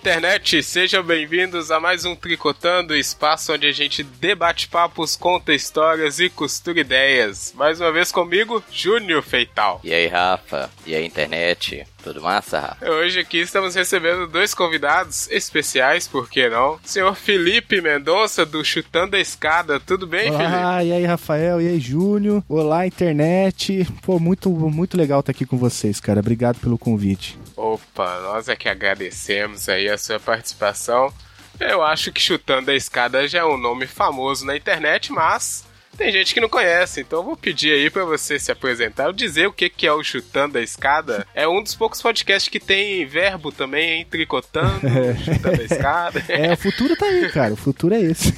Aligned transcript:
internet, 0.00 0.62
sejam 0.62 1.02
bem-vindos 1.02 1.70
a 1.70 1.78
mais 1.78 2.06
um 2.06 2.16
Tricotando, 2.16 2.96
espaço 2.96 3.52
onde 3.52 3.66
a 3.66 3.72
gente 3.72 4.02
debate 4.02 4.66
papos, 4.66 5.14
conta 5.14 5.52
histórias 5.52 6.18
e 6.18 6.30
costura 6.30 6.80
ideias. 6.80 7.52
Mais 7.54 7.78
uma 7.82 7.92
vez 7.92 8.10
comigo, 8.10 8.64
Júnior 8.72 9.22
Feital. 9.22 9.78
E 9.84 9.92
aí, 9.92 10.06
Rafa? 10.06 10.70
E 10.86 10.94
aí, 10.94 11.04
internet? 11.04 11.86
Tudo 12.02 12.22
massa, 12.22 12.60
Rafa? 12.60 12.90
Hoje 12.90 13.20
aqui 13.20 13.40
estamos 13.40 13.74
recebendo 13.74 14.26
dois 14.26 14.54
convidados 14.54 15.30
especiais, 15.30 16.08
por 16.08 16.30
que 16.30 16.48
não? 16.48 16.80
Senhor 16.82 17.14
Felipe 17.14 17.82
Mendonça, 17.82 18.46
do 18.46 18.64
Chutando 18.64 19.16
a 19.16 19.20
Escada. 19.20 19.78
Tudo 19.78 20.06
bem, 20.06 20.30
Olá, 20.30 20.78
Felipe? 20.78 20.88
e 20.88 20.92
aí, 20.94 21.04
Rafael? 21.04 21.60
E 21.60 21.68
aí, 21.68 21.78
Júnior? 21.78 22.42
Olá, 22.48 22.86
internet. 22.86 23.86
Pô, 24.00 24.18
muito, 24.18 24.48
muito 24.48 24.96
legal 24.96 25.20
estar 25.20 25.32
aqui 25.32 25.44
com 25.44 25.58
vocês, 25.58 26.00
cara. 26.00 26.20
Obrigado 26.20 26.58
pelo 26.58 26.78
convite. 26.78 27.38
Opa, 27.62 28.20
nós 28.20 28.48
é 28.48 28.56
que 28.56 28.70
agradecemos 28.70 29.68
aí 29.68 29.86
a 29.86 29.98
sua 29.98 30.18
participação. 30.18 31.12
Eu 31.60 31.82
acho 31.82 32.10
que 32.10 32.18
Chutando 32.18 32.70
a 32.70 32.74
Escada 32.74 33.28
já 33.28 33.40
é 33.40 33.44
um 33.44 33.58
nome 33.58 33.86
famoso 33.86 34.46
na 34.46 34.56
internet, 34.56 35.12
mas 35.12 35.66
tem 36.00 36.10
gente 36.10 36.32
que 36.32 36.40
não 36.40 36.48
conhece, 36.48 37.02
então 37.02 37.18
eu 37.18 37.24
vou 37.26 37.36
pedir 37.36 37.74
aí 37.74 37.90
pra 37.90 38.06
você 38.06 38.38
se 38.38 38.50
apresentar, 38.50 39.12
dizer 39.12 39.46
o 39.46 39.52
que 39.52 39.68
que 39.68 39.86
é 39.86 39.92
o 39.92 40.02
Chutando 40.02 40.56
a 40.56 40.62
Escada. 40.62 41.26
É 41.34 41.46
um 41.46 41.62
dos 41.62 41.74
poucos 41.74 42.00
podcasts 42.00 42.48
que 42.48 42.58
tem 42.58 43.04
verbo 43.04 43.52
também, 43.52 43.98
hein? 43.98 44.06
Tricotando, 44.08 44.80
chutando 45.22 45.60
a 45.60 45.64
escada. 45.64 46.24
É, 46.26 46.54
o 46.54 46.56
futuro 46.56 46.96
tá 46.96 47.04
aí, 47.04 47.28
cara. 47.28 47.52
O 47.52 47.56
futuro 47.56 47.94
é 47.94 48.00
esse. 48.00 48.34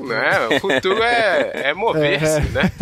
Não 0.00 0.14
é? 0.14 0.56
O 0.56 0.60
futuro 0.60 1.02
é, 1.02 1.68
é 1.68 1.74
mover-se, 1.74 2.40
né? 2.48 2.72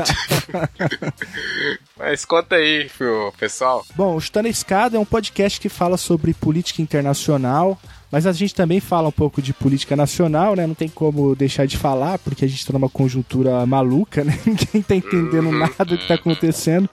Mas 1.98 2.24
conta 2.24 2.54
aí 2.54 2.88
pessoal. 3.37 3.85
Bom, 3.96 4.15
o 4.15 4.21
Chutando 4.21 4.46
a 4.46 4.51
Escada 4.51 4.96
é 4.96 5.01
um 5.01 5.04
podcast 5.04 5.59
que 5.59 5.69
fala 5.69 5.96
sobre 5.96 6.32
política 6.32 6.80
internacional, 6.80 7.76
mas 8.10 8.26
a 8.26 8.32
gente 8.32 8.54
também 8.54 8.80
fala 8.80 9.09
um 9.09 9.12
pouco 9.12 9.43
de 9.43 9.52
política 9.52 9.96
nacional, 9.96 10.54
né? 10.54 10.66
Não 10.66 10.74
tem 10.74 10.88
como 10.88 11.35
deixar 11.35 11.66
de 11.66 11.76
falar, 11.76 12.18
porque 12.18 12.45
a 12.45 12.48
gente 12.48 12.65
tá 12.65 12.73
numa 12.73 12.88
conjuntura 12.88 13.66
maluca, 13.66 14.23
né? 14.24 14.38
Ninguém 14.46 14.82
tá 14.82 14.95
entendendo 14.95 15.51
nada 15.51 15.85
do 15.85 15.98
que 15.98 16.07
tá 16.07 16.15
acontecendo. 16.15 16.88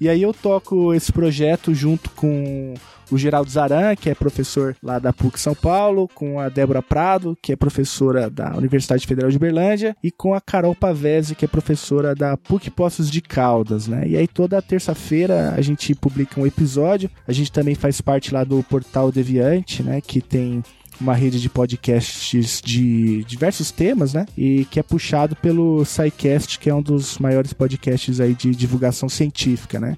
E 0.00 0.08
aí 0.08 0.22
eu 0.22 0.32
toco 0.32 0.94
esse 0.94 1.12
projeto 1.12 1.74
junto 1.74 2.10
com 2.10 2.74
o 3.10 3.18
Geraldo 3.18 3.50
Zaran, 3.50 3.94
que 3.96 4.10
é 4.10 4.14
professor 4.14 4.76
lá 4.82 4.98
da 4.98 5.12
PUC 5.12 5.38
São 5.38 5.54
Paulo, 5.54 6.08
com 6.14 6.40
a 6.40 6.48
Débora 6.48 6.82
Prado, 6.82 7.36
que 7.40 7.52
é 7.52 7.56
professora 7.56 8.28
da 8.28 8.56
Universidade 8.56 9.06
Federal 9.06 9.30
de 9.30 9.38
Berlândia, 9.38 9.96
e 10.02 10.10
com 10.10 10.34
a 10.34 10.40
Carol 10.40 10.74
Pavese, 10.74 11.34
que 11.34 11.44
é 11.44 11.48
professora 11.48 12.14
da 12.14 12.36
PUC 12.36 12.70
Poços 12.70 13.10
de 13.10 13.20
Caldas, 13.20 13.88
né? 13.88 14.06
E 14.06 14.16
aí 14.16 14.26
toda 14.26 14.60
terça-feira 14.60 15.54
a 15.56 15.60
gente 15.60 15.94
publica 15.94 16.40
um 16.40 16.46
episódio. 16.46 17.10
A 17.26 17.32
gente 17.32 17.52
também 17.52 17.74
faz 17.74 18.00
parte 18.00 18.32
lá 18.32 18.44
do 18.44 18.62
Portal 18.62 19.10
Deviante, 19.10 19.82
né, 19.82 20.00
que 20.00 20.20
tem 20.20 20.62
uma 21.00 21.14
rede 21.14 21.40
de 21.40 21.48
podcasts 21.48 22.60
de 22.62 23.22
diversos 23.24 23.70
temas, 23.70 24.14
né? 24.14 24.26
E 24.36 24.64
que 24.70 24.80
é 24.80 24.82
puxado 24.82 25.36
pelo 25.36 25.84
SciCast, 25.84 26.58
que 26.58 26.70
é 26.70 26.74
um 26.74 26.82
dos 26.82 27.18
maiores 27.18 27.52
podcasts 27.52 28.20
aí 28.20 28.34
de 28.34 28.54
divulgação 28.54 29.08
científica, 29.08 29.78
né? 29.78 29.96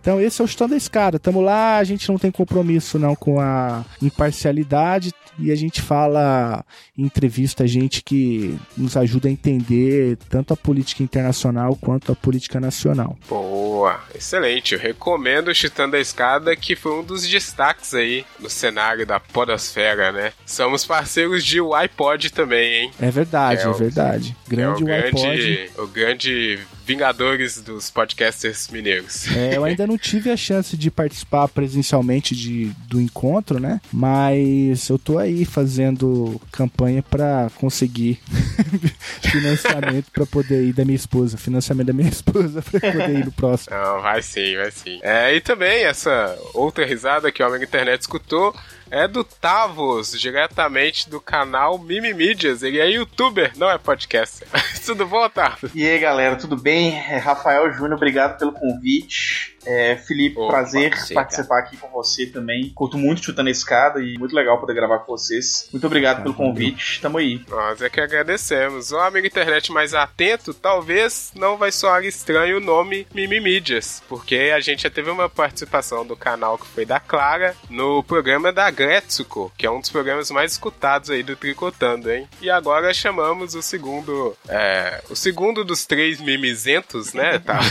Então 0.00 0.20
esse 0.20 0.40
é 0.40 0.44
o 0.44 0.48
Chutando 0.48 0.74
a 0.74 0.76
Escada. 0.76 1.18
Tamo 1.18 1.40
lá, 1.40 1.78
a 1.78 1.84
gente 1.84 2.08
não 2.08 2.18
tem 2.18 2.30
compromisso 2.30 2.98
não 2.98 3.14
com 3.14 3.40
a 3.40 3.84
imparcialidade 4.00 5.12
e 5.40 5.52
a 5.52 5.54
gente 5.54 5.80
fala, 5.80 6.64
entrevista 6.96 7.64
gente 7.66 8.02
que 8.02 8.58
nos 8.76 8.96
ajuda 8.96 9.28
a 9.28 9.30
entender 9.30 10.16
tanto 10.28 10.52
a 10.52 10.56
política 10.56 11.02
internacional 11.02 11.76
quanto 11.76 12.10
a 12.10 12.16
política 12.16 12.58
nacional. 12.58 13.16
Boa, 13.28 14.00
excelente. 14.14 14.74
Eu 14.74 14.80
recomendo 14.80 15.48
o 15.48 15.54
Chutando 15.54 15.94
a 15.96 16.00
Escada, 16.00 16.56
que 16.56 16.74
foi 16.74 16.92
um 16.98 17.04
dos 17.04 17.26
destaques 17.28 17.94
aí 17.94 18.24
no 18.40 18.50
cenário 18.50 19.06
da 19.06 19.20
podosfera, 19.20 20.10
né? 20.10 20.32
Somos 20.44 20.84
parceiros 20.84 21.44
de 21.44 21.60
iPod 21.60 22.30
também, 22.32 22.74
hein? 22.84 22.90
É 23.00 23.10
verdade, 23.10 23.60
É 23.62 23.64
é, 23.64 23.68
o- 23.68 23.74
verdade. 23.74 24.36
Grande 24.48 24.82
é 24.82 24.84
o 24.84 25.06
iPod. 25.06 25.22
grande, 25.22 25.70
o 25.78 25.86
grande 25.86 26.58
Vingadores 26.88 27.60
dos 27.60 27.90
podcasters 27.90 28.68
mineiros. 28.68 29.30
É, 29.36 29.58
eu 29.58 29.62
ainda 29.62 29.86
não 29.86 29.98
tive 29.98 30.30
a 30.30 30.36
chance 30.38 30.74
de 30.74 30.90
participar 30.90 31.46
presencialmente 31.46 32.34
de, 32.34 32.72
do 32.88 32.98
encontro, 32.98 33.60
né? 33.60 33.78
Mas 33.92 34.88
eu 34.88 34.98
tô 34.98 35.18
aí 35.18 35.44
fazendo 35.44 36.40
campanha 36.50 37.02
pra 37.02 37.50
conseguir 37.56 38.18
financiamento 39.20 40.10
pra 40.10 40.24
poder 40.24 40.64
ir 40.64 40.72
da 40.72 40.82
minha 40.82 40.96
esposa, 40.96 41.36
financiamento 41.36 41.88
da 41.88 41.92
minha 41.92 42.08
esposa 42.10 42.62
pra 42.62 42.80
poder 42.80 43.18
ir 43.18 43.24
no 43.26 43.32
próximo. 43.32 43.76
Não, 43.76 44.00
vai 44.00 44.22
sim, 44.22 44.56
vai 44.56 44.70
sim. 44.70 44.98
É, 45.02 45.34
e 45.34 45.42
também 45.42 45.84
essa 45.84 46.38
outra 46.54 46.86
risada 46.86 47.30
que 47.30 47.42
o 47.42 47.46
Amigo 47.46 47.64
Internet 47.64 48.00
escutou 48.00 48.56
é 48.90 49.06
do 49.06 49.24
Tavos, 49.24 50.18
diretamente 50.18 51.08
do 51.08 51.20
canal 51.20 51.78
Mimimídias. 51.78 52.62
Ele 52.62 52.78
é 52.78 52.88
youtuber, 52.90 53.52
não 53.56 53.70
é 53.70 53.78
podcaster. 53.78 54.48
Tudo 54.84 55.06
bom, 55.06 55.28
Tavos? 55.28 55.70
E 55.74 55.86
aí 55.86 55.98
galera, 55.98 56.36
tudo 56.36 56.56
bem? 56.56 56.94
É 56.94 57.18
Rafael 57.18 57.70
Júnior, 57.72 57.94
obrigado 57.94 58.38
pelo 58.38 58.52
convite. 58.52 59.57
É, 59.68 59.96
Felipe, 59.96 60.38
Opa, 60.38 60.48
prazer 60.48 60.94
participar 61.12 61.58
aqui 61.58 61.76
com 61.76 61.88
você 61.88 62.24
também. 62.24 62.70
Curto 62.70 62.96
muito 62.96 63.22
chutando 63.22 63.50
a 63.50 63.52
escada 63.52 64.00
e 64.00 64.16
muito 64.16 64.34
legal 64.34 64.58
poder 64.58 64.72
gravar 64.72 65.00
com 65.00 65.12
vocês. 65.12 65.68
Muito 65.70 65.86
obrigado 65.86 66.22
pelo 66.22 66.32
convite, 66.32 67.02
tamo 67.02 67.18
aí. 67.18 67.44
Nós 67.46 67.82
é 67.82 67.90
que 67.90 68.00
agradecemos. 68.00 68.92
O 68.92 68.98
amigo 68.98 69.26
internet 69.26 69.70
mais 69.70 69.92
atento, 69.92 70.54
talvez 70.54 71.32
não 71.34 71.58
vai 71.58 71.70
soar 71.70 72.02
estranho 72.02 72.56
o 72.56 72.60
nome 72.60 73.06
Mimimídias, 73.12 74.02
porque 74.08 74.52
a 74.54 74.60
gente 74.60 74.84
já 74.84 74.90
teve 74.90 75.10
uma 75.10 75.28
participação 75.28 76.06
do 76.06 76.16
canal 76.16 76.56
que 76.56 76.66
foi 76.66 76.86
da 76.86 76.98
Clara 76.98 77.54
no 77.68 78.02
programa 78.02 78.50
da 78.50 78.70
Gretsuko, 78.70 79.52
que 79.58 79.66
é 79.66 79.70
um 79.70 79.80
dos 79.80 79.90
programas 79.90 80.30
mais 80.30 80.52
escutados 80.52 81.10
aí 81.10 81.22
do 81.22 81.36
Tricotando, 81.36 82.10
hein? 82.10 82.26
E 82.40 82.48
agora 82.48 82.94
chamamos 82.94 83.54
o 83.54 83.60
segundo, 83.60 84.34
é, 84.48 85.02
o 85.10 85.14
segundo 85.14 85.62
dos 85.62 85.84
três 85.84 86.20
mimizentos, 86.20 87.12
né, 87.12 87.38
tá? 87.44 87.60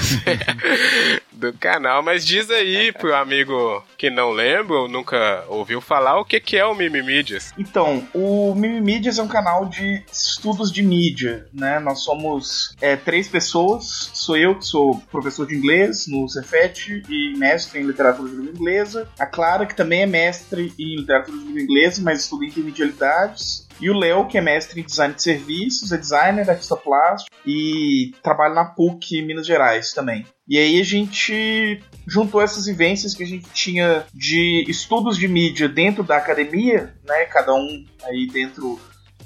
do 1.38 1.54
canal, 1.54 1.87
mas 2.02 2.26
diz 2.26 2.50
aí 2.50 2.92
pro 2.92 3.16
amigo 3.16 3.84
que 3.98 4.10
não 4.10 4.32
lembra 4.32 4.78
ou 4.78 4.88
nunca 4.88 5.44
ouviu 5.48 5.82
falar 5.82 6.20
o 6.20 6.26
que 6.26 6.40
que 6.40 6.58
é 6.58 6.66
o 6.66 6.76
Mimimídias. 6.76 7.52
Então, 7.58 8.08
o 8.14 8.54
Mimimídias 8.56 9.20
é 9.20 9.24
um 9.24 9.28
canal 9.28 9.66
de 9.66 10.04
estudos 10.12 10.72
de 10.72 10.84
mídia, 10.84 11.48
né? 11.54 11.80
Nós 11.80 12.00
somos 12.00 12.76
é, 12.82 12.96
três 12.96 13.28
pessoas. 13.28 14.12
Sou 14.14 14.38
eu, 14.38 14.56
que 14.56 14.66
sou 14.66 15.00
professor 15.12 15.48
de 15.48 15.56
inglês 15.56 16.08
no 16.08 16.28
Cefet 16.28 17.04
e 17.10 17.38
mestre 17.38 17.80
em 17.80 17.84
literatura 17.84 18.30
de 18.30 18.36
língua 18.36 18.54
inglesa. 18.54 19.08
A 19.20 19.26
Clara, 19.26 19.66
que 19.66 19.76
também 19.76 20.02
é 20.02 20.06
mestre 20.06 20.74
em 20.80 20.96
literatura 20.98 21.38
de 21.38 21.44
língua 21.46 21.62
inglesa, 21.62 22.02
mas 22.02 22.22
estuda 22.22 22.46
intermedialidades. 22.46 23.67
E 23.80 23.90
o 23.90 23.98
Léo, 23.98 24.28
que 24.28 24.38
é 24.38 24.42
mestre 24.42 24.82
em 24.82 24.84
design 24.84 25.14
de 25.14 25.22
serviços, 25.22 25.92
é 25.92 25.98
designer, 25.98 26.50
artista 26.50 26.76
plástico 26.76 27.36
e 27.46 28.12
trabalha 28.24 28.54
na 28.56 28.66
PUC 28.66 29.22
Minas 29.22 29.46
Gerais 29.46 29.94
também. 29.94 30.26
E 30.48 30.58
aí 30.58 30.80
a 30.80 30.84
gente 30.84 31.80
juntou 32.08 32.42
essas 32.42 32.66
vivências 32.66 33.14
que 33.14 33.24
a 33.24 33.28
gente 33.28 33.48
tinha 33.54 34.06
de 34.14 34.64
estudos 34.68 35.18
de 35.18 35.28
mídia 35.28 35.68
dentro 35.70 36.04
da 36.04 36.18
academia, 36.18 36.94
né? 37.06 37.26
Cada 37.26 37.54
um 37.54 37.86
aí 38.04 38.28
dentro 38.28 38.80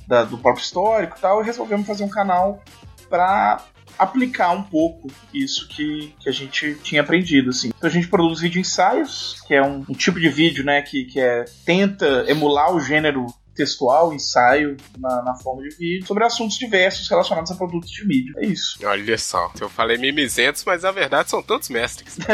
da- 0.07 0.23
do 0.23 0.37
próprio 0.37 0.63
histórico 0.63 1.15
e 1.17 1.21
tal, 1.21 1.41
e 1.41 1.45
resolvemos 1.45 1.87
fazer 1.87 2.03
um 2.03 2.09
canal 2.09 2.61
para 3.09 3.63
aplicar 3.99 4.51
um 4.51 4.63
pouco 4.63 5.09
isso 5.33 5.67
que, 5.67 6.13
que 6.19 6.27
a 6.27 6.31
gente 6.31 6.75
tinha 6.81 7.01
aprendido, 7.01 7.49
assim. 7.51 7.69
Então 7.77 7.89
a 7.89 7.93
gente 7.93 8.07
produz 8.07 8.39
vídeo 8.39 8.59
ensaios, 8.59 9.39
que 9.45 9.53
é 9.53 9.61
um, 9.61 9.85
um 9.87 9.93
tipo 9.93 10.19
de 10.19 10.27
vídeo, 10.29 10.63
né, 10.63 10.81
que, 10.81 11.05
que 11.05 11.19
é, 11.19 11.45
tenta 11.65 12.25
emular 12.27 12.73
o 12.73 12.79
gênero 12.79 13.27
textual, 13.61 14.11
ensaio, 14.11 14.75
na, 14.97 15.21
na 15.21 15.35
forma 15.35 15.61
de 15.61 15.69
vídeo, 15.75 16.07
sobre 16.07 16.23
assuntos 16.23 16.57
diversos 16.57 17.07
relacionados 17.07 17.51
a 17.51 17.55
produtos 17.55 17.91
de 17.91 18.07
mídia. 18.07 18.33
É 18.37 18.45
isso. 18.47 18.79
Olha 18.83 19.17
só, 19.19 19.51
eu 19.59 19.69
falei 19.69 19.97
mimizentos, 19.97 20.63
mas 20.65 20.81
na 20.81 20.91
verdade 20.91 21.29
são 21.29 21.43
todos 21.43 21.69
mestres. 21.69 22.17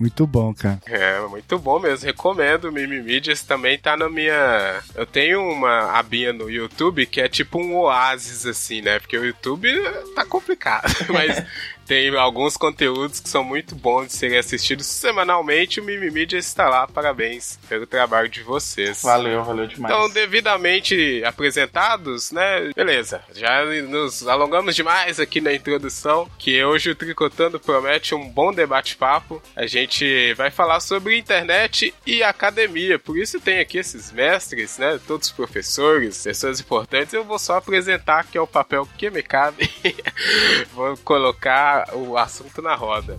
Muito 0.00 0.26
bom, 0.26 0.54
cara. 0.54 0.80
é, 0.86 1.20
muito 1.28 1.58
bom 1.58 1.78
mesmo, 1.78 2.06
recomendo. 2.06 2.72
Mimimídias 2.72 3.42
também 3.42 3.78
tá 3.78 3.96
na 3.96 4.08
minha. 4.08 4.80
Eu 4.94 5.06
tenho 5.06 5.40
uma 5.40 5.98
abinha 5.98 6.32
no 6.32 6.50
YouTube 6.50 7.06
que 7.06 7.20
é 7.20 7.28
tipo 7.28 7.58
um 7.58 7.76
oásis, 7.76 8.46
assim, 8.46 8.80
né? 8.80 8.98
Porque 8.98 9.18
o 9.18 9.24
YouTube 9.24 9.68
tá 10.14 10.24
complicado, 10.24 10.90
mas. 11.12 11.44
Tem 11.86 12.14
alguns 12.16 12.56
conteúdos 12.56 13.20
que 13.20 13.28
são 13.28 13.44
muito 13.44 13.76
bons 13.76 14.08
de 14.08 14.14
serem 14.14 14.38
assistidos 14.38 14.86
semanalmente. 14.86 15.80
O 15.80 15.84
Mimimídia 15.84 16.36
está 16.36 16.68
lá. 16.68 16.86
Parabéns 16.86 17.58
pelo 17.68 17.86
trabalho 17.86 18.28
de 18.28 18.42
vocês. 18.42 19.02
Valeu, 19.02 19.44
valeu 19.44 19.68
demais. 19.68 19.94
Então, 19.94 20.10
devidamente 20.10 21.22
apresentados, 21.24 22.32
né? 22.32 22.72
Beleza. 22.74 23.22
Já 23.32 23.64
nos 23.64 24.26
alongamos 24.26 24.74
demais 24.74 25.20
aqui 25.20 25.40
na 25.40 25.52
introdução, 25.52 26.28
que 26.38 26.62
hoje 26.64 26.90
o 26.90 26.94
Tricotando 26.94 27.60
promete 27.60 28.14
um 28.14 28.28
bom 28.28 28.52
debate-papo. 28.52 29.40
A 29.54 29.66
gente 29.66 30.34
vai 30.34 30.50
falar 30.50 30.80
sobre 30.80 31.16
internet 31.16 31.94
e 32.04 32.22
academia. 32.22 32.98
Por 32.98 33.16
isso 33.16 33.38
tem 33.38 33.60
aqui 33.60 33.78
esses 33.78 34.10
mestres, 34.10 34.76
né? 34.78 34.98
Todos 35.06 35.30
professores, 35.30 36.24
pessoas 36.24 36.58
importantes. 36.58 37.14
Eu 37.14 37.22
vou 37.22 37.38
só 37.38 37.58
apresentar 37.58 38.24
que 38.24 38.36
é 38.36 38.40
o 38.40 38.46
papel 38.46 38.88
que 38.98 39.08
me 39.08 39.22
cabe. 39.22 39.70
vou 40.74 40.96
colocar 40.98 41.75
o 41.92 42.16
assunto 42.16 42.62
na 42.62 42.74
roda. 42.74 43.18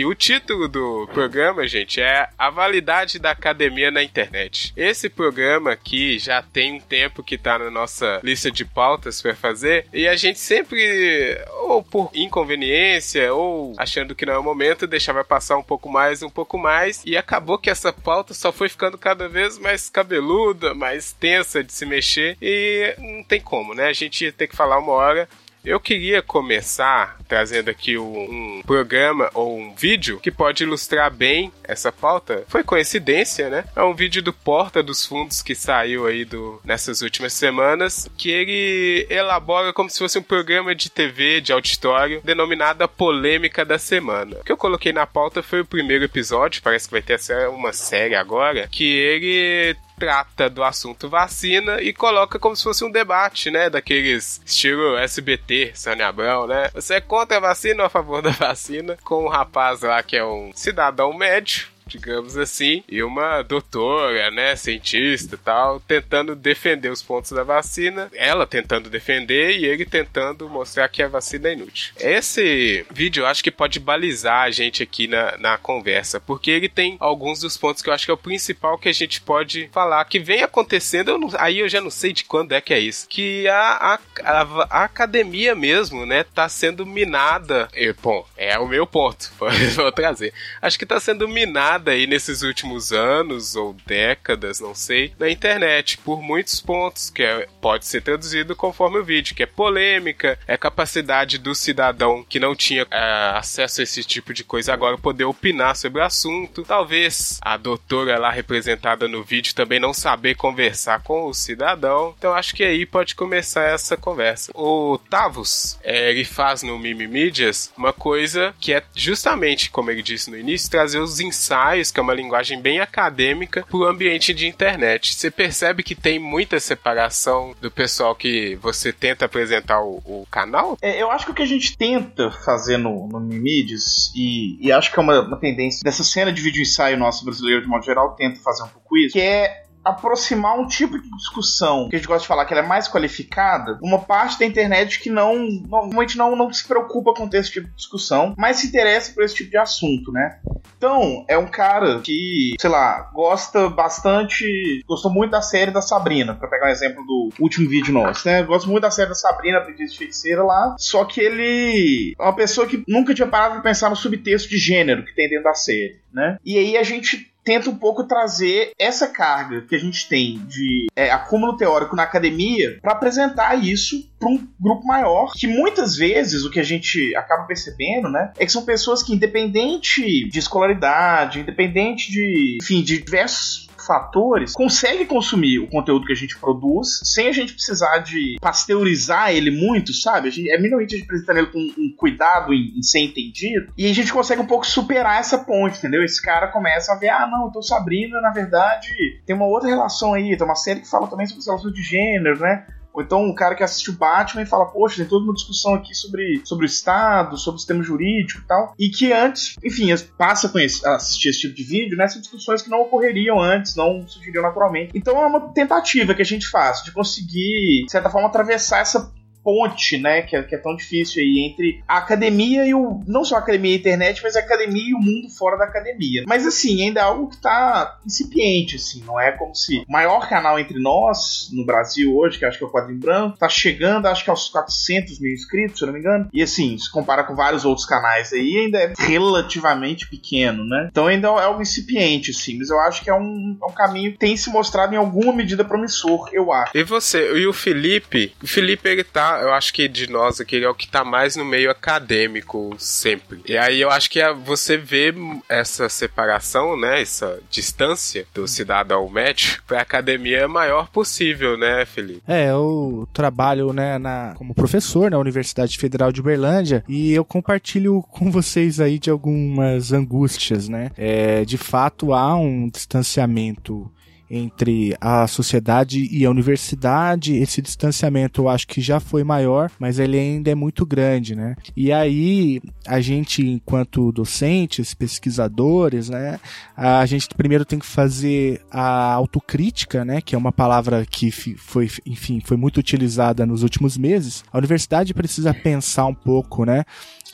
Aqui. 0.00 0.04
O 0.04 0.14
título 0.14 0.68
do 0.68 1.08
programa, 1.12 1.66
gente, 1.66 2.00
é 2.00 2.28
A 2.38 2.50
Validade 2.50 3.18
da 3.18 3.30
Academia 3.30 3.90
na 3.90 4.02
Internet. 4.02 4.72
Esse 4.76 5.08
programa 5.08 5.72
aqui 5.72 6.18
já 6.18 6.42
tem 6.42 6.74
um 6.74 6.80
tempo 6.80 7.22
que 7.22 7.36
tá 7.36 7.58
na 7.58 7.70
nossa 7.70 8.20
lista 8.22 8.50
de 8.50 8.64
pautas 8.64 9.20
para 9.20 9.34
fazer 9.34 9.86
e 9.92 10.08
a 10.08 10.16
gente 10.16 10.38
sempre, 10.38 11.38
ou 11.62 11.82
por 11.82 12.10
inconveniência, 12.14 13.32
ou 13.32 13.74
achando 13.76 14.14
que 14.14 14.26
não 14.26 14.34
é 14.34 14.38
o 14.38 14.42
momento, 14.42 14.86
deixava 14.86 15.24
passar 15.24 15.56
um 15.56 15.62
pouco 15.62 15.88
mais, 15.88 16.22
um 16.22 16.30
pouco 16.30 16.58
mais, 16.58 17.02
e 17.04 17.16
acabou 17.16 17.58
que 17.58 17.70
essa 17.70 17.92
pauta 17.92 18.34
só 18.34 18.52
foi 18.52 18.68
ficando 18.68 18.96
cada 18.96 19.28
vez 19.28 19.58
mais 19.58 19.88
cabeluda, 19.88 20.74
mais 20.74 21.12
tensa 21.12 21.62
de 21.62 21.72
se 21.72 21.84
mexer 21.84 22.36
e 22.40 22.94
não 22.98 23.22
tem 23.24 23.40
como, 23.40 23.74
né? 23.74 23.88
A 23.88 23.92
gente 23.92 24.24
ia 24.24 24.32
ter 24.32 24.46
que 24.46 24.56
falar 24.56 24.78
uma 24.78 24.92
hora 24.92 25.28
eu 25.64 25.78
queria 25.78 26.22
começar 26.22 27.18
trazendo 27.28 27.68
aqui 27.68 27.96
um, 27.96 28.62
programa 28.66 29.30
ou 29.34 29.58
um 29.58 29.74
vídeo 29.74 30.18
que 30.20 30.30
pode 30.30 30.64
ilustrar 30.64 31.10
bem 31.12 31.52
essa 31.64 31.92
pauta. 31.92 32.44
Foi 32.48 32.64
coincidência, 32.64 33.48
né? 33.48 33.64
É 33.76 33.82
um 33.82 33.94
vídeo 33.94 34.22
do 34.22 34.32
Porta 34.32 34.82
dos 34.82 35.06
Fundos 35.06 35.42
que 35.42 35.54
saiu 35.54 36.06
aí 36.06 36.24
do, 36.24 36.60
nessas 36.64 37.02
últimas 37.02 37.32
semanas, 37.32 38.08
que 38.16 38.30
ele 38.30 39.06
elabora 39.10 39.72
como 39.72 39.90
se 39.90 39.98
fosse 39.98 40.18
um 40.18 40.22
programa 40.22 40.74
de 40.74 40.90
TV, 40.90 41.40
de 41.40 41.52
auditório, 41.52 42.20
denominado 42.24 42.82
a 42.82 42.88
Polêmica 42.88 43.64
da 43.64 43.78
Semana. 43.78 44.38
O 44.40 44.44
que 44.44 44.52
eu 44.52 44.56
coloquei 44.56 44.92
na 44.92 45.06
pauta 45.06 45.42
foi 45.42 45.60
o 45.60 45.66
primeiro 45.66 46.04
episódio, 46.04 46.62
parece 46.62 46.86
que 46.86 46.92
vai 46.92 47.02
ter 47.02 47.20
uma 47.48 47.72
série 47.72 48.14
agora, 48.14 48.66
que 48.68 48.84
ele 48.84 49.76
trata 50.00 50.48
do 50.48 50.64
assunto 50.64 51.10
vacina 51.10 51.82
e 51.82 51.92
coloca 51.92 52.38
como 52.38 52.56
se 52.56 52.64
fosse 52.64 52.82
um 52.82 52.90
debate, 52.90 53.50
né? 53.50 53.68
Daqueles 53.68 54.40
estilo 54.44 54.96
SBT, 54.96 55.72
Sônia 55.74 56.08
Abrão, 56.08 56.46
né? 56.46 56.70
Você 56.74 56.94
é 56.94 57.00
contra 57.02 57.36
a 57.36 57.40
vacina 57.40 57.82
ou 57.82 57.86
a 57.86 57.90
favor 57.90 58.22
da 58.22 58.30
vacina? 58.30 58.96
Com 59.04 59.26
um 59.26 59.28
rapaz 59.28 59.82
lá 59.82 60.02
que 60.02 60.16
é 60.16 60.24
um 60.24 60.50
cidadão 60.54 61.12
médio 61.12 61.68
digamos 61.90 62.36
assim, 62.36 62.84
e 62.88 63.02
uma 63.02 63.42
doutora, 63.42 64.30
né, 64.30 64.54
cientista 64.54 65.34
e 65.34 65.38
tal, 65.38 65.80
tentando 65.80 66.36
defender 66.36 66.90
os 66.90 67.02
pontos 67.02 67.32
da 67.32 67.42
vacina, 67.42 68.08
ela 68.14 68.46
tentando 68.46 68.88
defender 68.88 69.58
e 69.58 69.64
ele 69.64 69.84
tentando 69.84 70.48
mostrar 70.48 70.88
que 70.88 71.02
a 71.02 71.08
vacina 71.08 71.48
é 71.48 71.52
inútil. 71.54 71.92
Esse 71.98 72.86
vídeo 72.92 73.22
eu 73.22 73.26
acho 73.26 73.42
que 73.42 73.50
pode 73.50 73.80
balizar 73.80 74.42
a 74.42 74.50
gente 74.50 74.82
aqui 74.82 75.08
na, 75.08 75.36
na 75.38 75.58
conversa, 75.58 76.20
porque 76.20 76.50
ele 76.50 76.68
tem 76.68 76.96
alguns 77.00 77.40
dos 77.40 77.56
pontos 77.56 77.82
que 77.82 77.90
eu 77.90 77.94
acho 77.94 78.04
que 78.04 78.10
é 78.10 78.14
o 78.14 78.18
principal 78.18 78.78
que 78.78 78.88
a 78.88 78.92
gente 78.92 79.20
pode 79.20 79.68
falar, 79.72 80.04
que 80.04 80.20
vem 80.20 80.42
acontecendo, 80.42 81.10
eu 81.10 81.18
não, 81.18 81.30
aí 81.38 81.58
eu 81.58 81.68
já 81.68 81.80
não 81.80 81.90
sei 81.90 82.12
de 82.12 82.24
quando 82.24 82.52
é 82.52 82.60
que 82.60 82.72
é 82.72 82.78
isso, 82.78 83.08
que 83.08 83.48
a, 83.48 83.98
a, 84.24 84.42
a, 84.70 84.84
academia 84.84 85.54
mesmo, 85.56 86.06
né, 86.06 86.24
tá 86.24 86.48
sendo 86.48 86.86
minada, 86.86 87.68
e, 87.74 87.92
bom, 87.94 88.24
é 88.36 88.56
o 88.58 88.68
meu 88.68 88.86
ponto, 88.86 89.30
vou 89.74 89.90
trazer, 89.90 90.32
acho 90.62 90.78
que 90.78 90.86
tá 90.86 91.00
sendo 91.00 91.28
minada 91.28 91.79
aí 91.88 92.06
nesses 92.06 92.42
últimos 92.42 92.92
anos 92.92 93.56
ou 93.56 93.74
décadas, 93.86 94.60
não 94.60 94.74
sei, 94.74 95.12
na 95.18 95.30
internet 95.30 95.98
por 95.98 96.22
muitos 96.22 96.60
pontos, 96.60 97.10
que 97.10 97.22
é, 97.22 97.46
pode 97.60 97.86
ser 97.86 98.02
traduzido 98.02 98.54
conforme 98.56 98.98
o 98.98 99.04
vídeo, 99.04 99.34
que 99.34 99.42
é 99.42 99.46
polêmica, 99.46 100.38
é 100.46 100.56
capacidade 100.56 101.38
do 101.38 101.54
cidadão 101.54 102.24
que 102.28 102.40
não 102.40 102.54
tinha 102.54 102.86
é, 102.90 103.32
acesso 103.34 103.80
a 103.80 103.84
esse 103.84 104.04
tipo 104.04 104.34
de 104.34 104.44
coisa 104.44 104.72
agora 104.72 104.98
poder 104.98 105.24
opinar 105.24 105.76
sobre 105.76 106.00
o 106.00 106.04
assunto. 106.04 106.62
Talvez 106.62 107.38
a 107.40 107.56
doutora 107.56 108.18
lá 108.18 108.30
representada 108.30 109.08
no 109.08 109.22
vídeo 109.22 109.54
também 109.54 109.80
não 109.80 109.92
saber 109.92 110.34
conversar 110.34 111.02
com 111.02 111.26
o 111.26 111.34
cidadão. 111.34 112.14
Então 112.18 112.34
acho 112.34 112.54
que 112.54 112.64
aí 112.64 112.84
pode 112.84 113.14
começar 113.14 113.62
essa 113.62 113.96
conversa. 113.96 114.52
O 114.54 114.98
Tavos, 115.10 115.78
é, 115.82 116.10
ele 116.10 116.24
faz 116.24 116.62
no 116.62 116.78
Mimimídias 116.78 117.72
uma 117.76 117.92
coisa 117.92 118.54
que 118.60 118.72
é 118.72 118.82
justamente, 118.94 119.70
como 119.70 119.90
ele 119.90 120.02
disse 120.02 120.30
no 120.30 120.38
início, 120.38 120.70
trazer 120.70 120.98
os 120.98 121.20
ensaios 121.20 121.69
que 121.92 122.00
é 122.00 122.02
uma 122.02 122.14
linguagem 122.14 122.60
bem 122.60 122.80
acadêmica, 122.80 123.64
para 123.68 123.76
o 123.76 123.84
ambiente 123.84 124.34
de 124.34 124.46
internet. 124.46 125.14
Você 125.14 125.30
percebe 125.30 125.82
que 125.82 125.94
tem 125.94 126.18
muita 126.18 126.58
separação 126.58 127.54
do 127.60 127.70
pessoal 127.70 128.14
que 128.14 128.56
você 128.56 128.92
tenta 128.92 129.24
apresentar 129.24 129.80
o, 129.82 130.02
o 130.04 130.26
canal? 130.30 130.76
É, 130.82 131.00
eu 131.00 131.10
acho 131.10 131.26
que 131.26 131.30
o 131.32 131.34
que 131.34 131.42
a 131.42 131.46
gente 131.46 131.76
tenta 131.76 132.30
fazer 132.30 132.76
no, 132.76 133.08
no 133.08 133.20
Mimides, 133.20 134.12
e, 134.14 134.58
e 134.60 134.72
acho 134.72 134.92
que 134.92 134.98
é 134.98 135.02
uma, 135.02 135.20
uma 135.20 135.38
tendência 135.38 135.80
dessa 135.84 136.04
cena 136.04 136.32
de 136.32 136.42
vídeo 136.42 136.62
ensaio 136.62 136.96
nosso 136.96 137.24
brasileiro, 137.24 137.62
de 137.62 137.68
modo 137.68 137.84
geral, 137.84 138.14
tenta 138.14 138.40
fazer 138.40 138.62
um 138.64 138.68
pouco 138.68 138.96
isso, 138.96 139.12
que 139.12 139.20
é 139.20 139.64
aproximar 139.84 140.58
um 140.58 140.66
tipo 140.66 140.98
de 141.00 141.10
discussão 141.16 141.88
que 141.88 141.96
a 141.96 141.98
gente 141.98 142.08
gosta 142.08 142.22
de 142.22 142.28
falar 142.28 142.44
que 142.44 142.52
ela 142.52 142.62
é 142.62 142.66
mais 142.66 142.88
qualificada, 142.88 143.78
uma 143.82 143.98
parte 143.98 144.38
da 144.38 144.44
internet 144.44 145.00
que 145.00 145.10
não 145.10 145.38
normalmente 145.68 146.16
não, 146.16 146.36
não 146.36 146.52
se 146.52 146.66
preocupa 146.66 147.14
com 147.14 147.28
esse 147.32 147.50
tipo 147.50 147.68
de 147.68 147.74
discussão, 147.74 148.34
mas 148.36 148.58
se 148.58 148.66
interessa 148.66 149.12
por 149.12 149.24
esse 149.24 149.34
tipo 149.34 149.50
de 149.50 149.56
assunto, 149.56 150.12
né? 150.12 150.38
Então, 150.76 151.24
é 151.28 151.36
um 151.36 151.46
cara 151.46 152.00
que, 152.00 152.54
sei 152.58 152.70
lá, 152.70 153.10
gosta 153.12 153.68
bastante, 153.68 154.82
gostou 154.86 155.10
muito 155.10 155.30
da 155.30 155.42
série 155.42 155.70
da 155.70 155.82
Sabrina, 155.82 156.34
para 156.34 156.48
pegar 156.48 156.66
um 156.66 156.70
exemplo 156.70 157.04
do 157.04 157.30
último 157.38 157.68
vídeo 157.68 157.92
nosso, 157.92 158.26
né? 158.26 158.42
Gosta 158.42 158.68
muito 158.68 158.82
da 158.82 158.90
série 158.90 159.08
da 159.08 159.14
Sabrina, 159.14 159.58
Aprendiz 159.58 159.92
de 159.92 159.98
Feiticeira 159.98 160.42
lá, 160.42 160.74
só 160.78 161.04
que 161.04 161.20
ele 161.20 162.14
é 162.18 162.22
uma 162.22 162.34
pessoa 162.34 162.66
que 162.66 162.82
nunca 162.88 163.14
tinha 163.14 163.28
parado 163.28 163.54
pra 163.54 163.62
pensar 163.62 163.90
no 163.90 163.96
subtexto 163.96 164.48
de 164.48 164.58
gênero 164.58 165.04
que 165.04 165.14
tem 165.14 165.28
dentro 165.28 165.44
da 165.44 165.54
série, 165.54 166.00
né? 166.12 166.38
E 166.44 166.58
aí 166.58 166.76
a 166.76 166.82
gente 166.82 167.29
tenta 167.44 167.70
um 167.70 167.76
pouco 167.76 168.04
trazer 168.04 168.72
essa 168.78 169.06
carga 169.06 169.62
que 169.62 169.74
a 169.74 169.78
gente 169.78 170.08
tem 170.08 170.38
de 170.46 170.86
é, 170.94 171.10
acúmulo 171.10 171.56
teórico 171.56 171.96
na 171.96 172.02
academia 172.02 172.78
para 172.80 172.92
apresentar 172.92 173.54
isso 173.54 174.08
para 174.18 174.28
um 174.28 174.46
grupo 174.60 174.86
maior, 174.86 175.32
que 175.34 175.46
muitas 175.46 175.96
vezes 175.96 176.44
o 176.44 176.50
que 176.50 176.60
a 176.60 176.64
gente 176.64 177.14
acaba 177.16 177.44
percebendo, 177.44 178.08
né, 178.08 178.32
é 178.38 178.44
que 178.44 178.52
são 178.52 178.64
pessoas 178.64 179.02
que 179.02 179.14
independente 179.14 180.28
de 180.28 180.38
escolaridade, 180.38 181.40
independente 181.40 182.10
de, 182.10 182.58
enfim, 182.62 182.82
de 182.82 183.02
diversos 183.02 183.69
fatores, 183.90 184.52
consegue 184.52 185.04
consumir 185.04 185.58
o 185.58 185.66
conteúdo 185.66 186.06
que 186.06 186.12
a 186.12 186.16
gente 186.16 186.38
produz 186.38 187.00
sem 187.02 187.26
a 187.26 187.32
gente 187.32 187.54
precisar 187.54 187.98
de 187.98 188.36
pasteurizar 188.40 189.32
ele 189.32 189.50
muito, 189.50 189.92
sabe? 189.92 190.28
A 190.28 190.30
gente, 190.30 190.48
é 190.48 190.56
minimamente 190.56 190.94
a 190.94 190.98
gente 190.98 191.06
apresentar 191.06 191.36
ele 191.36 191.48
com 191.48 191.58
um 191.58 191.92
cuidado 191.96 192.54
em, 192.54 192.78
em, 192.78 192.82
ser 192.84 193.00
entendido 193.00 193.72
e 193.76 193.90
a 193.90 193.92
gente 193.92 194.12
consegue 194.12 194.40
um 194.40 194.46
pouco 194.46 194.64
superar 194.64 195.18
essa 195.18 195.38
ponte, 195.38 195.78
entendeu? 195.78 196.04
Esse 196.04 196.22
cara 196.22 196.46
começa 196.46 196.92
a 196.92 196.96
ver, 196.96 197.08
ah, 197.08 197.26
não, 197.26 197.48
então 197.48 197.60
Sabrina, 197.60 198.20
na 198.20 198.30
verdade, 198.30 198.88
tem 199.26 199.34
uma 199.34 199.46
outra 199.46 199.68
relação 199.68 200.14
aí, 200.14 200.36
tem 200.36 200.46
uma 200.46 200.54
série 200.54 200.80
que 200.80 200.88
fala 200.88 201.08
também 201.08 201.26
sobre 201.26 201.44
relações 201.44 201.74
de 201.74 201.82
gênero, 201.82 202.38
né? 202.38 202.64
Ou 202.92 203.02
então 203.02 203.24
um 203.24 203.34
cara 203.34 203.54
que 203.54 203.62
assiste 203.62 203.90
o 203.90 203.94
Batman 203.94 204.42
e 204.42 204.46
fala, 204.46 204.66
poxa, 204.66 204.96
tem 204.96 205.06
toda 205.06 205.24
uma 205.24 205.34
discussão 205.34 205.74
aqui 205.74 205.94
sobre, 205.94 206.42
sobre 206.44 206.64
o 206.64 206.68
Estado, 206.68 207.36
sobre 207.36 207.56
o 207.56 207.58
sistema 207.58 207.82
jurídico 207.82 208.40
e 208.40 208.46
tal. 208.46 208.74
E 208.78 208.88
que 208.88 209.12
antes, 209.12 209.56
enfim, 209.64 209.88
passa 210.18 210.46
a, 210.46 210.50
conhecer, 210.50 210.86
a 210.86 210.96
assistir 210.96 211.28
esse 211.28 211.40
tipo 211.40 211.54
de 211.54 211.62
vídeo, 211.62 211.96
né? 211.96 212.08
São 212.08 212.20
discussões 212.20 212.62
que 212.62 212.70
não 212.70 212.82
ocorreriam 212.82 213.40
antes, 213.40 213.76
não 213.76 214.06
surgiriam 214.06 214.42
naturalmente. 214.42 214.92
Então 214.94 215.22
é 215.22 215.26
uma 215.26 215.40
tentativa 215.52 216.14
que 216.14 216.22
a 216.22 216.24
gente 216.24 216.48
faz 216.48 216.82
de 216.82 216.92
conseguir, 216.92 217.84
de 217.84 217.90
certa 217.90 218.10
forma, 218.10 218.28
atravessar 218.28 218.80
essa 218.80 219.12
ponte, 219.42 219.98
né, 219.98 220.22
que 220.22 220.36
é, 220.36 220.42
que 220.42 220.54
é, 220.54 220.58
tão 220.58 220.76
difícil 220.76 221.22
aí 221.22 221.50
entre 221.50 221.82
a 221.86 221.98
academia 221.98 222.66
e 222.66 222.74
o 222.74 223.00
não 223.06 223.24
só 223.24 223.36
a 223.36 223.38
academia 223.38 223.72
e 223.72 223.74
a 223.76 223.78
internet, 223.78 224.20
mas 224.22 224.36
a 224.36 224.40
academia 224.40 224.90
e 224.90 224.94
o 224.94 224.98
mundo 224.98 225.28
fora 225.30 225.56
da 225.56 225.64
academia. 225.64 226.24
Mas 226.26 226.46
assim, 226.46 226.82
ainda 226.82 227.00
é 227.00 227.04
algo 227.04 227.28
que 227.28 227.40
tá 227.40 227.98
incipiente, 228.06 228.76
assim, 228.76 229.02
não 229.04 229.18
é 229.18 229.32
como 229.32 229.54
se 229.54 229.78
o 229.78 229.92
maior 229.92 230.28
canal 230.28 230.58
entre 230.58 230.78
nós 230.78 231.48
no 231.52 231.64
Brasil 231.64 232.14
hoje, 232.16 232.38
que 232.38 232.44
acho 232.44 232.58
que 232.58 232.64
é 232.64 232.66
o 232.66 232.70
Quadrinho 232.70 233.00
Branco, 233.00 233.38
tá 233.38 233.48
chegando, 233.48 234.06
acho 234.06 234.24
que 234.24 234.30
aos 234.30 234.48
400 234.48 235.20
mil 235.20 235.32
inscritos, 235.32 235.78
se 235.78 235.84
eu 235.84 235.86
não 235.86 235.94
me 235.94 236.00
engano. 236.00 236.28
E 236.32 236.42
assim, 236.42 236.76
se 236.78 236.90
compara 236.90 237.24
com 237.24 237.34
vários 237.34 237.64
outros 237.64 237.86
canais 237.86 238.32
aí, 238.32 238.58
ainda 238.58 238.78
é 238.78 238.92
relativamente 238.98 240.08
pequeno, 240.08 240.64
né? 240.64 240.88
Então 240.90 241.06
ainda 241.06 241.28
é 241.28 241.44
algo 241.44 241.62
incipiente, 241.62 242.30
assim, 242.30 242.58
mas 242.58 242.70
eu 242.70 242.80
acho 242.80 243.02
que 243.02 243.10
é 243.10 243.14
um, 243.14 243.56
é 243.62 243.66
um 243.66 243.72
caminho 243.72 244.12
que 244.12 244.18
tem 244.18 244.36
se 244.36 244.50
mostrado 244.50 244.94
em 244.94 244.98
alguma 244.98 245.32
medida 245.32 245.64
promissor, 245.64 246.28
eu 246.32 246.52
acho. 246.52 246.76
E 246.76 246.82
você, 246.82 247.38
e 247.38 247.46
o 247.46 247.52
Felipe, 247.52 248.32
o 248.42 248.46
Felipe 248.46 248.88
ele 248.88 249.04
tá 249.04 249.29
tá, 249.30 249.42
eu 249.42 249.52
acho 249.52 249.72
que 249.72 249.88
de 249.88 250.10
nós 250.10 250.40
aqui 250.40 250.56
ele 250.56 250.64
é 250.64 250.68
o 250.68 250.74
que 250.74 250.88
tá 250.88 251.04
mais 251.04 251.36
no 251.36 251.44
meio 251.44 251.70
acadêmico 251.70 252.74
sempre. 252.78 253.40
E 253.46 253.56
aí 253.56 253.80
eu 253.80 253.90
acho 253.90 254.10
que 254.10 254.20
é 254.20 254.32
você 254.32 254.76
vê 254.76 255.14
essa 255.48 255.88
separação, 255.88 256.78
né, 256.78 257.00
essa 257.00 257.38
distância 257.50 258.26
do 258.34 258.48
cidadão 258.48 259.08
médio 259.08 259.62
pra 259.66 259.80
academia 259.80 260.48
maior 260.48 260.88
possível, 260.88 261.56
né, 261.56 261.84
Felipe? 261.86 262.22
É, 262.26 262.50
eu 262.50 263.08
trabalho, 263.12 263.72
né, 263.72 263.98
na, 263.98 264.34
como 264.36 264.54
professor 264.54 265.10
na 265.10 265.18
Universidade 265.18 265.78
Federal 265.78 266.10
de 266.10 266.20
Uberlândia 266.20 266.84
e 266.88 267.12
eu 267.12 267.24
compartilho 267.24 268.02
com 268.10 268.30
vocês 268.30 268.80
aí 268.80 268.98
de 268.98 269.10
algumas 269.10 269.92
angústias, 269.92 270.68
né? 270.68 270.90
É, 270.96 271.44
de 271.44 271.58
fato 271.58 272.12
há 272.12 272.34
um 272.34 272.68
distanciamento 272.68 273.90
entre 274.30 274.96
a 275.00 275.26
sociedade 275.26 276.08
e 276.10 276.24
a 276.24 276.30
universidade, 276.30 277.34
esse 277.36 277.60
distanciamento 277.60 278.42
eu 278.42 278.48
acho 278.48 278.66
que 278.66 278.80
já 278.80 279.00
foi 279.00 279.24
maior, 279.24 279.70
mas 279.78 279.98
ele 279.98 280.16
ainda 280.16 280.50
é 280.50 280.54
muito 280.54 280.86
grande, 280.86 281.34
né? 281.34 281.56
E 281.76 281.90
aí, 281.90 282.60
a 282.86 283.00
gente, 283.00 283.44
enquanto 283.44 284.12
docentes, 284.12 284.94
pesquisadores, 284.94 286.08
né, 286.08 286.38
a 286.76 287.04
gente 287.06 287.28
primeiro 287.34 287.64
tem 287.64 287.78
que 287.78 287.86
fazer 287.86 288.62
a 288.70 289.12
autocrítica, 289.14 290.04
né, 290.04 290.20
que 290.20 290.34
é 290.34 290.38
uma 290.38 290.52
palavra 290.52 291.04
que 291.04 291.30
foi, 291.30 291.90
enfim, 292.06 292.40
foi 292.44 292.56
muito 292.56 292.78
utilizada 292.78 293.44
nos 293.44 293.62
últimos 293.64 293.98
meses. 293.98 294.44
A 294.52 294.58
universidade 294.58 295.12
precisa 295.12 295.52
pensar 295.52 296.06
um 296.06 296.14
pouco, 296.14 296.64
né, 296.64 296.84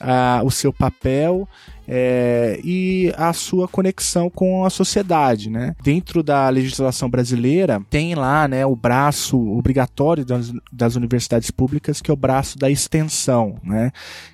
a, 0.00 0.40
o 0.44 0.50
seu 0.50 0.72
papel 0.72 1.48
é, 1.86 2.60
e 2.64 3.12
a 3.16 3.32
sua 3.32 3.68
conexão 3.68 4.28
com 4.28 4.64
a 4.64 4.70
sociedade, 4.70 5.50
né? 5.50 5.74
Dentro 5.82 6.22
da 6.22 6.48
legislação 6.48 7.08
brasileira 7.08 7.80
tem 7.90 8.14
lá, 8.14 8.48
né, 8.48 8.64
o 8.66 8.76
braço 8.76 9.38
obrigatório 9.56 10.24
das, 10.24 10.52
das 10.72 10.96
universidades 10.96 11.50
públicas 11.50 12.00
que 12.00 12.10
é 12.10 12.14
o 12.14 12.16
braço 12.16 12.58
da 12.58 12.70
extensão, 12.70 13.56
né? 13.62 13.92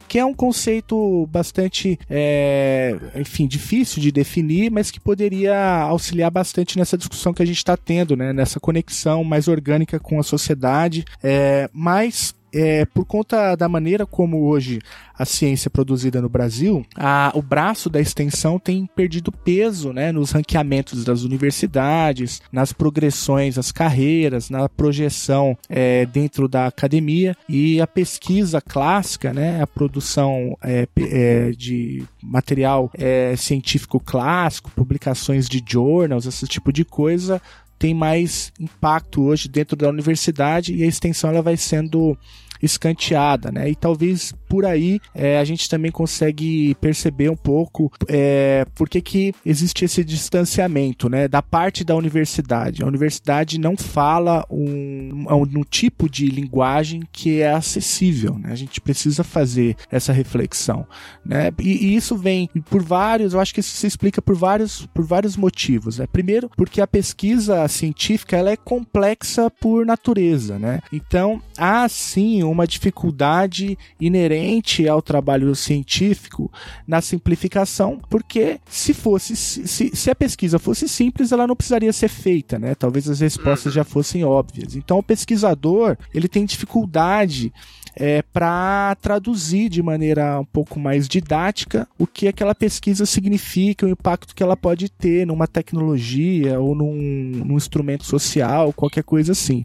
Que 0.09 0.19
é 0.19 0.25
um 0.25 0.35
conceito 0.35 1.27
bastante, 1.29 1.99
é, 2.11 2.99
enfim, 3.17 3.47
difícil 3.47 4.03
de 4.03 4.13
definir, 4.13 4.71
mas 4.71 4.91
que 4.91 5.01
poderia 5.01 5.83
auxiliar 5.83 6.31
bastante 6.31 6.79
nessa 6.79 6.99
discussão 6.99 7.33
que 7.33 7.43
a 7.43 7.47
gente 7.47 7.57
está 7.57 7.77
tendo, 7.77 8.17
né? 8.17 8.33
Nessa 8.33 8.61
conexão 8.61 9.25
mais 9.25 9.49
orgânica 9.49 9.99
com 9.99 10.21
a 10.21 10.23
sociedade, 10.23 11.05
é, 11.23 11.69
mas 11.73 12.35
é, 12.53 12.85
por 12.85 13.05
conta 13.05 13.55
da 13.57 13.69
maneira 13.69 14.07
como 14.07 14.45
hoje 14.45 14.81
a 15.15 15.25
ciência 15.25 15.69
é 15.69 15.71
produzida 15.71 16.21
no 16.21 16.29
Brasil, 16.29 16.85
a, 16.97 17.31
o 17.35 17.43
braço 17.43 17.89
da 17.89 18.01
extensão 18.01 18.59
tem 18.59 18.87
perdido 18.87 19.31
peso 19.31 19.93
né, 19.93 20.11
nos 20.11 20.33
ranqueamentos 20.33 21.05
das 21.05 21.23
universidades, 21.23 22.43
nas 22.51 22.73
progressões, 22.73 23.59
as 23.59 23.71
carreiras, 23.71 24.51
na 24.51 24.69
projeção 24.69 25.57
é, 25.69 26.07
dentro 26.07 26.49
da 26.49 26.67
academia 26.67 27.37
e 27.49 27.81
a 27.81 27.87
pesquisa 27.87 28.61
clássica, 28.61 29.33
né, 29.33 29.63
a 29.63 29.67
produção 29.67 30.57
é, 30.63 30.89
é 30.99 31.51
de 31.53 32.05
material 32.23 32.91
é, 32.95 33.35
científico 33.37 34.01
clássico, 34.01 34.71
publicações 34.71 35.49
de 35.49 35.63
journals, 35.67 36.27
esse 36.27 36.47
tipo 36.47 36.73
de 36.73 36.85
coisa, 36.85 37.41
tem 37.83 37.93
mais 37.93 38.53
impacto 38.61 39.23
hoje 39.23 39.49
dentro 39.49 39.75
da 39.75 39.89
universidade 39.89 40.73
e 40.73 40.85
a 40.85 40.87
extensão 40.87 41.31
ela 41.31 41.43
vai 41.43 41.57
sendo 41.57 42.17
escanteada, 42.63 43.51
né? 43.51 43.69
E 43.69 43.75
talvez 43.75 44.33
por 44.49 44.65
aí 44.65 45.01
é, 45.15 45.39
a 45.39 45.45
gente 45.45 45.69
também 45.69 45.91
consegue 45.91 46.75
perceber 46.77 47.31
um 47.31 47.37
pouco 47.37 47.91
é, 48.09 48.67
por 48.75 48.89
que, 48.89 49.01
que 49.01 49.35
existe 49.45 49.85
esse 49.85 50.05
distanciamento, 50.05 51.09
né? 51.09 51.27
Da 51.27 51.43
parte 51.43 51.85
da 51.85 51.97
universidade. 51.97 52.83
A 52.83 52.87
universidade 52.87 53.59
não 53.59 53.77
fala 53.77 54.45
um, 54.51 55.25
um, 55.29 55.43
um 55.61 55.65
tipo 55.65 56.09
de 56.09 56.27
linguagem 56.27 57.03
que 57.11 57.41
é 57.41 57.53
acessível, 57.53 58.39
né? 58.39 58.51
A 58.53 58.57
gente 58.57 58.81
precisa 58.81 59.25
fazer 59.25 59.77
essa 59.91 60.13
reflexão, 60.13 60.87
né? 61.25 61.51
E, 61.59 61.87
e 61.87 61.97
isso 61.97 62.17
vem 62.17 62.49
por 62.69 62.83
vários, 62.83 63.35
eu 63.35 63.41
acho 63.41 63.55
que 63.55 63.61
isso 63.61 63.77
se 63.77 63.87
explica 63.87 64.21
por 64.21 64.37
vários, 64.37 64.87
por 64.87 65.05
vários 65.05 65.37
motivos, 65.37 65.99
né? 65.99 66.07
Primeiro, 66.07 66.51
porque 66.57 66.81
a 66.81 66.87
pesquisa 66.87 67.67
científica 67.69 68.37
ela 68.37 68.51
é 68.51 68.57
complexa 68.57 69.51
por 69.51 69.85
natureza, 69.87 70.59
né? 70.59 70.81
Então, 70.93 71.41
há 71.57 71.89
sim 71.89 72.43
uma 72.53 72.67
dificuldade 72.67 73.79
inerente 74.01 74.89
ao 74.89 75.03
trabalho 75.03 75.55
científico 75.55 76.51
na 76.87 77.01
simplificação, 77.01 78.01
porque 78.09 78.61
se 78.67 78.95
fosse 78.95 79.35
se, 79.35 79.91
se 79.95 80.11
a 80.11 80.15
pesquisa 80.15 80.59
fosse 80.59 80.89
simples, 80.89 81.33
ela 81.33 81.47
não 81.47 81.57
precisaria 81.57 81.93
ser 81.93 82.09
feita, 82.09 82.59
né? 82.59 82.75
Talvez 82.75 83.09
as 83.09 83.21
respostas 83.21 83.73
já 83.73 83.85
fossem 83.85 84.25
óbvias. 84.25 84.77
Então, 84.77 84.99
o 84.99 85.03
pesquisador 85.03 85.97
ele 86.15 86.29
tem 86.29 86.45
dificuldade 86.45 87.53
é, 87.95 88.23
para 88.23 88.97
traduzir 89.01 89.69
de 89.69 89.83
maneira 89.83 90.41
um 90.41 90.45
pouco 90.45 90.79
mais 90.79 91.09
didática 91.09 91.87
o 91.99 92.07
que 92.07 92.29
aquela 92.29 92.55
pesquisa 92.55 93.05
significa, 93.07 93.87
o 93.87 93.91
impacto 93.91 94.35
que 94.35 94.43
ela 94.43 94.57
pode 94.57 94.89
ter 94.89 95.27
numa 95.27 95.47
tecnologia 95.47 96.59
ou 96.59 96.75
num, 96.75 96.95
num 96.95 97.57
instrumento 97.57 98.05
social, 98.05 98.73
qualquer 98.73 99.05
coisa 99.05 99.33
assim. 99.33 99.65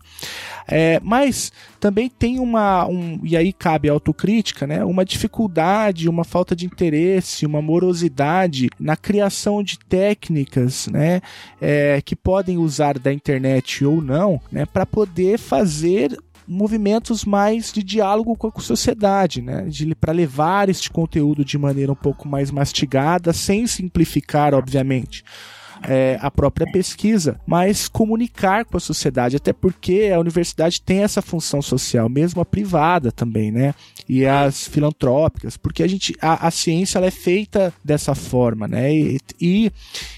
É, 0.67 0.99
mas 1.01 1.51
também 1.79 2.09
tem 2.09 2.39
uma, 2.39 2.85
um, 2.87 3.19
e 3.23 3.37
aí 3.37 3.53
cabe 3.53 3.89
a 3.89 3.93
autocrítica, 3.93 4.67
né, 4.67 4.83
uma 4.83 5.05
dificuldade, 5.05 6.09
uma 6.09 6.23
falta 6.23 6.55
de 6.55 6.65
interesse, 6.65 7.45
uma 7.45 7.61
morosidade 7.61 8.69
na 8.79 8.97
criação 8.97 9.63
de 9.63 9.79
técnicas 9.79 10.87
né, 10.87 11.21
é, 11.61 12.01
que 12.01 12.15
podem 12.15 12.57
usar 12.57 12.99
da 12.99 13.13
internet 13.13 13.85
ou 13.85 14.01
não 14.01 14.41
né, 14.51 14.65
para 14.65 14.85
poder 14.85 15.37
fazer 15.37 16.17
movimentos 16.47 17.25
mais 17.25 17.71
de 17.73 17.83
diálogo 17.83 18.35
com 18.35 18.51
a 18.55 18.61
sociedade, 18.61 19.41
né? 19.41 19.67
para 19.99 20.13
levar 20.13 20.69
este 20.69 20.89
conteúdo 20.89 21.43
de 21.43 21.57
maneira 21.57 21.91
um 21.91 21.95
pouco 21.95 22.27
mais 22.27 22.49
mastigada, 22.51 23.33
sem 23.33 23.67
simplificar, 23.67 24.53
obviamente 24.53 25.23
é, 25.83 26.17
a 26.21 26.29
própria 26.31 26.69
pesquisa, 26.71 27.39
mas 27.45 27.87
comunicar 27.87 28.65
com 28.65 28.77
a 28.77 28.79
sociedade, 28.79 29.35
até 29.35 29.53
porque 29.53 30.11
a 30.13 30.19
universidade 30.19 30.81
tem 30.81 31.03
essa 31.03 31.21
função 31.21 31.61
social, 31.61 32.09
mesmo 32.09 32.41
a 32.41 32.45
privada 32.45 33.11
também, 33.11 33.51
né? 33.51 33.73
E 34.07 34.25
as 34.25 34.67
filantrópicas, 34.67 35.57
porque 35.57 35.83
a 35.83 35.87
gente 35.87 36.15
a, 36.21 36.47
a 36.47 36.51
ciência 36.51 36.97
ela 36.97 37.07
é 37.07 37.11
feita 37.11 37.73
dessa 37.83 38.15
forma, 38.15 38.67
né? 38.67 38.93
E, 38.93 39.19
e, 39.39 39.71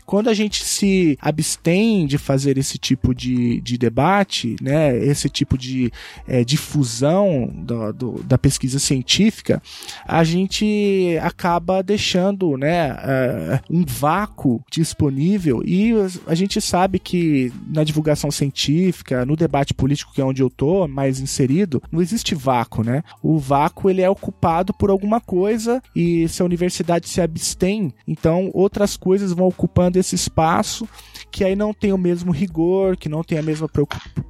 quando 0.06 0.30
a 0.30 0.34
gente 0.34 0.64
se 0.64 1.18
abstém 1.22 2.08
de 2.08 2.18
fazer 2.18 2.58
esse 2.58 2.78
tipo 2.78 3.14
de, 3.14 3.62
de 3.62 3.78
debate, 3.78 4.56
né? 4.62 4.98
Esse 4.98 5.30
tipo 5.30 5.58
de 5.58 5.92
é, 6.28 6.44
difusão 6.44 7.52
do, 7.54 7.94
do, 7.94 8.24
da 8.24 8.38
pesquisa 8.38 8.80
científica, 8.80 9.62
a 10.06 10.24
gente 10.24 11.18
acaba 11.22 11.82
deixando, 11.82 12.58
né? 12.58 12.94
Uh, 12.94 13.80
um 13.80 13.86
vácuo 13.86 14.62
disponível 14.72 15.49
e 15.66 15.94
a 16.28 16.36
gente 16.36 16.62
sabe 16.62 17.00
que 17.00 17.52
na 17.68 17.84
divulgação 17.84 18.32
científica, 18.32 19.26
no 19.26 19.36
debate 19.36 19.74
político, 19.74 20.14
que 20.14 20.22
é 20.22 20.26
onde 20.26 20.42
eu 20.42 20.50
tô 20.50 20.88
mais 20.88 21.20
inserido, 21.20 21.82
não 21.92 22.02
existe 22.02 22.36
vácuo, 22.36 22.84
né? 22.84 23.04
O 23.22 23.38
vácuo 23.38 23.90
ele 23.90 24.02
é 24.02 24.10
ocupado 24.10 24.74
por 24.74 24.90
alguma 24.90 25.20
coisa 25.20 25.82
e 25.96 26.28
se 26.28 26.42
a 26.42 26.46
universidade 26.46 27.08
se 27.08 27.22
abstém, 27.22 27.94
então 28.08 28.50
outras 28.54 28.96
coisas 28.96 29.34
vão 29.34 29.48
ocupando 29.48 29.98
esse 29.98 30.16
espaço 30.16 30.88
que 31.32 31.44
aí 31.44 31.56
não 31.56 31.74
tem 31.74 31.94
o 31.94 31.98
mesmo 31.98 32.32
rigor, 32.32 32.98
que 32.98 33.10
não 33.10 33.24
tem 33.24 33.38
a 33.38 33.44
mesma 33.44 33.70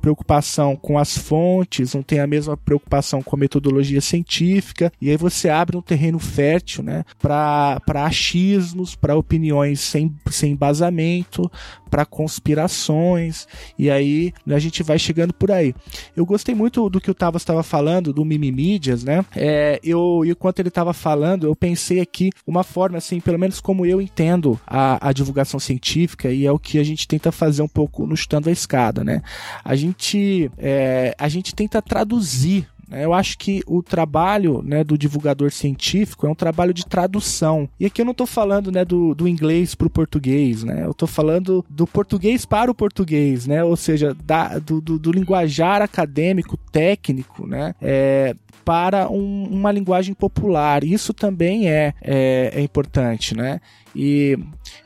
preocupação 0.01 0.75
com 0.75 0.97
as 0.97 1.17
fontes, 1.17 1.93
não 1.93 2.03
tem 2.03 2.19
a 2.19 2.27
mesma 2.27 2.57
preocupação 2.57 3.21
com 3.21 3.35
a 3.35 3.39
metodologia 3.39 4.01
científica, 4.01 4.91
e 5.01 5.09
aí 5.09 5.17
você 5.17 5.49
abre 5.49 5.77
um 5.77 5.81
terreno 5.81 6.19
fértil 6.19 6.83
né, 6.83 7.03
para 7.17 7.79
achismos, 8.05 8.95
para 8.95 9.15
opiniões 9.15 9.79
sem, 9.79 10.13
sem 10.29 10.51
embasamento, 10.53 11.49
para 11.89 12.05
conspirações, 12.05 13.47
e 13.77 13.89
aí 13.89 14.33
a 14.47 14.59
gente 14.59 14.83
vai 14.83 14.99
chegando 14.99 15.33
por 15.33 15.51
aí. 15.51 15.73
Eu 16.15 16.25
gostei 16.25 16.53
muito 16.55 16.89
do 16.89 17.01
que 17.01 17.11
o 17.11 17.13
Tavas 17.13 17.41
estava 17.41 17.63
falando, 17.63 18.13
do 18.13 18.23
Mimimídias, 18.23 19.03
né? 19.03 19.25
É, 19.35 19.79
eu, 19.83 20.21
enquanto 20.25 20.59
ele 20.59 20.69
estava 20.69 20.93
falando, 20.93 21.47
eu 21.47 21.55
pensei 21.55 21.99
aqui 21.99 22.29
uma 22.45 22.63
forma, 22.63 22.97
assim, 22.97 23.19
pelo 23.19 23.39
menos 23.39 23.59
como 23.59 23.85
eu 23.85 24.01
entendo 24.01 24.59
a, 24.65 25.09
a 25.09 25.13
divulgação 25.13 25.59
científica, 25.59 26.31
e 26.31 26.45
é 26.45 26.51
o 26.51 26.59
que 26.59 26.79
a 26.79 26.83
gente 26.83 27.07
tenta 27.07 27.31
fazer 27.31 27.61
um 27.61 27.67
pouco 27.67 28.05
no 28.05 28.15
Chutando 28.15 28.49
a 28.49 28.51
Escada, 28.51 29.03
né? 29.03 29.21
A 29.63 29.75
gente, 29.75 30.51
é, 30.57 31.15
a 31.17 31.27
gente 31.27 31.53
tenta 31.55 31.81
traduzir 31.81 32.19
né? 32.19 32.69
Eu 32.91 33.13
acho 33.13 33.37
que 33.37 33.61
o 33.67 33.83
trabalho 33.83 34.61
né, 34.63 34.83
do 34.83 34.97
divulgador 34.97 35.51
científico 35.51 36.25
é 36.25 36.29
um 36.29 36.35
trabalho 36.35 36.73
de 36.73 36.85
tradução. 36.85 37.69
E 37.79 37.85
aqui 37.85 38.01
eu 38.01 38.05
não 38.05 38.11
estou 38.11 38.27
falando 38.27 38.71
né, 38.71 38.83
do, 38.83 39.13
do 39.13 39.27
inglês 39.27 39.75
para 39.75 39.87
o 39.87 39.89
português, 39.89 40.63
né? 40.63 40.85
eu 40.85 40.91
estou 40.91 41.07
falando 41.07 41.65
do 41.69 41.85
português 41.85 42.45
para 42.45 42.71
o 42.71 42.75
português, 42.75 43.45
né? 43.45 43.63
ou 43.63 43.75
seja, 43.75 44.15
da, 44.23 44.59
do, 44.59 44.81
do, 44.81 44.97
do 44.97 45.11
linguajar 45.11 45.81
acadêmico, 45.81 46.57
técnico, 46.71 47.47
né? 47.47 47.73
É, 47.81 48.35
para 48.69 49.09
um, 49.09 49.45
uma 49.49 49.71
linguagem 49.71 50.13
popular. 50.13 50.83
Isso 50.83 51.11
também 51.11 51.67
é, 51.67 51.91
é, 52.03 52.51
é 52.53 52.61
importante, 52.61 53.35
né? 53.35 53.59
E 53.95 54.37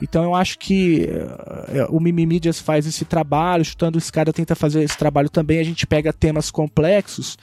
então 0.02 0.24
eu 0.24 0.34
acho 0.34 0.58
que 0.58 1.10
uh, 1.82 1.94
o 1.94 2.00
Mimimídias 2.00 2.62
faz 2.62 2.88
esse 2.88 3.04
trabalho, 3.04 3.66
chutando 3.66 3.98
esse 3.98 4.10
cara 4.10 4.32
tenta 4.32 4.56
fazer 4.56 4.84
esse 4.84 4.98
trabalho 4.98 5.30
também. 5.30 5.60
A 5.60 5.66
gente 5.66 5.86
pega 5.86 6.14
temas 6.14 6.50
complexos 6.50 7.38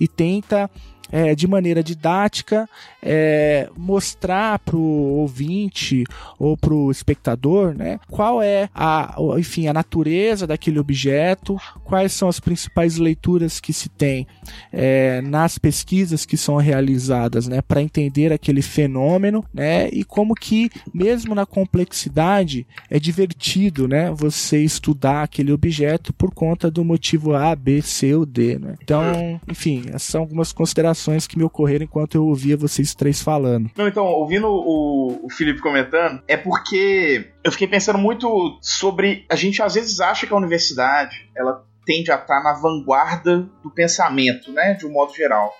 e 0.00 0.08
tenta 0.08 0.70
é, 1.10 1.34
de 1.34 1.46
maneira 1.46 1.82
didática, 1.82 2.66
é, 3.02 3.68
mostrar 3.76 4.60
para 4.60 4.76
o 4.76 5.18
ouvinte 5.18 6.04
ou 6.38 6.56
para 6.56 6.72
o 6.72 6.90
espectador 6.90 7.74
né, 7.74 7.98
qual 8.08 8.40
é 8.40 8.68
a, 8.72 9.16
enfim, 9.36 9.66
a 9.66 9.72
natureza 9.72 10.46
daquele 10.46 10.78
objeto, 10.78 11.56
quais 11.82 12.12
são 12.12 12.28
as 12.28 12.38
principais 12.38 12.96
leituras 12.96 13.58
que 13.58 13.72
se 13.72 13.88
tem 13.88 14.26
é, 14.72 15.20
nas 15.22 15.58
pesquisas 15.58 16.24
que 16.24 16.36
são 16.36 16.56
realizadas 16.56 17.48
né, 17.48 17.60
para 17.60 17.82
entender 17.82 18.32
aquele 18.32 18.62
fenômeno 18.62 19.44
né, 19.52 19.88
e 19.88 20.04
como 20.04 20.34
que, 20.34 20.70
mesmo 20.94 21.34
na 21.34 21.44
complexidade, 21.44 22.66
é 22.88 22.98
divertido 22.98 23.88
né, 23.88 24.10
você 24.10 24.62
estudar 24.62 25.24
aquele 25.24 25.52
objeto 25.52 26.12
por 26.12 26.32
conta 26.32 26.70
do 26.70 26.84
motivo 26.84 27.34
A, 27.34 27.54
B, 27.56 27.82
C 27.82 28.14
ou 28.14 28.24
D. 28.24 28.58
Né? 28.58 28.76
Então, 28.82 29.40
enfim, 29.48 29.84
essas 29.88 30.02
são 30.02 30.20
algumas 30.20 30.52
considerações 30.52 31.26
que 31.26 31.36
me 31.36 31.44
ocorreram 31.44 31.84
enquanto 31.84 32.14
eu 32.14 32.26
ouvia 32.26 32.56
vocês 32.56 32.91
três 32.94 33.22
falando. 33.22 33.70
Não, 33.76 33.88
então, 33.88 34.04
ouvindo 34.04 34.48
o, 34.48 35.26
o 35.26 35.30
Felipe 35.30 35.60
comentando, 35.60 36.22
é 36.26 36.36
porque 36.36 37.32
eu 37.44 37.52
fiquei 37.52 37.68
pensando 37.68 37.98
muito 37.98 38.58
sobre. 38.60 39.26
A 39.30 39.36
gente 39.36 39.62
às 39.62 39.74
vezes 39.74 40.00
acha 40.00 40.26
que 40.26 40.32
a 40.32 40.36
universidade 40.36 41.30
ela 41.36 41.64
tende 41.84 42.10
a 42.12 42.16
estar 42.16 42.42
na 42.42 42.54
vanguarda 42.54 43.48
do 43.62 43.70
pensamento, 43.70 44.52
né? 44.52 44.74
De 44.74 44.86
um 44.86 44.92
modo 44.92 45.14
geral. 45.14 45.52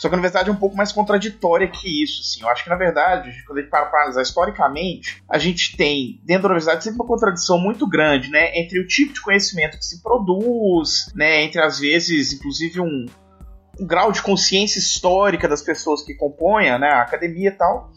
Só 0.00 0.08
que 0.08 0.14
a 0.14 0.16
universidade 0.16 0.48
é 0.48 0.52
um 0.52 0.56
pouco 0.56 0.74
mais 0.74 0.92
contraditória 0.92 1.68
que 1.68 2.02
isso, 2.02 2.22
assim. 2.22 2.42
Eu 2.42 2.48
acho 2.48 2.64
que, 2.64 2.70
na 2.70 2.76
verdade, 2.76 3.30
quando 3.46 3.58
a 3.58 3.60
gente 3.60 3.70
para 3.70 3.84
para 3.84 4.00
analisar 4.00 4.22
historicamente, 4.22 5.22
a 5.28 5.36
gente 5.36 5.76
tem, 5.76 6.18
dentro 6.24 6.44
da 6.44 6.48
universidade, 6.48 6.84
sempre 6.84 7.00
uma 7.00 7.06
contradição 7.06 7.58
muito 7.58 7.86
grande, 7.86 8.30
né? 8.30 8.58
Entre 8.58 8.80
o 8.80 8.86
tipo 8.86 9.12
de 9.12 9.20
conhecimento 9.20 9.76
que 9.76 9.84
se 9.84 10.02
produz, 10.02 11.12
né? 11.14 11.42
Entre, 11.42 11.60
às 11.60 11.78
vezes, 11.78 12.32
inclusive, 12.32 12.80
um, 12.80 13.04
o 13.80 13.86
grau 13.86 14.12
de 14.12 14.22
consciência 14.22 14.78
histórica 14.78 15.48
das 15.48 15.62
pessoas 15.62 16.02
que 16.02 16.14
compõem 16.14 16.66
né, 16.78 16.88
a 16.88 17.00
academia 17.00 17.48
e 17.48 17.52
tal, 17.52 17.90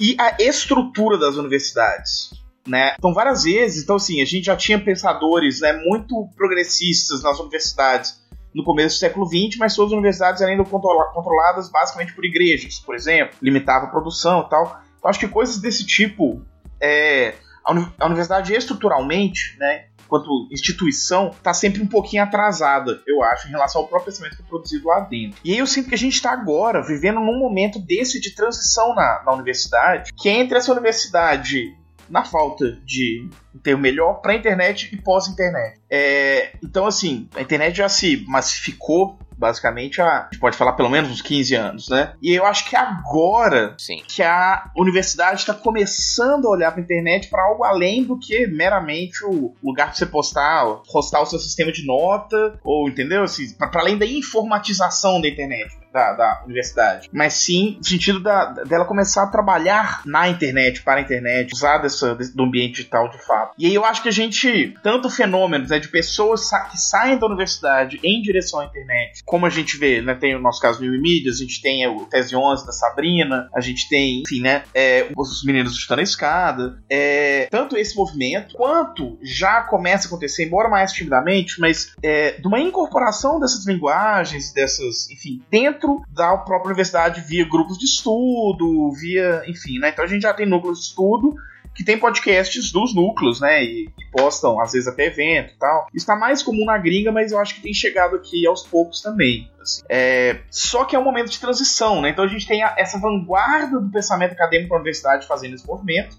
e 0.00 0.16
a 0.18 0.36
estrutura 0.40 1.16
das 1.16 1.36
universidades. 1.36 2.30
Né? 2.66 2.94
Então, 2.98 3.14
várias 3.14 3.44
vezes, 3.44 3.82
então 3.82 3.96
assim, 3.96 4.20
a 4.20 4.24
gente 4.24 4.44
já 4.44 4.56
tinha 4.56 4.78
pensadores 4.78 5.60
né, 5.60 5.72
muito 5.72 6.28
progressistas 6.36 7.22
nas 7.22 7.38
universidades 7.38 8.20
no 8.54 8.64
começo 8.64 8.96
do 8.96 8.98
século 8.98 9.26
XX, 9.26 9.56
mas 9.58 9.76
todas 9.76 9.92
as 9.92 9.96
universidades 9.96 10.42
eram 10.42 10.52
ainda 10.52 10.64
controladas 10.64 11.70
basicamente 11.70 12.12
por 12.14 12.24
igrejas, 12.24 12.80
por 12.80 12.94
exemplo, 12.94 13.36
limitava 13.40 13.86
a 13.86 13.90
produção 13.90 14.44
e 14.44 14.50
tal. 14.50 14.82
Então, 14.98 15.08
acho 15.08 15.20
que 15.20 15.28
coisas 15.28 15.58
desse 15.58 15.86
tipo, 15.86 16.42
é, 16.80 17.34
a, 17.64 18.06
universidade 18.06 18.52
estruturalmente, 18.52 19.56
né, 19.58 19.86
quanto 20.08 20.48
instituição, 20.50 21.30
tá 21.42 21.52
sempre 21.52 21.82
um 21.82 21.86
pouquinho 21.86 22.22
atrasada, 22.22 23.02
eu 23.06 23.22
acho, 23.22 23.46
em 23.46 23.50
relação 23.50 23.82
ao 23.82 23.88
próprio 23.88 24.12
pensamento 24.12 24.36
que 24.36 24.42
é 24.42 24.46
produzido 24.46 24.88
lá 24.88 25.00
dentro. 25.00 25.38
E 25.44 25.52
aí 25.52 25.58
eu 25.58 25.66
sinto 25.66 25.88
que 25.88 25.94
a 25.94 25.98
gente 25.98 26.14
está 26.14 26.32
agora 26.32 26.82
vivendo 26.82 27.20
num 27.20 27.38
momento 27.38 27.78
desse 27.78 28.20
de 28.20 28.34
transição 28.34 28.94
na, 28.94 29.22
na 29.24 29.32
universidade, 29.32 30.12
que 30.16 30.28
é 30.28 30.32
entre 30.32 30.58
essa 30.58 30.72
universidade 30.72 31.76
na 32.08 32.24
falta 32.24 32.72
de 32.84 33.28
um 33.54 33.58
termo 33.58 33.82
melhor 33.82 34.14
para 34.20 34.32
a 34.32 34.36
internet 34.36 34.90
e 34.92 34.96
pós-internet. 34.96 35.80
É, 35.90 36.52
então, 36.62 36.86
assim, 36.86 37.28
a 37.34 37.40
internet 37.40 37.76
já 37.76 37.88
se 37.88 38.24
massificou 38.28 39.18
basicamente 39.38 40.02
há, 40.02 40.22
a 40.22 40.22
gente 40.24 40.40
pode 40.40 40.56
falar 40.56 40.72
pelo 40.72 40.90
menos 40.90 41.10
uns 41.10 41.22
15 41.22 41.54
anos, 41.54 41.88
né? 41.88 42.12
E 42.20 42.34
eu 42.34 42.44
acho 42.44 42.68
que 42.68 42.74
agora 42.74 43.74
Sim. 43.78 44.02
que 44.06 44.22
a 44.22 44.70
universidade 44.76 45.40
está 45.40 45.54
começando 45.54 46.46
a 46.46 46.50
olhar 46.50 46.72
para 46.72 46.80
a 46.80 46.84
internet 46.84 47.28
para 47.28 47.44
algo 47.44 47.62
além 47.64 48.02
do 48.02 48.18
que 48.18 48.46
meramente 48.48 49.24
o 49.24 49.54
lugar 49.62 49.86
para 49.86 49.94
você 49.94 50.06
postar, 50.06 50.66
postar 50.90 51.20
o 51.20 51.26
seu 51.26 51.38
sistema 51.38 51.70
de 51.70 51.86
nota, 51.86 52.58
ou 52.64 52.88
entendeu? 52.88 53.22
Assim, 53.22 53.48
para 53.54 53.80
além 53.80 53.96
da 53.96 54.04
informatização 54.04 55.20
da 55.20 55.28
internet. 55.28 55.78
Da, 55.90 56.12
da, 56.12 56.42
universidade, 56.44 57.08
mas 57.10 57.32
sim 57.32 57.76
no 57.78 57.84
sentido 57.84 58.20
da, 58.20 58.44
dela 58.44 58.84
começar 58.84 59.22
a 59.22 59.26
trabalhar 59.26 60.02
na 60.04 60.28
internet, 60.28 60.82
para 60.82 61.00
a 61.00 61.02
internet, 61.02 61.54
usar 61.54 61.78
dessa, 61.78 62.14
do 62.14 62.42
ambiente 62.42 62.74
digital 62.74 63.08
de 63.08 63.16
fato. 63.24 63.37
E 63.58 63.66
aí 63.66 63.74
eu 63.74 63.84
acho 63.84 64.02
que 64.02 64.08
a 64.08 64.12
gente, 64.12 64.74
tanto 64.82 65.10
fenômenos 65.10 65.70
né, 65.70 65.78
de 65.78 65.88
pessoas 65.88 66.50
que 66.70 66.78
saem 66.78 67.18
da 67.18 67.26
universidade 67.26 67.98
em 68.02 68.20
direção 68.22 68.60
à 68.60 68.64
internet, 68.64 69.22
como 69.24 69.46
a 69.46 69.50
gente 69.50 69.76
vê, 69.76 70.00
né, 70.00 70.14
tem 70.14 70.34
o 70.34 70.40
nosso 70.40 70.60
caso 70.60 70.80
Mil 70.80 71.00
Mídias, 71.00 71.36
a 71.36 71.38
gente 71.38 71.60
tem 71.60 71.86
o 71.86 72.04
Tese 72.06 72.34
11 72.34 72.66
da 72.66 72.72
Sabrina, 72.72 73.48
a 73.54 73.60
gente 73.60 73.88
tem, 73.88 74.22
enfim, 74.22 74.40
né, 74.40 74.64
é, 74.74 75.08
os 75.16 75.44
meninos 75.44 75.76
chutando 75.76 76.00
a 76.00 76.04
escada, 76.04 76.82
é, 76.88 77.46
tanto 77.50 77.76
esse 77.76 77.96
movimento, 77.96 78.54
quanto 78.54 79.18
já 79.22 79.62
começa 79.62 80.06
a 80.06 80.08
acontecer, 80.08 80.44
embora 80.44 80.68
mais 80.68 80.92
timidamente, 80.92 81.60
mas 81.60 81.94
é, 82.02 82.32
de 82.32 82.46
uma 82.46 82.60
incorporação 82.60 83.38
dessas 83.40 83.66
linguagens, 83.66 84.52
dessas, 84.52 85.10
enfim, 85.10 85.42
dentro 85.50 86.02
da 86.10 86.36
própria 86.36 86.68
universidade 86.68 87.20
via 87.20 87.48
grupos 87.48 87.78
de 87.78 87.84
estudo, 87.84 88.90
via, 88.92 89.42
enfim, 89.46 89.78
né, 89.78 89.90
então 89.90 90.04
a 90.04 90.08
gente 90.08 90.22
já 90.22 90.34
tem 90.34 90.46
núcleos 90.46 90.78
de 90.78 90.84
estudo 90.86 91.34
que 91.78 91.84
tem 91.84 91.96
podcasts 91.96 92.72
dos 92.72 92.92
núcleos, 92.92 93.40
né? 93.40 93.62
E, 93.62 93.84
e 93.84 94.04
postam, 94.10 94.60
às 94.60 94.72
vezes, 94.72 94.88
até 94.88 95.06
evento 95.06 95.52
e 95.54 95.58
tal. 95.60 95.86
Isso 95.94 96.04
tá 96.04 96.16
mais 96.16 96.42
comum 96.42 96.64
na 96.64 96.76
gringa, 96.76 97.12
mas 97.12 97.30
eu 97.30 97.38
acho 97.38 97.54
que 97.54 97.60
tem 97.60 97.72
chegado 97.72 98.16
aqui 98.16 98.44
aos 98.48 98.66
poucos 98.66 99.00
também. 99.00 99.48
Assim. 99.62 99.82
É, 99.88 100.40
só 100.50 100.84
que 100.84 100.96
é 100.96 100.98
um 100.98 101.04
momento 101.04 101.30
de 101.30 101.38
transição, 101.38 102.02
né? 102.02 102.10
Então 102.10 102.24
a 102.24 102.28
gente 102.28 102.48
tem 102.48 102.64
a, 102.64 102.74
essa 102.76 102.98
vanguarda 102.98 103.78
do 103.78 103.92
pensamento 103.92 104.32
acadêmico 104.32 104.70
da 104.70 104.74
universidade 104.74 105.28
fazendo 105.28 105.54
esse 105.54 105.64
movimento. 105.64 106.16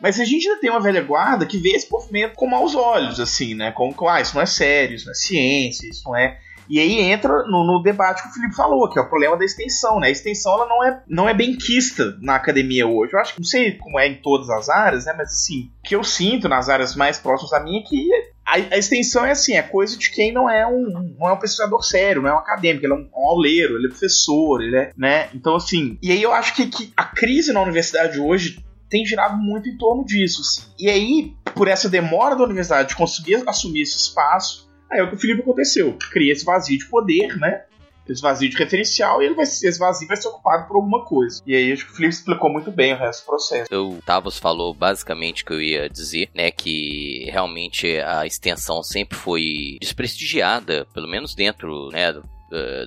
Mas 0.00 0.18
a 0.18 0.24
gente 0.24 0.48
ainda 0.48 0.58
tem 0.58 0.70
uma 0.70 0.80
velha 0.80 1.02
guarda 1.02 1.44
que 1.44 1.58
vê 1.58 1.72
esse 1.72 1.90
movimento 1.92 2.34
com 2.34 2.46
maus 2.46 2.74
olhos, 2.74 3.20
assim, 3.20 3.54
né? 3.54 3.72
Como, 3.72 4.08
ah, 4.08 4.22
isso 4.22 4.34
não 4.34 4.42
é 4.42 4.46
sério, 4.46 4.96
isso 4.96 5.04
não 5.04 5.12
é 5.12 5.16
ciência, 5.16 5.86
isso 5.86 6.02
não 6.06 6.16
é 6.16 6.38
e 6.68 6.78
aí 6.78 7.00
entra 7.00 7.44
no, 7.44 7.64
no, 7.64 7.82
debate 7.82 8.22
que 8.22 8.28
o 8.28 8.32
Felipe 8.32 8.54
falou, 8.54 8.88
que 8.88 8.98
é 8.98 9.02
o 9.02 9.08
problema 9.08 9.36
da 9.36 9.44
extensão, 9.44 10.00
né? 10.00 10.08
A 10.08 10.10
extensão 10.10 10.54
ela 10.54 10.66
não 10.66 10.84
é, 10.84 11.02
não 11.08 11.28
é 11.28 11.34
bem 11.34 11.56
quista 11.56 12.16
na 12.20 12.36
academia 12.36 12.86
hoje. 12.86 13.12
Eu 13.12 13.18
acho 13.18 13.34
que 13.34 13.40
não 13.40 13.46
sei 13.46 13.72
como 13.72 13.98
é 13.98 14.08
em 14.08 14.20
todas 14.20 14.48
as 14.50 14.68
áreas, 14.68 15.04
né? 15.06 15.14
Mas 15.16 15.28
assim, 15.28 15.70
o 15.80 15.88
que 15.88 15.96
eu 15.96 16.04
sinto 16.04 16.48
nas 16.48 16.68
áreas 16.68 16.94
mais 16.94 17.18
próximas 17.18 17.52
a 17.52 17.60
mim 17.60 17.78
é 17.78 17.82
que 17.82 18.08
a, 18.44 18.74
a, 18.74 18.78
extensão 18.78 19.24
é 19.24 19.32
assim, 19.32 19.54
é 19.54 19.62
coisa 19.62 19.96
de 19.96 20.10
quem 20.10 20.32
não 20.32 20.48
é 20.48 20.66
um, 20.66 21.14
não 21.18 21.28
é 21.28 21.32
um 21.32 21.38
pesquisador 21.38 21.82
sério, 21.82 22.22
não 22.22 22.30
é 22.30 22.34
um 22.34 22.38
acadêmico, 22.38 22.84
ele 22.84 22.92
é 22.92 22.96
um, 22.96 23.08
um 23.14 23.28
auleiro, 23.28 23.76
ele 23.76 23.86
é 23.86 23.90
professor, 23.90 24.62
ele 24.62 24.76
é, 24.76 24.90
né? 24.96 25.28
Então, 25.34 25.56
assim, 25.56 25.98
e 26.02 26.12
aí 26.12 26.22
eu 26.22 26.32
acho 26.32 26.54
que, 26.54 26.66
que 26.66 26.92
a 26.96 27.04
crise 27.04 27.52
na 27.52 27.62
universidade 27.62 28.18
hoje 28.18 28.62
tem 28.88 29.04
girado 29.04 29.36
muito 29.36 29.68
em 29.68 29.76
torno 29.76 30.04
disso, 30.04 30.42
assim. 30.42 30.62
E 30.78 30.88
aí, 30.88 31.32
por 31.54 31.68
essa 31.68 31.88
demora 31.88 32.36
da 32.36 32.44
universidade 32.44 32.90
de 32.90 32.96
conseguir 32.96 33.42
assumir 33.46 33.82
esse 33.82 33.96
espaço, 33.96 34.63
Aí 34.90 35.00
é 35.00 35.02
o 35.02 35.08
que 35.08 35.16
o 35.16 35.18
Felipe 35.18 35.42
aconteceu. 35.42 35.96
Cria 36.10 36.32
esse 36.32 36.44
vazio 36.44 36.78
de 36.78 36.86
poder, 36.86 37.36
né? 37.38 37.64
Esse 38.08 38.20
vazio 38.20 38.50
de 38.50 38.56
referencial 38.56 39.22
e 39.22 39.26
ele 39.26 39.34
vai, 39.34 39.44
esse 39.44 39.78
vazio 39.78 40.06
vai 40.06 40.16
ser 40.16 40.28
ocupado 40.28 40.68
por 40.68 40.76
alguma 40.76 41.04
coisa. 41.04 41.42
E 41.46 41.56
aí 41.56 41.72
acho 41.72 41.86
que 41.86 41.92
o 41.92 41.94
Felipe 41.94 42.14
explicou 42.14 42.50
muito 42.50 42.70
bem 42.70 42.92
o 42.92 42.98
resto 42.98 43.22
do 43.22 43.26
processo. 43.26 43.74
O 43.74 44.02
Tavos 44.02 44.38
falou 44.38 44.74
basicamente 44.74 45.42
o 45.42 45.46
que 45.46 45.52
eu 45.54 45.62
ia 45.62 45.88
dizer, 45.88 46.28
né? 46.34 46.50
Que 46.50 47.26
realmente 47.30 47.98
a 48.00 48.26
extensão 48.26 48.82
sempre 48.82 49.16
foi 49.16 49.78
desprestigiada, 49.80 50.86
pelo 50.92 51.08
menos 51.08 51.34
dentro 51.34 51.88
né, 51.90 52.12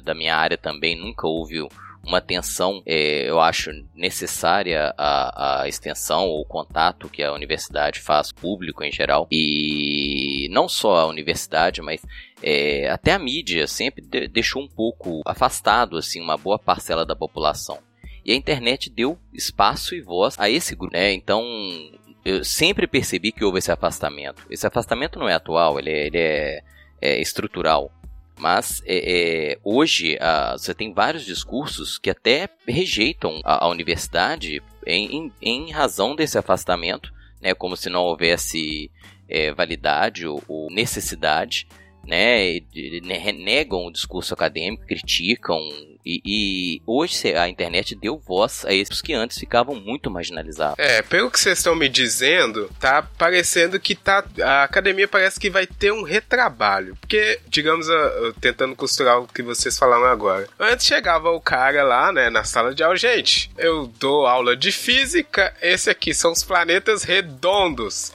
da 0.04 0.14
minha 0.14 0.36
área 0.36 0.58
também, 0.58 0.96
nunca 0.96 1.28
houve 1.28 1.68
uma 2.08 2.20
atenção, 2.20 2.82
é, 2.86 3.30
eu 3.30 3.40
acho, 3.40 3.70
necessária 3.94 4.94
à, 4.98 5.62
à 5.62 5.68
extensão 5.68 6.26
ou 6.26 6.46
contato 6.46 7.10
que 7.10 7.22
a 7.22 7.34
universidade 7.34 8.00
faz 8.00 8.32
público 8.32 8.82
em 8.84 8.92
geral. 8.92 9.28
E 9.30 10.37
não 10.50 10.68
só 10.68 10.98
a 10.98 11.08
universidade, 11.08 11.82
mas 11.82 12.02
é, 12.42 12.90
até 12.90 13.14
a 13.14 13.20
mídia 13.20 13.68
sempre 13.68 14.02
de, 14.02 14.28
deixou 14.28 14.62
um 14.62 14.68
pouco 14.68 15.22
afastado 15.26 15.98
assim 15.98 16.22
uma 16.22 16.38
boa 16.38 16.60
parcela 16.60 17.06
da 17.06 17.16
população. 17.16 17.80
E 18.26 18.32
a 18.32 18.36
internet 18.36 18.90
deu 18.90 19.18
espaço 19.34 19.96
e 19.96 20.02
voz 20.02 20.36
a 20.38 20.50
esse 20.50 20.76
grupo. 20.76 20.94
Né? 20.94 21.14
Então, 21.14 21.44
eu 22.26 22.44
sempre 22.44 22.86
percebi 22.86 23.32
que 23.32 23.46
houve 23.46 23.60
esse 23.60 23.72
afastamento. 23.72 24.46
Esse 24.50 24.68
afastamento 24.68 25.18
não 25.18 25.30
é 25.30 25.34
atual, 25.34 25.80
ele 25.80 25.90
é, 25.90 26.08
ele 26.08 26.18
é, 26.18 26.64
é 27.02 27.22
estrutural. 27.22 27.90
Mas 28.38 28.84
é, 28.86 29.54
é, 29.54 29.60
hoje 29.64 30.18
você 30.58 30.74
tem 30.74 30.94
vários 30.94 31.26
discursos 31.26 31.98
que 31.98 32.10
até 32.10 32.50
rejeitam 32.68 33.40
a, 33.44 33.66
a 33.66 33.70
universidade 33.70 34.62
em, 34.86 35.16
em, 35.16 35.34
em, 35.42 35.72
razão 35.72 36.16
desse 36.16 36.38
afastamento, 36.38 37.12
né, 37.42 37.54
como 37.54 37.76
se 37.76 37.90
não 37.90 38.04
houvesse 38.04 38.92
é, 39.30 39.54
validade 39.54 40.26
ou, 40.26 40.42
ou, 40.48 40.72
necessidade, 40.72 41.68
né, 42.06 42.60
renegam 43.20 43.86
o 43.86 43.92
discurso 43.92 44.34
acadêmico, 44.34 44.86
criticam 44.86 45.60
E, 46.08 46.22
e 46.24 46.82
hoje 46.86 47.36
a 47.36 47.50
internet 47.50 47.94
deu 47.94 48.18
voz 48.18 48.64
a 48.66 48.74
esses 48.74 49.02
que 49.02 49.14
antes 49.14 49.38
ficavam 49.38 49.76
muito 49.76 50.10
marginalizados. 50.10 50.80
É, 50.80 51.02
pelo 51.02 51.30
que 51.30 51.38
vocês 51.38 51.58
estão 51.58 51.76
me 51.76 51.90
dizendo, 51.90 52.72
tá 52.80 53.02
parecendo 53.02 53.78
que 53.78 53.94
tá. 53.94 54.24
A 54.42 54.64
academia 54.64 55.08
parece 55.08 55.38
que 55.38 55.50
vai 55.50 55.68
ter 55.68 55.92
um 55.92 56.04
retrabalho. 56.04 56.96
Porque, 57.02 57.42
digamos, 57.48 57.88
tentando 58.40 58.74
costurar 58.74 59.20
o 59.20 59.28
que 59.28 59.44
vocês 59.44 59.78
falaram 59.78 60.06
agora. 60.06 60.48
Antes 60.58 60.86
chegava 60.86 61.30
o 61.32 61.42
cara 61.42 61.84
lá, 61.84 62.12
né, 62.14 62.30
na 62.30 62.46
sala 62.46 62.74
de 62.74 62.84
aula, 62.84 62.96
gente, 62.96 63.52
eu 63.58 63.88
dou 64.00 64.26
aula 64.26 64.56
de 64.56 64.72
física, 64.72 65.54
esse 65.62 65.90
aqui 65.90 66.14
são 66.14 66.32
os 66.32 66.44
planetas 66.44 67.04
redondos. 67.04 68.14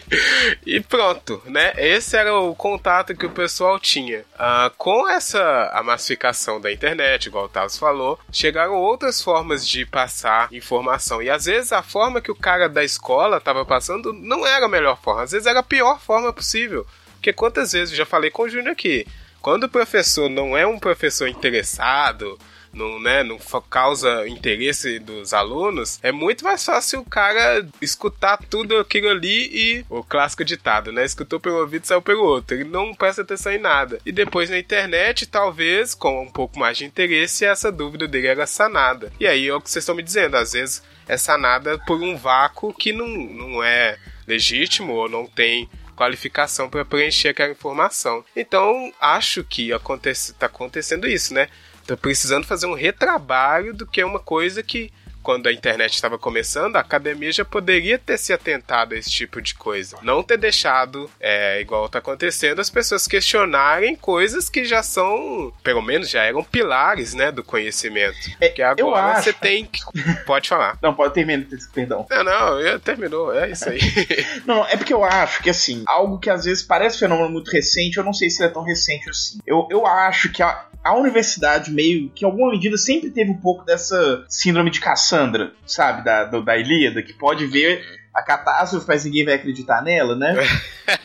e 0.64 0.80
pronto, 0.80 1.42
né? 1.44 1.74
Esse 1.76 2.16
era 2.16 2.34
o 2.34 2.54
contato 2.54 3.14
que 3.14 3.26
o 3.26 3.30
pessoal 3.30 3.78
tinha. 3.78 4.24
Ah, 4.38 4.72
com 4.78 5.06
essa 5.08 5.70
a 5.74 5.82
massificação 5.82 6.60
da 6.60 6.72
internet, 6.72 7.28
igual 7.34 7.46
o 7.46 7.48
Tavos 7.48 7.76
falou, 7.76 8.18
chegaram 8.30 8.74
outras 8.74 9.20
formas 9.20 9.66
de 9.66 9.84
passar 9.84 10.48
informação. 10.52 11.20
E 11.20 11.28
às 11.28 11.46
vezes 11.46 11.72
a 11.72 11.82
forma 11.82 12.20
que 12.20 12.30
o 12.30 12.36
cara 12.36 12.68
da 12.68 12.84
escola 12.84 13.38
estava 13.38 13.64
passando 13.64 14.12
não 14.12 14.46
era 14.46 14.66
a 14.66 14.68
melhor 14.68 14.96
forma, 15.02 15.22
às 15.22 15.32
vezes 15.32 15.46
era 15.46 15.58
a 15.58 15.64
pior 15.64 16.00
forma 16.00 16.32
possível. 16.32 16.86
Porque 17.14 17.32
quantas 17.32 17.72
vezes 17.72 17.90
eu 17.90 17.98
já 17.98 18.06
falei 18.06 18.30
com 18.30 18.42
o 18.42 18.48
Júnior 18.48 18.72
aqui, 18.72 19.06
quando 19.42 19.64
o 19.64 19.68
professor 19.68 20.28
não 20.28 20.56
é 20.56 20.64
um 20.64 20.78
professor 20.78 21.26
interessado, 21.26 22.38
não, 22.74 23.00
né, 23.00 23.24
fa- 23.40 23.62
causa 23.62 24.26
interesse 24.28 24.98
dos 24.98 25.32
alunos, 25.32 25.98
é 26.02 26.12
muito 26.12 26.44
mais 26.44 26.64
fácil 26.64 27.00
o 27.00 27.04
cara 27.04 27.66
escutar 27.80 28.38
tudo 28.50 28.76
aquilo 28.78 29.08
ali 29.08 29.50
e 29.52 29.84
o 29.88 30.02
clássico 30.02 30.44
ditado, 30.44 30.92
né? 30.92 31.04
Escutou 31.04 31.38
pelo 31.40 31.60
ouvido, 31.60 31.86
saiu 31.86 32.02
pelo 32.02 32.24
outro. 32.24 32.56
Ele 32.56 32.64
não 32.64 32.94
presta 32.94 33.22
atenção 33.22 33.52
em 33.52 33.58
nada. 33.58 33.98
E 34.04 34.12
depois 34.12 34.50
na 34.50 34.58
internet, 34.58 35.26
talvez, 35.26 35.94
com 35.94 36.22
um 36.22 36.30
pouco 36.30 36.58
mais 36.58 36.76
de 36.78 36.84
interesse, 36.84 37.44
essa 37.44 37.70
dúvida 37.70 38.06
dele 38.06 38.26
era 38.26 38.46
sanada. 38.46 39.12
E 39.18 39.26
aí 39.26 39.48
é 39.48 39.54
o 39.54 39.60
que 39.60 39.70
vocês 39.70 39.82
estão 39.82 39.94
me 39.94 40.02
dizendo, 40.02 40.36
às 40.36 40.52
vezes 40.52 40.82
é 41.06 41.16
sanada 41.16 41.78
por 41.86 42.00
um 42.02 42.16
vácuo 42.16 42.72
que 42.72 42.92
não, 42.92 43.06
não 43.06 43.62
é 43.62 43.98
legítimo 44.26 44.94
ou 44.94 45.08
não 45.08 45.26
tem 45.26 45.68
qualificação 45.94 46.68
para 46.68 46.84
preencher 46.84 47.28
aquela 47.28 47.52
informação. 47.52 48.24
Então, 48.34 48.92
acho 49.00 49.44
que 49.44 49.72
acontece, 49.72 50.34
tá 50.34 50.46
acontecendo 50.46 51.06
isso, 51.06 51.32
né? 51.32 51.48
Tô 51.86 51.96
precisando 51.96 52.46
fazer 52.46 52.66
um 52.66 52.74
retrabalho 52.74 53.74
do 53.74 53.86
que 53.86 54.00
é 54.00 54.06
uma 54.06 54.18
coisa 54.20 54.62
que, 54.62 54.90
quando 55.22 55.46
a 55.48 55.52
internet 55.52 55.94
estava 55.94 56.18
começando, 56.18 56.76
a 56.76 56.80
academia 56.80 57.32
já 57.32 57.44
poderia 57.44 57.98
ter 57.98 58.18
se 58.18 58.32
atentado 58.32 58.94
a 58.94 58.98
esse 58.98 59.10
tipo 59.10 59.40
de 59.40 59.54
coisa. 59.54 59.96
Não 60.02 60.22
ter 60.22 60.36
deixado, 60.38 61.10
é, 61.20 61.60
igual 61.60 61.88
tá 61.88 61.98
acontecendo, 61.98 62.60
as 62.60 62.68
pessoas 62.70 63.06
questionarem 63.08 63.96
coisas 63.96 64.48
que 64.50 64.64
já 64.64 64.82
são, 64.82 65.52
pelo 65.62 65.80
menos 65.82 66.08
já 66.10 66.22
eram 66.22 66.42
pilares, 66.44 67.12
né, 67.14 67.30
do 67.32 67.42
conhecimento. 67.44 68.16
É, 68.40 68.48
Porque 68.48 68.62
eu 68.62 68.70
agora 68.88 69.12
acho- 69.14 69.24
você 69.24 69.32
tem 69.32 69.64
que... 69.66 69.80
Pode 70.26 70.48
falar. 70.48 70.78
Não, 70.82 70.94
pode 70.94 71.12
terminar, 71.14 71.46
perdão. 71.74 72.06
Não, 72.10 72.24
não, 72.24 72.60
eu- 72.60 72.80
terminou, 72.80 73.34
é 73.34 73.50
isso 73.50 73.68
aí. 73.68 73.78
Não, 74.46 74.66
é 74.66 74.76
porque 74.76 74.92
eu 74.92 75.04
acho 75.04 75.42
que, 75.42 75.50
assim, 75.50 75.84
algo 75.86 76.18
que 76.18 76.28
às 76.30 76.44
vezes 76.44 76.62
parece 76.62 76.96
um 76.96 77.00
fenômeno 77.00 77.30
muito 77.30 77.50
recente, 77.50 77.96
eu 77.98 78.04
não 78.04 78.12
sei 78.12 78.28
se 78.30 78.42
ele 78.42 78.50
é 78.50 78.52
tão 78.52 78.62
recente 78.62 79.08
assim. 79.08 79.38
Eu, 79.46 79.66
eu 79.70 79.86
acho 79.86 80.30
que 80.32 80.42
a, 80.42 80.66
a 80.84 80.94
universidade, 80.94 81.70
meio 81.72 82.10
que 82.10 82.24
em 82.24 82.28
alguma 82.28 82.50
medida, 82.50 82.76
sempre 82.76 83.10
teve 83.10 83.30
um 83.30 83.38
pouco 83.40 83.64
dessa 83.64 84.24
síndrome 84.28 84.70
de 84.70 84.80
Cassandra, 84.80 85.52
sabe? 85.66 86.04
Da, 86.04 86.24
do- 86.24 86.44
da 86.44 86.56
Ilíada, 86.58 87.02
que 87.02 87.14
pode 87.14 87.46
ver 87.46 87.82
a 88.14 88.22
catástrofe, 88.22 88.86
mas 88.86 89.04
ninguém 89.04 89.24
vai 89.24 89.34
acreditar 89.34 89.82
nela, 89.82 90.14
né? 90.14 90.34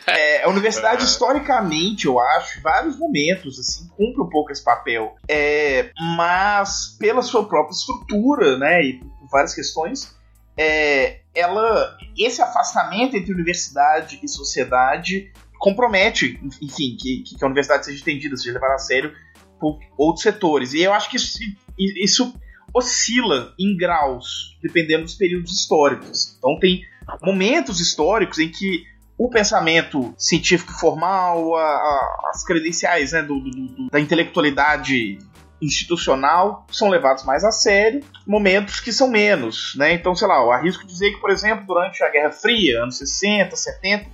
É, 0.06 0.44
a 0.44 0.50
universidade, 0.50 1.04
historicamente, 1.06 2.06
eu 2.08 2.20
acho, 2.20 2.60
em 2.60 2.62
vários 2.62 2.98
momentos, 2.98 3.60
assim, 3.60 3.88
cumpre 3.96 4.22
um 4.22 4.28
pouco 4.30 4.52
esse 4.52 4.62
papel. 4.64 5.16
É, 5.28 5.92
mas, 6.18 6.98
pela 7.00 7.22
sua 7.22 7.48
própria 7.48 7.74
estrutura, 7.74 8.58
né, 8.58 8.84
e 8.84 8.94
por 9.00 9.30
várias 9.32 9.54
questões, 9.54 10.14
é, 10.58 11.20
ela, 11.34 11.96
esse 12.18 12.42
afastamento 12.42 13.16
entre 13.16 13.32
universidade 13.32 14.20
e 14.22 14.28
sociedade 14.28 15.32
compromete, 15.60 16.40
enfim, 16.62 16.98
que, 17.00 17.24
que 17.24 17.44
a 17.44 17.46
universidade 17.48 17.86
seja 17.86 18.02
entendida, 18.02 18.36
seja 18.36 18.54
levada 18.54 18.74
a 18.76 18.80
sério 18.80 19.14
por 19.60 19.78
outros 19.98 20.24
setores. 20.24 20.74
E 20.74 20.82
eu 20.82 20.94
acho 20.94 21.10
que 21.10 21.18
isso, 21.18 21.38
isso 21.78 22.34
oscila 22.74 23.54
em 23.60 23.76
graus, 23.76 24.58
dependendo 24.62 25.04
dos 25.04 25.16
períodos 25.16 25.52
históricos. 25.54 26.36
Então 26.38 26.58
tem 26.60 26.82
momentos 27.24 27.80
históricos 27.80 28.40
em 28.40 28.50
que 28.50 28.84
o 29.18 29.30
pensamento 29.30 30.14
científico 30.18 30.72
formal, 30.72 31.56
a- 31.56 31.62
a- 31.62 32.30
as 32.34 32.44
credenciais 32.46 33.12
né, 33.12 33.22
do- 33.22 33.40
do- 33.40 33.90
da 33.92 34.00
intelectualidade 34.00 35.18
institucional 35.62 36.66
são 36.72 36.88
levados 36.90 37.26
mais 37.26 37.44
a 37.44 37.52
sério, 37.52 38.02
momentos 38.26 38.80
que 38.80 38.94
são 38.94 39.10
menos, 39.10 39.74
né? 39.76 39.94
Então, 39.94 40.16
sei 40.16 40.28
lá, 40.28 40.36
eu 40.38 40.52
arrisco 40.52 40.86
dizer 40.88 41.12
que, 41.12 41.20
por 41.20 41.30
exemplo, 41.32 41.66
durante 41.66 42.02
a 42.04 42.10
Guerra 42.10 42.32
Fria, 42.32 42.84
anos 42.84 42.98
60, 42.98 43.56
70, 43.58 44.06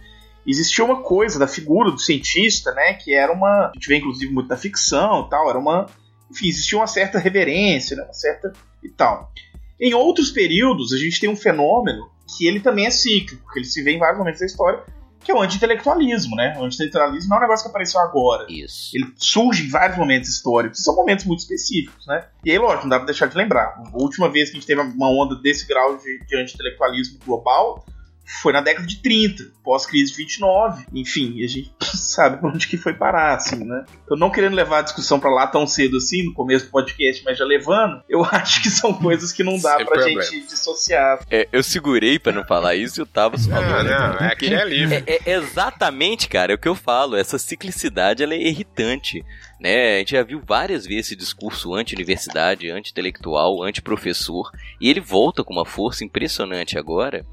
existia 0.46 0.84
uma 0.84 1.02
coisa 1.02 1.40
da 1.40 1.48
figura 1.48 1.92
do 1.92 2.00
cientista, 2.00 2.72
né, 2.74 2.94
que 2.94 3.14
era 3.14 3.32
uma, 3.32 3.68
a 3.68 3.72
gente 3.74 3.88
vê 3.88 3.98
inclusive 3.98 4.32
muito 4.32 4.48
da 4.48 4.58
ficção, 4.58 5.26
e 5.26 5.30
tal, 5.30 5.50
era 5.50 5.58
uma, 5.58 5.88
enfim, 6.30 6.48
existia 6.48 6.78
uma 6.78 6.88
certa 6.88 7.20
reverência, 7.20 7.98
né, 7.98 8.04
uma 8.04 8.14
certa 8.14 8.54
e 8.84 8.90
tal. 8.90 9.32
Em 9.80 9.94
outros 9.94 10.30
períodos, 10.32 10.94
a 10.94 10.98
gente 10.98 11.20
tem 11.20 11.30
um 11.30 11.36
fenômeno 11.36 12.10
que 12.38 12.48
ele 12.48 12.60
também 12.60 12.86
é 12.86 12.92
cíclico, 12.92 13.52
que 13.52 13.60
ele 13.60 13.66
se 13.66 13.84
vê 13.84 13.92
em 13.92 14.00
vários 14.00 14.18
momentos 14.18 14.40
da 14.40 14.46
história, 14.46 14.84
que 15.26 15.32
é 15.32 15.36
o 15.36 15.42
anti-intelectualismo, 15.42 16.36
né? 16.36 16.56
O 16.60 16.64
anti-intelectualismo 16.64 17.30
não 17.30 17.38
é 17.38 17.40
um 17.40 17.42
negócio 17.42 17.66
que 17.66 17.70
apareceu 17.70 18.00
agora. 18.00 18.46
Isso. 18.48 18.92
Ele 18.94 19.12
surge 19.18 19.66
em 19.66 19.70
vários 19.70 19.98
momentos 19.98 20.30
históricos, 20.30 20.84
são 20.84 20.96
momentos 20.96 21.26
muito 21.26 21.40
específicos, 21.40 22.06
né? 22.06 22.26
E 22.44 22.52
aí, 22.52 22.60
lógico, 22.60 22.84
não 22.84 22.90
dá 22.90 22.98
pra 22.98 23.08
deixar 23.08 23.26
de 23.26 23.36
lembrar. 23.36 23.82
A 23.92 23.98
última 23.98 24.30
vez 24.30 24.50
que 24.50 24.58
a 24.58 24.60
gente 24.60 24.68
teve 24.68 24.82
uma 24.82 25.10
onda 25.10 25.36
desse 25.36 25.68
grau 25.68 25.98
de, 25.98 26.26
de 26.26 26.38
anti-intelectualismo 26.38 27.18
global 27.26 27.84
foi 28.26 28.52
na 28.54 28.62
década 28.62 28.88
de 28.88 29.02
30, 29.02 29.44
pós-crise 29.64 30.12
de 30.12 30.18
29. 30.18 30.86
Enfim, 30.94 31.44
a 31.44 31.48
gente 31.48 31.72
sabe 31.84 32.38
pra 32.38 32.50
onde 32.50 32.68
que 32.68 32.78
foi 32.78 32.94
parar, 32.94 33.36
assim, 33.36 33.64
né? 33.64 33.86
Então, 34.04 34.18
não 34.18 34.32
querendo 34.32 34.56
levar 34.56 34.80
a 34.80 34.82
discussão 34.82 35.20
pra 35.20 35.30
lá 35.30 35.48
tão 35.48 35.66
cedo 35.68 35.98
assim, 35.98 36.24
no 36.24 36.34
começo 36.34 36.66
do 36.66 36.72
podcast, 36.72 37.24
mas 37.24 37.38
já 37.38 37.46
levando, 37.46 38.02
eu 38.10 38.24
acho 38.32 38.62
que 38.62 38.70
são 38.70 38.94
coisas 38.94 39.32
que 39.32 39.44
não 39.44 39.60
dá 39.60 39.78
Sem 39.78 39.86
pra 39.86 39.96
problema. 39.96 40.22
gente 40.22 40.48
dissociar. 40.48 41.20
É, 41.30 41.48
eu 41.52 41.64
segurei 41.64 42.20
pra 42.20 42.32
não 42.34 42.44
falar 42.44 42.76
isso 42.76 43.00
e 43.00 43.04
o 43.04 43.06
Tavos 43.06 43.46
falou. 43.48 43.84
Não, 43.84 43.84
não, 43.84 44.28
é 44.28 44.36
que 44.36 44.54
é 44.54 44.66
livre. 44.66 45.04
É, 45.06 45.20
é 45.26 45.36
exatamente, 45.36 46.28
cara, 46.28 46.52
é 46.52 46.56
o 46.56 46.60
que 46.60 46.68
eu 46.68 46.76
falo. 46.76 47.16
Essa 47.16 47.38
ciclicidade 47.38 48.24
ela 48.24 48.34
é 48.34 48.42
irritante. 48.42 49.24
Né? 49.60 49.96
A 49.96 50.00
gente 50.00 50.12
já 50.12 50.24
viu 50.24 50.42
várias 50.46 50.86
vezes 50.86 51.08
esse 51.08 51.16
discurso 51.16 51.74
anti-universidade, 51.74 52.70
anti-intelectual, 52.70 53.64
anti-professor, 53.64 54.52
e 54.82 54.90
ele 54.90 55.00
volta 55.00 55.44
com 55.44 55.54
uma 55.54 55.66
força 55.66 56.04
impressionante 56.04 56.78
agora, 56.78 57.26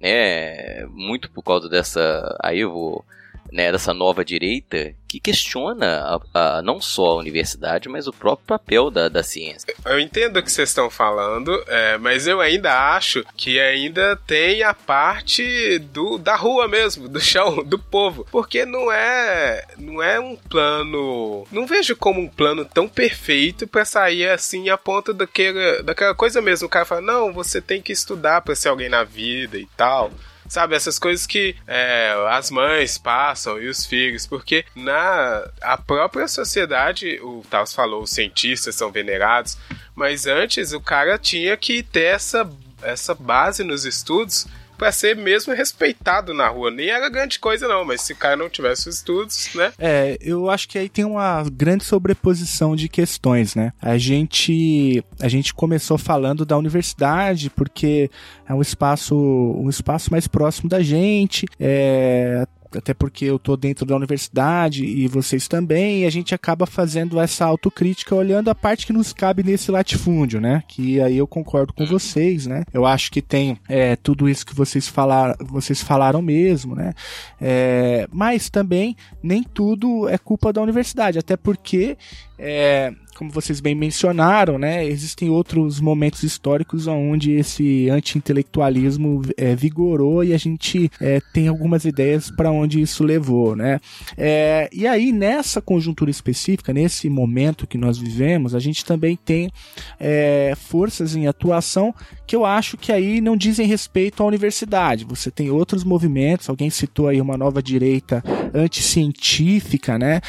né? 0.00 0.84
Muito 0.86 1.30
por 1.30 1.42
causa 1.42 1.68
dessa. 1.68 2.36
Aí 2.42 2.60
eu 2.60 2.70
vou. 2.72 3.04
Né, 3.52 3.72
dessa 3.72 3.92
nova 3.92 4.24
direita 4.24 4.94
que 5.08 5.18
questiona 5.18 6.20
a- 6.34 6.58
a- 6.58 6.62
não 6.62 6.80
só 6.80 7.06
a 7.06 7.16
universidade, 7.16 7.88
mas 7.88 8.06
o 8.06 8.12
próprio 8.12 8.46
papel 8.46 8.90
da, 8.92 9.08
da 9.08 9.24
ciência. 9.24 9.74
Eu 9.84 9.98
entendo 9.98 10.36
o 10.38 10.42
que 10.42 10.52
vocês 10.52 10.68
estão 10.68 10.88
falando, 10.88 11.52
é, 11.66 11.98
mas 11.98 12.28
eu 12.28 12.40
ainda 12.40 12.94
acho 12.94 13.24
que 13.36 13.58
ainda 13.58 14.14
tem 14.24 14.62
a 14.62 14.72
parte 14.72 15.78
do 15.80 16.16
da 16.16 16.36
rua 16.36 16.68
mesmo, 16.68 17.08
do 17.08 17.20
chão, 17.20 17.64
do 17.64 17.76
povo, 17.78 18.24
porque 18.30 18.64
não 18.64 18.92
é 18.92 19.64
não 19.78 20.00
é 20.00 20.20
um 20.20 20.36
plano, 20.36 21.44
não 21.50 21.66
vejo 21.66 21.96
como 21.96 22.20
um 22.20 22.28
plano 22.28 22.64
tão 22.64 22.88
perfeito 22.88 23.66
pra 23.66 23.84
sair 23.84 24.28
assim 24.28 24.68
a 24.68 24.78
ponto 24.78 25.12
daquela, 25.12 25.82
daquela 25.82 26.14
coisa 26.14 26.40
mesmo. 26.40 26.66
O 26.66 26.70
cara 26.70 26.84
fala 26.84 27.00
não, 27.00 27.32
você 27.32 27.60
tem 27.60 27.82
que 27.82 27.92
estudar 27.92 28.42
pra 28.42 28.54
ser 28.54 28.68
alguém 28.68 28.88
na 28.88 29.02
vida 29.02 29.58
e 29.58 29.66
tal. 29.76 30.10
Sabe, 30.50 30.74
essas 30.74 30.98
coisas 30.98 31.28
que 31.28 31.54
é, 31.64 32.12
as 32.28 32.50
mães 32.50 32.98
passam 32.98 33.62
e 33.62 33.68
os 33.68 33.86
filhos, 33.86 34.26
porque 34.26 34.64
na 34.74 35.48
a 35.62 35.78
própria 35.78 36.26
sociedade, 36.26 37.20
o 37.22 37.44
Taos 37.48 37.72
falou, 37.72 38.02
os 38.02 38.10
cientistas 38.10 38.74
são 38.74 38.90
venerados, 38.90 39.56
mas 39.94 40.26
antes 40.26 40.72
o 40.72 40.80
cara 40.80 41.16
tinha 41.16 41.56
que 41.56 41.84
ter 41.84 42.16
essa, 42.16 42.50
essa 42.82 43.14
base 43.14 43.62
nos 43.62 43.84
estudos 43.84 44.44
para 44.80 44.90
ser 44.90 45.14
mesmo 45.14 45.52
respeitado 45.52 46.32
na 46.32 46.48
rua. 46.48 46.70
Nem 46.70 46.88
era 46.88 47.10
grande 47.10 47.38
coisa 47.38 47.68
não, 47.68 47.84
mas 47.84 48.00
se 48.00 48.14
o 48.14 48.16
cara 48.16 48.34
não 48.34 48.48
tivesse 48.48 48.88
os 48.88 48.94
estudos, 48.96 49.50
né? 49.54 49.74
É, 49.78 50.16
eu 50.22 50.48
acho 50.48 50.66
que 50.66 50.78
aí 50.78 50.88
tem 50.88 51.04
uma 51.04 51.44
grande 51.52 51.84
sobreposição 51.84 52.74
de 52.74 52.88
questões, 52.88 53.54
né? 53.54 53.74
A 53.78 53.98
gente 53.98 55.04
a 55.20 55.28
gente 55.28 55.52
começou 55.52 55.98
falando 55.98 56.46
da 56.46 56.56
universidade 56.56 57.50
porque 57.50 58.10
é 58.48 58.54
um 58.54 58.62
espaço 58.62 59.14
um 59.14 59.68
espaço 59.68 60.10
mais 60.10 60.26
próximo 60.26 60.70
da 60.70 60.82
gente, 60.82 61.46
é, 61.60 62.46
até 62.76 62.94
porque 62.94 63.24
eu 63.24 63.38
tô 63.38 63.56
dentro 63.56 63.84
da 63.84 63.96
universidade 63.96 64.84
e 64.84 65.08
vocês 65.08 65.48
também, 65.48 66.02
e 66.02 66.06
a 66.06 66.10
gente 66.10 66.34
acaba 66.34 66.66
fazendo 66.66 67.20
essa 67.20 67.44
autocrítica 67.44 68.14
olhando 68.14 68.48
a 68.48 68.54
parte 68.54 68.86
que 68.86 68.92
nos 68.92 69.12
cabe 69.12 69.42
nesse 69.42 69.70
latifúndio, 69.70 70.40
né? 70.40 70.62
Que 70.68 71.00
aí 71.00 71.16
eu 71.16 71.26
concordo 71.26 71.72
com 71.72 71.86
vocês, 71.86 72.46
né? 72.46 72.64
Eu 72.72 72.86
acho 72.86 73.10
que 73.10 73.20
tem 73.20 73.58
é, 73.68 73.96
tudo 73.96 74.28
isso 74.28 74.46
que 74.46 74.54
vocês 74.54 74.88
falaram, 74.88 75.34
vocês 75.46 75.82
falaram 75.82 76.22
mesmo, 76.22 76.74
né? 76.74 76.92
É, 77.40 78.06
mas 78.12 78.48
também 78.48 78.96
nem 79.22 79.42
tudo 79.42 80.08
é 80.08 80.18
culpa 80.18 80.52
da 80.52 80.62
universidade, 80.62 81.18
até 81.18 81.36
porque 81.36 81.96
é, 82.38 82.92
como 83.20 83.30
vocês 83.30 83.60
bem 83.60 83.74
mencionaram, 83.74 84.58
né, 84.58 84.82
existem 84.86 85.28
outros 85.28 85.78
momentos 85.78 86.22
históricos 86.22 86.86
onde 86.86 87.32
esse 87.32 87.90
anti-intelectualismo 87.90 89.20
é, 89.36 89.54
vigorou 89.54 90.24
e 90.24 90.32
a 90.32 90.38
gente 90.38 90.90
é, 90.98 91.20
tem 91.30 91.46
algumas 91.46 91.84
ideias 91.84 92.30
para 92.30 92.50
onde 92.50 92.80
isso 92.80 93.04
levou, 93.04 93.54
né? 93.54 93.78
É, 94.16 94.70
e 94.72 94.86
aí 94.86 95.12
nessa 95.12 95.60
conjuntura 95.60 96.10
específica, 96.10 96.72
nesse 96.72 97.10
momento 97.10 97.66
que 97.66 97.76
nós 97.76 97.98
vivemos, 97.98 98.54
a 98.54 98.58
gente 98.58 98.86
também 98.86 99.18
tem 99.22 99.50
é, 99.98 100.54
forças 100.56 101.14
em 101.14 101.26
atuação 101.26 101.94
que 102.26 102.34
eu 102.34 102.46
acho 102.46 102.78
que 102.78 102.90
aí 102.90 103.20
não 103.20 103.36
dizem 103.36 103.66
respeito 103.66 104.22
à 104.22 104.26
universidade. 104.26 105.04
Você 105.04 105.30
tem 105.30 105.50
outros 105.50 105.84
movimentos, 105.84 106.48
alguém 106.48 106.70
citou 106.70 107.08
aí 107.08 107.20
uma 107.20 107.36
nova 107.36 107.62
direita 107.62 108.22
anticientífica, 108.54 109.98
né? 109.98 110.22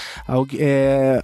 É, 0.58 1.24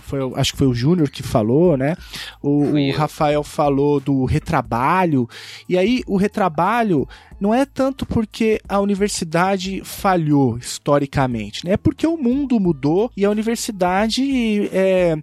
foi, 0.00 0.18
acho 0.34 0.52
que 0.52 0.58
foi 0.58 0.66
o 0.66 0.74
Júnior 0.96 1.10
que 1.10 1.22
falou, 1.22 1.76
né? 1.76 1.94
O, 2.42 2.72
o 2.72 2.92
Rafael 2.92 3.44
falou 3.44 4.00
do 4.00 4.24
retrabalho. 4.24 5.28
E 5.68 5.76
aí 5.76 6.02
o 6.06 6.16
retrabalho 6.16 7.06
não 7.38 7.52
é 7.52 7.66
tanto 7.66 8.06
porque 8.06 8.58
a 8.68 8.80
universidade 8.80 9.82
falhou 9.84 10.56
historicamente, 10.56 11.64
né? 11.64 11.72
É 11.72 11.76
porque 11.76 12.06
o 12.06 12.16
mundo 12.16 12.58
mudou 12.58 13.10
e 13.16 13.24
a 13.24 13.30
universidade 13.30 14.68
é, 14.72 15.16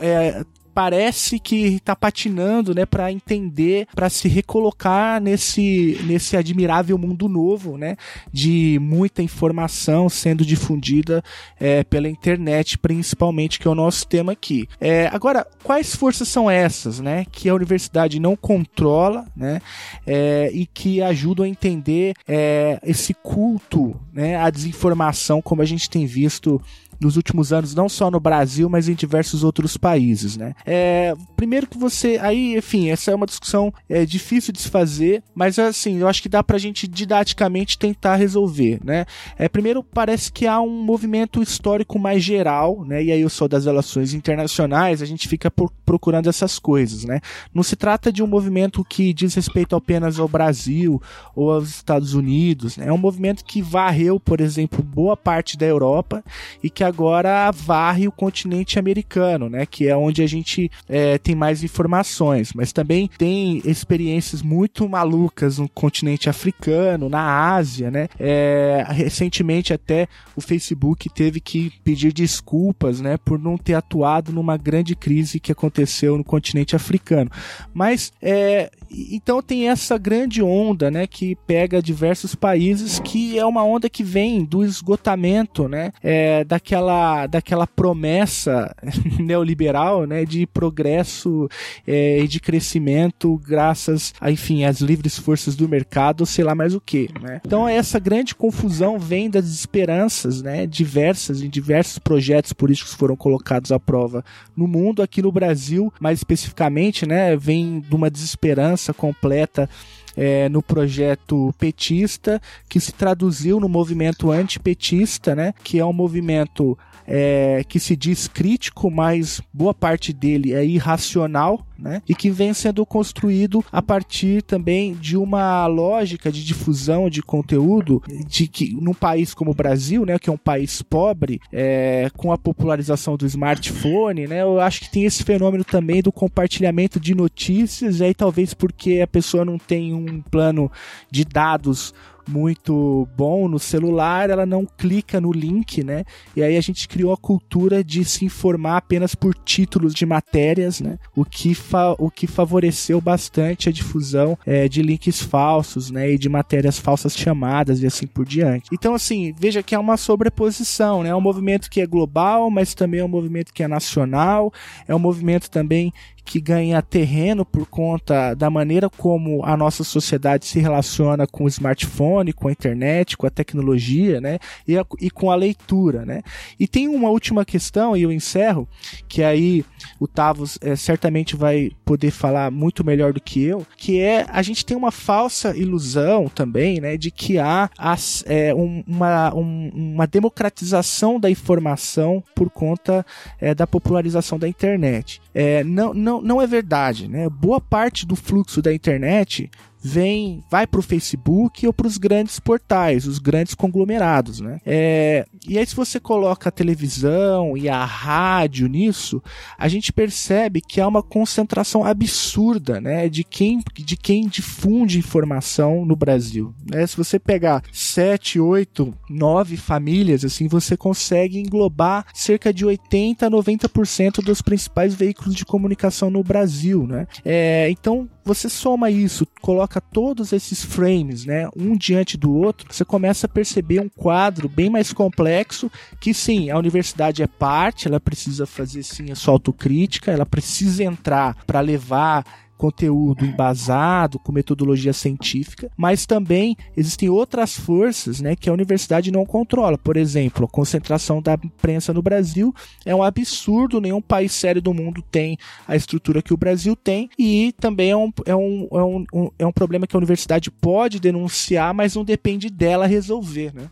é, 0.00 0.44
parece 0.78 1.40
que 1.40 1.74
está 1.74 1.96
patinando, 1.96 2.72
né, 2.72 2.86
para 2.86 3.10
entender, 3.10 3.88
para 3.96 4.08
se 4.08 4.28
recolocar 4.28 5.20
nesse 5.20 5.98
nesse 6.04 6.36
admirável 6.36 6.96
mundo 6.96 7.28
novo, 7.28 7.76
né, 7.76 7.96
de 8.32 8.78
muita 8.80 9.20
informação 9.20 10.08
sendo 10.08 10.44
difundida 10.44 11.20
é, 11.58 11.82
pela 11.82 12.08
internet, 12.08 12.78
principalmente 12.78 13.58
que 13.58 13.66
é 13.66 13.70
o 13.72 13.74
nosso 13.74 14.06
tema 14.06 14.30
aqui. 14.30 14.68
É, 14.80 15.08
agora, 15.08 15.44
quais 15.64 15.96
forças 15.96 16.28
são 16.28 16.48
essas, 16.48 17.00
né, 17.00 17.26
que 17.32 17.48
a 17.48 17.54
universidade 17.56 18.20
não 18.20 18.36
controla, 18.36 19.26
né, 19.36 19.60
é, 20.06 20.48
e 20.54 20.64
que 20.64 21.02
ajudam 21.02 21.44
a 21.44 21.48
entender 21.48 22.14
é, 22.28 22.78
esse 22.84 23.12
culto, 23.14 23.98
né, 24.12 24.36
à 24.36 24.48
desinformação, 24.48 25.42
como 25.42 25.60
a 25.60 25.64
gente 25.64 25.90
tem 25.90 26.06
visto 26.06 26.62
nos 27.00 27.16
últimos 27.16 27.52
anos, 27.52 27.74
não 27.74 27.88
só 27.88 28.10
no 28.10 28.20
Brasil, 28.20 28.68
mas 28.68 28.88
em 28.88 28.94
diversos 28.94 29.44
outros 29.44 29.76
países, 29.76 30.36
né? 30.36 30.54
É, 30.66 31.14
primeiro 31.36 31.66
que 31.66 31.78
você, 31.78 32.18
aí, 32.20 32.56
enfim, 32.56 32.90
essa 32.90 33.10
é 33.10 33.14
uma 33.14 33.26
discussão 33.26 33.72
é, 33.88 34.04
difícil 34.04 34.52
de 34.52 34.60
se 34.60 34.68
fazer, 34.68 35.22
mas 35.34 35.58
assim, 35.58 35.98
eu 35.98 36.08
acho 36.08 36.22
que 36.22 36.28
dá 36.28 36.42
pra 36.42 36.58
gente 36.58 36.88
didaticamente 36.88 37.78
tentar 37.78 38.16
resolver, 38.16 38.80
né? 38.84 39.06
É, 39.38 39.48
primeiro, 39.48 39.82
parece 39.82 40.32
que 40.32 40.46
há 40.46 40.60
um 40.60 40.82
movimento 40.82 41.42
histórico 41.42 41.98
mais 41.98 42.22
geral, 42.22 42.84
né? 42.84 43.02
E 43.02 43.12
aí 43.12 43.20
eu 43.20 43.28
sou 43.28 43.48
das 43.48 43.64
relações 43.64 44.12
internacionais, 44.12 45.02
a 45.02 45.06
gente 45.06 45.28
fica 45.28 45.50
por, 45.50 45.70
procurando 45.84 46.28
essas 46.28 46.58
coisas, 46.58 47.04
né? 47.04 47.20
Não 47.54 47.62
se 47.62 47.76
trata 47.76 48.12
de 48.12 48.22
um 48.22 48.26
movimento 48.26 48.84
que 48.84 49.12
diz 49.12 49.34
respeito 49.34 49.76
apenas 49.76 50.18
ao 50.18 50.28
Brasil 50.28 51.00
ou 51.34 51.52
aos 51.52 51.68
Estados 51.68 52.14
Unidos, 52.14 52.76
né? 52.76 52.88
É 52.88 52.92
um 52.92 52.98
movimento 52.98 53.44
que 53.44 53.62
varreu, 53.62 54.18
por 54.18 54.40
exemplo, 54.40 54.82
boa 54.82 55.16
parte 55.16 55.56
da 55.56 55.66
Europa 55.66 56.24
e 56.62 56.68
que 56.68 56.87
agora 56.88 57.50
varre 57.50 58.08
o 58.08 58.12
continente 58.12 58.78
americano, 58.78 59.48
né? 59.48 59.66
Que 59.66 59.88
é 59.88 59.96
onde 59.96 60.22
a 60.22 60.26
gente 60.26 60.70
é, 60.88 61.18
tem 61.18 61.34
mais 61.34 61.62
informações. 61.62 62.52
Mas 62.52 62.72
também 62.72 63.08
tem 63.18 63.62
experiências 63.64 64.42
muito 64.42 64.88
malucas 64.88 65.58
no 65.58 65.68
continente 65.68 66.28
africano, 66.28 67.08
na 67.08 67.54
Ásia, 67.54 67.90
né? 67.90 68.08
É, 68.18 68.84
recentemente 68.88 69.72
até 69.72 70.08
o 70.34 70.40
Facebook 70.40 71.08
teve 71.10 71.40
que 71.40 71.70
pedir 71.84 72.12
desculpas, 72.12 73.00
né? 73.00 73.16
Por 73.16 73.38
não 73.38 73.56
ter 73.56 73.74
atuado 73.74 74.32
numa 74.32 74.56
grande 74.56 74.96
crise 74.96 75.40
que 75.40 75.52
aconteceu 75.52 76.16
no 76.16 76.24
continente 76.24 76.74
africano. 76.74 77.30
Mas 77.72 78.12
é, 78.20 78.70
então 78.90 79.42
tem 79.42 79.68
essa 79.68 79.98
grande 79.98 80.42
onda, 80.42 80.90
né, 80.90 81.06
que 81.06 81.36
pega 81.46 81.82
diversos 81.82 82.34
países, 82.34 83.00
que 83.00 83.38
é 83.38 83.44
uma 83.44 83.64
onda 83.64 83.88
que 83.88 84.02
vem 84.02 84.44
do 84.44 84.64
esgotamento, 84.64 85.68
né, 85.68 85.92
é, 86.02 86.44
daquela, 86.44 86.77
daquela 87.26 87.66
promessa 87.66 88.74
neoliberal, 89.18 90.06
né, 90.06 90.24
de 90.24 90.46
progresso 90.46 91.48
é, 91.86 92.20
e 92.20 92.28
de 92.28 92.40
crescimento 92.40 93.40
graças, 93.44 94.14
a, 94.20 94.30
enfim, 94.30 94.64
às 94.64 94.80
livres 94.80 95.18
forças 95.18 95.56
do 95.56 95.68
mercado, 95.68 96.26
sei 96.26 96.44
lá 96.44 96.54
mais 96.54 96.74
o 96.74 96.80
que, 96.80 97.08
né. 97.20 97.40
Então 97.44 97.68
essa 97.68 97.98
grande 97.98 98.34
confusão 98.34 98.98
vem 98.98 99.30
das 99.30 99.46
esperanças, 99.46 100.42
né, 100.42 100.66
diversas 100.66 101.42
em 101.42 101.48
diversos 101.48 101.98
projetos 101.98 102.52
políticos 102.52 102.94
foram 102.94 103.16
colocados 103.16 103.72
à 103.72 103.78
prova 103.78 104.24
no 104.56 104.66
mundo, 104.66 105.02
aqui 105.02 105.22
no 105.22 105.32
Brasil, 105.32 105.92
mais 106.00 106.18
especificamente, 106.18 107.06
né, 107.06 107.36
vem 107.36 107.80
de 107.80 107.94
uma 107.94 108.10
desesperança 108.10 108.92
completa 108.92 109.68
é, 110.16 110.48
no 110.48 110.62
projeto 110.62 111.54
petista, 111.58 112.40
que 112.68 112.80
se 112.80 112.92
traduziu 112.92 113.60
no 113.60 113.68
movimento 113.68 114.30
antipetista, 114.30 115.34
né, 115.34 115.54
que 115.62 115.78
é 115.78 115.84
um 115.84 115.92
movimento 115.92 116.78
é, 117.06 117.64
que 117.66 117.80
se 117.80 117.96
diz 117.96 118.28
crítico, 118.28 118.90
mas 118.90 119.40
boa 119.52 119.72
parte 119.72 120.12
dele 120.12 120.52
é 120.52 120.64
irracional, 120.64 121.64
né? 121.78 122.02
E 122.08 122.14
que 122.14 122.30
vem 122.30 122.52
sendo 122.52 122.84
construído 122.84 123.64
a 123.70 123.80
partir 123.80 124.42
também 124.42 124.94
de 124.94 125.16
uma 125.16 125.66
lógica 125.66 126.32
de 126.32 126.44
difusão 126.44 127.08
de 127.08 127.22
conteúdo 127.22 128.02
de 128.26 128.48
que 128.48 128.74
num 128.80 128.94
país 128.94 129.32
como 129.32 129.52
o 129.52 129.54
Brasil, 129.54 130.04
né, 130.04 130.18
que 130.18 130.28
é 130.28 130.32
um 130.32 130.38
país 130.38 130.82
pobre, 130.82 131.40
é, 131.52 132.10
com 132.16 132.32
a 132.32 132.38
popularização 132.38 133.16
do 133.16 133.26
smartphone, 133.26 134.26
né, 134.26 134.42
eu 134.42 134.60
acho 134.60 134.80
que 134.80 134.90
tem 134.90 135.04
esse 135.04 135.22
fenômeno 135.22 135.64
também 135.64 136.02
do 136.02 136.10
compartilhamento 136.10 136.98
de 136.98 137.14
notícias, 137.14 138.00
e 138.00 138.04
aí 138.04 138.14
talvez 138.14 138.54
porque 138.54 139.00
a 139.00 139.06
pessoa 139.06 139.44
não 139.44 139.58
tem 139.58 139.94
um 139.94 140.20
plano 140.20 140.70
de 141.10 141.24
dados 141.24 141.94
muito 142.28 143.08
bom 143.16 143.48
no 143.48 143.58
celular, 143.58 144.30
ela 144.30 144.44
não 144.44 144.66
clica 144.66 145.20
no 145.20 145.32
link, 145.32 145.82
né? 145.82 146.04
E 146.36 146.42
aí 146.42 146.56
a 146.56 146.60
gente 146.60 146.86
criou 146.86 147.12
a 147.12 147.16
cultura 147.16 147.82
de 147.82 148.04
se 148.04 148.24
informar 148.24 148.76
apenas 148.76 149.14
por 149.14 149.34
títulos 149.34 149.94
de 149.94 150.04
matérias, 150.04 150.80
né? 150.80 150.98
O 151.16 151.24
que, 151.24 151.56
o 151.98 152.10
que 152.10 152.26
favoreceu 152.26 153.00
bastante 153.00 153.68
a 153.68 153.72
difusão 153.72 154.38
é, 154.44 154.68
de 154.68 154.82
links 154.82 155.22
falsos, 155.22 155.90
né? 155.90 156.12
E 156.12 156.18
de 156.18 156.28
matérias 156.28 156.78
falsas 156.78 157.16
chamadas 157.16 157.82
e 157.82 157.86
assim 157.86 158.06
por 158.06 158.26
diante. 158.26 158.68
Então, 158.72 158.94
assim, 158.94 159.34
veja 159.38 159.62
que 159.62 159.74
é 159.74 159.78
uma 159.78 159.96
sobreposição, 159.96 161.02
né? 161.02 161.08
É 161.08 161.14
um 161.14 161.20
movimento 161.20 161.70
que 161.70 161.80
é 161.80 161.86
global, 161.86 162.50
mas 162.50 162.74
também 162.74 163.00
é 163.00 163.04
um 163.04 163.08
movimento 163.08 163.52
que 163.52 163.62
é 163.62 163.68
nacional, 163.68 164.52
é 164.86 164.94
um 164.94 164.98
movimento 164.98 165.50
também 165.50 165.92
que 166.28 166.42
ganha 166.42 166.82
terreno 166.82 167.42
por 167.42 167.64
conta 167.64 168.34
da 168.34 168.50
maneira 168.50 168.90
como 168.90 169.42
a 169.46 169.56
nossa 169.56 169.82
sociedade 169.82 170.44
se 170.44 170.60
relaciona 170.60 171.26
com 171.26 171.44
o 171.44 171.48
smartphone, 171.48 172.34
com 172.34 172.48
a 172.48 172.52
internet, 172.52 173.16
com 173.16 173.26
a 173.26 173.30
tecnologia, 173.30 174.20
né? 174.20 174.38
E, 174.66 174.76
a, 174.76 174.84
e 175.00 175.10
com 175.10 175.30
a 175.30 175.34
leitura, 175.34 176.04
né? 176.04 176.20
E 176.60 176.68
tem 176.68 176.86
uma 176.86 177.08
última 177.08 177.46
questão, 177.46 177.96
e 177.96 178.02
eu 178.02 178.12
encerro, 178.12 178.68
que 179.08 179.22
aí 179.22 179.64
o 179.98 180.06
Tavos 180.06 180.58
é, 180.60 180.76
certamente 180.76 181.34
vai 181.34 181.70
poder 181.82 182.10
falar 182.10 182.50
muito 182.50 182.84
melhor 182.84 183.14
do 183.14 183.22
que 183.22 183.42
eu, 183.42 183.66
que 183.74 183.98
é 183.98 184.26
a 184.28 184.42
gente 184.42 184.66
tem 184.66 184.76
uma 184.76 184.92
falsa 184.92 185.56
ilusão 185.56 186.28
também, 186.28 186.78
né? 186.78 186.98
De 186.98 187.10
que 187.10 187.38
há 187.38 187.70
as, 187.78 188.22
é, 188.26 188.54
um, 188.54 188.84
uma, 188.86 189.34
um, 189.34 189.70
uma 189.74 190.06
democratização 190.06 191.18
da 191.18 191.30
informação 191.30 192.22
por 192.34 192.50
conta 192.50 193.04
é, 193.40 193.54
da 193.54 193.66
popularização 193.66 194.38
da 194.38 194.46
internet. 194.46 195.22
É, 195.34 195.64
não, 195.64 195.94
não, 195.94 196.17
não 196.22 196.40
é 196.40 196.46
verdade, 196.46 197.08
né? 197.08 197.28
Boa 197.28 197.60
parte 197.60 198.06
do 198.06 198.16
fluxo 198.16 198.60
da 198.62 198.72
internet 198.72 199.50
vem, 199.82 200.42
vai 200.50 200.66
para 200.66 200.80
o 200.80 200.82
Facebook 200.82 201.66
ou 201.66 201.72
para 201.72 201.86
os 201.86 201.98
grandes 201.98 202.38
portais, 202.40 203.06
os 203.06 203.18
grandes 203.18 203.54
conglomerados, 203.54 204.40
né? 204.40 204.58
É, 204.64 205.24
e 205.46 205.58
aí 205.58 205.66
se 205.66 205.74
você 205.74 206.00
coloca 206.00 206.48
a 206.48 206.52
televisão 206.52 207.56
e 207.56 207.68
a 207.68 207.84
rádio 207.84 208.68
nisso, 208.68 209.22
a 209.56 209.68
gente 209.68 209.92
percebe 209.92 210.60
que 210.60 210.80
há 210.80 210.86
uma 210.86 211.02
concentração 211.02 211.84
absurda, 211.84 212.80
né, 212.80 213.08
de 213.08 213.24
quem, 213.24 213.62
de 213.74 213.96
quem 213.96 214.26
difunde 214.26 214.98
informação 214.98 215.84
no 215.84 215.96
Brasil. 215.96 216.54
Né? 216.70 216.86
Se 216.86 216.96
você 216.96 217.18
pegar 217.18 217.62
sete, 217.72 218.40
oito, 218.40 218.94
nove 219.08 219.56
famílias, 219.56 220.24
assim, 220.24 220.48
você 220.48 220.76
consegue 220.76 221.38
englobar 221.38 222.06
cerca 222.14 222.52
de 222.52 222.64
80 222.64 223.26
a 223.26 223.30
90% 223.30 224.22
dos 224.22 224.42
principais 224.42 224.94
veículos 224.94 225.34
de 225.34 225.44
comunicação 225.44 226.10
no 226.10 226.22
Brasil, 226.22 226.86
né? 226.86 227.06
É, 227.24 227.68
então 227.70 228.08
você 228.28 228.50
soma 228.50 228.90
isso, 228.90 229.26
coloca 229.40 229.80
todos 229.80 230.34
esses 230.34 230.62
frames, 230.62 231.24
né, 231.24 231.48
um 231.56 231.74
diante 231.74 232.14
do 232.18 232.30
outro, 232.34 232.66
você 232.70 232.84
começa 232.84 233.26
a 233.26 233.28
perceber 233.28 233.80
um 233.80 233.88
quadro 233.88 234.50
bem 234.50 234.68
mais 234.68 234.92
complexo 234.92 235.70
que 235.98 236.12
sim, 236.12 236.50
a 236.50 236.58
universidade 236.58 237.22
é 237.22 237.26
parte, 237.26 237.88
ela 237.88 237.98
precisa 237.98 238.44
fazer 238.44 238.82
sim 238.82 239.10
a 239.10 239.14
sua 239.14 239.32
autocrítica, 239.32 240.12
ela 240.12 240.26
precisa 240.26 240.84
entrar 240.84 241.36
para 241.46 241.60
levar 241.60 242.47
conteúdo 242.58 243.24
embasado, 243.24 244.18
com 244.18 244.32
metodologia 244.32 244.92
científica, 244.92 245.70
mas 245.76 246.04
também 246.04 246.56
existem 246.76 247.08
outras 247.08 247.56
forças 247.56 248.20
né, 248.20 248.34
que 248.34 248.50
a 248.50 248.52
universidade 248.52 249.10
não 249.12 249.24
controla. 249.24 249.78
Por 249.78 249.96
exemplo, 249.96 250.44
a 250.44 250.48
concentração 250.48 251.22
da 251.22 251.34
imprensa 251.34 251.94
no 251.94 252.02
Brasil 252.02 252.52
é 252.84 252.94
um 252.94 253.02
absurdo, 253.02 253.80
nenhum 253.80 254.02
país 254.02 254.32
sério 254.32 254.60
do 254.60 254.74
mundo 254.74 255.02
tem 255.10 255.38
a 255.66 255.76
estrutura 255.76 256.20
que 256.20 256.34
o 256.34 256.36
Brasil 256.36 256.74
tem, 256.74 257.08
e 257.18 257.54
também 257.60 257.90
é 257.90 257.96
um, 257.96 258.12
é 258.26 258.36
um, 258.36 258.68
é 258.72 258.82
um, 258.82 259.06
um 259.12 259.28
é 259.38 259.46
um 259.46 259.52
problema 259.52 259.86
que 259.86 259.94
a 259.94 259.98
universidade 259.98 260.50
pode 260.50 260.98
denunciar, 260.98 261.72
mas 261.72 261.94
não 261.94 262.04
depende 262.04 262.50
dela 262.50 262.86
resolver. 262.86 263.54
Né? 263.54 263.70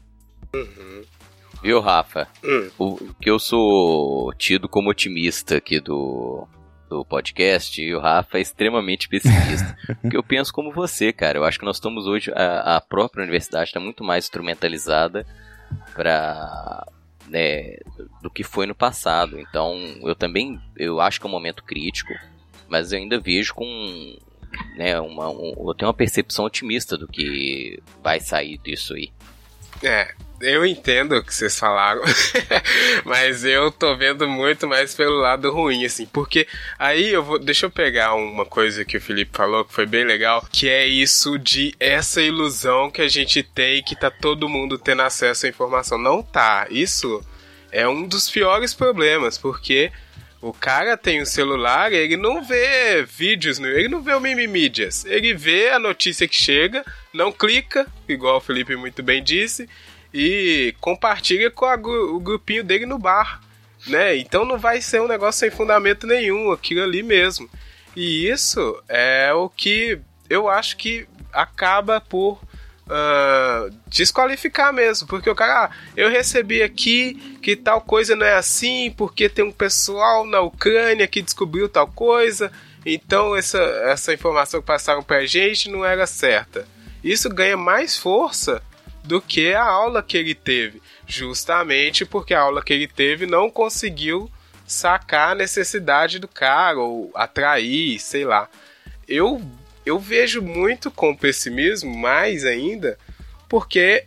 Viu, 1.62 1.80
Rafa? 1.80 2.28
Hum. 2.44 2.70
O 2.78 3.14
que 3.20 3.28
eu 3.28 3.38
sou 3.38 4.32
tido 4.34 4.68
como 4.68 4.90
otimista 4.90 5.56
aqui 5.56 5.80
do, 5.80 6.46
do 6.88 7.04
podcast 7.04 7.80
e 7.80 7.94
o 7.94 8.00
Rafa 8.00 8.38
é 8.38 8.40
extremamente 8.40 9.08
pessimista. 9.08 9.76
Porque 10.00 10.16
eu 10.16 10.22
penso 10.22 10.52
como 10.52 10.72
você, 10.72 11.12
cara. 11.12 11.38
Eu 11.38 11.44
acho 11.44 11.58
que 11.58 11.64
nós 11.64 11.76
estamos 11.76 12.06
hoje. 12.06 12.32
A, 12.34 12.76
a 12.76 12.80
própria 12.80 13.22
universidade 13.22 13.70
está 13.70 13.80
muito 13.80 14.04
mais 14.04 14.24
instrumentalizada 14.24 15.26
para. 15.94 16.86
Né, 17.28 17.78
do 18.22 18.30
que 18.30 18.44
foi 18.44 18.66
no 18.66 18.74
passado. 18.74 19.38
Então, 19.40 19.76
eu 20.02 20.14
também 20.14 20.60
eu 20.76 21.00
acho 21.00 21.20
que 21.20 21.26
é 21.26 21.28
um 21.28 21.32
momento 21.32 21.64
crítico, 21.64 22.12
mas 22.68 22.92
eu 22.92 22.98
ainda 22.98 23.18
vejo 23.18 23.52
com 23.52 24.16
né, 24.76 25.00
uma, 25.00 25.28
um, 25.28 25.52
eu 25.66 25.74
tenho 25.74 25.88
uma 25.88 25.94
percepção 25.94 26.44
otimista 26.44 26.96
do 26.96 27.08
que 27.08 27.82
vai 28.02 28.20
sair 28.20 28.58
disso 28.58 28.94
aí. 28.94 29.10
É, 29.82 30.14
eu 30.40 30.66
entendo 30.66 31.16
o 31.16 31.24
que 31.24 31.34
vocês 31.34 31.58
falaram, 31.58 32.02
mas 33.04 33.44
eu 33.44 33.70
tô 33.70 33.96
vendo 33.96 34.28
muito 34.28 34.66
mais 34.68 34.94
pelo 34.94 35.16
lado 35.16 35.50
ruim, 35.50 35.84
assim, 35.84 36.06
porque 36.06 36.46
aí 36.78 37.08
eu 37.08 37.22
vou. 37.22 37.38
Deixa 37.38 37.66
eu 37.66 37.70
pegar 37.70 38.14
uma 38.14 38.44
coisa 38.44 38.84
que 38.84 38.96
o 38.96 39.00
Felipe 39.00 39.36
falou 39.36 39.64
que 39.64 39.72
foi 39.72 39.86
bem 39.86 40.04
legal, 40.04 40.46
que 40.50 40.68
é 40.68 40.86
isso 40.86 41.38
de 41.38 41.74
essa 41.80 42.20
ilusão 42.20 42.90
que 42.90 43.00
a 43.00 43.08
gente 43.08 43.42
tem 43.42 43.82
que 43.82 43.96
tá 43.96 44.10
todo 44.10 44.48
mundo 44.48 44.78
tendo 44.78 45.02
acesso 45.02 45.46
à 45.46 45.48
informação. 45.48 45.96
Não 45.96 46.22
tá. 46.22 46.66
Isso 46.70 47.24
é 47.72 47.88
um 47.88 48.06
dos 48.06 48.30
piores 48.30 48.74
problemas, 48.74 49.38
porque. 49.38 49.90
O 50.40 50.52
cara 50.52 50.96
tem 50.96 51.20
um 51.22 51.24
celular, 51.26 51.92
ele 51.92 52.16
não 52.16 52.44
vê 52.44 53.02
vídeos, 53.04 53.58
no- 53.58 53.66
ele 53.66 53.88
não 53.88 54.02
vê 54.02 54.12
o 54.14 54.20
Mimimídias. 54.20 55.04
Ele 55.04 55.34
vê 55.34 55.70
a 55.70 55.78
notícia 55.78 56.28
que 56.28 56.36
chega, 56.36 56.84
não 57.12 57.32
clica, 57.32 57.86
igual 58.08 58.36
o 58.36 58.40
Felipe 58.40 58.76
muito 58.76 59.02
bem 59.02 59.22
disse, 59.22 59.68
e 60.12 60.74
compartilha 60.80 61.50
com 61.50 61.64
a 61.64 61.74
o 61.74 62.20
grupinho 62.20 62.62
dele 62.62 62.86
no 62.86 62.98
bar, 62.98 63.40
né? 63.86 64.16
Então 64.16 64.44
não 64.44 64.58
vai 64.58 64.80
ser 64.80 65.00
um 65.00 65.08
negócio 65.08 65.40
sem 65.40 65.50
fundamento 65.50 66.06
nenhum, 66.06 66.52
aquilo 66.52 66.82
ali 66.82 67.02
mesmo. 67.02 67.48
E 67.94 68.28
isso 68.28 68.82
é 68.88 69.32
o 69.32 69.48
que 69.48 69.98
eu 70.28 70.48
acho 70.48 70.76
que 70.76 71.06
acaba 71.32 72.00
por 72.00 72.40
ah, 72.88 73.68
desqualificar 73.86 74.72
mesmo, 74.72 75.08
porque 75.08 75.28
o 75.28 75.34
cara, 75.34 75.64
ah, 75.64 75.70
eu 75.96 76.08
recebi 76.08 76.62
aqui 76.62 77.38
que 77.42 77.56
tal 77.56 77.80
coisa 77.80 78.14
não 78.14 78.24
é 78.24 78.34
assim, 78.34 78.90
porque 78.96 79.28
tem 79.28 79.44
um 79.44 79.52
pessoal 79.52 80.24
na 80.24 80.40
Ucrânia 80.40 81.06
que 81.06 81.22
descobriu 81.22 81.68
tal 81.68 81.88
coisa, 81.88 82.50
então 82.84 83.34
essa, 83.34 83.58
essa 83.58 84.14
informação 84.14 84.60
que 84.60 84.66
passaram 84.66 85.02
pra 85.02 85.26
gente 85.26 85.68
não 85.68 85.84
era 85.84 86.06
certa. 86.06 86.66
Isso 87.02 87.28
ganha 87.28 87.56
mais 87.56 87.96
força 87.96 88.62
do 89.02 89.20
que 89.20 89.52
a 89.52 89.64
aula 89.64 90.02
que 90.02 90.16
ele 90.16 90.34
teve, 90.34 90.80
justamente 91.06 92.04
porque 92.04 92.34
a 92.34 92.40
aula 92.40 92.62
que 92.62 92.72
ele 92.72 92.88
teve 92.88 93.26
não 93.26 93.50
conseguiu 93.50 94.30
sacar 94.66 95.32
a 95.32 95.34
necessidade 95.34 96.18
do 96.18 96.26
cara 96.26 96.78
ou 96.78 97.10
atrair, 97.14 97.98
sei 98.00 98.24
lá. 98.24 98.48
Eu 99.08 99.40
eu 99.86 100.00
vejo 100.00 100.42
muito 100.42 100.90
com 100.90 101.16
pessimismo, 101.16 101.96
mais 101.96 102.44
ainda, 102.44 102.98
porque 103.48 104.04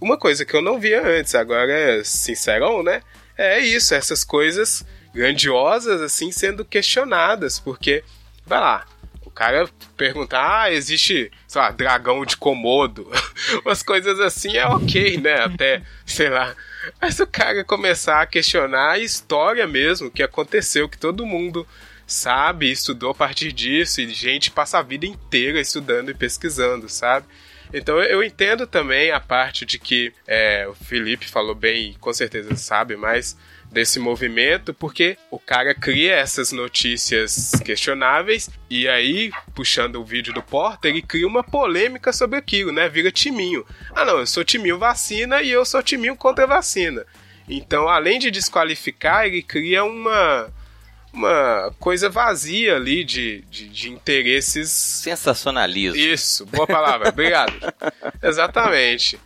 uma 0.00 0.18
coisa 0.18 0.44
que 0.44 0.54
eu 0.54 0.60
não 0.60 0.80
via 0.80 1.06
antes, 1.06 1.36
agora 1.36 1.72
é 1.72 2.02
sincerão, 2.02 2.82
né? 2.82 3.00
É 3.38 3.60
isso, 3.60 3.94
essas 3.94 4.24
coisas 4.24 4.84
grandiosas 5.14 6.02
assim 6.02 6.32
sendo 6.32 6.64
questionadas, 6.64 7.60
porque 7.60 8.02
vai 8.44 8.60
lá, 8.60 8.86
o 9.24 9.30
cara 9.30 9.68
perguntar, 9.96 10.62
ah, 10.62 10.72
existe, 10.72 11.30
sei 11.46 11.60
lá, 11.60 11.70
dragão 11.70 12.26
de 12.26 12.36
Komodo, 12.36 13.08
umas 13.64 13.82
coisas 13.84 14.18
assim 14.18 14.56
é 14.56 14.66
ok, 14.66 15.16
né? 15.18 15.34
Até, 15.44 15.82
sei 16.04 16.28
lá. 16.28 16.54
Mas 17.00 17.20
o 17.20 17.26
cara 17.26 17.64
começar 17.64 18.20
a 18.20 18.26
questionar 18.26 18.90
a 18.90 18.98
história 18.98 19.66
mesmo, 19.66 20.10
que 20.10 20.22
aconteceu, 20.22 20.88
que 20.88 20.98
todo 20.98 21.24
mundo 21.24 21.66
sabe, 22.06 22.70
estudou 22.70 23.10
a 23.10 23.14
partir 23.14 23.52
disso, 23.52 24.00
e 24.00 24.08
gente 24.08 24.50
passa 24.50 24.78
a 24.78 24.82
vida 24.82 25.06
inteira 25.06 25.60
estudando 25.60 26.10
e 26.10 26.14
pesquisando, 26.14 26.88
sabe? 26.88 27.26
Então 27.72 28.00
eu 28.00 28.22
entendo 28.22 28.66
também 28.66 29.10
a 29.10 29.18
parte 29.18 29.66
de 29.66 29.78
que 29.78 30.12
é, 30.26 30.66
o 30.68 30.74
Felipe 30.74 31.26
falou 31.26 31.54
bem 31.54 31.90
e 31.90 31.94
com 31.96 32.12
certeza 32.12 32.54
sabe 32.54 32.94
mais 32.94 33.36
desse 33.74 33.98
movimento, 33.98 34.72
porque 34.72 35.18
o 35.28 35.38
cara 35.38 35.74
cria 35.74 36.14
essas 36.14 36.52
notícias 36.52 37.50
questionáveis 37.64 38.48
e 38.70 38.86
aí, 38.86 39.32
puxando 39.52 39.96
o 39.96 40.04
vídeo 40.04 40.32
do 40.32 40.42
Porta, 40.42 40.88
ele 40.88 41.02
cria 41.02 41.26
uma 41.26 41.42
polêmica 41.42 42.12
sobre 42.12 42.38
aquilo, 42.38 42.70
né? 42.70 42.88
Vira 42.88 43.10
timinho. 43.10 43.66
Ah, 43.92 44.04
não, 44.04 44.20
eu 44.20 44.26
sou 44.26 44.44
timinho 44.44 44.78
vacina 44.78 45.42
e 45.42 45.50
eu 45.50 45.64
sou 45.64 45.82
timinho 45.82 46.14
contra 46.14 46.46
vacina. 46.46 47.04
Então, 47.48 47.88
além 47.88 48.20
de 48.20 48.30
desqualificar, 48.30 49.26
ele 49.26 49.42
cria 49.42 49.84
uma 49.84 50.52
uma 51.14 51.72
coisa 51.78 52.10
vazia 52.10 52.76
ali 52.76 53.04
de, 53.04 53.42
de, 53.50 53.68
de 53.68 53.90
interesses 53.90 54.70
Sensacionalismo. 54.70 55.96
isso, 55.96 56.44
boa 56.46 56.66
palavra, 56.66 57.08
obrigado. 57.08 57.52
Exatamente. 58.22 59.18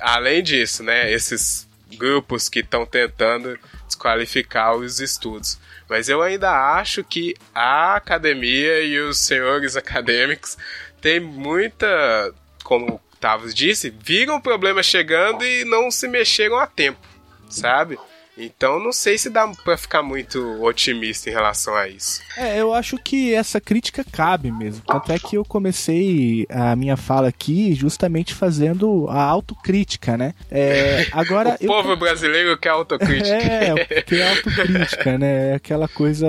Além 0.00 0.42
disso, 0.42 0.82
né, 0.82 1.10
esses 1.10 1.66
grupos 1.96 2.48
que 2.48 2.60
estão 2.60 2.86
tentando 2.86 3.58
desqualificar 3.86 4.74
os 4.74 5.00
estudos. 5.00 5.58
Mas 5.88 6.08
eu 6.08 6.22
ainda 6.22 6.50
acho 6.76 7.02
que 7.02 7.34
a 7.54 7.96
academia 7.96 8.80
e 8.80 8.98
os 9.00 9.18
senhores 9.18 9.76
acadêmicos 9.76 10.56
têm 11.00 11.18
muita, 11.18 12.32
como 12.62 12.94
o 12.94 13.00
Tavos 13.18 13.52
disse, 13.54 13.90
viram 13.90 14.36
o 14.36 14.42
problema 14.42 14.82
chegando 14.82 15.44
e 15.44 15.64
não 15.64 15.90
se 15.90 16.06
mexeram 16.06 16.58
a 16.58 16.66
tempo, 16.66 17.00
sabe? 17.48 17.98
Então 18.40 18.78
não 18.82 18.92
sei 18.92 19.18
se 19.18 19.28
dá 19.30 19.46
pra 19.64 19.76
ficar 19.76 20.02
muito 20.02 20.62
otimista 20.62 21.28
em 21.28 21.32
relação 21.32 21.74
a 21.74 21.88
isso. 21.88 22.20
É, 22.36 22.60
eu 22.60 22.72
acho 22.72 22.96
que 22.98 23.34
essa 23.34 23.60
crítica 23.60 24.04
cabe 24.10 24.50
mesmo. 24.50 24.82
Tanto 24.86 25.12
é 25.12 25.18
que 25.18 25.36
eu 25.36 25.44
comecei 25.44 26.46
a 26.48 26.74
minha 26.76 26.96
fala 26.96 27.28
aqui 27.28 27.74
justamente 27.74 28.34
fazendo 28.34 29.06
a 29.08 29.22
autocrítica, 29.22 30.16
né? 30.16 30.34
É, 30.50 31.06
agora 31.12 31.56
O 31.60 31.64
eu 31.64 31.68
povo 31.68 31.96
brasileiro 31.96 32.56
quer 32.58 32.70
autocrítica. 32.70 33.30
É, 33.60 33.84
porque 33.84 34.14
é 34.16 34.30
autocrítica, 34.30 35.18
né? 35.18 35.50
É 35.50 35.54
aquela 35.54 35.88
coisa. 35.88 36.26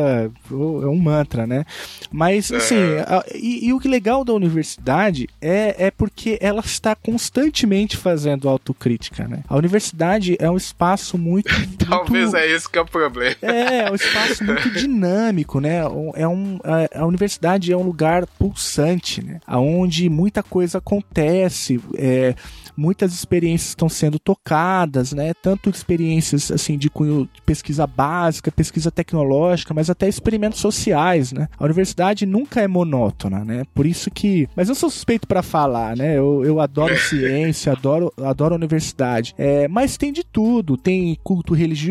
É 0.51 0.55
um 0.87 0.97
mantra, 0.97 1.45
né? 1.47 1.65
Mas, 2.11 2.51
assim, 2.51 2.75
a- 3.07 3.23
e, 3.33 3.67
e 3.67 3.73
o 3.73 3.79
que 3.79 3.87
legal 3.87 4.23
da 4.25 4.33
universidade 4.33 5.27
é, 5.41 5.87
é 5.87 5.91
porque 5.91 6.37
ela 6.41 6.61
está 6.61 6.95
constantemente 6.95 7.95
fazendo 7.97 8.49
autocrítica, 8.49 9.27
né? 9.27 9.43
A 9.47 9.55
universidade 9.55 10.35
é 10.39 10.49
um 10.49 10.57
espaço 10.57 11.17
muito. 11.17 11.49
Talvez 12.03 12.31
muito... 12.31 12.37
é 12.37 12.51
esse 12.51 12.69
que 12.69 12.77
é 12.77 12.81
o 12.81 12.85
problema. 12.85 13.35
É, 13.41 13.79
é 13.79 13.91
um 13.91 13.95
espaço 13.95 14.43
muito 14.43 14.69
dinâmico, 14.71 15.59
né? 15.59 15.79
É 16.15 16.27
um, 16.27 16.59
a, 16.63 17.01
a 17.01 17.05
universidade 17.05 17.71
é 17.71 17.77
um 17.77 17.83
lugar 17.83 18.25
pulsante, 18.25 19.23
né? 19.23 19.39
Onde 19.47 20.09
muita 20.09 20.43
coisa 20.43 20.77
acontece, 20.79 21.79
é, 21.95 22.35
muitas 22.75 23.13
experiências 23.13 23.69
estão 23.69 23.89
sendo 23.89 24.19
tocadas, 24.19 25.13
né? 25.13 25.33
Tanto 25.33 25.69
experiências 25.69 26.51
assim 26.51 26.77
de 26.77 26.89
cunho 26.89 27.29
de 27.33 27.41
pesquisa 27.41 27.85
básica, 27.85 28.51
pesquisa 28.51 28.91
tecnológica, 28.91 29.73
mas 29.73 29.89
até 29.89 30.07
experimentos 30.07 30.59
sociais, 30.59 31.31
né? 31.31 31.47
A 31.57 31.63
universidade 31.63 32.25
nunca 32.25 32.61
é 32.61 32.67
monótona, 32.67 33.43
né? 33.43 33.63
Por 33.73 33.85
isso 33.85 34.09
que, 34.09 34.47
mas 34.55 34.69
eu 34.69 34.75
sou 34.75 34.89
suspeito 34.89 35.27
para 35.27 35.41
falar, 35.41 35.95
né? 35.95 36.17
Eu, 36.17 36.43
eu 36.43 36.59
adoro 36.59 36.97
ciência, 36.99 37.71
adoro, 37.71 38.11
adoro 38.21 38.53
a 38.53 38.57
universidade, 38.57 39.33
é, 39.37 39.67
mas 39.67 39.97
tem 39.97 40.11
de 40.11 40.23
tudo, 40.23 40.77
tem 40.77 41.17
culto 41.23 41.53
religioso, 41.53 41.90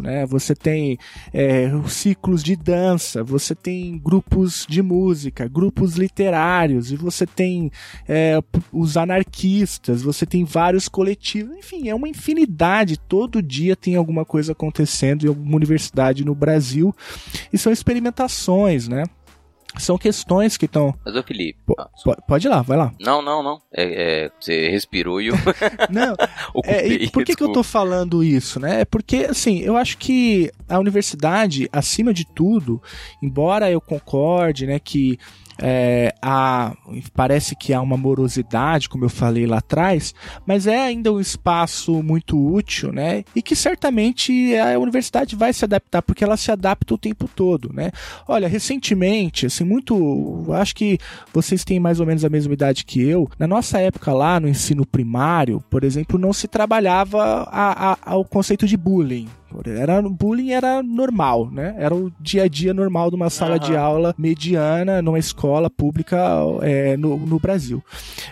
né? 0.00 0.26
Você 0.26 0.54
tem 0.54 0.98
é, 1.32 1.70
ciclos 1.86 2.42
de 2.42 2.56
dança, 2.56 3.22
você 3.22 3.54
tem 3.54 3.98
grupos 3.98 4.66
de 4.68 4.82
música, 4.82 5.48
grupos 5.48 5.96
literários, 5.96 6.92
e 6.92 6.96
você 6.96 7.26
tem 7.26 7.70
é, 8.08 8.40
os 8.72 8.96
anarquistas, 8.96 10.02
você 10.02 10.26
tem 10.26 10.44
vários 10.44 10.88
coletivos, 10.88 11.56
enfim, 11.56 11.88
é 11.88 11.94
uma 11.94 12.08
infinidade. 12.08 12.98
Todo 12.98 13.42
dia 13.42 13.76
tem 13.76 13.96
alguma 13.96 14.24
coisa 14.24 14.52
acontecendo 14.52 15.24
em 15.24 15.28
alguma 15.28 15.56
universidade 15.56 16.24
no 16.24 16.34
Brasil, 16.34 16.94
e 17.52 17.58
são 17.58 17.72
experimentações, 17.72 18.88
né? 18.88 19.04
São 19.78 19.96
questões 19.96 20.56
que 20.56 20.66
estão. 20.66 20.94
Mas 21.04 21.14
ô 21.14 21.22
Felipe. 21.22 21.58
Ah, 21.78 21.88
po- 22.04 22.16
Pode 22.26 22.46
ir 22.46 22.50
lá, 22.50 22.60
vai 22.62 22.76
lá. 22.76 22.92
Não, 23.00 23.22
não, 23.22 23.42
não. 23.42 23.60
É, 23.72 24.24
é, 24.24 24.30
você 24.38 24.68
respirou 24.68 25.20
e 25.22 25.28
eu 25.28 25.34
Não, 25.88 26.14
ocupei. 26.52 27.04
É, 27.06 27.10
por 27.10 27.24
que, 27.24 27.34
que 27.36 27.42
eu 27.42 27.52
tô 27.52 27.62
falando 27.62 28.22
isso, 28.24 28.58
né? 28.58 28.80
É 28.80 28.84
porque, 28.84 29.26
assim, 29.30 29.60
eu 29.60 29.76
acho 29.76 29.96
que 29.98 30.50
a 30.68 30.78
universidade, 30.78 31.68
acima 31.72 32.12
de 32.12 32.24
tudo, 32.24 32.82
embora 33.22 33.70
eu 33.70 33.80
concorde, 33.80 34.66
né, 34.66 34.78
que 34.78 35.18
é, 35.60 36.14
há, 36.22 36.74
parece 37.14 37.54
que 37.54 37.72
há 37.72 37.80
uma 37.80 37.96
morosidade, 37.96 38.88
como 38.88 39.04
eu 39.04 39.10
falei 39.10 39.46
lá 39.46 39.58
atrás, 39.58 40.14
mas 40.46 40.66
é 40.66 40.78
ainda 40.78 41.12
um 41.12 41.20
espaço 41.20 42.02
muito 42.02 42.38
útil, 42.38 42.92
né? 42.92 43.24
E 43.34 43.42
que 43.42 43.54
certamente 43.54 44.56
a 44.56 44.78
universidade 44.78 45.36
vai 45.36 45.52
se 45.52 45.64
adaptar, 45.64 46.02
porque 46.02 46.24
ela 46.24 46.36
se 46.36 46.50
adapta 46.50 46.94
o 46.94 46.98
tempo 46.98 47.28
todo, 47.28 47.72
né? 47.72 47.90
Olha, 48.26 48.48
recentemente, 48.48 49.46
assim, 49.46 49.64
muito. 49.64 50.46
Acho 50.52 50.74
que 50.74 50.98
vocês 51.32 51.64
têm 51.64 51.78
mais 51.78 52.00
ou 52.00 52.06
menos 52.06 52.24
a 52.24 52.30
mesma 52.30 52.52
idade 52.52 52.84
que 52.84 53.00
eu. 53.02 53.28
Na 53.38 53.46
nossa 53.46 53.78
época 53.78 54.12
lá, 54.12 54.40
no 54.40 54.48
ensino 54.48 54.86
primário, 54.86 55.62
por 55.70 55.84
exemplo, 55.84 56.18
não 56.18 56.32
se 56.32 56.48
trabalhava 56.48 57.22
a, 57.50 57.92
a, 57.92 57.98
ao 58.04 58.24
conceito 58.24 58.66
de 58.66 58.76
bullying. 58.76 59.28
Era, 59.66 60.00
bullying 60.02 60.52
era 60.52 60.82
normal, 60.82 61.50
né? 61.50 61.74
Era 61.78 61.94
o 61.94 62.12
dia 62.20 62.44
a 62.44 62.48
dia 62.48 62.74
normal 62.74 63.10
de 63.10 63.16
uma 63.16 63.30
sala 63.30 63.54
uhum. 63.54 63.58
de 63.58 63.76
aula 63.76 64.14
mediana 64.18 65.02
numa 65.02 65.18
escola 65.18 65.68
pública 65.68 66.18
é, 66.62 66.96
no, 66.96 67.16
no 67.16 67.38
Brasil. 67.38 67.82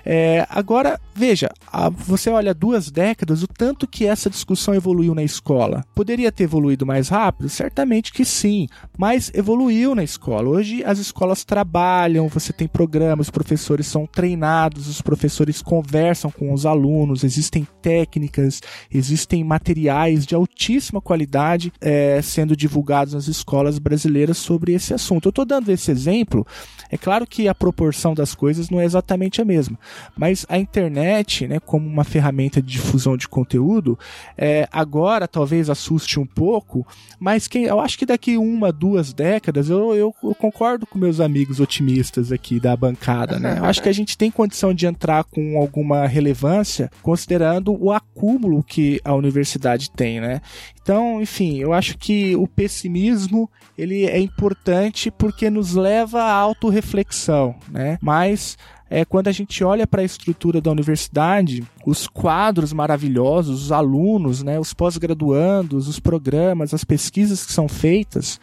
É, 0.04 0.46
agora, 0.48 1.00
veja, 1.14 1.48
a, 1.72 1.88
você 1.88 2.30
olha 2.30 2.54
duas 2.54 2.90
décadas, 2.90 3.42
o 3.42 3.48
tanto 3.48 3.86
que 3.86 4.06
essa 4.06 4.30
discussão 4.30 4.74
evoluiu 4.74 5.14
na 5.14 5.22
escola. 5.22 5.84
Poderia 5.94 6.30
ter 6.30 6.44
evoluído 6.44 6.86
mais 6.86 7.08
rápido? 7.08 7.48
Certamente 7.48 8.12
que 8.12 8.24
sim, 8.24 8.66
mas 8.96 9.30
evoluiu 9.34 9.94
na 9.94 10.04
escola. 10.04 10.48
Hoje 10.48 10.84
as 10.84 10.98
escolas 10.98 11.44
trabalham, 11.44 12.28
você 12.28 12.52
tem 12.52 12.68
programas, 12.68 13.26
os 13.26 13.30
professores 13.30 13.86
são 13.86 14.06
treinados, 14.06 14.88
os 14.88 15.02
professores 15.02 15.62
conversam 15.62 16.30
com 16.30 16.52
os 16.52 16.64
alunos, 16.64 17.24
existem 17.24 17.66
técnicas, 17.82 18.60
existem 18.92 19.42
materiais 19.42 20.26
de 20.26 20.34
altíssima 20.34 21.00
qualidade 21.08 21.72
é, 21.80 22.20
sendo 22.20 22.54
divulgados 22.54 23.14
nas 23.14 23.28
escolas 23.28 23.78
brasileiras 23.78 24.36
sobre 24.36 24.74
esse 24.74 24.92
assunto. 24.92 25.24
Eu 25.24 25.30
estou 25.30 25.46
dando 25.46 25.70
esse 25.70 25.90
exemplo, 25.90 26.46
é 26.90 26.98
claro 26.98 27.26
que 27.26 27.48
a 27.48 27.54
proporção 27.54 28.12
das 28.12 28.34
coisas 28.34 28.68
não 28.68 28.78
é 28.78 28.84
exatamente 28.84 29.40
a 29.40 29.44
mesma, 29.44 29.78
mas 30.14 30.44
a 30.50 30.58
internet, 30.58 31.48
né, 31.48 31.60
como 31.60 31.88
uma 31.88 32.04
ferramenta 32.04 32.60
de 32.60 32.72
difusão 32.72 33.16
de 33.16 33.26
conteúdo, 33.26 33.98
é, 34.36 34.68
agora 34.70 35.26
talvez 35.26 35.70
assuste 35.70 36.20
um 36.20 36.26
pouco, 36.26 36.86
mas 37.18 37.48
quem, 37.48 37.64
eu 37.64 37.80
acho 37.80 37.96
que 37.96 38.04
daqui 38.04 38.36
uma, 38.36 38.70
duas 38.70 39.14
décadas, 39.14 39.70
eu, 39.70 39.94
eu, 39.94 40.14
eu 40.22 40.34
concordo 40.34 40.86
com 40.86 40.98
meus 40.98 41.20
amigos 41.20 41.58
otimistas 41.58 42.30
aqui 42.30 42.60
da 42.60 42.76
bancada, 42.76 43.38
né? 43.38 43.56
Eu 43.58 43.64
acho 43.64 43.82
que 43.82 43.88
a 43.88 43.94
gente 43.94 44.18
tem 44.18 44.30
condição 44.30 44.74
de 44.74 44.86
entrar 44.86 45.24
com 45.24 45.56
alguma 45.56 46.06
relevância, 46.06 46.90
considerando 47.00 47.74
o 47.82 47.90
acúmulo 47.90 48.62
que 48.62 49.00
a 49.02 49.14
universidade 49.14 49.90
tem, 49.90 50.20
né? 50.20 50.42
Então, 50.88 51.20
enfim, 51.20 51.58
eu 51.58 51.74
acho 51.74 51.98
que 51.98 52.34
o 52.34 52.46
pessimismo 52.46 53.46
ele 53.76 54.06
é 54.06 54.18
importante 54.18 55.10
porque 55.10 55.50
nos 55.50 55.74
leva 55.74 56.22
à 56.22 56.32
autorreflexão, 56.32 57.56
né? 57.70 57.98
Mas 58.00 58.56
é 58.88 59.04
quando 59.04 59.28
a 59.28 59.32
gente 59.32 59.62
olha 59.62 59.86
para 59.86 60.00
a 60.00 60.04
estrutura 60.04 60.62
da 60.62 60.70
universidade, 60.70 61.62
os 61.84 62.06
quadros 62.06 62.72
maravilhosos, 62.72 63.64
os 63.64 63.70
alunos, 63.70 64.42
né, 64.42 64.58
os 64.58 64.72
pós-graduandos, 64.72 65.88
os 65.88 66.00
programas, 66.00 66.72
as 66.72 66.84
pesquisas 66.84 67.44
que 67.44 67.52
são 67.52 67.68
feitas, 67.68 68.40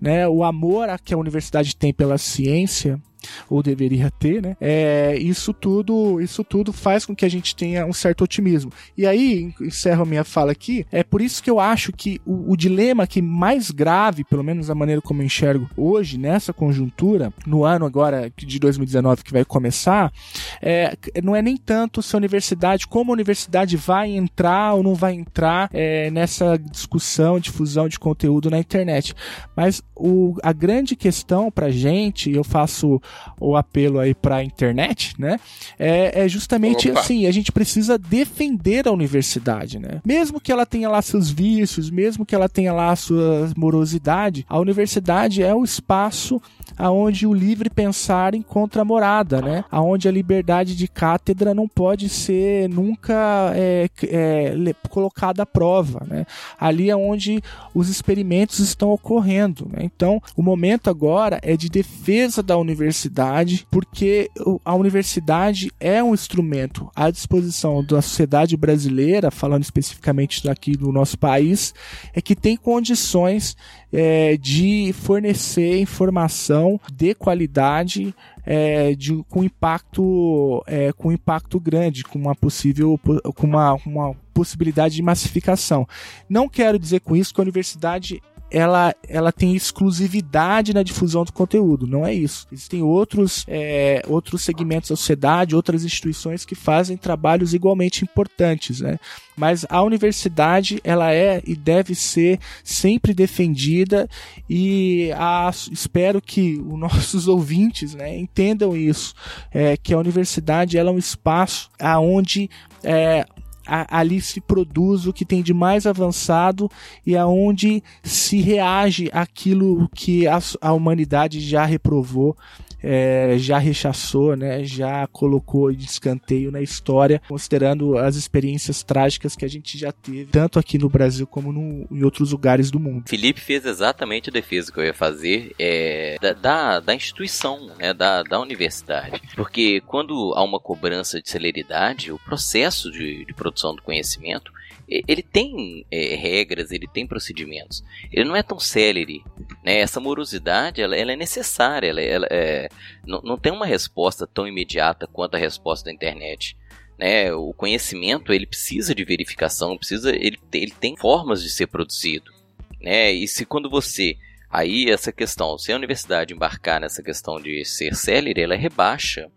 né, 0.00 0.28
o 0.28 0.44
amor 0.44 0.86
que 1.04 1.12
a 1.12 1.18
universidade 1.18 1.74
tem 1.74 1.92
pela 1.92 2.16
ciência, 2.16 3.02
ou 3.48 3.62
deveria 3.62 4.10
ter, 4.10 4.42
né? 4.42 4.56
É, 4.60 5.16
isso 5.18 5.52
tudo, 5.52 6.20
isso 6.20 6.42
tudo 6.44 6.72
faz 6.72 7.04
com 7.04 7.14
que 7.14 7.24
a 7.24 7.28
gente 7.28 7.54
tenha 7.54 7.86
um 7.86 7.92
certo 7.92 8.24
otimismo. 8.24 8.72
E 8.96 9.06
aí, 9.06 9.52
encerro 9.60 10.06
minha 10.06 10.24
fala 10.24 10.52
aqui, 10.52 10.86
é 10.90 11.02
por 11.02 11.20
isso 11.20 11.42
que 11.42 11.50
eu 11.50 11.60
acho 11.60 11.92
que 11.92 12.20
o, 12.24 12.52
o 12.52 12.56
dilema 12.56 13.06
que 13.06 13.22
mais 13.22 13.70
grave, 13.70 14.24
pelo 14.24 14.44
menos 14.44 14.68
da 14.68 14.74
maneira 14.74 15.00
como 15.00 15.22
eu 15.22 15.26
enxergo 15.26 15.68
hoje, 15.76 16.18
nessa 16.18 16.52
conjuntura, 16.52 17.32
no 17.46 17.64
ano 17.64 17.86
agora 17.86 18.30
de 18.36 18.58
2019 18.58 19.22
que 19.22 19.32
vai 19.32 19.44
começar, 19.44 20.12
é, 20.60 20.96
não 21.22 21.34
é 21.34 21.42
nem 21.42 21.56
tanto 21.56 22.02
se 22.02 22.14
a 22.14 22.18
universidade, 22.18 22.86
como 22.86 23.12
a 23.12 23.14
universidade 23.14 23.76
vai 23.76 24.10
entrar 24.10 24.74
ou 24.74 24.82
não 24.82 24.94
vai 24.94 25.14
entrar 25.14 25.68
é, 25.72 26.10
nessa 26.10 26.56
discussão, 26.56 27.38
difusão 27.38 27.88
de 27.88 27.98
conteúdo 27.98 28.50
na 28.50 28.58
internet. 28.58 29.14
Mas 29.56 29.82
o, 29.94 30.36
a 30.42 30.52
grande 30.52 30.96
questão 30.96 31.50
pra 31.50 31.70
gente, 31.70 32.30
eu 32.30 32.44
faço 32.44 33.00
o 33.40 33.56
apelo 33.56 33.98
aí 33.98 34.14
para 34.14 34.36
a 34.36 34.44
internet, 34.44 35.14
né? 35.18 35.38
É, 35.78 36.24
é 36.24 36.28
justamente 36.28 36.90
Opa. 36.90 37.00
assim, 37.00 37.26
a 37.26 37.32
gente 37.32 37.52
precisa 37.52 37.98
defender 37.98 38.88
a 38.88 38.92
universidade, 38.92 39.78
né? 39.78 40.00
Mesmo 40.04 40.40
que 40.40 40.52
ela 40.52 40.66
tenha 40.66 40.88
lá 40.88 41.00
seus 41.02 41.30
vícios, 41.30 41.90
mesmo 41.90 42.24
que 42.24 42.34
ela 42.34 42.48
tenha 42.48 42.72
lá 42.72 42.94
sua 42.96 43.50
morosidade, 43.56 44.44
a 44.48 44.58
universidade 44.58 45.42
é 45.42 45.54
o 45.54 45.64
espaço 45.64 46.40
aonde 46.76 47.26
o 47.26 47.32
livre 47.32 47.70
pensar 47.70 48.34
encontra 48.34 48.84
morada, 48.84 49.40
né? 49.40 49.64
Aonde 49.70 50.08
a 50.08 50.12
liberdade 50.12 50.74
de 50.76 50.88
cátedra 50.88 51.54
não 51.54 51.68
pode 51.68 52.08
ser 52.08 52.68
nunca 52.68 53.52
é, 53.54 53.88
é, 54.04 54.74
colocada 54.88 55.42
à 55.42 55.46
prova, 55.46 56.04
né? 56.08 56.26
Ali 56.58 56.90
é 56.90 56.96
onde 56.96 57.42
os 57.74 57.88
experimentos 57.88 58.58
estão 58.58 58.90
ocorrendo, 58.90 59.68
né? 59.70 59.80
Então, 59.82 60.20
o 60.36 60.42
momento 60.42 60.90
agora 60.90 61.38
é 61.42 61.56
de 61.56 61.68
defesa 61.68 62.42
da 62.42 62.56
universidade, 62.56 63.66
porque 63.70 64.30
a 64.64 64.74
universidade 64.74 65.70
é 65.78 66.02
um 66.02 66.14
instrumento 66.14 66.90
à 66.94 67.10
disposição 67.10 67.84
da 67.84 68.02
sociedade 68.02 68.56
brasileira, 68.56 69.30
falando 69.30 69.62
especificamente 69.62 70.48
aqui 70.48 70.72
do 70.72 70.92
nosso 70.92 71.18
país, 71.18 71.74
é 72.12 72.20
que 72.20 72.34
tem 72.34 72.56
condições 72.56 73.56
é, 73.92 74.36
de 74.36 74.92
fornecer 74.92 75.80
informação 75.80 76.57
de 76.92 77.14
qualidade 77.14 78.14
é, 78.44 78.94
de, 78.94 79.22
com 79.28 79.44
impacto 79.44 80.62
é, 80.66 80.92
com 80.92 81.12
impacto 81.12 81.60
grande, 81.60 82.04
com 82.04 82.18
uma 82.18 82.34
possível 82.34 82.98
com 83.34 83.46
uma, 83.46 83.74
uma 83.86 84.14
possibilidade 84.32 84.94
de 84.94 85.02
massificação. 85.02 85.86
Não 86.28 86.48
quero 86.48 86.78
dizer 86.78 87.00
com 87.00 87.14
isso 87.14 87.34
que 87.34 87.40
a 87.40 87.42
universidade 87.42 88.22
ela, 88.50 88.94
ela 89.06 89.30
tem 89.30 89.54
exclusividade 89.54 90.72
na 90.72 90.82
difusão 90.82 91.24
do 91.24 91.32
conteúdo. 91.32 91.86
Não 91.86 92.06
é 92.06 92.14
isso. 92.14 92.46
Existem 92.50 92.82
outros, 92.82 93.44
é, 93.46 94.02
outros 94.06 94.42
segmentos 94.42 94.90
da 94.90 94.96
sociedade, 94.96 95.54
outras 95.54 95.84
instituições 95.84 96.44
que 96.44 96.54
fazem 96.54 96.96
trabalhos 96.96 97.52
igualmente 97.52 98.04
importantes, 98.04 98.80
né? 98.80 98.98
Mas 99.36 99.64
a 99.68 99.82
universidade, 99.82 100.80
ela 100.82 101.12
é 101.12 101.40
e 101.46 101.54
deve 101.54 101.94
ser 101.94 102.40
sempre 102.64 103.14
defendida 103.14 104.08
e 104.50 105.12
a, 105.14 105.50
espero 105.70 106.20
que 106.20 106.58
os 106.58 106.78
nossos 106.78 107.28
ouvintes 107.28 107.94
né, 107.94 108.18
entendam 108.18 108.76
isso, 108.76 109.14
é, 109.52 109.76
que 109.76 109.94
a 109.94 109.98
universidade 109.98 110.76
ela 110.76 110.90
é 110.90 110.92
um 110.92 110.98
espaço 110.98 111.70
aonde 111.78 112.50
é, 112.82 113.24
ali 113.68 114.20
se 114.20 114.40
produz 114.40 115.06
o 115.06 115.12
que 115.12 115.24
tem 115.24 115.42
de 115.42 115.52
mais 115.52 115.86
avançado 115.86 116.70
e 117.06 117.16
aonde 117.16 117.82
se 118.02 118.40
reage 118.40 119.10
aquilo 119.12 119.88
que 119.94 120.26
a, 120.26 120.38
a 120.60 120.72
humanidade 120.72 121.40
já 121.40 121.64
reprovou 121.64 122.36
é, 122.82 123.36
já 123.38 123.58
rechaçou, 123.58 124.36
né, 124.36 124.64
já 124.64 125.06
colocou 125.08 125.72
de 125.72 125.84
escanteio 125.84 126.50
na 126.50 126.60
história, 126.60 127.20
considerando 127.28 127.96
as 127.98 128.16
experiências 128.16 128.82
trágicas 128.82 129.34
que 129.36 129.44
a 129.44 129.48
gente 129.48 129.76
já 129.78 129.92
teve, 129.92 130.26
tanto 130.26 130.58
aqui 130.58 130.78
no 130.78 130.88
Brasil 130.88 131.26
como 131.26 131.52
no, 131.52 131.86
em 131.90 132.02
outros 132.04 132.32
lugares 132.32 132.70
do 132.70 132.80
mundo. 132.80 133.08
Felipe 133.08 133.40
fez 133.40 133.64
exatamente 133.64 134.30
a 134.30 134.32
defesa 134.32 134.72
que 134.72 134.78
eu 134.78 134.84
ia 134.84 134.94
fazer 134.94 135.54
é, 135.58 136.16
da, 136.20 136.32
da, 136.32 136.80
da 136.80 136.94
instituição, 136.94 137.70
né, 137.78 137.92
da, 137.92 138.22
da 138.22 138.40
universidade. 138.40 139.20
Porque 139.34 139.80
quando 139.86 140.32
há 140.34 140.42
uma 140.42 140.60
cobrança 140.60 141.20
de 141.20 141.28
celeridade, 141.28 142.12
o 142.12 142.18
processo 142.18 142.90
de, 142.90 143.24
de 143.24 143.34
produção 143.34 143.74
do 143.74 143.82
conhecimento 143.82 144.52
ele 144.88 145.22
tem 145.22 145.84
é, 145.90 146.14
regras, 146.16 146.70
ele 146.70 146.88
tem 146.88 147.06
procedimentos. 147.06 147.84
Ele 148.10 148.28
não 148.28 148.34
é 148.34 148.42
tão 148.42 148.58
célere. 148.58 149.22
Né? 149.62 149.78
Essa 149.78 150.00
morosidade 150.00 150.80
ela, 150.80 150.96
ela 150.96 151.12
é 151.12 151.16
necessária. 151.16 151.88
Ela, 151.88 152.00
ela 152.00 152.26
é, 152.30 152.68
não, 153.06 153.20
não 153.22 153.36
tem 153.36 153.52
uma 153.52 153.66
resposta 153.66 154.26
tão 154.26 154.48
imediata 154.48 155.06
quanto 155.06 155.34
a 155.34 155.38
resposta 155.38 155.84
da 155.84 155.92
internet. 155.92 156.56
Né? 156.98 157.32
O 157.32 157.52
conhecimento 157.52 158.32
ele 158.32 158.46
precisa 158.46 158.94
de 158.94 159.04
verificação, 159.04 159.76
precisa, 159.76 160.10
ele, 160.10 160.38
ele 160.52 160.72
tem 160.72 160.96
formas 160.96 161.42
de 161.42 161.50
ser 161.50 161.66
produzido. 161.66 162.32
Né? 162.80 163.12
E 163.12 163.28
se 163.28 163.44
quando 163.44 163.68
você 163.68 164.16
aí 164.50 164.90
essa 164.90 165.12
questão, 165.12 165.58
se 165.58 165.70
a 165.70 165.76
universidade 165.76 166.32
embarcar 166.32 166.80
nessa 166.80 167.02
questão 167.02 167.40
de 167.40 167.64
ser 167.64 167.94
célere, 167.94 168.40
ela 168.40 168.56
rebaixa 168.56 169.30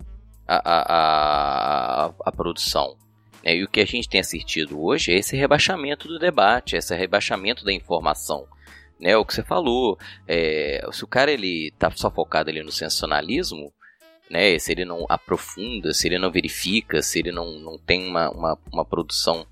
a, 0.48 0.56
a, 0.56 2.06
a, 2.06 2.14
a 2.26 2.32
produção. 2.32 2.96
É, 3.44 3.56
e 3.56 3.64
o 3.64 3.68
que 3.68 3.80
a 3.80 3.86
gente 3.86 4.08
tem 4.08 4.20
assistido 4.20 4.82
hoje 4.82 5.12
é 5.12 5.16
esse 5.16 5.36
rebaixamento 5.36 6.08
do 6.08 6.20
debate, 6.20 6.76
esse 6.76 6.96
rebaixamento 6.96 7.66
da 7.66 7.74
informação. 7.74 8.46
Né, 9.00 9.18
o 9.18 9.26
que 9.26 9.34
você 9.34 9.42
falou, 9.42 9.98
é, 10.28 10.88
se 10.92 11.04
o 11.04 11.08
cara 11.08 11.32
ele 11.32 11.74
tá 11.80 11.90
só 11.90 12.12
focado 12.12 12.52
ali 12.52 12.62
no 12.62 12.72
sensacionalismo, 12.72 13.74
né, 14.30 14.58
se 14.60 14.72
ele 14.72 14.86
não 14.86 15.08
aprofunda, 15.10 15.92
se 15.92 16.08
ele 16.08 16.20
não 16.20 16.32
verifica, 16.32 17.02
se 17.02 17.18
ele 17.18 17.32
não, 17.32 17.60
não 17.60 17.80
tem 17.80 18.08
uma, 18.08 18.30
uma, 18.30 18.58
uma 18.72 18.86
produção 18.86 19.46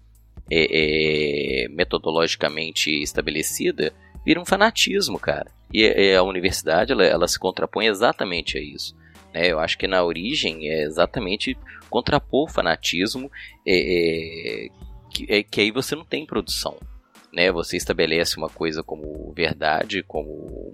é, 0.51 1.63
é, 1.63 1.67
metodologicamente 1.69 2.91
estabelecida, 3.01 3.91
vira 4.23 4.39
um 4.39 4.45
fanatismo, 4.45 5.19
cara. 5.19 5.51
E, 5.73 6.13
a 6.13 6.23
universidade 6.23 6.91
ela, 6.91 7.03
ela 7.03 7.27
se 7.27 7.39
contrapõe 7.39 7.87
exatamente 7.87 8.57
a 8.57 8.61
isso. 8.61 8.95
Né? 9.33 9.47
Eu 9.47 9.59
acho 9.59 9.77
que 9.77 9.87
na 9.87 10.03
origem 10.03 10.69
é 10.69 10.83
exatamente 10.83 11.57
contrapor 11.89 12.49
o 12.49 12.51
fanatismo, 12.51 13.31
é, 13.65 13.75
é, 13.75 14.69
que, 15.11 15.25
é, 15.29 15.43
que 15.43 15.61
aí 15.61 15.71
você 15.71 15.95
não 15.95 16.05
tem 16.05 16.25
produção, 16.25 16.77
né? 17.33 17.51
Você 17.51 17.77
estabelece 17.77 18.37
uma 18.37 18.49
coisa 18.49 18.83
como 18.83 19.33
verdade, 19.33 20.03
como 20.03 20.73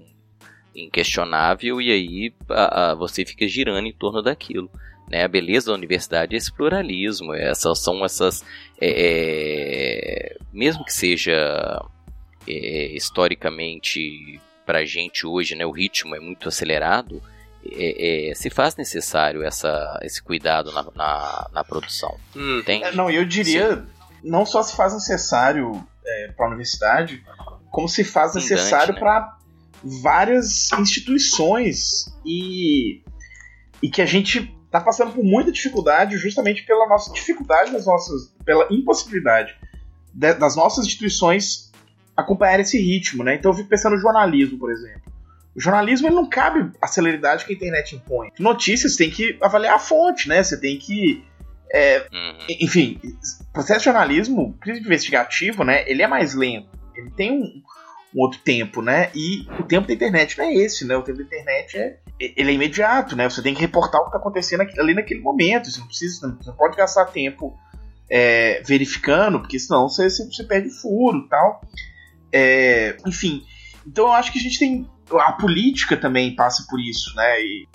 inquestionável 0.75 1.81
e 1.81 1.91
aí 1.91 2.33
a, 2.49 2.91
a, 2.91 2.95
você 2.95 3.25
fica 3.25 3.47
girando 3.47 3.87
em 3.87 3.93
torno 3.93 4.21
daquilo. 4.21 4.69
Né? 5.09 5.23
A 5.23 5.27
beleza 5.27 5.67
da 5.67 5.73
universidade 5.73 6.35
é 6.35 6.37
esse 6.37 6.51
pluralismo, 6.51 7.33
essas 7.33 7.79
são 7.79 8.03
essas. 8.03 8.43
É, 8.81 10.33
é, 10.33 10.37
mesmo 10.51 10.83
que 10.83 10.93
seja 10.93 11.81
é, 12.47 12.87
historicamente 12.87 14.39
para 14.65 14.79
a 14.79 14.85
gente 14.85 15.27
hoje, 15.27 15.55
né, 15.55 15.65
o 15.65 15.71
ritmo 15.71 16.15
é 16.15 16.19
muito 16.19 16.47
acelerado, 16.47 17.21
é, 17.71 18.31
é, 18.31 18.35
se 18.35 18.49
faz 18.49 18.75
necessário 18.75 19.43
essa, 19.43 19.99
esse 20.03 20.21
cuidado 20.21 20.71
na, 20.71 20.83
na, 20.95 21.49
na 21.53 21.63
produção. 21.63 22.15
Hum. 22.35 22.61
É, 22.67 22.91
não, 22.91 23.09
eu 23.09 23.25
diria, 23.25 23.77
Sim. 23.77 23.85
não 24.23 24.45
só 24.45 24.61
se 24.63 24.75
faz 24.75 24.93
necessário 24.93 25.85
é, 26.05 26.31
para 26.35 26.45
a 26.45 26.49
universidade, 26.49 27.23
como 27.71 27.87
se 27.87 28.03
faz 28.03 28.35
necessário 28.35 28.93
né? 28.93 28.99
para 28.99 29.37
várias 29.83 30.71
instituições 30.73 32.05
e, 32.25 33.01
e 33.81 33.89
que 33.89 34.01
a 34.01 34.05
gente 34.05 34.55
está 34.65 34.79
passando 34.81 35.13
por 35.13 35.23
muita 35.23 35.51
dificuldade 35.51 36.17
justamente 36.17 36.63
pela 36.63 36.87
nossa 36.87 37.11
dificuldade 37.13 37.71
das 37.71 37.85
nossas, 37.85 38.33
pela 38.43 38.67
impossibilidade 38.71 39.55
de, 40.13 40.33
das 40.33 40.55
nossas 40.55 40.85
instituições 40.85 41.71
acompanhar 42.15 42.59
esse 42.59 42.79
ritmo, 42.79 43.23
né? 43.23 43.35
Então 43.35 43.51
eu 43.51 43.55
fico 43.55 43.69
pensando 43.69 43.93
no 43.93 44.01
jornalismo, 44.01 44.57
por 44.57 44.71
exemplo. 44.71 45.14
O 45.55 45.61
jornalismo 45.61 46.07
ele 46.07 46.15
não 46.15 46.27
cabe 46.27 46.71
a 46.81 46.87
celeridade 46.87 47.45
que 47.45 47.53
a 47.53 47.55
internet 47.55 47.95
impõe. 47.95 48.29
Notícias 48.39 48.95
tem 48.95 49.09
que 49.09 49.37
avaliar 49.41 49.75
a 49.75 49.79
fonte, 49.79 50.27
né? 50.27 50.43
Você 50.43 50.59
tem 50.59 50.77
que. 50.77 51.23
É, 51.73 51.99
uhum. 52.11 52.37
Enfim, 52.61 52.99
o 53.49 53.53
processo 53.53 53.79
de 53.79 53.85
jornalismo, 53.85 54.53
principalmente 54.59 54.85
investigativo, 54.85 55.63
né? 55.63 55.89
Ele 55.89 56.01
é 56.01 56.07
mais 56.07 56.33
lento. 56.33 56.69
Ele 56.95 57.09
tem 57.11 57.31
um, 57.31 57.43
um, 57.43 58.21
outro 58.21 58.39
tempo, 58.39 58.81
né? 58.81 59.09
E 59.15 59.47
o 59.59 59.63
tempo 59.63 59.87
da 59.87 59.93
internet 59.93 60.37
não 60.37 60.45
é 60.45 60.53
esse, 60.53 60.85
né? 60.85 60.95
O 60.95 61.01
tempo 61.01 61.19
da 61.19 61.25
internet 61.25 61.77
é. 61.77 61.99
Ele 62.19 62.51
é 62.51 62.53
imediato, 62.53 63.15
né? 63.15 63.29
Você 63.29 63.41
tem 63.41 63.53
que 63.53 63.59
reportar 63.59 63.99
o 63.99 64.05
que 64.05 64.09
está 64.09 64.19
acontecendo 64.19 64.61
ali 64.77 64.93
naquele 64.93 65.19
momento. 65.19 65.69
Você 65.69 65.79
não 65.79 65.87
precisa. 65.87 66.37
Você 66.39 66.49
não 66.49 66.55
pode 66.55 66.77
gastar 66.77 67.05
tempo 67.05 67.57
é, 68.09 68.61
verificando, 68.65 69.39
porque 69.39 69.59
senão 69.59 69.89
você, 69.89 70.09
você 70.09 70.43
perde 70.43 70.69
furo 70.69 71.19
e 71.25 71.29
tal. 71.29 71.61
É, 72.31 72.97
enfim, 73.05 73.45
então 73.85 74.07
eu 74.07 74.13
acho 74.13 74.31
que 74.31 74.39
a 74.39 74.41
gente 74.41 74.59
tem. 74.59 74.89
A 75.11 75.31
política 75.33 75.95
também 75.95 76.35
passa 76.35 76.65
por 76.69 76.79
isso, 76.79 77.15
né? 77.15 77.41
E 77.41 77.67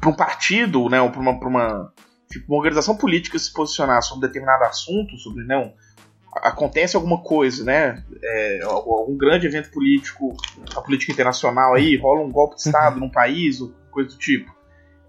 para 0.00 0.10
um 0.10 0.14
partido, 0.14 0.88
né? 0.88 1.00
Ou 1.00 1.10
para 1.10 1.20
uma, 1.20 1.32
uma, 1.32 1.92
tipo, 2.30 2.52
uma 2.52 2.58
organização 2.58 2.96
política 2.96 3.38
se 3.38 3.52
posicionar 3.52 4.02
sobre 4.02 4.24
um 4.24 4.28
determinado 4.28 4.64
assunto, 4.64 5.16
sobre 5.18 5.44
não. 5.44 5.60
Né, 5.60 5.72
acontece 6.36 6.96
alguma 6.96 7.18
coisa, 7.22 7.64
né? 7.64 8.02
É, 8.22 8.60
algum 8.64 9.16
grande 9.16 9.46
evento 9.46 9.70
político, 9.70 10.34
a 10.74 10.80
política 10.80 11.12
internacional 11.12 11.74
aí, 11.74 11.96
rola 11.96 12.22
um 12.22 12.30
golpe 12.30 12.56
de 12.56 12.62
Estado 12.62 12.98
num 12.98 13.10
país, 13.10 13.60
ou 13.60 13.72
coisa 13.90 14.10
do 14.10 14.18
tipo. 14.18 14.50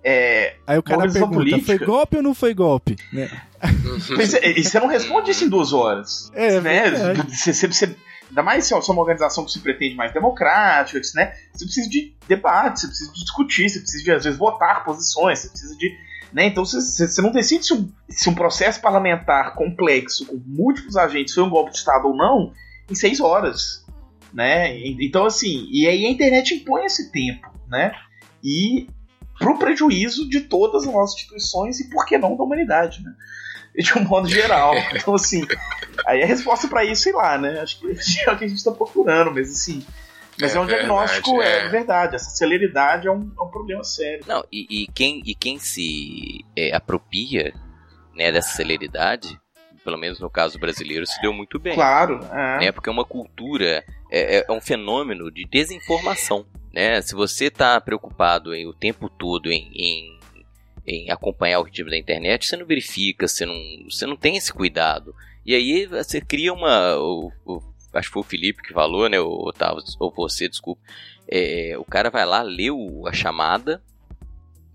É, 0.03 0.55
aí 0.67 0.77
o 0.77 0.83
cara 0.83 1.09
pergunta, 1.09 1.33
política... 1.33 1.65
foi 1.65 1.77
golpe 1.77 2.17
ou 2.17 2.23
não 2.23 2.33
foi 2.33 2.53
golpe? 2.53 2.95
Né? 3.13 3.29
Mas, 4.17 4.33
é, 4.33 4.59
e 4.59 4.61
você 4.61 4.77
não 4.77 4.87
responde 4.87 5.31
isso 5.31 5.45
em 5.45 5.47
duas 5.47 5.71
horas. 5.71 6.29
É, 6.33 6.59
né? 6.59 6.91
Você, 7.29 7.53
você, 7.53 7.67
você, 7.67 7.95
Ainda 8.33 8.41
mais 8.41 8.65
se 8.65 8.73
é 8.73 8.75
uma 8.75 8.99
organização 8.99 9.45
que 9.45 9.51
se 9.51 9.59
pretende 9.59 9.93
mais 9.93 10.11
democrática, 10.11 10.99
né? 11.13 11.35
Você 11.53 11.65
precisa 11.65 11.87
de 11.87 12.15
debate, 12.27 12.79
você 12.79 12.87
precisa 12.87 13.13
de 13.13 13.19
discutir, 13.19 13.69
você 13.69 13.79
precisa 13.79 14.03
de, 14.03 14.11
às 14.11 14.23
vezes, 14.23 14.39
votar 14.39 14.83
posições, 14.83 15.37
você 15.37 15.49
precisa 15.49 15.77
de. 15.77 15.95
Né? 16.33 16.47
Então 16.47 16.65
você, 16.65 17.07
você 17.07 17.21
não 17.21 17.31
decide 17.31 17.63
se 17.63 17.73
um, 17.75 17.91
se 18.09 18.27
um 18.27 18.33
processo 18.33 18.81
parlamentar 18.81 19.53
complexo, 19.53 20.25
com 20.25 20.41
múltiplos 20.47 20.97
agentes, 20.97 21.35
foi 21.35 21.43
um 21.43 21.49
golpe 21.49 21.73
de 21.73 21.77
Estado 21.77 22.07
ou 22.07 22.15
não, 22.15 22.51
em 22.89 22.95
seis 22.95 23.19
horas. 23.19 23.85
Né? 24.33 24.79
Então, 24.99 25.27
assim, 25.27 25.67
e 25.71 25.87
aí 25.87 26.03
a 26.03 26.09
internet 26.09 26.55
impõe 26.55 26.85
esse 26.85 27.11
tempo, 27.11 27.47
né? 27.67 27.91
E 28.43 28.87
pro 29.37 29.59
prejuízo 29.59 30.27
de 30.27 30.41
todas 30.41 30.87
as 30.87 30.91
nossas 30.91 31.15
instituições 31.17 31.79
e, 31.79 31.87
por 31.87 32.03
que 32.03 32.17
não, 32.17 32.35
da 32.35 32.43
humanidade, 32.43 33.03
né? 33.03 33.13
de 33.77 33.97
um 33.97 34.03
modo 34.03 34.27
geral. 34.27 34.73
Então, 34.93 35.15
assim, 35.15 35.45
aí 36.05 36.21
a 36.21 36.25
resposta 36.25 36.67
para 36.67 36.85
isso, 36.85 37.03
sei 37.03 37.13
lá, 37.13 37.37
né? 37.37 37.59
Acho 37.59 37.79
que 37.79 37.87
é 38.25 38.31
o 38.31 38.37
que 38.37 38.45
a 38.45 38.47
gente 38.47 38.63
tá 38.63 38.71
procurando, 38.71 39.31
mas 39.31 39.49
assim. 39.49 39.85
Mas 40.39 40.55
é, 40.55 40.57
é 40.57 40.61
um 40.61 40.65
diagnóstico, 40.65 41.37
verdade, 41.37 41.63
é. 41.63 41.65
é. 41.65 41.69
verdade. 41.69 42.15
Essa 42.15 42.29
celeridade 42.31 43.07
é 43.07 43.11
um, 43.11 43.31
é 43.37 43.41
um 43.41 43.49
problema 43.49 43.83
sério. 43.83 44.23
Não, 44.27 44.43
e, 44.51 44.83
e, 44.83 44.87
quem, 44.87 45.21
e 45.25 45.35
quem 45.35 45.59
se 45.59 46.43
é, 46.55 46.75
apropria 46.75 47.53
né, 48.15 48.31
dessa 48.31 48.55
celeridade, 48.55 49.39
pelo 49.83 49.97
menos 49.97 50.19
no 50.19 50.29
caso 50.29 50.57
brasileiro, 50.57 51.05
se 51.05 51.21
deu 51.21 51.33
muito 51.33 51.59
bem. 51.59 51.75
Claro, 51.75 52.19
é. 52.31 52.59
Né, 52.59 52.71
porque 52.71 52.89
é 52.89 52.91
uma 52.91 53.05
cultura, 53.05 53.83
é, 54.09 54.37
é, 54.37 54.45
é 54.47 54.51
um 54.51 54.61
fenômeno 54.61 55.31
de 55.31 55.45
desinformação. 55.45 56.45
Né? 56.73 56.99
Se 57.01 57.13
você 57.13 57.45
está 57.45 57.79
preocupado 57.79 58.55
em, 58.55 58.65
o 58.65 58.73
tempo 58.73 59.07
todo 59.09 59.51
em, 59.51 59.71
em 59.75 60.19
em 60.85 61.09
acompanhar 61.09 61.59
o 61.59 61.63
ritmo 61.63 61.89
da 61.89 61.97
internet, 61.97 62.45
você 62.45 62.57
não 62.57 62.65
verifica, 62.65 63.27
você 63.27 63.45
não, 63.45 63.55
você 63.89 64.05
não 64.05 64.15
tem 64.15 64.35
esse 64.35 64.51
cuidado. 64.53 65.15
E 65.45 65.55
aí 65.55 65.85
você 65.85 66.21
cria 66.21 66.53
uma. 66.53 66.95
O, 66.97 67.31
o, 67.45 67.61
acho 67.93 68.07
que 68.09 68.13
foi 68.13 68.21
o 68.21 68.25
Felipe 68.25 68.63
que 68.63 68.73
falou, 68.73 69.09
né? 69.09 69.19
Ou, 69.19 69.51
ou 69.99 70.13
você, 70.13 70.47
desculpa. 70.47 70.81
É, 71.27 71.75
o 71.77 71.85
cara 71.85 72.09
vai 72.09 72.25
lá, 72.25 72.43
o, 72.71 73.07
a 73.07 73.13
chamada, 73.13 73.81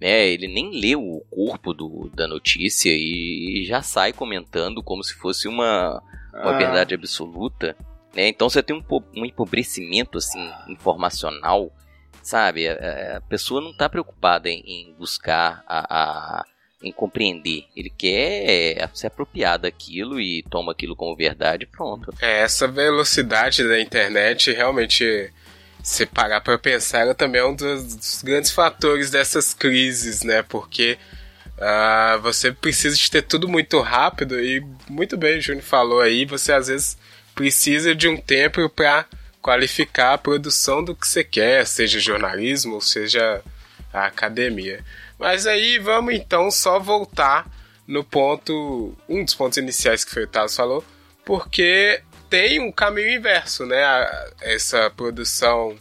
né? 0.00 0.26
Ele 0.28 0.48
nem 0.48 0.70
lê 0.70 0.96
o 0.96 1.20
corpo 1.30 1.74
do, 1.74 2.10
da 2.14 2.26
notícia 2.26 2.90
e, 2.90 3.62
e 3.62 3.64
já 3.66 3.82
sai 3.82 4.12
comentando 4.12 4.82
como 4.82 5.02
se 5.02 5.14
fosse 5.14 5.48
uma, 5.48 6.02
uma 6.32 6.54
ah. 6.54 6.58
verdade 6.58 6.94
absoluta. 6.94 7.76
Né? 8.14 8.28
Então 8.28 8.48
você 8.48 8.62
tem 8.62 8.76
um, 8.76 8.82
um 9.14 9.24
empobrecimento 9.24 10.18
assim, 10.18 10.50
informacional 10.68 11.72
sabe? 12.28 12.68
A, 12.68 13.16
a 13.16 13.20
pessoa 13.22 13.60
não 13.60 13.70
está 13.70 13.88
preocupada 13.88 14.50
em, 14.50 14.62
em 14.66 14.94
buscar 14.98 15.64
a, 15.66 16.40
a, 16.40 16.46
em 16.82 16.92
compreender. 16.92 17.64
Ele 17.74 17.90
quer 17.90 18.88
se 18.94 19.06
apropriar 19.06 19.58
daquilo 19.58 20.20
e 20.20 20.42
toma 20.42 20.72
aquilo 20.72 20.94
como 20.94 21.16
verdade 21.16 21.64
pronto. 21.66 22.12
É, 22.20 22.42
essa 22.42 22.68
velocidade 22.68 23.66
da 23.66 23.80
internet 23.80 24.52
realmente 24.52 25.32
se 25.82 26.04
parar 26.04 26.40
para 26.42 26.58
pensar, 26.58 27.00
ela 27.00 27.14
também 27.14 27.40
é 27.40 27.44
um 27.46 27.54
dos, 27.54 27.94
dos, 27.94 28.22
grandes 28.22 28.50
fatores 28.50 29.10
dessas 29.10 29.54
crises, 29.54 30.22
né? 30.22 30.42
Porque 30.42 30.98
uh, 31.56 32.20
você 32.20 32.52
precisa 32.52 32.94
de 32.94 33.10
ter 33.10 33.22
tudo 33.22 33.48
muito 33.48 33.80
rápido 33.80 34.38
e 34.38 34.62
muito 34.88 35.16
bem 35.16 35.38
o 35.38 35.40
Júnior 35.40 35.64
falou 35.64 36.00
aí, 36.00 36.26
você 36.26 36.52
às 36.52 36.66
vezes 36.66 36.98
precisa 37.34 37.94
de 37.94 38.06
um 38.06 38.16
tempo 38.16 38.68
para 38.68 39.06
qualificar 39.42 40.14
a 40.14 40.18
produção 40.18 40.82
do 40.82 40.94
que 40.94 41.06
você 41.06 41.24
quer, 41.24 41.66
seja 41.66 42.00
jornalismo 42.00 42.74
ou 42.74 42.80
seja 42.80 43.42
a 43.92 44.06
academia. 44.06 44.84
Mas 45.18 45.46
aí 45.46 45.78
vamos 45.78 46.14
então 46.14 46.50
só 46.50 46.78
voltar 46.78 47.46
no 47.86 48.04
ponto, 48.04 48.94
um 49.08 49.24
dos 49.24 49.34
pontos 49.34 49.56
iniciais 49.56 50.04
que 50.04 50.20
o 50.20 50.26
Taz 50.26 50.54
falou, 50.54 50.84
porque 51.24 52.02
tem 52.28 52.60
um 52.60 52.70
caminho 52.70 53.14
inverso, 53.14 53.64
né? 53.64 53.82
Essa 54.40 54.90
produção 54.90 55.76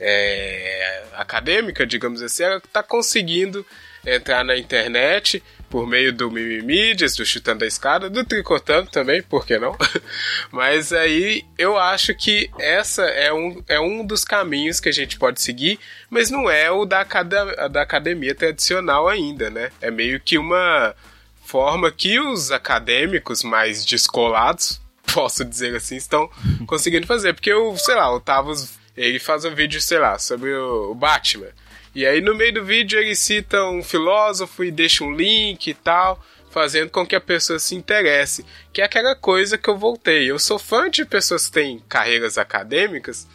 é, 0.00 1.04
acadêmica, 1.14 1.86
digamos 1.86 2.20
assim, 2.20 2.42
ela 2.42 2.56
está 2.58 2.82
conseguindo 2.82 3.64
entrar 4.04 4.44
na 4.44 4.56
internet 4.56 5.42
por 5.76 5.86
meio 5.86 6.10
do 6.10 6.30
Mimimídias, 6.30 7.16
do 7.16 7.26
Chutando 7.26 7.62
a 7.62 7.66
Escada, 7.66 8.08
do 8.08 8.24
Tricotando 8.24 8.90
também, 8.90 9.22
por 9.22 9.44
que 9.44 9.58
não? 9.58 9.76
Mas 10.50 10.90
aí 10.90 11.44
eu 11.58 11.76
acho 11.76 12.14
que 12.14 12.50
essa 12.58 13.02
é 13.02 13.30
um, 13.30 13.62
é 13.68 13.78
um 13.78 14.02
dos 14.02 14.24
caminhos 14.24 14.80
que 14.80 14.88
a 14.88 14.92
gente 14.92 15.18
pode 15.18 15.42
seguir, 15.42 15.78
mas 16.08 16.30
não 16.30 16.48
é 16.48 16.70
o 16.70 16.86
da, 16.86 17.04
da 17.04 17.82
academia 17.82 18.34
tradicional 18.34 19.06
ainda, 19.06 19.50
né? 19.50 19.70
É 19.78 19.90
meio 19.90 20.18
que 20.18 20.38
uma 20.38 20.94
forma 21.44 21.92
que 21.92 22.18
os 22.18 22.50
acadêmicos 22.50 23.42
mais 23.42 23.84
descolados, 23.84 24.80
posso 25.12 25.44
dizer 25.44 25.76
assim, 25.76 25.96
estão 25.96 26.30
conseguindo 26.66 27.06
fazer. 27.06 27.34
Porque 27.34 27.52
o, 27.52 27.76
sei 27.76 27.96
lá, 27.96 28.10
o 28.14 28.18
Tavos, 28.18 28.78
ele 28.96 29.18
faz 29.18 29.44
um 29.44 29.54
vídeo, 29.54 29.78
sei 29.82 29.98
lá, 29.98 30.18
sobre 30.18 30.54
o 30.54 30.94
Batman. 30.94 31.48
E 31.96 32.04
aí 32.04 32.20
no 32.20 32.34
meio 32.34 32.52
do 32.52 32.62
vídeo 32.62 33.00
ele 33.00 33.16
cita 33.16 33.64
um 33.64 33.82
filósofo 33.82 34.62
e 34.62 34.70
deixa 34.70 35.02
um 35.02 35.14
link 35.14 35.66
e 35.66 35.72
tal, 35.72 36.22
fazendo 36.50 36.90
com 36.90 37.06
que 37.06 37.16
a 37.16 37.20
pessoa 37.22 37.58
se 37.58 37.74
interesse. 37.74 38.44
Que 38.70 38.82
é 38.82 38.84
aquela 38.84 39.16
coisa 39.16 39.56
que 39.56 39.66
eu 39.66 39.78
voltei. 39.78 40.30
Eu 40.30 40.38
sou 40.38 40.58
fã 40.58 40.90
de 40.90 41.06
pessoas 41.06 41.46
que 41.46 41.54
têm 41.54 41.82
carreiras 41.88 42.36
acadêmicas. 42.36 43.26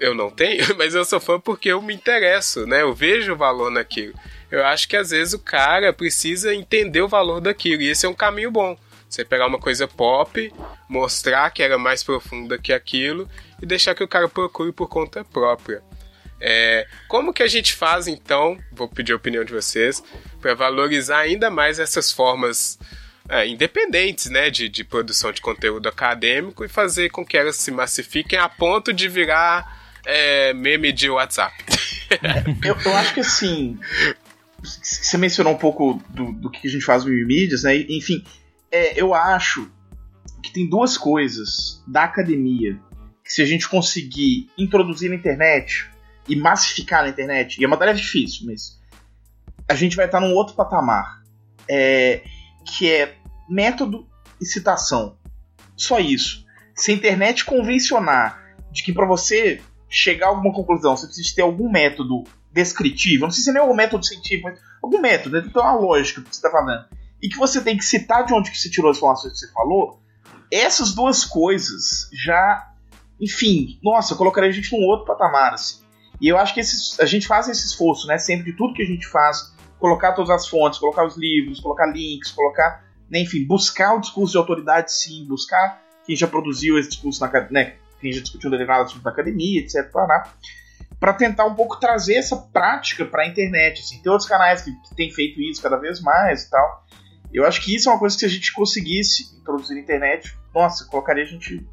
Eu 0.00 0.14
não 0.14 0.30
tenho, 0.30 0.64
mas 0.78 0.94
eu 0.94 1.04
sou 1.04 1.20
fã 1.20 1.38
porque 1.38 1.68
eu 1.68 1.82
me 1.82 1.92
interesso, 1.92 2.66
né? 2.66 2.80
Eu 2.80 2.94
vejo 2.94 3.34
o 3.34 3.36
valor 3.36 3.70
naquilo. 3.70 4.14
Eu 4.50 4.64
acho 4.64 4.88
que 4.88 4.96
às 4.96 5.10
vezes 5.10 5.34
o 5.34 5.38
cara 5.38 5.92
precisa 5.92 6.54
entender 6.54 7.02
o 7.02 7.08
valor 7.08 7.38
daquilo. 7.38 7.82
E 7.82 7.90
esse 7.90 8.06
é 8.06 8.08
um 8.08 8.14
caminho 8.14 8.50
bom. 8.50 8.78
Você 9.10 9.26
pegar 9.26 9.46
uma 9.46 9.58
coisa 9.58 9.86
pop, 9.86 10.50
mostrar 10.88 11.50
que 11.50 11.62
era 11.62 11.76
mais 11.76 12.02
profunda 12.02 12.56
que 12.56 12.72
aquilo 12.72 13.28
e 13.60 13.66
deixar 13.66 13.94
que 13.94 14.02
o 14.02 14.08
cara 14.08 14.26
procure 14.26 14.72
por 14.72 14.88
conta 14.88 15.22
própria. 15.22 15.82
É, 16.40 16.86
como 17.08 17.32
que 17.32 17.42
a 17.42 17.48
gente 17.48 17.72
faz 17.72 18.06
então? 18.06 18.58
Vou 18.72 18.88
pedir 18.88 19.12
a 19.12 19.16
opinião 19.16 19.44
de 19.44 19.52
vocês 19.52 20.02
para 20.40 20.54
valorizar 20.54 21.18
ainda 21.18 21.50
mais 21.50 21.78
essas 21.78 22.12
formas 22.12 22.78
é, 23.28 23.46
independentes, 23.48 24.30
né, 24.30 24.50
de, 24.50 24.68
de 24.68 24.84
produção 24.84 25.32
de 25.32 25.40
conteúdo 25.40 25.88
acadêmico 25.88 26.64
e 26.64 26.68
fazer 26.68 27.10
com 27.10 27.24
que 27.24 27.36
elas 27.36 27.56
se 27.56 27.70
massifiquem 27.70 28.38
a 28.38 28.48
ponto 28.48 28.92
de 28.92 29.08
virar 29.08 29.84
é, 30.04 30.52
meme 30.52 30.92
de 30.92 31.08
WhatsApp. 31.08 31.54
eu, 32.64 32.76
eu 32.84 32.96
acho 32.96 33.14
que 33.14 33.20
assim. 33.20 33.78
Você 34.62 35.18
mencionou 35.18 35.52
um 35.52 35.58
pouco 35.58 36.02
do, 36.08 36.32
do 36.32 36.50
que 36.50 36.66
a 36.66 36.70
gente 36.70 36.84
faz 36.84 37.04
no 37.04 37.10
mídias, 37.10 37.64
né? 37.64 37.76
Enfim, 37.76 38.24
é, 38.72 38.98
eu 38.98 39.12
acho 39.12 39.70
que 40.42 40.52
tem 40.52 40.68
duas 40.68 40.96
coisas 40.96 41.82
da 41.86 42.04
academia 42.04 42.78
que 43.22 43.32
se 43.32 43.42
a 43.42 43.46
gente 43.46 43.68
conseguir 43.68 44.48
introduzir 44.56 45.10
na 45.10 45.16
internet 45.16 45.90
e 46.28 46.36
massificar 46.36 47.02
na 47.02 47.10
internet, 47.10 47.58
e 47.58 47.64
é 47.64 47.66
uma 47.66 47.76
tarefa 47.76 47.98
difícil, 47.98 48.46
mas 48.46 48.80
a 49.68 49.74
gente 49.74 49.96
vai 49.96 50.06
estar 50.06 50.20
num 50.20 50.34
outro 50.34 50.54
patamar, 50.54 51.22
é, 51.68 52.22
que 52.64 52.90
é 52.90 53.16
método 53.48 54.06
e 54.40 54.46
citação. 54.46 55.16
Só 55.76 55.98
isso. 55.98 56.44
Se 56.74 56.90
a 56.90 56.94
internet 56.94 57.44
convencionar 57.44 58.42
de 58.70 58.82
que 58.82 58.92
para 58.92 59.06
você 59.06 59.60
chegar 59.88 60.26
a 60.26 60.28
alguma 60.30 60.52
conclusão, 60.52 60.96
você 60.96 61.06
precisa 61.06 61.34
ter 61.34 61.42
algum 61.42 61.70
método 61.70 62.24
descritivo, 62.52 63.24
não 63.24 63.30
sei 63.30 63.42
se 63.42 63.50
é 63.50 63.52
nem 63.52 63.62
algum 63.62 63.74
método 63.74 64.04
científico, 64.04 64.48
mas 64.48 64.58
algum 64.82 65.00
método, 65.00 65.38
então 65.38 65.62
é 65.62 65.70
uma 65.70 65.80
lógica 65.80 66.20
que 66.20 66.28
você 66.28 66.38
está 66.38 66.50
falando, 66.50 66.86
e 67.22 67.28
que 67.28 67.36
você 67.36 67.60
tem 67.60 67.76
que 67.76 67.84
citar 67.84 68.24
de 68.24 68.34
onde 68.34 68.50
que 68.50 68.58
você 68.58 68.70
tirou 68.70 68.90
as 68.90 68.96
informações 68.96 69.32
que 69.32 69.38
você 69.38 69.52
falou, 69.52 70.00
essas 70.50 70.94
duas 70.94 71.24
coisas 71.24 72.08
já, 72.12 72.72
enfim, 73.20 73.78
nossa, 73.82 74.14
colocaria 74.14 74.50
a 74.50 74.52
gente 74.52 74.72
num 74.72 74.84
outro 74.84 75.06
patamar, 75.06 75.54
assim. 75.54 75.83
E 76.24 76.28
eu 76.28 76.38
acho 76.38 76.54
que 76.54 76.60
a 77.00 77.04
gente 77.04 77.26
faz 77.26 77.50
esse 77.50 77.66
esforço, 77.66 78.06
né, 78.06 78.16
sempre 78.16 78.50
de 78.50 78.56
tudo 78.56 78.72
que 78.72 78.82
a 78.82 78.86
gente 78.86 79.06
faz, 79.06 79.54
colocar 79.78 80.14
todas 80.14 80.30
as 80.30 80.48
fontes, 80.48 80.78
colocar 80.78 81.04
os 81.04 81.18
livros, 81.18 81.60
colocar 81.60 81.84
links, 81.84 82.30
colocar, 82.30 82.82
né, 83.10 83.20
enfim, 83.20 83.44
buscar 83.44 83.94
o 83.94 84.00
discurso 84.00 84.32
de 84.32 84.38
autoridade, 84.38 84.90
sim, 84.90 85.26
buscar 85.28 85.82
quem 86.06 86.16
já 86.16 86.26
produziu 86.26 86.78
esse 86.78 86.88
discurso 86.88 87.20
na, 87.20 87.30
né, 87.50 87.74
quem 88.00 88.10
já 88.10 88.22
discutiu 88.22 88.50
derivados 88.50 88.98
da 89.02 89.10
academia, 89.10 89.60
etc. 89.60 89.86
Para 90.98 91.12
tentar 91.12 91.44
um 91.44 91.54
pouco 91.54 91.78
trazer 91.78 92.14
essa 92.14 92.38
prática 92.38 93.04
para 93.04 93.24
a 93.24 93.26
internet. 93.26 93.82
Assim. 93.82 94.00
Tem 94.00 94.10
outros 94.10 94.26
canais 94.26 94.62
que, 94.62 94.72
que 94.72 94.94
têm 94.94 95.12
feito 95.12 95.42
isso 95.42 95.60
cada 95.60 95.76
vez 95.76 96.00
mais 96.00 96.44
e 96.44 96.50
tal. 96.50 96.86
Eu 97.34 97.44
acho 97.44 97.60
que 97.60 97.76
isso 97.76 97.90
é 97.90 97.92
uma 97.92 97.98
coisa 97.98 98.16
que 98.16 98.20
se 98.20 98.24
a 98.24 98.30
gente 98.30 98.50
conseguisse 98.54 99.36
introduzir 99.36 99.74
na 99.74 99.82
internet, 99.82 100.34
nossa, 100.54 100.86
colocaria 100.86 101.24
a 101.24 101.26
gente 101.26 101.66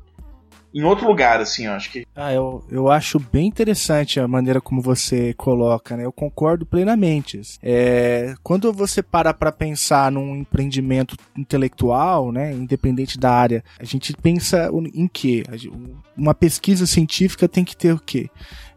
em 0.74 0.84
outro 0.84 1.06
lugar, 1.08 1.42
assim, 1.42 1.66
eu 1.66 1.74
acho 1.74 1.92
que. 1.92 2.06
Ah, 2.16 2.34
eu, 2.34 2.64
eu 2.72 2.90
acho 2.90 3.20
bem 3.20 3.48
interessante 3.48 4.20
a 4.20 4.28
maneira 4.28 4.62
como 4.62 4.82
você 4.82 5.34
coloca, 5.34 5.98
né? 5.98 6.06
Eu 6.06 6.12
concordo 6.12 6.66
plenamente. 6.66 7.42
É, 7.62 8.36
quando 8.42 8.72
você 8.72 9.04
para 9.04 9.34
para 9.34 9.52
pensar 9.52 10.12
num 10.12 10.38
empreendimento 10.38 11.18
intelectual, 11.38 12.32
né, 12.32 12.54
independente 12.54 13.20
da 13.20 13.32
área, 13.32 13.64
a 13.80 13.84
gente 13.84 14.14
pensa 14.14 14.70
em 14.94 15.08
quê? 15.08 15.44
Uma 16.16 16.34
pesquisa 16.34 16.86
científica 16.86 17.50
tem 17.50 17.66
que 17.66 17.76
ter 17.76 17.94
o 17.94 18.00
quê? 18.00 18.30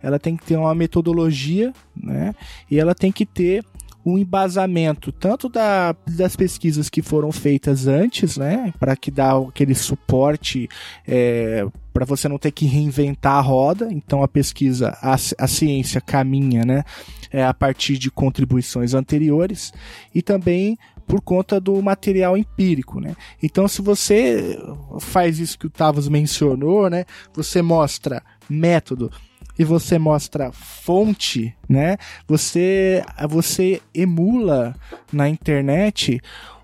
Ela 0.02 0.18
tem 0.18 0.36
que 0.36 0.44
ter 0.44 0.56
uma 0.56 0.74
metodologia, 0.74 1.72
né? 1.96 2.34
E 2.70 2.78
ela 2.78 2.94
tem 2.94 3.10
que 3.12 3.24
ter 3.24 3.64
um 4.04 4.18
embasamento 4.18 5.10
tanto 5.10 5.48
da, 5.48 5.94
das 6.06 6.36
pesquisas 6.36 6.90
que 6.90 7.00
foram 7.00 7.32
feitas 7.32 7.86
antes, 7.86 8.36
né, 8.36 8.72
para 8.78 8.94
que 8.96 9.10
dá 9.10 9.36
aquele 9.36 9.74
suporte 9.74 10.68
é, 11.06 11.66
para 11.92 12.04
você 12.04 12.28
não 12.28 12.38
ter 12.38 12.50
que 12.50 12.66
reinventar 12.66 13.36
a 13.36 13.40
roda. 13.40 13.88
Então 13.90 14.22
a 14.22 14.28
pesquisa, 14.28 14.96
a, 15.00 15.14
a 15.14 15.48
ciência 15.48 16.00
caminha, 16.00 16.64
né, 16.64 16.84
é, 17.32 17.44
a 17.44 17.54
partir 17.54 17.96
de 17.98 18.10
contribuições 18.10 18.94
anteriores 18.94 19.72
e 20.14 20.20
também 20.20 20.78
por 21.06 21.20
conta 21.20 21.60
do 21.60 21.80
material 21.82 22.36
empírico, 22.36 22.98
né? 22.98 23.14
Então, 23.42 23.68
se 23.68 23.82
você 23.82 24.58
faz 25.00 25.38
isso 25.38 25.58
que 25.58 25.66
o 25.66 25.70
Tavos 25.70 26.08
mencionou, 26.08 26.88
né? 26.88 27.04
Você 27.34 27.60
mostra 27.60 28.22
método, 28.48 29.10
e 29.58 29.64
você 29.64 29.98
mostra 29.98 30.52
fonte, 30.52 31.54
né? 31.68 31.96
Você 32.26 33.04
você 33.28 33.80
emula 33.94 34.74
na 35.12 35.28
internet 35.28 36.20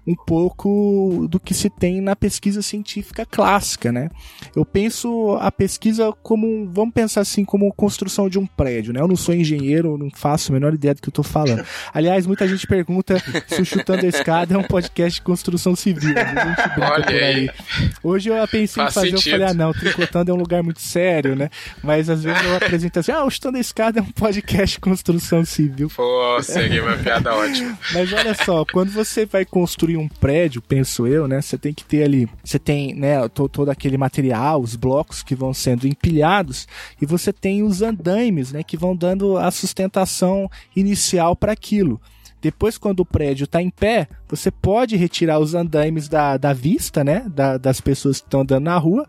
um 0.06 0.14
pouco 0.14 1.26
do 1.28 1.38
que 1.38 1.54
se 1.54 1.68
tem 1.68 2.00
na 2.00 2.16
pesquisa 2.16 2.62
científica 2.62 3.26
clássica, 3.26 3.92
né? 3.92 4.10
Eu 4.54 4.64
penso 4.64 5.36
a 5.40 5.52
pesquisa 5.52 6.12
como, 6.22 6.68
vamos 6.72 6.94
pensar 6.94 7.20
assim, 7.20 7.44
como 7.44 7.72
construção 7.72 8.28
de 8.28 8.38
um 8.38 8.46
prédio, 8.46 8.92
né? 8.92 9.00
Eu 9.00 9.08
não 9.08 9.16
sou 9.16 9.34
engenheiro, 9.34 9.98
não 9.98 10.10
faço 10.10 10.50
a 10.50 10.54
menor 10.54 10.74
ideia 10.74 10.94
do 10.94 11.02
que 11.02 11.08
eu 11.08 11.12
tô 11.12 11.22
falando. 11.22 11.64
Aliás, 11.92 12.26
muita 12.26 12.46
gente 12.48 12.66
pergunta 12.66 13.22
se 13.46 13.60
o 13.60 13.64
Chutando 13.64 14.04
a 14.04 14.08
Escada 14.08 14.54
é 14.54 14.58
um 14.58 14.64
podcast 14.64 15.20
de 15.20 15.22
construção 15.22 15.76
civil. 15.76 16.14
Aí. 17.08 17.50
Hoje 18.02 18.30
eu 18.30 18.48
pensei 18.48 18.82
Faz 18.82 18.90
em 18.90 18.94
fazer, 18.94 19.10
sentido. 19.10 19.34
eu 19.34 19.38
falei, 19.38 19.46
ah 19.46 19.54
não, 19.54 19.72
Tricotando 19.72 20.30
é 20.30 20.34
um 20.34 20.38
lugar 20.38 20.62
muito 20.62 20.80
sério, 20.80 21.36
né? 21.36 21.50
Mas 21.82 22.08
às 22.08 22.22
vezes 22.22 22.42
eu 22.42 22.56
apresento 22.56 22.98
assim, 22.98 23.12
ah, 23.12 23.24
o 23.24 23.30
Chutando 23.30 23.58
a 23.58 23.60
Escada 23.60 24.00
é 24.00 24.02
um 24.02 24.10
podcast 24.10 24.76
de 24.76 24.80
construção 24.80 25.44
civil. 25.44 25.90
Pô, 25.94 26.42
seria 26.42 26.82
uma 26.82 26.96
piada 26.96 27.34
ótima. 27.34 27.78
Mas 27.92 28.12
olha 28.12 28.34
só, 28.34 28.64
quando 28.64 28.90
você 28.90 29.26
vai 29.26 29.44
construir 29.44 29.89
um 29.96 30.08
prédio, 30.08 30.60
penso 30.62 31.06
eu, 31.06 31.26
né? 31.28 31.40
Você 31.40 31.56
tem 31.58 31.72
que 31.72 31.84
ter 31.84 32.02
ali, 32.02 32.28
você 32.42 32.58
tem, 32.58 32.94
né, 32.94 33.28
to- 33.28 33.48
todo 33.48 33.68
aquele 33.70 33.96
material, 33.96 34.60
os 34.60 34.76
blocos 34.76 35.22
que 35.22 35.34
vão 35.34 35.52
sendo 35.54 35.86
empilhados, 35.86 36.66
e 37.00 37.06
você 37.06 37.32
tem 37.32 37.62
os 37.62 37.82
andaimes, 37.82 38.52
né, 38.52 38.62
que 38.62 38.76
vão 38.76 38.94
dando 38.94 39.36
a 39.36 39.50
sustentação 39.50 40.50
inicial 40.74 41.34
para 41.34 41.52
aquilo. 41.52 42.00
Depois, 42.40 42.78
quando 42.78 43.00
o 43.00 43.06
prédio 43.06 43.44
está 43.44 43.60
em 43.60 43.68
pé, 43.68 44.08
você 44.30 44.50
pode 44.50 44.96
retirar 44.96 45.38
os 45.38 45.54
andaimes 45.54 46.08
da, 46.08 46.36
da 46.36 46.52
vista, 46.52 47.02
né? 47.04 47.24
da- 47.34 47.56
das 47.58 47.80
pessoas 47.80 48.20
que 48.20 48.26
estão 48.26 48.40
andando 48.40 48.64
na 48.64 48.76
rua. 48.78 49.06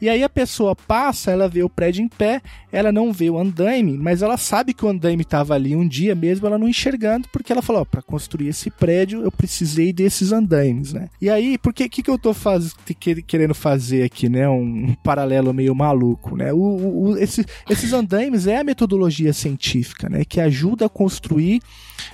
E 0.00 0.08
aí 0.08 0.22
a 0.22 0.28
pessoa 0.28 0.74
passa, 0.74 1.30
ela 1.30 1.48
vê 1.48 1.62
o 1.62 1.68
prédio 1.68 2.02
em 2.02 2.08
pé, 2.08 2.42
ela 2.72 2.90
não 2.92 3.12
vê 3.12 3.30
o 3.30 3.38
andaime, 3.38 3.96
mas 3.96 4.22
ela 4.22 4.36
sabe 4.36 4.74
que 4.74 4.84
o 4.84 4.88
andaime 4.88 5.22
estava 5.22 5.54
ali 5.54 5.74
um 5.76 5.86
dia 5.86 6.14
mesmo, 6.14 6.46
ela 6.46 6.58
não 6.58 6.68
enxergando, 6.68 7.28
porque 7.32 7.52
ela 7.52 7.62
falou, 7.62 7.86
para 7.86 8.02
construir 8.02 8.48
esse 8.48 8.70
prédio 8.70 9.22
eu 9.22 9.30
precisei 9.32 9.92
desses 9.92 10.32
andaimes, 10.32 10.92
né? 10.92 11.08
E 11.20 11.30
aí, 11.30 11.56
por 11.58 11.72
que 11.72 11.88
que, 11.88 12.08
eu 12.10 12.18
tô 12.18 12.34
faz, 12.34 12.74
que- 12.98 13.22
querendo 13.22 13.54
fazer 13.54 14.02
aqui, 14.02 14.28
né? 14.28 14.48
Um, 14.48 14.88
um 14.90 14.94
paralelo 15.02 15.52
meio 15.54 15.74
maluco, 15.74 16.36
né? 16.36 16.52
O- 16.52 16.58
o- 17.12 17.18
esse- 17.18 17.44
esses 17.70 17.92
andaimes 17.92 18.46
é 18.46 18.58
a 18.58 18.64
metodologia 18.64 19.32
científica, 19.32 20.08
né? 20.08 20.24
Que 20.24 20.40
ajuda 20.40 20.86
a 20.86 20.88
construir 20.88 21.60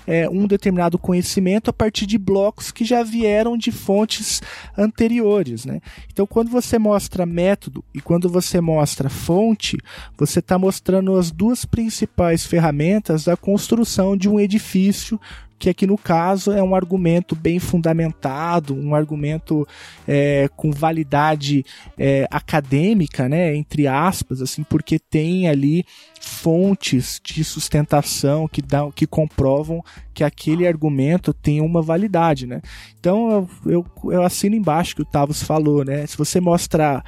é, 0.06 0.28
um 0.28 0.46
determinado 0.46 0.98
conhecimento 0.98 1.70
a 1.70 1.72
partir 1.72 2.06
de 2.06 2.18
blocos 2.18 2.39
que 2.72 2.84
já 2.84 3.02
vieram 3.02 3.56
de 3.56 3.70
fontes 3.70 4.40
anteriores, 4.76 5.64
né? 5.64 5.80
Então, 6.12 6.26
quando 6.26 6.50
você 6.50 6.78
mostra 6.78 7.26
método 7.26 7.84
e 7.94 8.00
quando 8.00 8.28
você 8.28 8.60
mostra 8.60 9.08
fonte, 9.08 9.78
você 10.16 10.38
está 10.38 10.58
mostrando 10.58 11.16
as 11.16 11.30
duas 11.30 11.64
principais 11.64 12.46
ferramentas 12.46 13.24
da 13.24 13.36
construção 13.36 14.16
de 14.16 14.28
um 14.28 14.38
edifício 14.38 15.20
que 15.60 15.68
aqui 15.68 15.86
no 15.86 15.98
caso 15.98 16.52
é 16.52 16.62
um 16.62 16.74
argumento 16.74 17.36
bem 17.36 17.58
fundamentado, 17.58 18.74
um 18.74 18.94
argumento 18.94 19.68
é, 20.08 20.48
com 20.56 20.72
validade 20.72 21.66
é, 21.98 22.26
acadêmica, 22.30 23.28
né, 23.28 23.54
entre 23.54 23.86
aspas, 23.86 24.40
assim, 24.40 24.62
porque 24.64 24.98
tem 24.98 25.48
ali 25.48 25.84
fontes 26.18 27.20
de 27.22 27.44
sustentação 27.44 28.48
que 28.48 28.62
dão, 28.62 28.90
que 28.90 29.06
comprovam 29.06 29.84
que 30.14 30.24
aquele 30.24 30.66
argumento 30.66 31.34
tem 31.34 31.60
uma 31.60 31.82
validade, 31.82 32.46
né? 32.46 32.60
Então 32.98 33.48
eu, 33.64 33.86
eu, 34.04 34.22
assino 34.22 34.54
embaixo 34.54 34.94
que 34.96 35.02
o 35.02 35.06
Tavos 35.06 35.42
falou, 35.42 35.84
né? 35.84 36.06
Se 36.06 36.16
você 36.16 36.40
mostrar 36.40 37.04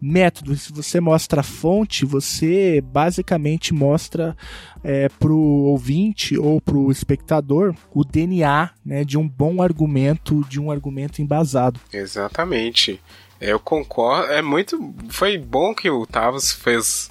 método, 0.00 0.54
se 0.56 0.72
você 0.72 1.00
mostra 1.00 1.42
fonte, 1.42 2.04
você 2.04 2.80
basicamente 2.80 3.72
mostra 3.72 4.36
é, 4.84 5.08
para 5.08 5.32
o 5.32 5.64
ouvinte 5.64 6.38
ou 6.38 6.60
para 6.60 6.76
o 6.76 6.90
espectador 6.92 7.74
o 7.92 8.04
DNA 8.04 8.70
né, 8.84 9.04
de 9.04 9.16
um 9.18 9.28
bom 9.28 9.62
argumento, 9.62 10.44
de 10.48 10.60
um 10.60 10.70
argumento 10.70 11.20
embasado. 11.22 11.80
Exatamente. 11.92 13.00
Eu 13.40 13.58
concordo. 13.58 14.32
É 14.32 14.40
muito. 14.42 14.94
Foi 15.08 15.36
bom 15.38 15.74
que 15.74 15.90
o 15.90 16.06
Tavos 16.06 16.52
fez 16.52 17.10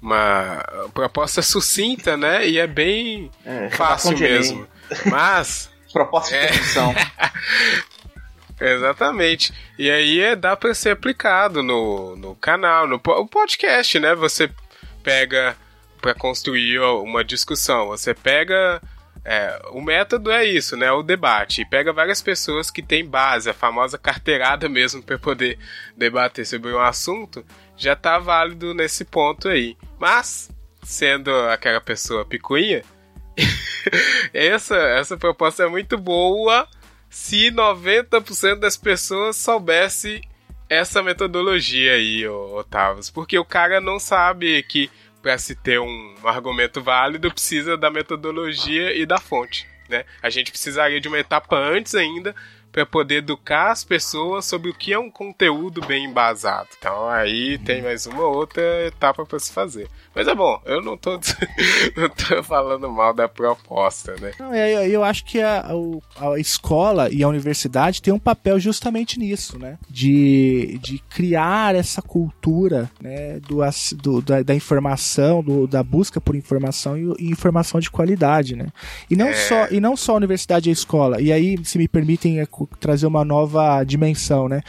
uma 0.00 0.62
proposta 0.94 1.42
sucinta, 1.42 2.16
né? 2.16 2.48
E 2.48 2.58
é 2.58 2.66
bem 2.66 3.30
É, 3.44 3.68
fácil 3.70 4.12
Enem. 4.12 4.20
mesmo. 4.32 4.66
Mas. 5.10 5.70
Proposta 5.92 6.30
de 6.30 6.36
É. 6.36 6.52
Exatamente. 8.60 9.52
E 9.78 9.90
aí 9.90 10.20
é, 10.20 10.34
dá 10.34 10.56
para 10.56 10.74
ser 10.74 10.90
aplicado 10.90 11.62
no, 11.62 12.16
no 12.16 12.34
canal, 12.36 12.86
no 12.86 12.98
podcast, 12.98 13.98
né? 13.98 14.14
Você 14.14 14.50
pega 15.02 15.56
para 16.00 16.14
construir 16.14 16.78
uma 16.80 17.24
discussão. 17.24 17.88
Você 17.88 18.14
pega. 18.14 18.80
é, 19.24 19.60
o 19.70 19.80
método 19.80 20.30
é 20.30 20.44
isso, 20.44 20.76
né? 20.76 20.90
O 20.90 21.02
debate. 21.02 21.62
E 21.62 21.68
pega 21.68 21.92
várias 21.92 22.22
pessoas 22.22 22.70
que 22.70 22.82
têm 22.82 23.04
base, 23.04 23.50
a 23.50 23.54
famosa 23.54 23.98
carteirada 23.98 24.68
mesmo, 24.68 25.02
para 25.02 25.18
poder 25.18 25.58
debater 25.96 26.46
sobre 26.46 26.72
um 26.72 26.80
assunto. 26.80 27.44
Já 27.76 27.94
tá 27.94 28.18
válido 28.18 28.72
nesse 28.72 29.04
ponto 29.04 29.48
aí. 29.48 29.76
Mas 29.98 30.50
sendo 30.82 31.30
aquela 31.50 31.80
pessoa 31.80 32.24
picuinha, 32.24 32.82
essa, 34.32 34.76
essa 34.76 35.16
proposta 35.16 35.64
é 35.64 35.68
muito 35.68 35.98
boa 35.98 36.66
se 37.08 37.50
90% 37.50 38.56
das 38.56 38.76
pessoas 38.76 39.36
soubesse 39.36 40.20
essa 40.68 41.02
metodologia 41.02 41.94
aí, 41.94 42.26
Otávio. 42.26 43.02
Porque 43.12 43.38
o 43.38 43.44
cara 43.44 43.80
não 43.80 43.98
sabe 43.98 44.62
que 44.64 44.90
para 45.22 45.38
se 45.38 45.54
ter 45.54 45.80
um 45.80 46.14
argumento 46.24 46.80
válido 46.82 47.32
precisa 47.32 47.76
da 47.76 47.90
metodologia 47.90 48.94
e 48.94 49.04
da 49.04 49.18
fonte. 49.18 49.66
Né? 49.88 50.04
A 50.22 50.30
gente 50.30 50.50
precisaria 50.50 51.00
de 51.00 51.08
uma 51.08 51.18
etapa 51.18 51.56
antes 51.56 51.94
ainda 51.94 52.34
para 52.76 52.84
poder 52.84 53.16
educar 53.16 53.70
as 53.70 53.82
pessoas 53.82 54.44
sobre 54.44 54.68
o 54.68 54.74
que 54.74 54.92
é 54.92 54.98
um 54.98 55.10
conteúdo 55.10 55.80
bem 55.86 56.04
embasado. 56.04 56.68
Então 56.78 57.08
aí 57.08 57.56
tem 57.56 57.80
mais 57.80 58.04
uma 58.04 58.24
outra 58.26 58.60
etapa 58.86 59.24
para 59.24 59.38
se 59.38 59.50
fazer. 59.50 59.88
Mas 60.14 60.28
é 60.28 60.34
bom, 60.34 60.60
eu 60.66 60.82
não 60.82 60.94
tô, 60.94 61.12
não 61.96 62.08
tô 62.10 62.42
falando 62.42 62.90
mal 62.90 63.14
da 63.14 63.26
proposta, 63.28 64.14
né? 64.20 64.32
Não, 64.38 64.54
eu, 64.54 64.90
eu 64.90 65.04
acho 65.04 65.24
que 65.24 65.40
a, 65.40 65.64
a, 66.16 66.38
escola 66.38 67.10
e 67.10 67.22
a 67.22 67.28
universidade 67.28 68.02
tem 68.02 68.12
um 68.12 68.18
papel 68.18 68.60
justamente 68.60 69.18
nisso, 69.18 69.58
né? 69.58 69.78
De, 69.88 70.78
de 70.82 70.98
criar 71.10 71.74
essa 71.74 72.02
cultura 72.02 72.90
né? 73.00 73.40
do, 73.40 73.60
do 73.96 74.20
da, 74.20 74.42
da, 74.42 74.54
informação, 74.54 75.42
do, 75.42 75.66
da 75.66 75.82
busca 75.82 76.20
por 76.20 76.36
informação 76.36 76.96
e, 76.98 77.24
e, 77.24 77.30
informação 77.30 77.80
de 77.80 77.90
qualidade, 77.90 78.54
né? 78.54 78.68
E 79.10 79.16
não, 79.16 79.28
é... 79.28 79.34
só, 79.34 79.68
e 79.70 79.80
não 79.80 79.96
só 79.96 80.12
a 80.12 80.16
universidade 80.16 80.68
e 80.68 80.70
a 80.70 80.74
escola. 80.74 81.22
E 81.22 81.32
aí, 81.32 81.58
se 81.64 81.78
me 81.78 81.88
permitem 81.88 82.40
trazer 82.80 83.06
uma 83.06 83.24
nova 83.24 83.82
dimensão, 83.84 84.48
né? 84.48 84.62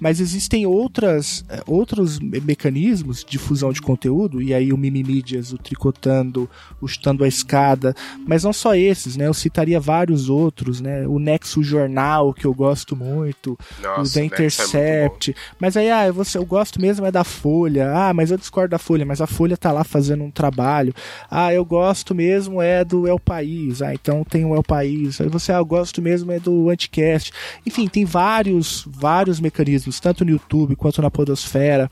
Mas 0.00 0.20
existem 0.20 0.66
outras, 0.66 1.44
é, 1.48 1.62
outros 1.66 2.18
mecanismos 2.18 3.24
de 3.24 3.38
fusão 3.38 3.72
de 3.72 3.80
conteúdo, 3.80 4.42
e 4.42 4.52
aí 4.52 4.72
o 4.72 4.76
Mimimídias, 4.76 5.52
o 5.52 5.58
Tricotando, 5.58 6.48
o 6.80 6.88
Chutando 6.88 7.24
a 7.24 7.28
Escada, 7.28 7.94
mas 8.26 8.44
não 8.44 8.52
só 8.52 8.74
esses, 8.74 9.16
né? 9.16 9.26
Eu 9.26 9.34
citaria 9.34 9.78
vários 9.80 10.28
outros, 10.28 10.80
né? 10.80 11.06
O 11.06 11.18
Nexo 11.18 11.62
Jornal, 11.62 12.34
que 12.34 12.44
eu 12.44 12.52
gosto 12.52 12.96
muito, 12.96 13.58
Nossa, 13.80 14.00
o 14.00 14.14
da 14.14 14.20
é 14.20 14.24
Intercept. 14.24 15.30
É 15.30 15.34
mas 15.58 15.76
aí, 15.76 15.90
ah, 15.90 16.10
você, 16.12 16.38
eu 16.38 16.44
gosto 16.44 16.80
mesmo 16.80 17.06
é 17.06 17.10
da 17.10 17.24
Folha. 17.24 17.92
Ah, 17.94 18.12
mas 18.12 18.30
eu 18.30 18.36
discordo 18.36 18.70
da 18.70 18.78
Folha, 18.78 19.06
mas 19.06 19.20
a 19.20 19.26
Folha 19.26 19.56
tá 19.56 19.72
lá 19.72 19.84
fazendo 19.84 20.24
um 20.24 20.30
trabalho. 20.30 20.94
Ah, 21.30 21.52
eu 21.52 21.64
gosto 21.64 22.14
mesmo 22.14 22.60
é 22.60 22.84
do 22.84 23.06
El 23.06 23.18
País. 23.18 23.80
Ah, 23.80 23.94
então 23.94 24.24
tem 24.24 24.44
o 24.44 24.54
El 24.54 24.62
País. 24.62 25.20
Aí 25.20 25.28
você, 25.28 25.52
ah, 25.52 25.56
eu 25.56 25.64
gosto 25.64 26.02
mesmo 26.02 26.32
é 26.32 26.38
do 26.38 26.68
Anticast. 26.68 27.32
Enfim, 27.66 27.88
tem 27.88 28.04
vários, 28.04 28.84
vários 28.86 29.40
mecanismos 29.40 30.00
tanto 30.00 30.24
no 30.24 30.30
YouTube 30.30 30.76
quanto 30.76 31.02
na 31.02 31.10
Podosfera, 31.10 31.90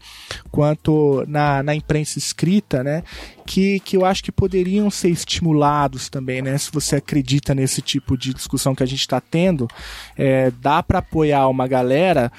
quanto 0.50 1.24
na, 1.26 1.62
na 1.62 1.74
imprensa 1.74 2.18
escrita, 2.18 2.82
né? 2.82 3.02
Que, 3.46 3.80
que 3.80 3.96
eu 3.96 4.04
acho 4.04 4.22
que 4.22 4.32
poderiam 4.32 4.90
ser 4.90 5.10
estimulados 5.10 6.08
também, 6.08 6.42
né? 6.42 6.56
Se 6.58 6.70
você 6.72 6.96
acredita 6.96 7.54
nesse 7.54 7.82
tipo 7.82 8.16
de 8.16 8.32
discussão 8.32 8.74
que 8.74 8.82
a 8.82 8.86
gente 8.86 9.00
está 9.00 9.20
tendo, 9.20 9.68
é, 10.16 10.50
dá 10.60 10.82
para 10.82 11.00
apoiar 11.00 11.48
uma 11.48 11.66
galera 11.66 12.30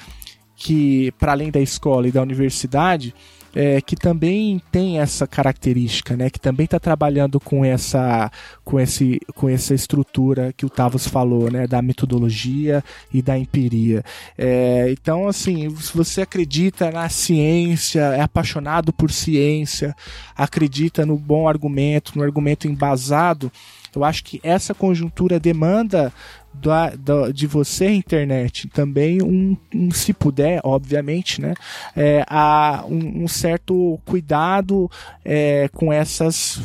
que, 0.56 1.12
para 1.18 1.32
além 1.32 1.50
da 1.50 1.60
escola 1.60 2.08
e 2.08 2.12
da 2.12 2.22
universidade, 2.22 3.14
é, 3.54 3.80
que 3.80 3.94
também 3.94 4.60
tem 4.72 4.98
essa 4.98 5.26
característica, 5.26 6.16
né? 6.16 6.28
Que 6.28 6.40
também 6.40 6.64
está 6.64 6.80
trabalhando 6.80 7.38
com 7.38 7.64
essa, 7.64 8.30
com, 8.64 8.80
esse, 8.80 9.20
com 9.34 9.48
essa 9.48 9.74
estrutura 9.74 10.52
que 10.56 10.66
o 10.66 10.70
Tavos 10.70 11.06
falou, 11.06 11.50
né? 11.50 11.66
Da 11.66 11.80
metodologia 11.80 12.82
e 13.12 13.22
da 13.22 13.38
empiria. 13.38 14.04
É, 14.36 14.88
então, 14.90 15.28
assim, 15.28 15.74
se 15.76 15.96
você 15.96 16.22
acredita 16.22 16.90
na 16.90 17.08
ciência, 17.08 18.00
é 18.00 18.20
apaixonado 18.20 18.92
por 18.92 19.10
ciência, 19.10 19.94
acredita 20.36 21.06
no 21.06 21.16
bom 21.16 21.48
argumento, 21.48 22.16
no 22.16 22.24
argumento 22.24 22.66
embasado, 22.66 23.52
eu 23.94 24.02
acho 24.02 24.24
que 24.24 24.40
essa 24.42 24.74
conjuntura 24.74 25.38
demanda 25.38 26.12
da, 26.54 26.90
da, 26.90 27.30
de 27.30 27.46
você, 27.46 27.88
internet, 27.88 28.68
também 28.68 29.22
um, 29.22 29.56
um, 29.74 29.90
se 29.90 30.12
puder, 30.12 30.60
obviamente, 30.64 31.40
né, 31.40 31.54
é, 31.96 32.24
a, 32.28 32.84
um, 32.88 33.24
um 33.24 33.28
certo 33.28 34.00
cuidado 34.04 34.90
é, 35.24 35.68
com 35.72 35.92
essas 35.92 36.60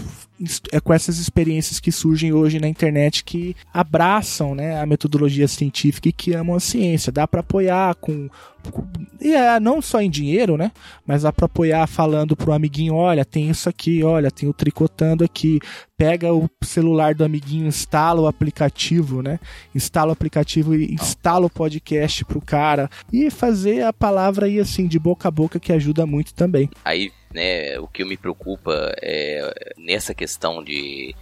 é 0.72 0.80
com 0.80 0.94
essas 0.94 1.20
experiências 1.20 1.80
que 1.80 1.92
surgem 1.92 2.32
hoje 2.32 2.60
na 2.60 2.68
internet 2.68 3.24
que 3.24 3.56
abraçam 3.74 4.56
né, 4.56 4.80
a 4.80 4.86
metodologia 4.86 5.48
científica 5.48 6.10
e 6.10 6.14
que 6.14 6.34
amam 6.34 6.56
a 6.56 6.60
ciência. 6.60 7.12
Dá 7.12 7.28
para 7.28 7.42
apoiar 7.42 7.96
com, 7.96 8.30
com, 8.72 8.88
e 9.20 9.34
é, 9.34 9.60
não 9.60 9.82
só 9.82 10.02
em 10.02 10.10
dinheiro, 10.10 10.58
né? 10.58 10.72
Mas 11.06 11.24
dá 11.24 11.34
para 11.34 11.46
apoiar 11.46 11.86
falando 11.88 12.38
pro 12.38 12.54
amiguinho, 12.54 12.96
olha, 12.96 13.26
tem 13.26 13.50
isso 13.50 13.68
aqui, 13.68 14.04
olha, 14.04 14.32
tem 14.32 14.48
o 14.48 14.54
tricotando 14.54 15.24
aqui. 15.24 15.60
Pega 15.98 16.34
o 16.34 16.50
celular 16.64 17.14
do 17.14 17.26
amiguinho, 17.26 17.68
instala 17.68 18.22
o 18.22 18.28
aplicativo, 18.28 19.22
né? 19.22 19.38
Instala 19.76 20.12
o 20.12 20.14
aplicativo 20.14 20.74
e 20.74 20.94
instala 20.94 21.48
o 21.48 21.50
podcast 21.50 22.24
pro 22.24 22.40
cara 22.40 22.90
e 23.12 23.30
fazer 23.30 23.84
a 23.84 23.92
palavra 23.92 24.46
aí 24.46 24.60
assim 24.60 24.88
de 24.88 24.98
boca 24.98 25.28
a 25.28 25.32
boca 25.32 25.60
que 25.60 25.74
ajuda 25.74 26.06
muito 26.06 26.34
também. 26.34 26.70
Aí 26.86 27.12
né, 27.34 27.80
o 27.80 27.88
que 27.88 28.04
me 28.04 28.18
preocupa 28.18 28.94
é, 29.02 29.74
nessa 29.78 30.14
questão 30.14 30.64
de 30.64 31.16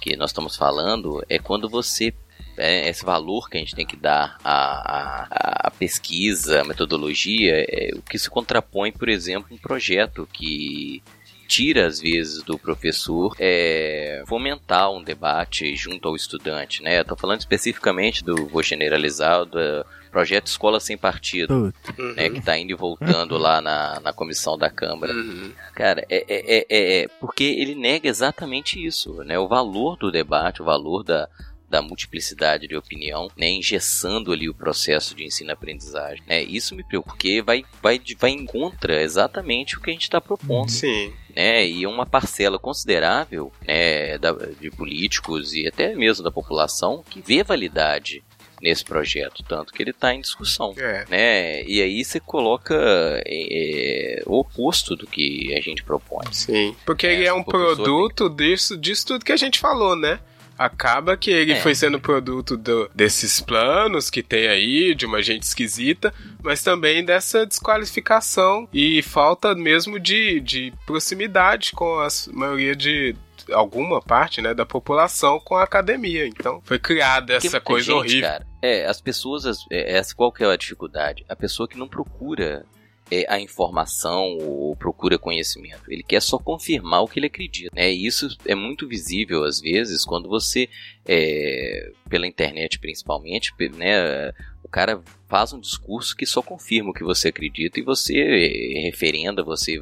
que 0.00 0.16
nós 0.16 0.30
estamos 0.30 0.56
falando 0.56 1.22
é 1.28 1.38
quando 1.38 1.68
você 1.68 2.14
é, 2.56 2.88
esse 2.88 3.04
valor 3.04 3.48
que 3.48 3.56
a 3.56 3.60
gente 3.60 3.74
tem 3.74 3.86
que 3.86 3.96
dar 3.96 4.36
à, 4.44 4.54
à, 4.54 5.68
à 5.68 5.70
pesquisa, 5.70 6.60
à 6.60 6.64
metodologia, 6.64 7.64
é 7.68 7.90
o 7.94 8.02
que 8.02 8.18
se 8.18 8.28
contrapõe, 8.28 8.92
por 8.92 9.08
exemplo, 9.08 9.48
um 9.50 9.58
projeto 9.58 10.28
que 10.32 11.02
tira 11.48 11.86
às 11.86 12.00
vezes 12.00 12.42
do 12.44 12.56
professor 12.58 13.34
é, 13.38 14.22
fomentar 14.26 14.92
um 14.92 15.02
debate 15.02 15.74
junto 15.74 16.06
ao 16.06 16.14
estudante, 16.14 16.82
né? 16.82 17.00
Estou 17.00 17.16
falando 17.16 17.40
especificamente 17.40 18.22
do 18.22 18.46
vou 18.46 18.62
generalizar 18.62 19.44
do 19.44 19.84
projeto 20.10 20.46
Escola 20.48 20.80
Sem 20.80 20.96
Partido, 20.96 21.54
uhum. 21.98 22.14
né? 22.14 22.30
Que 22.30 22.38
está 22.38 22.58
indo 22.58 22.72
e 22.72 22.74
voltando 22.74 23.38
lá 23.38 23.60
na, 23.60 24.00
na 24.00 24.12
comissão 24.12 24.58
da 24.58 24.70
Câmara. 24.70 25.12
Uhum. 25.12 25.52
Cara, 25.74 26.04
é, 26.08 26.24
é, 26.28 26.66
é, 26.68 27.02
é 27.02 27.08
porque 27.20 27.44
ele 27.44 27.74
nega 27.74 28.08
exatamente 28.08 28.84
isso, 28.84 29.22
né? 29.24 29.38
O 29.38 29.48
valor 29.48 29.96
do 29.96 30.10
debate, 30.10 30.62
o 30.62 30.64
valor 30.64 31.02
da 31.02 31.28
da 31.70 31.80
multiplicidade 31.80 32.66
de 32.66 32.76
opinião, 32.76 33.30
né, 33.36 33.48
engessando 33.48 34.32
ali 34.32 34.48
o 34.48 34.54
processo 34.54 35.14
de 35.14 35.24
ensino-aprendizagem. 35.24 36.22
Né, 36.26 36.42
isso 36.42 36.74
me 36.74 36.82
preocupa, 36.82 37.12
porque 37.12 37.40
vai, 37.40 37.64
vai, 37.80 38.00
vai 38.18 38.30
em 38.30 38.44
contra 38.44 39.00
exatamente 39.00 39.78
o 39.78 39.80
que 39.80 39.90
a 39.90 39.92
gente 39.92 40.02
está 40.02 40.20
propondo. 40.20 40.68
Sim. 40.68 41.12
Né, 41.34 41.64
e 41.66 41.86
uma 41.86 42.04
parcela 42.04 42.58
considerável 42.58 43.52
né, 43.64 44.18
da, 44.18 44.32
de 44.32 44.68
políticos 44.72 45.54
e 45.54 45.68
até 45.68 45.94
mesmo 45.94 46.24
da 46.24 46.32
população 46.32 47.04
que 47.08 47.22
vê 47.22 47.44
validade 47.44 48.24
nesse 48.60 48.84
projeto, 48.84 49.42
tanto 49.42 49.72
que 49.72 49.82
ele 49.82 49.90
está 49.90 50.14
em 50.14 50.20
discussão, 50.20 50.74
é. 50.76 51.04
né? 51.08 51.64
E 51.64 51.80
aí 51.80 52.04
você 52.04 52.20
coloca 52.20 52.74
é, 52.74 53.22
é, 53.26 54.22
o 54.26 54.38
oposto 54.38 54.94
do 54.94 55.06
que 55.06 55.54
a 55.56 55.60
gente 55.60 55.82
propõe. 55.82 56.26
Sim, 56.32 56.76
porque 56.84 57.06
é, 57.06 57.14
ele 57.14 57.26
é 57.26 57.32
um 57.32 57.42
produto 57.42 58.28
tem... 58.28 58.48
disso, 58.48 58.76
disso 58.76 59.06
tudo 59.06 59.24
que 59.24 59.32
a 59.32 59.36
gente 59.36 59.58
falou, 59.58 59.96
né? 59.96 60.20
acaba 60.60 61.16
que 61.16 61.30
ele 61.30 61.52
é. 61.52 61.60
foi 61.60 61.74
sendo 61.74 61.98
produto 61.98 62.54
do, 62.54 62.90
desses 62.94 63.40
planos 63.40 64.10
que 64.10 64.22
tem 64.22 64.46
aí, 64.46 64.94
de 64.94 65.06
uma 65.06 65.22
gente 65.22 65.44
esquisita, 65.44 66.12
mas 66.42 66.62
também 66.62 67.02
dessa 67.02 67.46
desqualificação 67.46 68.68
e 68.70 69.00
falta 69.00 69.54
mesmo 69.54 69.98
de, 69.98 70.38
de 70.40 70.70
proximidade 70.84 71.72
com 71.72 71.98
a 71.98 72.08
maioria 72.30 72.76
de, 72.76 73.16
alguma 73.52 74.00
parte, 74.00 74.40
né, 74.40 74.54
da 74.54 74.66
população 74.66 75.40
com 75.40 75.56
a 75.56 75.62
academia. 75.62 76.26
Então, 76.26 76.60
foi 76.64 76.78
criada 76.78 77.34
essa 77.34 77.60
coisa 77.60 77.86
gente, 77.86 77.98
horrível. 77.98 78.28
Cara, 78.28 78.46
é, 78.62 78.86
as 78.86 79.00
pessoas, 79.00 79.44
é, 79.70 79.96
essa 79.96 80.14
qual 80.14 80.32
que 80.32 80.42
é 80.42 80.46
a 80.46 80.56
dificuldade? 80.56 81.24
A 81.28 81.36
pessoa 81.36 81.68
que 81.68 81.78
não 81.78 81.88
procura 81.88 82.64
é, 83.10 83.26
a 83.28 83.40
informação 83.40 84.38
ou 84.38 84.76
procura 84.76 85.18
conhecimento. 85.18 85.82
Ele 85.88 86.02
quer 86.02 86.22
só 86.22 86.38
confirmar 86.38 87.02
o 87.02 87.08
que 87.08 87.18
ele 87.18 87.26
acredita. 87.26 87.74
Né? 87.74 87.92
E 87.92 88.06
isso 88.06 88.28
é 88.46 88.54
muito 88.54 88.86
visível 88.86 89.44
às 89.44 89.60
vezes 89.60 90.04
quando 90.04 90.28
você, 90.28 90.68
é, 91.06 91.90
pela 92.08 92.26
internet 92.26 92.78
principalmente, 92.78 93.52
né, 93.76 94.32
cara 94.70 95.02
faz 95.28 95.52
um 95.52 95.60
discurso 95.60 96.16
que 96.16 96.26
só 96.26 96.42
confirma 96.42 96.90
o 96.90 96.94
que 96.94 97.04
você 97.04 97.28
acredita 97.28 97.78
e 97.78 97.84
você 97.84 98.82
referenda, 98.84 99.42
você 99.42 99.80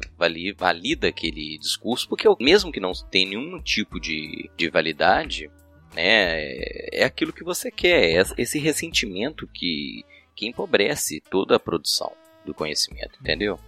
valida 0.57 1.07
aquele 1.07 1.57
discurso, 1.57 2.07
porque 2.07 2.27
mesmo 2.39 2.71
que 2.71 2.79
não 2.79 2.91
tenha 3.09 3.29
nenhum 3.29 3.61
tipo 3.61 3.99
de, 3.99 4.49
de 4.55 4.69
validade, 4.69 5.49
né, 5.95 6.53
é 6.91 7.03
aquilo 7.03 7.33
que 7.33 7.43
você 7.43 7.71
quer, 7.71 8.15
é 8.15 8.23
esse 8.37 8.59
ressentimento 8.59 9.47
que, 9.47 10.03
que 10.35 10.47
empobrece 10.47 11.21
toda 11.29 11.55
a 11.55 11.59
produção 11.59 12.11
do 12.45 12.53
conhecimento, 12.53 13.17
entendeu? 13.19 13.59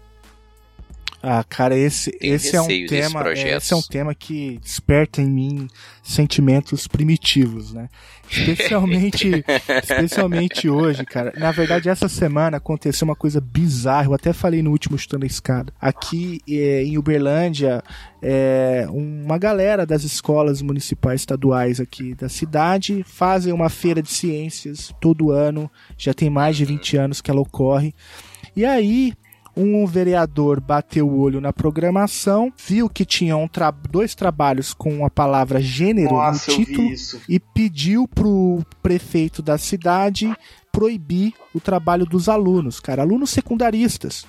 Ah, 1.23 1.43
cara, 1.43 1.77
esse, 1.77 2.15
esse 2.19 2.55
é 2.55 2.61
um 2.61 2.67
tema, 2.87 3.29
é, 3.29 3.57
esse 3.57 3.73
é 3.73 3.75
um 3.75 3.81
tema 3.81 4.15
que 4.15 4.57
desperta 4.59 5.21
em 5.21 5.29
mim 5.29 5.67
sentimentos 6.01 6.87
primitivos, 6.87 7.73
né? 7.73 7.89
Especialmente, 8.31 9.43
especialmente 9.83 10.67
hoje, 10.67 11.05
cara. 11.05 11.31
Na 11.37 11.51
verdade, 11.51 11.89
essa 11.89 12.07
semana 12.07 12.57
aconteceu 12.57 13.05
uma 13.05 13.15
coisa 13.15 13.39
bizarra. 13.39 14.05
Eu 14.07 14.13
até 14.13 14.33
falei 14.33 14.63
no 14.63 14.71
último 14.71 14.97
chutando 14.97 15.25
a 15.25 15.27
escada. 15.27 15.71
Aqui 15.79 16.41
eh, 16.49 16.83
em 16.85 16.97
Uberlândia, 16.97 17.83
é, 18.21 18.87
uma 18.89 19.37
galera 19.37 19.85
das 19.85 20.03
escolas 20.03 20.61
municipais 20.61 21.21
estaduais 21.21 21.79
aqui 21.79 22.15
da 22.15 22.29
cidade 22.29 23.05
fazem 23.07 23.53
uma 23.53 23.69
feira 23.69 24.01
de 24.01 24.09
ciências 24.09 24.91
todo 24.99 25.29
ano. 25.29 25.69
Já 25.97 26.13
tem 26.13 26.29
mais 26.31 26.57
de 26.57 26.65
20 26.65 26.97
anos 26.97 27.21
que 27.21 27.29
ela 27.29 27.41
ocorre. 27.41 27.93
E 28.55 28.65
aí, 28.65 29.13
um 29.55 29.85
vereador 29.85 30.59
bateu 30.59 31.07
o 31.07 31.19
olho 31.19 31.41
na 31.41 31.51
programação, 31.51 32.51
viu 32.57 32.89
que 32.89 33.05
tinham 33.05 33.47
tra 33.47 33.71
dois 33.71 34.15
trabalhos 34.15 34.73
com 34.73 35.05
a 35.05 35.09
palavra 35.09 35.61
gênero 35.61 36.13
Nossa, 36.13 36.51
no 36.51 36.57
título 36.57 36.89
e 37.27 37.39
pediu 37.39 38.07
pro 38.07 38.63
prefeito 38.81 39.41
da 39.41 39.57
cidade 39.57 40.33
proibir 40.71 41.33
o 41.53 41.59
trabalho 41.59 42.05
dos 42.05 42.29
alunos, 42.29 42.79
cara, 42.79 43.01
alunos 43.01 43.29
secundaristas. 43.29 44.25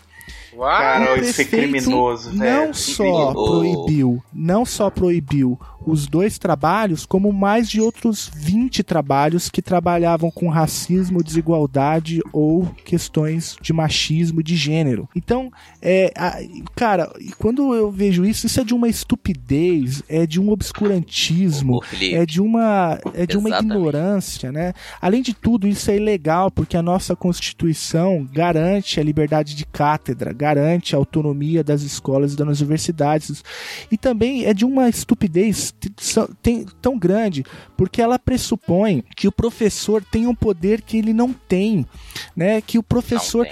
Uau! 0.55 0.69
Cara, 0.69 1.19
isso 1.21 1.41
é 1.41 1.45
criminoso, 1.45 2.31
velho. 2.33 2.67
Não 2.67 2.75
só 2.75 3.33
proibiu, 3.33 4.23
não 4.33 4.65
só 4.67 4.91
proibiu 4.91 5.59
os 5.85 6.07
dois 6.07 6.39
trabalhos, 6.39 7.05
como 7.05 7.33
mais 7.33 7.69
de 7.69 7.81
outros 7.81 8.31
20 8.37 8.85
trabalhos 8.85 9.49
que 9.51 9.61
trabalhavam 9.61 10.31
com 10.31 10.49
racismo, 10.49 11.25
desigualdade 11.25 12.21
ou 12.33 12.67
questões 12.85 13.57
de 13.61 13.73
machismo 13.73 14.43
de 14.45 14.55
gênero. 14.55 15.09
Então, 15.17 15.51
é, 15.81 16.13
a- 16.15 16.39
cara, 16.77 17.11
e 17.19 17.33
quando 17.33 17.75
eu 17.75 17.91
vejo 17.91 18.25
isso, 18.25 18.47
isso 18.47 18.61
é 18.61 18.65
de 18.65 18.75
uma 18.75 18.89
estupidez, 18.89 20.05
é 20.09 20.25
de 20.25 20.39
um 20.41 20.51
obscurantismo, 20.51 21.83
é 22.01 22.25
de 22.27 22.41
uma 22.41 22.99
é 23.15 23.27
de 23.27 23.37
uma 23.37 23.49
Exatamente. 23.49 23.75
ignorância, 23.75 24.53
né? 24.53 24.73
Além 25.01 25.23
de 25.23 25.35
tudo, 25.35 25.67
isso 25.67 25.91
é 25.91 25.97
ilegal 25.97 26.51
porque 26.51 26.77
a 26.77 26.83
nossa 26.83 27.17
Constituição 27.17 28.29
garante 28.33 29.01
a 29.01 29.03
liberdade 29.03 29.55
de 29.57 29.65
cátedra, 29.67 30.12
garante 30.15 30.95
a 30.95 30.99
autonomia 30.99 31.63
das 31.63 31.83
escolas 31.83 32.33
e 32.33 32.37
das 32.37 32.61
universidades. 32.61 33.45
E 33.91 33.97
também 33.97 34.45
é 34.45 34.55
de 34.55 34.65
uma 34.65 34.89
estupidez 34.89 35.75
tão 36.81 36.99
grande 36.99 37.45
porque 37.77 38.01
ela 38.01 38.19
pressupõe 38.19 39.05
que 39.17 39.27
o 39.27 39.33
professor 39.33 40.05
tem 40.05 40.27
um 40.27 40.35
poder 40.35 40.83
que 40.83 40.97
ele 40.97 41.13
não 41.13 41.33
tem, 41.33 41.87
né? 42.37 42.61
Que 42.61 42.79
o 42.79 42.83
professor 42.83 43.47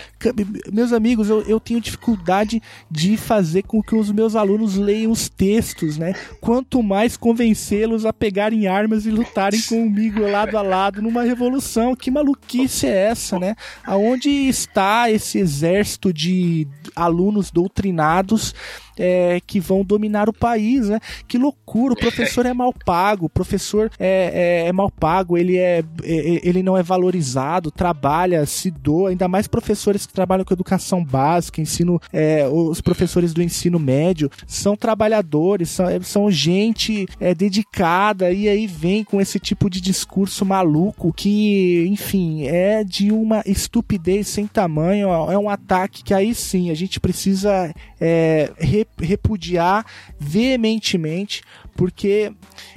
Meus 0.70 0.92
amigos, 0.92 1.30
eu, 1.30 1.40
eu 1.42 1.58
tenho 1.58 1.80
dificuldade 1.80 2.62
de 2.90 3.16
fazer 3.16 3.62
com 3.62 3.82
que 3.82 3.94
os 3.94 4.12
meus 4.12 4.36
alunos 4.36 4.76
leiam 4.76 5.10
os 5.10 5.30
textos, 5.30 5.96
né? 5.96 6.14
Quanto 6.40 6.82
mais 6.82 7.16
convencê-los 7.16 8.04
a 8.04 8.12
pegarem 8.12 8.66
armas 8.66 9.06
e 9.06 9.10
lutarem 9.10 9.60
comigo 9.62 10.20
lado 10.20 10.58
a 10.58 10.62
lado 10.62 11.00
numa 11.00 11.22
revolução. 11.22 11.96
Que 11.96 12.10
maluquice 12.10 12.86
é 12.86 13.06
essa, 13.06 13.38
né? 13.38 13.56
Aonde 13.84 14.28
está 14.28 15.10
esse 15.10 15.38
exército 15.38 16.12
de 16.12 16.49
alunos 16.94 17.50
doutrinados 17.50 18.54
é, 19.00 19.40
que 19.46 19.58
vão 19.58 19.82
dominar 19.82 20.28
o 20.28 20.32
país, 20.32 20.88
né? 20.88 21.00
Que 21.26 21.38
loucura, 21.38 21.94
o 21.94 21.96
professor 21.96 22.44
é 22.46 22.52
mal 22.52 22.72
pago, 22.72 23.26
o 23.26 23.30
professor 23.30 23.90
é, 23.98 24.62
é, 24.64 24.68
é 24.68 24.72
mal 24.72 24.90
pago, 24.90 25.36
ele, 25.38 25.56
é, 25.56 25.82
é- 26.02 26.40
ele 26.46 26.62
não 26.62 26.76
é 26.76 26.82
valorizado, 26.82 27.70
trabalha, 27.70 28.44
se 28.46 28.70
doa, 28.70 29.10
ainda 29.10 29.26
mais 29.26 29.46
professores 29.48 30.06
que 30.06 30.12
trabalham 30.12 30.44
com 30.44 30.52
educação 30.54 31.02
básica, 31.04 31.60
ensino, 31.60 32.00
é, 32.12 32.46
os 32.46 32.80
professores 32.80 33.32
do 33.32 33.42
ensino 33.42 33.78
médio 33.78 34.30
são 34.46 34.76
trabalhadores, 34.76 35.70
são, 35.70 35.88
é, 35.88 36.00
são 36.00 36.30
gente 36.30 37.06
é, 37.18 37.34
dedicada, 37.34 38.30
e 38.30 38.48
aí 38.48 38.66
vem 38.66 39.02
com 39.02 39.20
esse 39.20 39.38
tipo 39.38 39.70
de 39.70 39.80
discurso 39.80 40.44
maluco 40.44 41.12
que, 41.12 41.86
enfim, 41.88 42.46
é 42.46 42.84
de 42.84 43.10
uma 43.12 43.42
estupidez 43.46 44.28
sem 44.28 44.46
tamanho, 44.46 45.08
é 45.08 45.38
um 45.38 45.48
ataque 45.48 46.02
que 46.02 46.12
aí 46.12 46.34
sim 46.34 46.70
a 46.70 46.74
gente 46.74 47.00
precisa 47.00 47.72
é, 48.00 48.52
repudiar 48.98 49.84
veementemente, 50.18 51.42
porque 51.74 52.32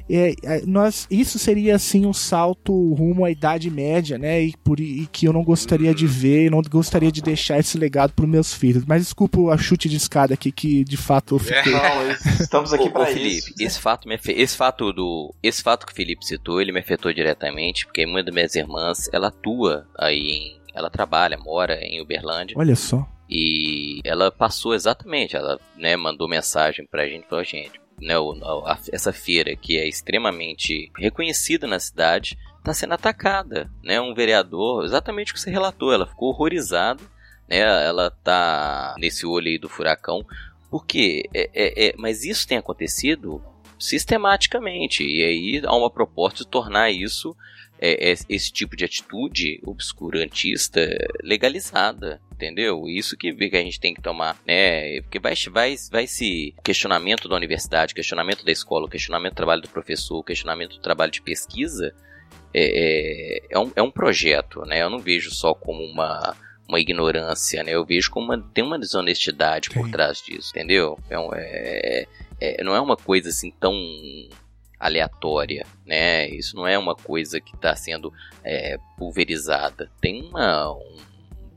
é, 0.10 0.34
é, 0.44 0.62
nós, 0.66 1.08
isso 1.10 1.38
seria 1.38 1.76
assim 1.76 2.06
um 2.06 2.14
salto 2.14 2.94
rumo 2.94 3.26
à 3.26 3.32
Idade 3.32 3.70
Média, 3.70 4.18
né? 4.18 4.42
E, 4.42 4.54
por, 4.64 4.80
e 4.80 5.08
que 5.08 5.28
eu 5.28 5.34
não 5.34 5.44
gostaria 5.44 5.94
de 5.94 6.08
ver, 6.08 6.50
não 6.50 6.62
gostaria 6.62 7.12
de 7.12 7.22
deixar 7.22 7.60
esse 7.60 7.78
legado 7.78 8.14
para 8.14 8.26
meus 8.26 8.54
filhos. 8.54 8.86
Mas 8.86 9.04
desculpa 9.04 9.40
a 9.52 9.58
chute 9.58 9.90
de 9.90 9.98
escada 9.98 10.34
aqui, 10.34 10.52
que 10.52 10.84
de 10.84 10.98
fato 10.98 11.36
eu 11.36 11.40
fiquei. 11.40 11.74
Não, 11.74 12.12
estamos 12.40 12.74
aqui 12.74 12.88
ô, 12.88 12.92
pra 12.92 13.06
Felipe, 13.08 13.52
isso. 13.52 13.54
esse 13.60 13.80
fato, 13.80 14.08
me 14.08 14.20
esse 14.28 14.56
fato 14.56 14.94
do, 14.94 15.34
esse 15.42 15.62
fato 15.62 15.86
que 15.86 15.92
o 15.92 15.96
Felipe 15.96 16.26
citou, 16.26 16.62
ele 16.62 16.72
me 16.72 16.80
afetou 16.80 17.14
diretamente, 17.14 17.86
porque 17.86 18.06
uma 18.06 18.24
das 18.24 18.34
minhas 18.34 18.56
irmãs, 18.56 19.10
ela 19.12 19.28
atua 19.28 19.88
aí 19.98 20.20
em, 20.20 20.58
ela 20.74 20.90
trabalha, 20.90 21.38
mora 21.38 21.78
em 21.82 22.02
Uberlândia 22.02 22.56
Olha 22.58 22.76
só. 22.76 23.08
E 23.34 24.00
ela 24.04 24.30
passou 24.32 24.76
exatamente, 24.76 25.36
ela, 25.36 25.60
né, 25.76 25.96
mandou 25.98 26.30
mensagem 26.30 26.86
pra 26.86 27.08
gente, 27.08 27.28
falou, 27.28 27.44
gente, 27.44 27.82
né, 28.00 28.14
essa 28.92 29.12
feira 29.12 29.56
que 29.56 29.78
é 29.78 29.88
extremamente 29.88 30.92
reconhecida 30.96 31.66
na 31.66 31.80
cidade, 31.80 32.38
está 32.60 32.74
sendo 32.74 32.94
atacada, 32.94 33.72
né, 33.84 34.00
um 34.00 34.14
vereador, 34.14 34.86
exatamente 34.86 35.32
o 35.32 35.34
que 35.34 35.42
você 35.42 35.50
relatou, 35.50 35.92
ela 35.92 36.06
ficou 36.06 36.30
horrorizada, 36.30 37.02
né, 37.50 37.58
ela 37.60 38.12
tá 38.12 38.94
nesse 39.00 39.26
olho 39.26 39.48
aí 39.48 39.58
do 39.58 39.68
furacão, 39.68 40.24
porque, 40.70 41.28
é, 41.34 41.50
é- 41.54 41.88
é- 41.88 41.94
mas 41.98 42.24
isso 42.24 42.48
tem 42.48 42.58
acontecido 42.60 43.44
sistematicamente, 43.80 45.04
e 45.04 45.24
aí 45.24 45.62
há 45.66 45.76
uma 45.76 45.90
proposta 45.90 46.44
de 46.44 46.50
tornar 46.50 46.92
isso, 46.92 47.36
é, 47.86 48.12
é, 48.12 48.16
esse 48.30 48.50
tipo 48.50 48.78
de 48.78 48.86
atitude 48.86 49.60
obscurantista 49.66 50.80
legalizada, 51.22 52.22
entendeu? 52.32 52.88
Isso 52.88 53.18
que, 53.18 53.34
que 53.34 53.58
a 53.58 53.62
gente 53.62 53.78
tem 53.78 53.94
que 53.94 54.02
tomar, 54.02 54.38
né? 54.48 55.02
Porque 55.02 55.20
vai, 55.20 55.34
vai, 55.52 55.76
vai 55.92 56.08
se 56.08 56.56
questionamento 56.64 57.28
da 57.28 57.36
universidade, 57.36 57.94
questionamento 57.94 58.46
da 58.46 58.54
escola, 58.54 58.90
questionamento 58.90 59.34
do 59.34 59.36
trabalho 59.36 59.62
do 59.62 59.68
professor, 59.68 60.24
questionamento 60.24 60.78
do 60.78 60.82
trabalho 60.82 61.12
de 61.12 61.22
pesquisa, 61.22 61.94
é, 62.54 63.42
é, 63.42 63.48
é 63.50 63.60
um, 63.60 63.72
é 63.76 63.82
um 63.82 63.92
projeto, 63.92 64.62
né? 64.62 64.82
Eu 64.82 64.90
não 64.90 65.00
vejo 65.00 65.30
só 65.32 65.54
como 65.54 65.84
uma 65.84 66.38
uma 66.66 66.80
ignorância, 66.80 67.62
né? 67.62 67.72
Eu 67.76 67.86
vejo 67.86 68.10
como 68.10 68.28
uma, 68.28 68.42
tem 68.54 68.64
uma 68.64 68.80
desonestidade 68.80 69.70
por 69.70 69.84
Tem. 69.84 69.92
trás 69.92 70.22
disso, 70.22 70.52
entendeu? 70.52 70.98
É, 71.10 71.18
é- 71.20 72.08
é- 72.40 72.64
não 72.64 72.74
é 72.74 72.80
uma 72.80 72.96
coisa 72.96 73.28
assim 73.28 73.52
tão 73.60 73.74
aleatória, 74.84 75.66
né? 75.86 76.28
Isso 76.30 76.56
não 76.56 76.68
é 76.68 76.78
uma 76.78 76.94
coisa 76.96 77.40
que 77.40 77.56
está 77.56 77.74
sendo 77.76 78.12
é, 78.44 78.78
pulverizada. 78.98 79.90
Tem 80.02 80.24
uma, 80.24 80.72
um 80.74 80.98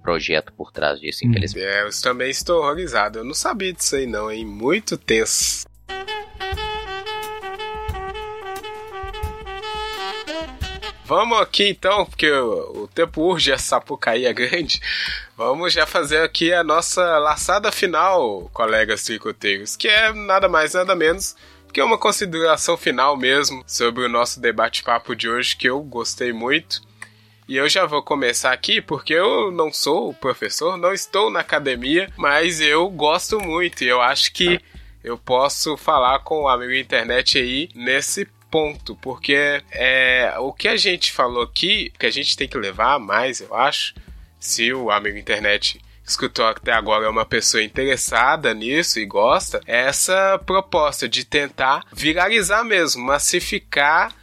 projeto 0.02 0.52
por 0.52 0.70
trás 0.70 1.00
disso, 1.00 1.24
Hum. 1.24 1.30
infelizmente. 1.30 1.66
É, 1.66 1.82
eu 1.82 1.90
também 2.02 2.30
estou 2.30 2.60
horrorizado. 2.60 3.18
Eu 3.18 3.24
não 3.24 3.34
sabia 3.34 3.72
disso 3.72 3.96
aí 3.96 4.06
não, 4.06 4.30
hein? 4.30 4.44
Muito 4.46 4.96
tenso. 4.96 5.66
Vamos 11.04 11.40
aqui 11.40 11.68
então, 11.68 12.04
porque 12.04 12.28
o, 12.30 12.82
o 12.82 12.88
tempo 12.88 13.22
urge, 13.22 13.52
a 13.52 13.58
Sapucaí 13.58 14.24
é 14.26 14.32
grande. 14.32 14.80
Vamos 15.36 15.72
já 15.72 15.86
fazer 15.86 16.18
aqui 16.20 16.52
a 16.52 16.64
nossa 16.64 17.18
laçada 17.18 17.70
final, 17.70 18.50
colegas 18.52 19.04
tricoteiros, 19.04 19.76
que 19.76 19.86
é 19.86 20.12
nada 20.12 20.48
mais 20.48 20.74
nada 20.74 20.96
menos 20.96 21.36
que 21.76 21.82
uma 21.82 21.98
consideração 21.98 22.74
final 22.74 23.18
mesmo 23.18 23.62
sobre 23.66 24.02
o 24.02 24.08
nosso 24.08 24.40
debate-papo 24.40 25.14
de 25.14 25.28
hoje, 25.28 25.54
que 25.54 25.68
eu 25.68 25.82
gostei 25.82 26.32
muito. 26.32 26.80
E 27.46 27.54
eu 27.54 27.68
já 27.68 27.84
vou 27.84 28.02
começar 28.02 28.50
aqui 28.50 28.80
porque 28.80 29.12
eu 29.12 29.52
não 29.52 29.70
sou 29.70 30.14
professor, 30.14 30.78
não 30.78 30.94
estou 30.94 31.30
na 31.30 31.40
academia, 31.40 32.10
mas 32.16 32.62
eu 32.62 32.88
gosto 32.88 33.38
muito 33.38 33.84
e 33.84 33.88
eu 33.88 34.00
acho 34.00 34.32
que 34.32 34.58
eu 35.04 35.18
posso 35.18 35.76
falar 35.76 36.20
com 36.20 36.44
o 36.44 36.48
amigo 36.48 36.72
internet 36.72 37.36
aí 37.36 37.68
nesse 37.74 38.24
ponto, 38.50 38.96
porque 38.96 39.62
é 39.70 40.34
o 40.38 40.54
que 40.54 40.68
a 40.68 40.78
gente 40.78 41.12
falou 41.12 41.42
aqui, 41.42 41.92
que 41.98 42.06
a 42.06 42.10
gente 42.10 42.38
tem 42.38 42.48
que 42.48 42.56
levar 42.56 42.98
mais, 42.98 43.42
eu 43.42 43.54
acho, 43.54 43.94
se 44.40 44.72
o 44.72 44.90
amigo 44.90 45.18
internet 45.18 45.78
escutou 46.06 46.46
até 46.46 46.72
agora 46.72 47.06
é 47.06 47.08
uma 47.08 47.26
pessoa 47.26 47.62
interessada 47.62 48.54
nisso 48.54 49.00
e 49.00 49.04
gosta, 49.04 49.60
é 49.66 49.86
essa 49.86 50.40
proposta 50.46 51.08
de 51.08 51.24
tentar 51.24 51.84
viralizar 51.92 52.64
mesmo, 52.64 53.04
massificar 53.04 54.14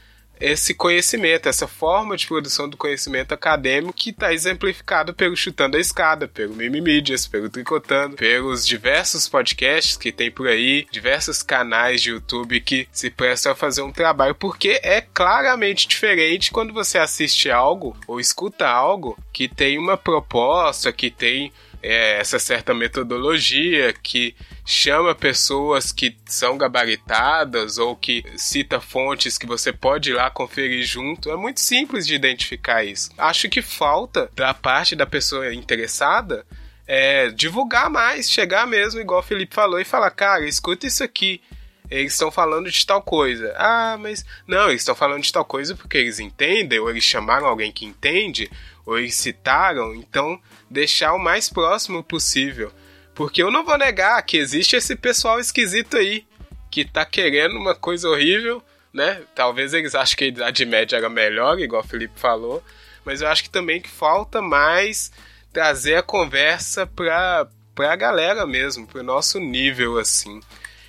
esse 0.44 0.74
conhecimento, 0.74 1.48
essa 1.48 1.68
forma 1.68 2.18
de 2.18 2.28
produção 2.28 2.68
do 2.68 2.76
conhecimento 2.76 3.34
acadêmico 3.34 3.94
que 3.94 4.10
está 4.10 4.34
exemplificado 4.34 5.14
pelo 5.14 5.38
Chutando 5.38 5.78
a 5.78 5.80
Escada, 5.80 6.28
pelo 6.28 6.56
Mimimídias, 6.56 7.26
pelo 7.26 7.50
Tricotando, 7.50 8.18
pelos 8.18 8.68
diversos 8.68 9.30
podcasts 9.30 9.96
que 9.96 10.12
tem 10.12 10.30
por 10.30 10.48
aí, 10.48 10.86
diversos 10.92 11.42
canais 11.42 12.02
de 12.02 12.10
YouTube 12.10 12.60
que 12.60 12.88
se 12.92 13.10
prestam 13.10 13.54
a 13.54 13.56
fazer 13.56 13.84
um 13.84 13.92
trabalho, 13.92 14.36
porque 14.36 14.82
é 14.84 15.00
claramente 15.00 15.88
diferente 15.88 16.52
quando 16.52 16.74
você 16.74 16.98
assiste 16.98 17.50
algo 17.50 17.96
ou 18.06 18.20
escuta 18.20 18.68
algo 18.68 19.18
que 19.32 19.48
tem 19.48 19.78
uma 19.78 19.96
proposta, 19.96 20.92
que 20.92 21.10
tem 21.10 21.54
é, 21.84 22.18
essa 22.18 22.40
certa 22.40 22.74
metodologia 22.74 23.94
que 23.94 24.34
chama 24.66 25.14
pessoas 25.14 25.92
que 25.92 26.16
são 26.26 26.58
gabaritadas 26.58 27.78
ou 27.78 27.94
que 27.94 28.24
cita 28.38 28.80
fontes 28.80 29.38
que 29.38 29.46
você 29.46 29.74
pode 29.74 30.12
ir 30.12 30.14
lá 30.14 30.32
conferir 30.32 30.86
junto. 30.86 31.30
É 31.30 31.36
muito 31.36 31.60
simples 31.60 32.08
de 32.08 32.16
identificar 32.16 32.86
isso. 32.86 33.12
Acho 33.18 33.50
que 33.50 33.62
falta 33.62 34.30
da 34.34 34.54
parte 34.54 34.96
da 34.96 35.06
pessoa 35.06 35.54
interessada 35.54 36.46
é, 36.88 37.30
divulgar 37.30 37.90
mais, 37.90 38.30
chegar 38.30 38.66
mesmo, 38.66 39.02
igual 39.02 39.20
o 39.20 39.24
Felipe 39.24 39.54
falou, 39.54 39.80
e 39.80 39.86
falar, 39.86 40.12
cara, 40.12 40.48
escuta 40.48 40.88
isso 40.88 41.04
aqui. 41.04 41.42
Eles 41.90 42.14
estão 42.14 42.32
falando 42.32 42.72
de 42.72 42.86
tal 42.86 43.02
coisa. 43.02 43.54
Ah, 43.58 43.98
mas. 44.00 44.26
Não, 44.48 44.70
eles 44.70 44.82
estão 44.82 44.96
falando 44.96 45.22
de 45.22 45.32
tal 45.32 45.46
coisa 45.46 45.76
porque 45.76 45.98
eles 45.98 46.20
entendem, 46.20 46.80
ou 46.80 46.90
eles 46.90 47.04
chamaram 47.04 47.46
alguém 47.46 47.72
que 47.72 47.86
entende, 47.86 48.50
ou 48.86 48.98
eles 48.98 49.16
citaram. 49.16 49.94
Então, 49.96 50.40
deixar 50.70 51.14
o 51.14 51.20
mais 51.20 51.50
próximo 51.50 52.04
possível. 52.04 52.72
Porque 53.14 53.44
eu 53.44 53.52
não 53.52 53.64
vou 53.64 53.78
negar 53.78 54.22
que 54.24 54.38
existe 54.38 54.76
esse 54.76 54.96
pessoal 54.96 55.40
esquisito 55.40 55.98
aí, 55.98 56.26
que 56.72 56.84
tá 56.84 57.06
querendo 57.06 57.58
uma 57.58 57.76
coisa 57.76 58.10
horrível, 58.10 58.64
né? 58.92 59.22
Talvez 59.36 59.74
eles 59.74 59.94
achem 59.94 60.18
que 60.18 60.24
a 60.24 60.28
Idade 60.28 60.66
Média 60.66 60.98
era 60.98 61.10
melhor, 61.10 61.60
igual 61.60 61.84
o 61.84 61.88
Felipe 61.88 62.20
falou. 62.20 62.64
Mas 63.06 63.22
eu 63.22 63.28
acho 63.28 63.44
que 63.44 63.50
também 63.50 63.82
que 63.82 63.90
falta 63.90 64.42
mais 64.42 65.12
trazer 65.52 65.96
a 65.96 66.04
conversa 66.04 66.88
pra, 66.88 67.48
pra 67.76 67.96
galera 67.96 68.48
mesmo, 68.48 68.88
pro 68.88 69.04
nosso 69.04 69.40
nível, 69.40 70.00
assim. 70.00 70.42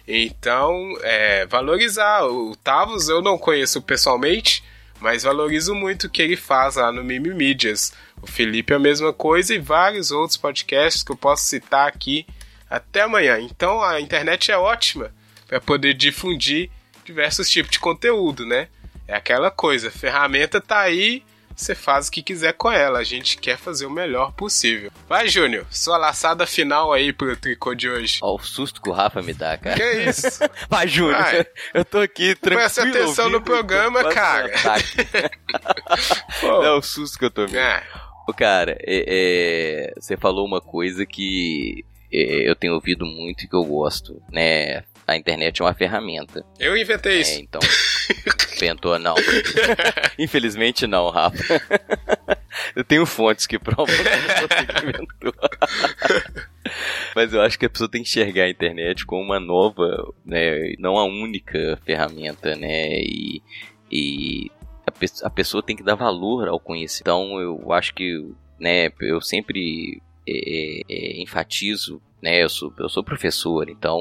Então, 0.06 0.96
é, 1.02 1.46
valorizar. 1.46 2.24
O 2.24 2.54
Tavos 2.56 3.08
eu 3.08 3.20
não 3.20 3.36
conheço 3.36 3.82
pessoalmente, 3.82 4.64
mas 5.00 5.22
valorizo 5.22 5.74
muito 5.74 6.04
o 6.04 6.10
que 6.10 6.22
ele 6.22 6.36
faz 6.36 6.76
lá 6.76 6.90
no 6.90 7.04
Mimimídias. 7.04 7.92
O 8.22 8.26
Felipe 8.26 8.72
é 8.72 8.76
a 8.76 8.80
mesma 8.80 9.12
coisa 9.12 9.54
e 9.54 9.58
vários 9.58 10.10
outros 10.10 10.36
podcasts 10.36 11.02
que 11.02 11.12
eu 11.12 11.16
posso 11.16 11.44
citar 11.44 11.88
aqui 11.88 12.26
até 12.68 13.02
amanhã. 13.02 13.38
Então 13.40 13.82
a 13.82 14.00
internet 14.00 14.50
é 14.50 14.56
ótima 14.56 15.12
para 15.46 15.60
poder 15.60 15.94
difundir 15.94 16.70
diversos 17.04 17.50
tipos 17.50 17.70
de 17.70 17.78
conteúdo, 17.78 18.46
né? 18.46 18.68
É 19.06 19.14
aquela 19.14 19.50
coisa, 19.50 19.90
ferramenta 19.90 20.60
tá 20.60 20.80
aí, 20.80 21.22
você 21.56 21.74
faz 21.74 22.08
o 22.08 22.10
que 22.10 22.22
quiser 22.22 22.52
com 22.54 22.70
ela. 22.70 22.98
A 22.98 23.04
gente 23.04 23.36
quer 23.38 23.56
fazer 23.56 23.86
o 23.86 23.90
melhor 23.90 24.32
possível. 24.32 24.90
Vai, 25.08 25.28
Júnior, 25.28 25.66
sua 25.70 25.96
laçada 25.96 26.46
final 26.46 26.92
aí 26.92 27.12
pro 27.12 27.36
tricô 27.36 27.74
de 27.74 27.88
hoje. 27.88 28.18
Olha 28.22 28.34
o 28.40 28.44
susto 28.44 28.80
que 28.82 28.88
o 28.88 28.92
Rafa 28.92 29.22
me 29.22 29.32
dá, 29.34 29.56
cara. 29.56 29.76
Que 29.76 29.92
isso? 30.08 30.28
Vai, 30.68 30.88
Júnior. 30.88 31.20
Vai. 31.22 31.46
Eu 31.72 31.84
tô 31.84 31.98
aqui 31.98 32.34
tranquilo. 32.34 32.60
Presta 32.60 32.82
atenção 32.88 33.28
no 33.30 33.40
programa, 33.40 34.04
cara. 34.12 34.50
Pô, 36.40 36.46
Não, 36.48 36.64
é 36.64 36.72
o 36.72 36.82
susto 36.82 37.18
que 37.18 37.24
eu 37.24 37.30
tô 37.30 37.46
vendo. 37.46 37.58
é, 37.58 37.82
Cara, 38.36 38.76
é- 38.80 39.04
é, 39.88 39.92
você 40.00 40.16
falou 40.16 40.46
uma 40.46 40.60
coisa 40.60 41.04
que 41.04 41.84
é, 42.12 42.48
eu 42.48 42.56
tenho 42.56 42.74
ouvido 42.74 43.04
muito 43.04 43.44
e 43.44 43.48
que 43.48 43.54
eu 43.54 43.64
gosto, 43.64 44.20
né? 44.32 44.82
A 45.06 45.16
internet 45.16 45.60
é 45.60 45.64
uma 45.64 45.74
ferramenta. 45.74 46.44
eu 46.58 46.76
inventei 46.76 47.18
É, 47.18 47.20
isso. 47.20 47.40
então. 47.40 47.60
Inventou, 48.56 48.98
não. 48.98 49.14
Infelizmente 50.18 50.86
não, 50.86 51.10
Rafa. 51.10 51.36
Eu 52.76 52.84
tenho 52.84 53.04
fontes 53.04 53.46
que 53.46 53.58
provam 53.58 53.86
que 53.86 53.92
você 53.92 54.66
que 54.66 54.86
inventou. 54.86 55.34
Mas 57.14 57.32
eu 57.32 57.40
acho 57.42 57.58
que 57.58 57.66
a 57.66 57.70
pessoa 57.70 57.88
tem 57.90 58.02
que 58.02 58.08
enxergar 58.08 58.44
a 58.44 58.48
internet 58.50 59.04
como 59.04 59.22
uma 59.22 59.38
nova, 59.40 60.12
né, 60.24 60.74
não 60.78 60.96
a 60.96 61.04
única 61.04 61.78
ferramenta, 61.84 62.54
né, 62.56 63.00
e, 63.00 63.42
e 63.90 64.50
a, 64.86 64.90
pe- 64.90 65.06
a 65.22 65.30
pessoa 65.30 65.62
tem 65.62 65.76
que 65.76 65.82
dar 65.82 65.94
valor 65.94 66.48
ao 66.48 66.58
conhecimento. 66.60 67.02
Então 67.02 67.40
eu 67.40 67.72
acho 67.72 67.94
que, 67.94 68.24
né, 68.58 68.90
eu 69.00 69.20
sempre 69.20 70.00
é, 70.28 70.80
é, 70.88 71.22
enfatizo, 71.22 72.00
né, 72.22 72.42
eu 72.42 72.48
sou, 72.48 72.72
eu 72.78 72.88
sou 72.88 73.04
professor, 73.04 73.68
então 73.68 74.00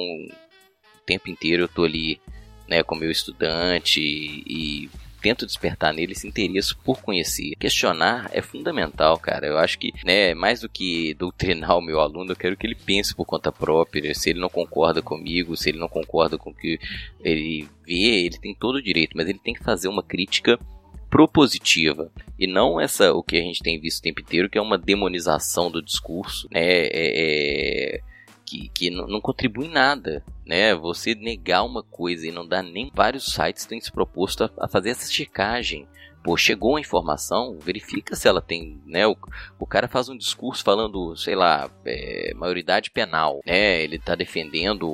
tempo 1.06 1.30
inteiro 1.30 1.64
eu 1.64 1.68
tô 1.68 1.84
ali, 1.84 2.20
né, 2.68 2.84
com 2.84 2.95
meu 2.95 3.12
estudante 3.12 3.99
e, 3.99 4.43
e 4.86 4.89
tento 5.24 5.45
despertar 5.45 5.93
nele 5.93 6.12
esse 6.12 6.28
interesse 6.28 6.76
por 6.76 7.01
conhecer. 7.01 7.56
Questionar 7.58 8.30
é 8.34 8.41
fundamental, 8.41 9.18
cara. 9.18 9.47
Eu 9.47 9.58
acho 9.58 9.80
que, 9.80 9.93
né, 10.04 10.34
mais 10.34 10.60
do 10.60 10.68
que 10.68 11.14
doutrinar 11.14 11.78
o 11.78 11.82
meu 11.82 12.01
aluno, 12.01 12.34
eu 12.34 12.36
quero 12.36 12.58
que 12.58 12.68
ele 12.68 12.76
pense 12.76 13.16
por 13.16 13.26
conta 13.26 13.49
própria. 13.49 14.14
Se 14.14 14.32
ele 14.32 14.41
não 14.41 14.49
concorda 14.49 15.01
comigo, 15.01 15.56
se 15.56 15.70
ele 15.70 15.80
não 15.80 15.88
concorda 15.88 16.38
com 16.38 16.49
o 16.49 16.54
que 16.54 16.78
ele 17.22 17.68
vê, 17.88 18.26
ele 18.26 18.38
tem 18.38 18.54
todo 18.54 18.76
o 18.76 18.82
direito, 18.82 19.16
mas 19.16 19.30
ele 19.30 19.39
tem 19.39 19.54
que 19.54 19.64
fazer 19.64 19.88
uma 19.88 20.04
crítica 20.04 20.60
propositiva 21.10 22.12
e 22.39 22.47
não 22.47 22.82
essa 22.82 23.14
o 23.14 23.22
que 23.22 23.38
a 23.38 23.41
gente 23.41 23.62
tem 23.62 23.80
visto 23.80 23.99
o 23.99 24.01
tempo 24.01 24.20
inteiro 24.20 24.49
que 24.49 24.58
é 24.58 24.62
uma 24.62 24.80
demonização 24.80 25.70
do 25.70 25.80
discurso 25.80 26.47
né 26.51 26.60
é- 26.60 26.89
é- 27.97 28.01
que, 28.43 28.68
que 28.70 28.89
não, 28.89 29.06
não 29.06 29.22
contribui 29.22 29.68
em 29.68 29.72
nada 29.72 30.24
né 30.46 30.76
você 30.76 31.16
negar 31.16 31.64
uma 31.64 31.84
coisa 31.84 32.28
e 32.28 32.32
não 32.32 32.48
dar 32.48 32.64
nem 32.64 32.91
vários 32.94 33.26
sites 33.26 33.66
têm 33.66 33.80
se 33.80 33.91
proposto 33.91 34.50
a, 34.58 34.68
fazer 34.68 34.91
essa 34.91 35.12
checagem 35.12 35.88
Pô, 36.24 36.38
chegou 36.38 36.78
a 36.78 36.80
informação, 36.80 37.58
verifica 37.60 38.16
se 38.16 38.30
ela 38.30 38.41
tem, 38.41 38.82
né? 38.86 39.06
O, 39.06 39.18
o 39.60 39.68
cara 39.68 39.89
faz 39.89 40.08
um 40.08 40.16
discurso 40.16 40.64
falando, 40.64 41.18
sei 41.18 41.36
lá, 41.36 41.70
é, 41.86 42.32
maioridade 42.34 42.89
penal, 42.91 43.41
né? 43.46 43.84
Ele 43.84 44.00
tá 44.00 44.16
defendendo 44.16 44.88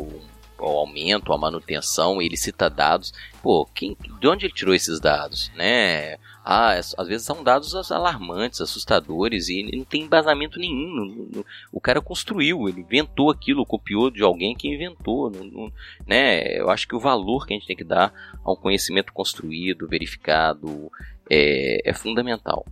o 0.57 0.65
aumento, 0.65 1.31
a 1.31 1.37
manutenção, 1.37 2.19
ele 2.19 2.35
cita 2.35 2.67
dados. 2.67 3.13
Pô, 3.43 3.65
quem, 3.65 3.95
de 4.19 4.27
onde 4.27 4.47
ele 4.47 4.53
tirou 4.53 4.73
esses 4.73 4.99
dados, 4.99 5.51
né? 5.55 6.17
Ah, 6.51 6.73
é- 6.73 6.79
às 6.79 7.07
vezes 7.07 7.27
são 7.27 7.43
dados 7.43 7.75
alarmantes, 7.91 8.59
assustadores 8.59 9.49
e 9.49 9.69
não 9.77 9.85
tem 9.85 10.01
embasamento 10.01 10.57
nenhum. 10.57 10.95
Não- 10.95 11.27
não- 11.31 11.45
o 11.71 11.79
cara 11.79 12.01
construiu, 12.01 12.67
ele 12.67 12.81
inventou 12.81 13.29
aquilo, 13.29 13.63
copiou 13.63 14.09
de 14.09 14.23
alguém 14.23 14.55
que 14.55 14.67
inventou, 14.67 15.29
não- 15.29 15.45
não- 15.45 15.71
né? 16.07 16.57
Eu 16.57 16.71
acho 16.71 16.87
que 16.87 16.95
o 16.95 16.99
valor 16.99 17.45
que 17.45 17.53
a 17.53 17.55
gente 17.55 17.67
tem 17.67 17.75
que 17.75 17.83
dar 17.83 18.11
a 18.43 18.51
um 18.51 18.55
conhecimento 18.55 19.13
construído, 19.13 19.87
verificado, 19.87 20.91
é, 21.29 21.87
é 21.87 21.93
fundamental. 21.93 22.65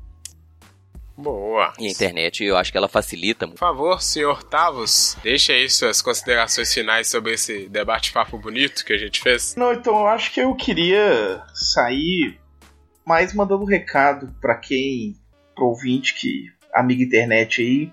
Boa. 1.15 1.71
E 1.77 1.85
a 1.85 1.91
internet, 1.91 2.43
eu 2.43 2.57
acho 2.57 2.71
que 2.71 2.77
ela 2.79 2.87
facilita 2.87 3.47
Por 3.47 3.57
favor, 3.59 4.01
senhor 4.01 4.41
Tavos, 4.41 5.15
deixe 5.21 5.51
aí 5.51 5.69
suas 5.69 6.01
considerações 6.01 6.73
finais 6.73 7.09
sobre 7.09 7.33
esse 7.33 7.69
debate-papo 7.69 8.39
bonito 8.39 8.83
que 8.83 8.93
a 8.93 8.97
gente 8.97 9.21
fez. 9.21 9.55
Não, 9.55 9.71
então 9.71 9.99
eu 9.99 10.07
acho 10.07 10.31
que 10.31 10.39
eu 10.39 10.55
queria 10.55 11.43
sair 11.53 12.39
mais 13.07 13.33
mandando 13.33 13.63
um 13.63 13.67
recado 13.67 14.35
pra 14.41 14.53
quem, 14.55 15.15
pro 15.55 15.67
ouvinte 15.67 16.13
que 16.13 16.51
amiga 16.73 17.01
internet 17.01 17.61
aí, 17.61 17.91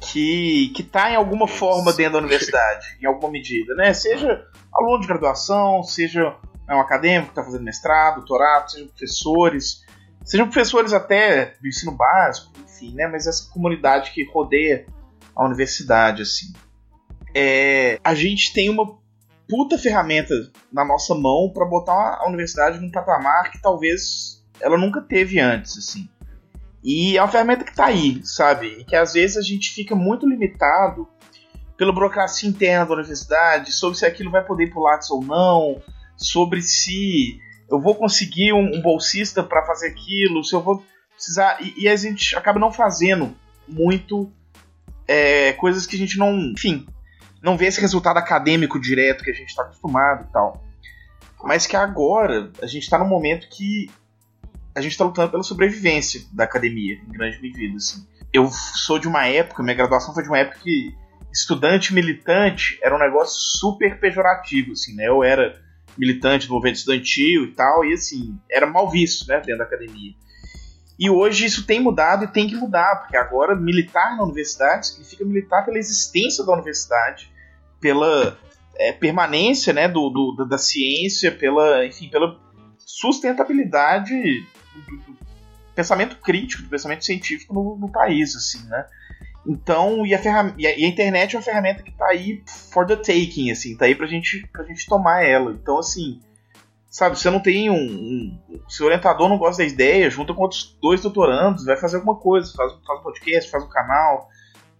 que 0.00 0.72
que 0.74 0.82
tá 0.82 1.12
em 1.12 1.14
alguma 1.14 1.46
forma 1.46 1.92
dentro 1.92 2.14
da 2.14 2.18
universidade, 2.18 2.98
em 3.00 3.06
alguma 3.06 3.30
medida, 3.30 3.74
né? 3.76 3.94
Seja 3.94 4.44
aluno 4.74 5.00
de 5.00 5.06
graduação, 5.06 5.84
seja 5.84 6.36
é 6.68 6.74
um 6.74 6.80
acadêmico 6.80 7.28
que 7.28 7.34
tá 7.36 7.44
fazendo 7.44 7.62
mestrado, 7.62 8.16
doutorado, 8.16 8.72
sejam 8.72 8.88
professores, 8.88 9.82
sejam 10.24 10.46
professores 10.46 10.92
até 10.92 11.54
do 11.60 11.68
ensino 11.68 11.92
básico, 11.92 12.50
enfim, 12.64 12.92
né? 12.92 13.06
Mas 13.06 13.28
essa 13.28 13.48
comunidade 13.52 14.10
que 14.10 14.24
rodeia 14.32 14.84
a 15.36 15.44
universidade, 15.44 16.22
assim. 16.22 16.52
É, 17.32 18.00
a 18.02 18.14
gente 18.14 18.52
tem 18.52 18.68
uma 18.68 18.98
puta 19.48 19.78
ferramenta 19.78 20.34
na 20.72 20.84
nossa 20.84 21.14
mão 21.14 21.50
para 21.52 21.64
botar 21.64 22.18
a 22.20 22.28
universidade 22.28 22.80
num 22.80 22.90
patamar 22.90 23.50
que 23.50 23.60
talvez 23.60 24.42
ela 24.60 24.78
nunca 24.78 25.00
teve 25.00 25.38
antes, 25.40 25.76
assim. 25.78 26.08
E 26.82 27.16
é 27.16 27.22
uma 27.22 27.30
ferramenta 27.30 27.64
que 27.64 27.74
tá 27.74 27.86
aí, 27.86 28.20
sabe? 28.24 28.66
E 28.80 28.84
que 28.84 28.94
às 28.94 29.14
vezes 29.14 29.36
a 29.36 29.42
gente 29.42 29.72
fica 29.72 29.94
muito 29.94 30.28
limitado 30.28 31.08
pela 31.76 31.92
burocracia 31.92 32.48
interna 32.48 32.86
da 32.86 32.94
universidade, 32.94 33.72
sobre 33.72 33.98
se 33.98 34.06
aquilo 34.06 34.30
vai 34.30 34.44
poder 34.44 34.64
ir 34.64 34.70
pro 34.70 34.82
Lattes 34.82 35.10
ou 35.10 35.22
não, 35.22 35.82
sobre 36.16 36.62
se 36.62 37.40
eu 37.70 37.80
vou 37.80 37.94
conseguir 37.94 38.52
um, 38.52 38.76
um 38.76 38.82
bolsista 38.82 39.42
para 39.42 39.64
fazer 39.64 39.88
aquilo, 39.88 40.44
se 40.44 40.54
eu 40.54 40.62
vou 40.62 40.84
precisar. 41.14 41.58
E, 41.60 41.84
e 41.84 41.88
a 41.88 41.96
gente 41.96 42.36
acaba 42.36 42.60
não 42.60 42.72
fazendo 42.72 43.34
muito 43.66 44.30
é, 45.08 45.52
coisas 45.54 45.86
que 45.86 45.96
a 45.96 45.98
gente 45.98 46.18
não. 46.18 46.34
Enfim, 46.52 46.86
não 47.44 47.58
vê 47.58 47.66
esse 47.66 47.80
resultado 47.80 48.16
acadêmico 48.16 48.80
direto 48.80 49.22
que 49.22 49.30
a 49.30 49.34
gente 49.34 49.50
está 49.50 49.62
acostumado 49.62 50.26
e 50.28 50.32
tal. 50.32 50.64
Mas 51.42 51.66
que 51.66 51.76
agora 51.76 52.50
a 52.62 52.66
gente 52.66 52.84
está 52.84 52.98
num 52.98 53.06
momento 53.06 53.48
que 53.50 53.90
a 54.74 54.80
gente 54.80 54.92
está 54.92 55.04
lutando 55.04 55.30
pela 55.30 55.42
sobrevivência 55.42 56.22
da 56.32 56.44
academia, 56.44 56.94
em 56.94 57.12
grande 57.12 57.40
medida. 57.40 57.76
Assim. 57.76 58.04
Eu 58.32 58.50
sou 58.50 58.98
de 58.98 59.06
uma 59.06 59.26
época, 59.26 59.62
minha 59.62 59.76
graduação 59.76 60.14
foi 60.14 60.22
de 60.22 60.28
uma 60.30 60.38
época 60.38 60.58
que 60.60 60.94
estudante 61.30 61.92
militante 61.92 62.78
era 62.82 62.96
um 62.96 62.98
negócio 62.98 63.58
super 63.58 64.00
pejorativo, 64.00 64.72
assim, 64.72 64.94
né? 64.94 65.06
Eu 65.06 65.22
era 65.22 65.62
militante 65.98 66.46
do 66.46 66.54
movimento 66.54 66.76
estudantil 66.76 67.44
e 67.44 67.52
tal, 67.52 67.84
e 67.84 67.92
assim, 67.92 68.38
era 68.50 68.66
mal 68.66 68.90
visto, 68.90 69.28
né, 69.28 69.36
dentro 69.36 69.58
da 69.58 69.64
academia. 69.64 70.14
E 70.98 71.10
hoje 71.10 71.44
isso 71.44 71.66
tem 71.66 71.80
mudado 71.80 72.24
e 72.24 72.28
tem 72.28 72.48
que 72.48 72.54
mudar, 72.54 72.96
porque 73.00 73.16
agora 73.16 73.54
militar 73.54 74.16
na 74.16 74.22
universidade 74.22 74.86
significa 74.86 75.24
militar 75.24 75.64
pela 75.64 75.78
existência 75.78 76.44
da 76.44 76.52
universidade, 76.52 77.33
pela 77.84 78.38
é, 78.78 78.92
permanência 78.92 79.74
né, 79.74 79.86
do, 79.86 80.08
do, 80.08 80.34
da- 80.38 80.44
da 80.44 80.56
ciência, 80.56 81.30
pela, 81.30 81.84
enfim, 81.84 82.08
pela 82.08 82.40
sustentabilidade 82.78 84.14
do, 84.74 84.96
do- 84.96 85.18
pensamento 85.74 86.16
crítico, 86.16 86.62
do 86.62 86.70
pensamento 86.70 87.04
científico 87.04 87.52
no, 87.52 87.76
no 87.76 87.92
país, 87.92 88.34
assim, 88.34 88.66
né? 88.68 88.86
Então, 89.46 90.06
e 90.06 90.14
a, 90.14 90.20
e 90.56 90.66
a, 90.66 90.78
e 90.78 90.84
a 90.84 90.88
internet 90.88 91.34
é 91.34 91.38
uma 91.38 91.44
ferramenta 91.44 91.82
que 91.82 91.90
tá 91.92 92.06
aí 92.06 92.42
for 92.46 92.86
the 92.86 92.96
taking, 92.96 93.50
assim, 93.50 93.76
tá 93.76 93.84
aí 93.84 93.94
pra 93.94 94.06
gente, 94.06 94.48
pra 94.50 94.64
gente 94.64 94.86
tomar 94.86 95.22
ela. 95.22 95.52
Então, 95.52 95.78
assim, 95.78 96.20
sabe, 96.88 97.18
você 97.18 97.28
não 97.28 97.40
tem 97.40 97.68
um, 97.68 97.74
um. 97.74 98.40
Se 98.66 98.82
o 98.82 98.86
orientador 98.86 99.28
não 99.28 99.36
gosta 99.36 99.62
da 99.62 99.68
ideia, 99.68 100.08
junta 100.08 100.32
com 100.32 100.40
outros 100.40 100.74
dois 100.80 101.02
doutorandos, 101.02 101.66
vai 101.66 101.76
fazer 101.76 101.96
alguma 101.96 102.16
coisa, 102.16 102.50
faz, 102.56 102.72
faz 102.86 103.00
um 103.00 103.02
podcast, 103.02 103.50
faz 103.50 103.62
um 103.62 103.68
canal, 103.68 104.30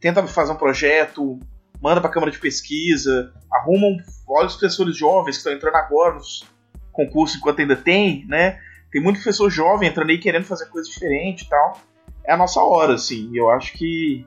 tenta 0.00 0.26
fazer 0.26 0.52
um 0.52 0.56
projeto, 0.56 1.38
manda 1.84 2.00
pra 2.00 2.08
Câmara 2.08 2.32
de 2.32 2.38
Pesquisa, 2.38 3.30
arruma 3.52 3.88
um, 3.88 3.98
olha 4.26 4.46
os 4.46 4.56
professores 4.56 4.96
jovens 4.96 5.36
que 5.36 5.40
estão 5.40 5.52
entrando 5.52 5.76
agora 5.76 6.14
nos 6.14 6.42
concursos 6.90 7.36
enquanto 7.36 7.60
ainda 7.60 7.76
tem, 7.76 8.24
né? 8.26 8.58
Tem 8.90 9.02
muito 9.02 9.16
professor 9.16 9.50
jovem 9.50 9.90
entrando 9.90 10.08
aí 10.08 10.16
querendo 10.16 10.46
fazer 10.46 10.64
coisa 10.70 10.88
diferente 10.88 11.42
e 11.42 11.48
tal. 11.50 11.78
É 12.24 12.32
a 12.32 12.38
nossa 12.38 12.58
hora, 12.62 12.94
assim. 12.94 13.30
Eu 13.34 13.50
acho 13.50 13.74
que, 13.74 14.26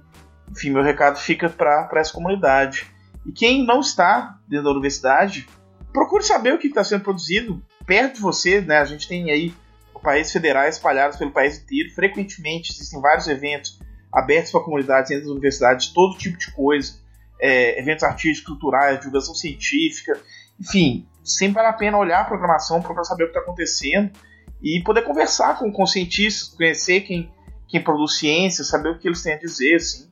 enfim, 0.52 0.70
meu 0.70 0.84
recado 0.84 1.18
fica 1.18 1.50
para 1.50 1.90
essa 1.96 2.14
comunidade. 2.14 2.86
E 3.26 3.32
quem 3.32 3.66
não 3.66 3.80
está 3.80 4.38
dentro 4.48 4.66
da 4.66 4.72
universidade, 4.72 5.48
procure 5.92 6.24
saber 6.24 6.54
o 6.54 6.60
que 6.60 6.68
está 6.68 6.84
sendo 6.84 7.06
produzido 7.06 7.60
perto 7.88 8.18
de 8.18 8.22
você, 8.22 8.62
né? 8.62 8.78
A 8.78 8.86
gente 8.86 9.08
tem 9.08 9.32
aí 9.32 9.52
países 10.04 10.32
federais 10.32 10.76
espalhados 10.76 11.18
pelo 11.18 11.32
país 11.32 11.58
inteiro. 11.58 11.90
Frequentemente 11.96 12.72
existem 12.72 13.02
vários 13.02 13.28
eventos 13.28 13.80
abertos 14.14 14.52
para 14.52 14.62
comunidades 14.62 15.10
dentro 15.10 15.24
das 15.24 15.32
universidades, 15.32 15.88
todo 15.88 16.20
tipo 16.20 16.38
de 16.38 16.52
coisa. 16.52 17.07
É, 17.40 17.80
eventos 17.80 18.04
artísticos, 18.04 18.54
culturais, 18.54 18.98
divulgação 19.00 19.36
científica, 19.36 20.20
enfim, 20.60 21.08
sempre 21.24 21.56
vale 21.56 21.68
a 21.68 21.74
pena 21.74 21.98
olhar 21.98 22.22
a 22.22 22.26
programação 22.26 22.82
para 22.82 23.04
saber 23.04 23.26
o 23.26 23.28
que 23.28 23.38
está 23.38 23.42
acontecendo 23.42 24.12
e 24.62 24.82
poder 24.84 25.04
conversar 25.04 25.60
com, 25.60 25.72
com 25.72 25.86
cientistas, 25.86 26.56
conhecer 26.56 27.02
quem, 27.02 27.32
quem 27.68 27.84
produz 27.84 28.18
ciência, 28.18 28.64
saber 28.64 28.90
o 28.90 29.00
que 29.00 29.08
eles 29.08 29.22
têm 29.22 29.34
a 29.34 29.38
dizer, 29.38 29.76
assim, 29.76 30.10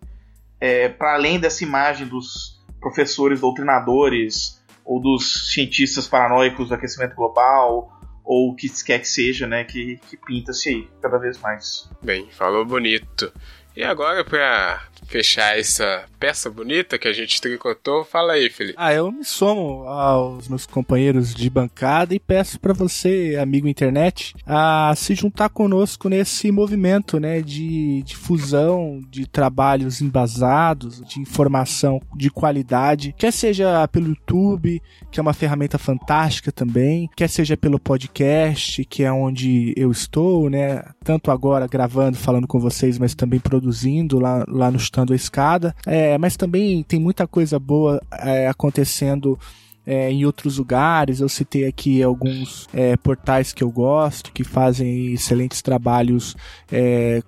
é, 0.59 0.89
para 0.89 1.15
além 1.15 1.39
dessa 1.39 1.63
imagem 1.63 2.07
dos 2.07 2.63
professores 2.79 3.39
doutrinadores 3.39 4.63
ou 4.83 5.01
dos 5.01 5.51
cientistas 5.51 6.07
paranoicos 6.07 6.69
do 6.69 6.75
aquecimento 6.75 7.15
global 7.15 7.91
ou 8.23 8.51
o 8.51 8.55
que 8.55 8.67
quer 8.83 8.99
que 8.99 9.07
seja, 9.07 9.47
né, 9.47 9.63
que, 9.63 9.99
que 10.09 10.17
pinta-se 10.17 10.69
aí 10.69 10.89
cada 11.01 11.17
vez 11.17 11.39
mais. 11.39 11.89
Bem, 12.01 12.29
falou 12.31 12.65
bonito. 12.65 13.31
E 13.75 13.83
agora, 13.83 14.23
para 14.23 14.81
fechar 15.05 15.59
essa 15.59 16.05
peça 16.17 16.49
bonita 16.49 16.97
que 16.97 17.09
a 17.09 17.13
gente 17.13 17.41
tricotou, 17.41 18.05
fala 18.05 18.33
aí, 18.33 18.49
Felipe. 18.49 18.75
Ah, 18.77 18.93
eu 18.93 19.11
me 19.11 19.23
somo 19.23 19.83
aos 19.83 20.47
meus 20.47 20.65
companheiros 20.65 21.33
de 21.33 21.49
bancada 21.49 22.15
e 22.15 22.19
peço 22.19 22.59
para 22.59 22.73
você, 22.73 23.37
amigo 23.39 23.67
internet, 23.67 24.33
a 24.47 24.93
se 24.95 25.13
juntar 25.13 25.49
conosco 25.49 26.07
nesse 26.09 26.51
movimento, 26.51 27.19
né, 27.19 27.41
de 27.41 28.01
difusão 28.03 29.01
de 29.09 29.27
trabalhos 29.27 30.01
embasados, 30.01 31.01
de 31.01 31.19
informação 31.19 32.01
de 32.15 32.29
qualidade, 32.31 33.13
quer 33.17 33.31
seja 33.31 33.87
pelo 33.89 34.07
YouTube, 34.07 34.81
que 35.11 35.19
é 35.19 35.21
uma 35.21 35.33
ferramenta 35.33 35.77
fantástica 35.77 36.51
também, 36.51 37.09
quer 37.15 37.29
seja 37.29 37.57
pelo 37.57 37.79
podcast, 37.79 38.83
que 38.85 39.03
é 39.03 39.11
onde 39.11 39.73
eu 39.77 39.91
estou, 39.91 40.49
né, 40.49 40.81
tanto 41.03 41.29
agora 41.29 41.67
gravando, 41.67 42.17
falando 42.17 42.47
com 42.47 42.59
vocês, 42.59 42.97
mas 42.97 43.13
também 43.13 43.39
produzindo 43.39 43.64
lá, 44.19 44.45
lá 44.47 44.71
no 44.71 44.77
Estando 44.77 45.13
a 45.13 45.15
Escada, 45.15 45.75
é, 45.85 46.17
mas 46.17 46.35
também 46.35 46.83
tem 46.83 46.99
muita 46.99 47.27
coisa 47.27 47.59
boa 47.59 48.01
é, 48.11 48.47
acontecendo 48.47 49.37
é, 49.85 50.11
em 50.11 50.25
outros 50.25 50.57
lugares. 50.57 51.19
Eu 51.19 51.29
citei 51.29 51.65
aqui 51.65 52.01
alguns 52.01 52.67
é, 52.73 52.97
portais 52.97 53.53
que 53.53 53.63
eu 53.63 53.69
gosto, 53.69 54.31
que 54.31 54.43
fazem 54.43 55.13
excelentes 55.13 55.61
trabalhos 55.61 56.35
é, 56.71 57.21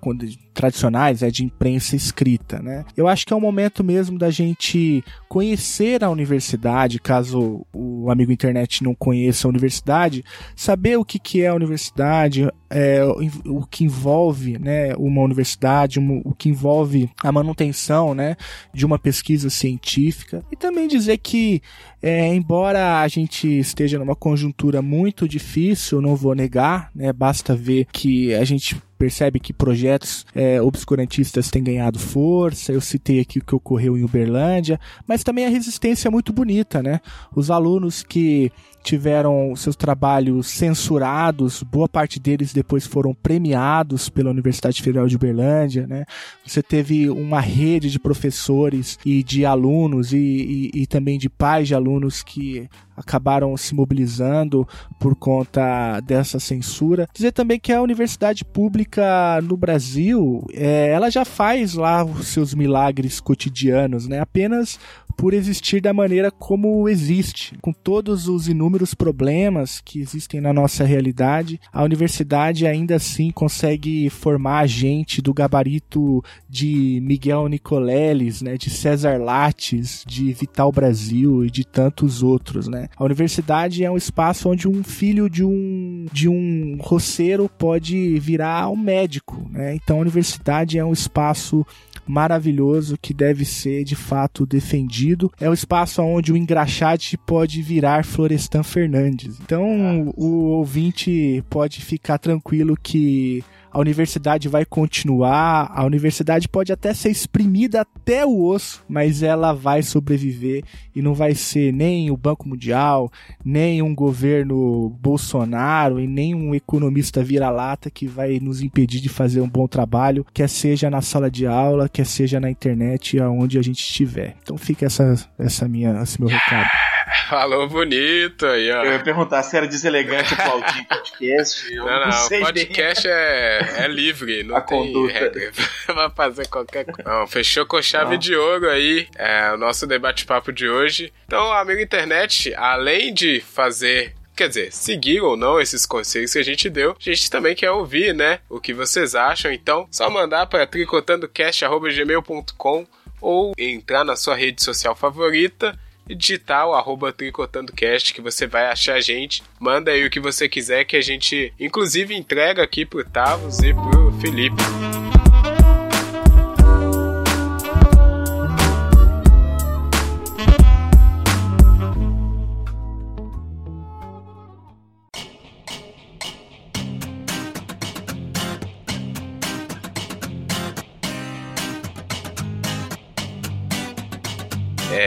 tradicionais, 0.57 1.21
é 1.21 1.29
de 1.29 1.45
imprensa 1.45 1.95
escrita, 1.95 2.59
né? 2.59 2.83
Eu 2.97 3.07
acho 3.07 3.27
que 3.27 3.31
é 3.31 3.35
o 3.35 3.39
momento 3.39 3.83
mesmo 3.83 4.17
da 4.17 4.31
gente 4.31 5.03
conhecer 5.29 6.03
a 6.03 6.09
universidade, 6.09 6.99
caso 6.99 7.63
o 7.71 8.09
amigo 8.09 8.31
internet 8.31 8.83
não 8.83 8.95
conheça 8.95 9.47
a 9.47 9.49
universidade, 9.49 10.25
saber 10.55 10.97
o 10.97 11.05
que, 11.05 11.19
que 11.19 11.43
é 11.43 11.49
a 11.49 11.53
universidade, 11.53 12.49
é, 12.71 13.01
o, 13.45 13.65
que 13.67 13.83
envolve 13.83 14.57
né, 14.57 14.95
uma 14.95 15.21
universidade, 15.21 15.99
o 15.99 16.33
que 16.33 16.49
envolve 16.49 17.07
a 17.23 17.31
manutenção 17.31 18.15
né, 18.15 18.35
de 18.73 18.83
uma 18.83 18.97
pesquisa 18.97 19.51
científica 19.51 20.43
e 20.51 20.55
também 20.55 20.87
dizer 20.87 21.19
que, 21.19 21.61
é, 22.01 22.33
embora 22.33 23.01
a 23.01 23.07
gente 23.07 23.47
esteja 23.59 23.99
numa 23.99 24.15
conjuntura 24.15 24.81
muito 24.81 25.27
difícil, 25.27 26.01
não 26.01 26.15
vou 26.15 26.33
negar, 26.33 26.89
né, 26.95 27.13
basta 27.13 27.55
ver 27.55 27.85
que 27.91 28.33
a 28.33 28.43
gente 28.43 28.75
percebe 28.97 29.39
que 29.39 29.53
projetos 29.53 30.25
é, 30.33 30.61
obscurantistas 30.61 31.49
têm 31.49 31.63
ganhado 31.63 31.99
força. 31.99 32.71
Eu 32.71 32.81
citei 32.81 33.19
aqui 33.19 33.39
o 33.39 33.43
que 33.43 33.55
ocorreu 33.55 33.97
em 33.97 34.03
Uberlândia, 34.03 34.79
mas 35.07 35.23
também 35.23 35.45
a 35.45 35.49
resistência 35.49 36.07
é 36.07 36.11
muito 36.11 36.33
bonita, 36.33 36.81
né? 36.81 36.99
Os 37.35 37.51
alunos 37.51 38.03
que 38.03 38.51
tiveram 38.87 39.53
seus 39.53 39.75
trabalhos 39.75 40.47
censurados, 40.47 41.61
boa 41.61 41.89
parte 41.89 42.21
deles 42.21 42.53
depois 42.53 42.87
foram 42.87 43.13
premiados 43.13 44.07
pela 44.07 44.29
Universidade 44.29 44.81
Federal 44.81 45.07
de 45.07 45.17
Uberlândia, 45.17 45.85
né? 45.85 46.05
Você 46.45 46.63
teve 46.63 47.09
uma 47.09 47.41
rede 47.41 47.91
de 47.91 47.99
professores 47.99 48.97
e 49.05 49.23
de 49.23 49.45
alunos 49.45 50.13
e, 50.13 50.17
e, 50.17 50.71
e 50.73 50.87
também 50.87 51.19
de 51.19 51.27
pais 51.27 51.67
de 51.67 51.75
alunos 51.75 52.23
que 52.23 52.69
acabaram 52.95 53.55
se 53.57 53.75
mobilizando 53.75 54.65
por 54.97 55.15
conta 55.15 55.99
dessa 55.99 56.39
censura. 56.39 57.09
Dizer 57.13 57.33
também 57.33 57.59
que 57.59 57.73
a 57.73 57.81
universidade 57.81 58.45
pública 58.45 59.41
no 59.43 59.57
Brasil, 59.57 60.45
é, 60.53 60.91
ela 60.91 61.11
já 61.11 61.25
faz 61.25 61.73
lá 61.73 62.05
os 62.05 62.27
seus 62.27 62.53
milagres 62.53 63.19
cotidianos, 63.19 64.07
né? 64.07 64.21
Apenas 64.21 64.79
por 65.17 65.33
existir 65.33 65.81
da 65.81 65.91
maneira 65.91 66.29
como 66.29 66.87
existe, 66.87 67.57
com 67.59 67.73
todos 67.73 68.27
os 68.27 68.47
inúmeros 68.47 68.93
problemas 68.93 69.81
que 69.83 69.99
existem 69.99 70.39
na 70.39 70.53
nossa 70.53 70.83
realidade, 70.85 71.59
a 71.73 71.83
universidade 71.83 72.67
ainda 72.67 72.95
assim 72.95 73.31
consegue 73.31 74.09
formar 74.11 74.67
gente 74.67 75.19
do 75.21 75.33
gabarito 75.33 76.23
de 76.47 76.99
Miguel 77.01 77.47
Nicoleles, 77.47 78.43
né, 78.43 78.57
de 78.57 78.69
César 78.69 79.17
Lattes, 79.17 80.03
de 80.07 80.31
Vital 80.33 80.71
Brasil 80.71 81.43
e 81.43 81.49
de 81.49 81.65
tantos 81.65 82.21
outros, 82.21 82.67
né? 82.67 82.87
A 82.95 83.03
universidade 83.03 83.83
é 83.83 83.89
um 83.89 83.97
espaço 83.97 84.49
onde 84.49 84.67
um 84.67 84.83
filho 84.83 85.27
de 85.27 85.43
um 85.43 86.05
de 86.13 86.29
um 86.29 86.77
roceiro 86.79 87.49
pode 87.57 88.19
virar 88.19 88.69
um 88.69 88.77
médico, 88.77 89.47
né? 89.49 89.73
Então 89.73 89.97
a 89.97 90.01
universidade 90.01 90.77
é 90.77 90.85
um 90.85 90.93
espaço 90.93 91.65
maravilhoso 92.05 92.97
que 93.01 93.13
deve 93.13 93.43
ser 93.43 93.83
de 93.83 93.95
fato 93.95 94.45
defendido. 94.45 95.06
É 95.39 95.49
um 95.49 95.53
espaço 95.53 96.01
onde 96.01 96.31
o 96.31 96.37
engraxate 96.37 97.17
pode 97.17 97.61
virar 97.61 98.03
Florestan 98.03 98.63
Fernandes. 98.63 99.37
Então 99.41 100.13
o 100.15 100.49
ouvinte 100.49 101.43
pode 101.49 101.81
ficar 101.81 102.17
tranquilo 102.17 102.77
que 102.81 103.43
a 103.71 103.79
universidade 103.79 104.47
vai 104.47 104.65
continuar, 104.65 105.71
a 105.73 105.85
universidade 105.85 106.47
pode 106.47 106.71
até 106.71 106.93
ser 106.93 107.09
exprimida 107.09 107.81
até 107.81 108.25
o 108.25 108.43
osso, 108.43 108.83
mas 108.87 109.21
ela 109.21 109.53
vai 109.53 109.83
sobreviver 109.83 110.63
e 110.95 111.01
não 111.01 111.13
vai 111.13 111.35
ser 111.35 111.73
nem 111.73 112.09
o 112.09 112.17
Banco 112.17 112.47
Mundial, 112.47 113.11
nem 113.43 113.81
um 113.81 113.93
governo 113.93 114.89
Bolsonaro 115.01 115.99
e 115.99 116.07
nem 116.07 116.33
um 116.33 116.55
economista 116.55 117.23
vira-lata 117.23 117.89
que 117.89 118.07
vai 118.07 118.39
nos 118.39 118.61
impedir 118.61 118.99
de 118.99 119.09
fazer 119.09 119.41
um 119.41 119.49
bom 119.49 119.67
trabalho, 119.67 120.25
quer 120.33 120.49
seja 120.49 120.89
na 120.89 121.01
sala 121.01 121.29
de 121.29 121.45
aula, 121.45 121.89
quer 121.89 122.05
seja 122.05 122.39
na 122.39 122.49
internet, 122.49 123.19
aonde 123.19 123.59
a 123.59 123.61
gente 123.61 123.79
estiver. 123.79 124.35
Então 124.41 124.57
fica 124.57 124.85
essa, 124.85 125.15
essa 125.37 125.67
minha, 125.67 126.01
esse 126.01 126.19
meu 126.19 126.29
recado. 126.29 126.96
Falou 127.29 127.67
bonito 127.69 128.45
aí, 128.45 128.69
ó. 128.71 128.83
Eu 128.83 128.91
ia 128.93 128.99
perguntar 128.99 129.41
se 129.43 129.55
era 129.55 129.65
deselegante 129.67 130.33
aplaudir 130.33 130.85
podcast. 131.07 131.73
Eu 131.73 131.85
Não, 131.85 131.99
não, 132.01 132.09
não, 132.09 132.27
podcast 132.41 133.07
é, 133.07 133.75
é 133.79 133.87
livre, 133.87 134.43
não 134.43 134.57
A 134.57 134.61
tem 134.61 134.77
conduta. 134.77 135.13
regra. 135.13 135.51
Vai 135.95 136.09
fazer 136.09 136.47
qualquer 136.47 136.83
coisa. 136.85 137.09
Não, 137.09 137.25
fechou 137.27 137.65
com 137.65 137.81
chave 137.81 138.11
Não. 138.11 138.17
de 138.17 138.35
ouro 138.35 138.69
aí 138.69 139.07
é, 139.15 139.51
o 139.53 139.57
nosso 139.57 139.87
debate-papo 139.87 140.51
de 140.51 140.67
hoje. 140.67 141.13
Então, 141.25 141.49
amigo 141.53 141.79
internet, 141.81 142.53
além 142.55 143.13
de 143.13 143.39
fazer 143.41 144.13
Quer 144.35 144.49
dizer, 144.49 144.71
seguir 144.71 145.19
ou 145.21 145.35
não 145.35 145.59
esses 145.59 145.83
conselhos 145.83 146.33
que 146.33 146.37
a 146.37 146.43
gente 146.43 146.69
deu, 146.69 146.91
a 146.91 146.95
gente 147.03 147.27
também 147.27 147.55
quer 147.55 147.71
ouvir, 147.71 148.13
né? 148.13 148.37
O 148.47 148.59
que 148.59 148.71
vocês 148.71 149.15
acham. 149.15 149.51
Então, 149.51 149.87
só 149.89 150.11
mandar 150.11 150.45
para 150.45 150.67
tricotandocast.gmail.com 150.67 152.85
ou 153.19 153.53
entrar 153.57 154.03
na 154.03 154.15
sua 154.15 154.35
rede 154.35 154.61
social 154.63 154.95
favorita 154.95 155.75
digitar 156.15 156.67
o 156.67 156.73
arroba 156.73 157.11
tricotandocast 157.11 158.13
que 158.13 158.21
você 158.21 158.47
vai 158.47 158.67
achar 158.67 158.95
a 158.95 159.01
gente. 159.01 159.43
Manda 159.59 159.91
aí 159.91 160.05
o 160.05 160.09
que 160.09 160.19
você 160.19 160.47
quiser 160.47 160.85
que 160.85 160.95
a 160.95 161.01
gente, 161.01 161.53
inclusive, 161.59 162.15
entrega 162.15 162.63
aqui 162.63 162.85
pro 162.85 163.03
Tavos 163.03 163.59
e 163.59 163.73
pro 163.73 164.11
Felipe. 164.19 164.61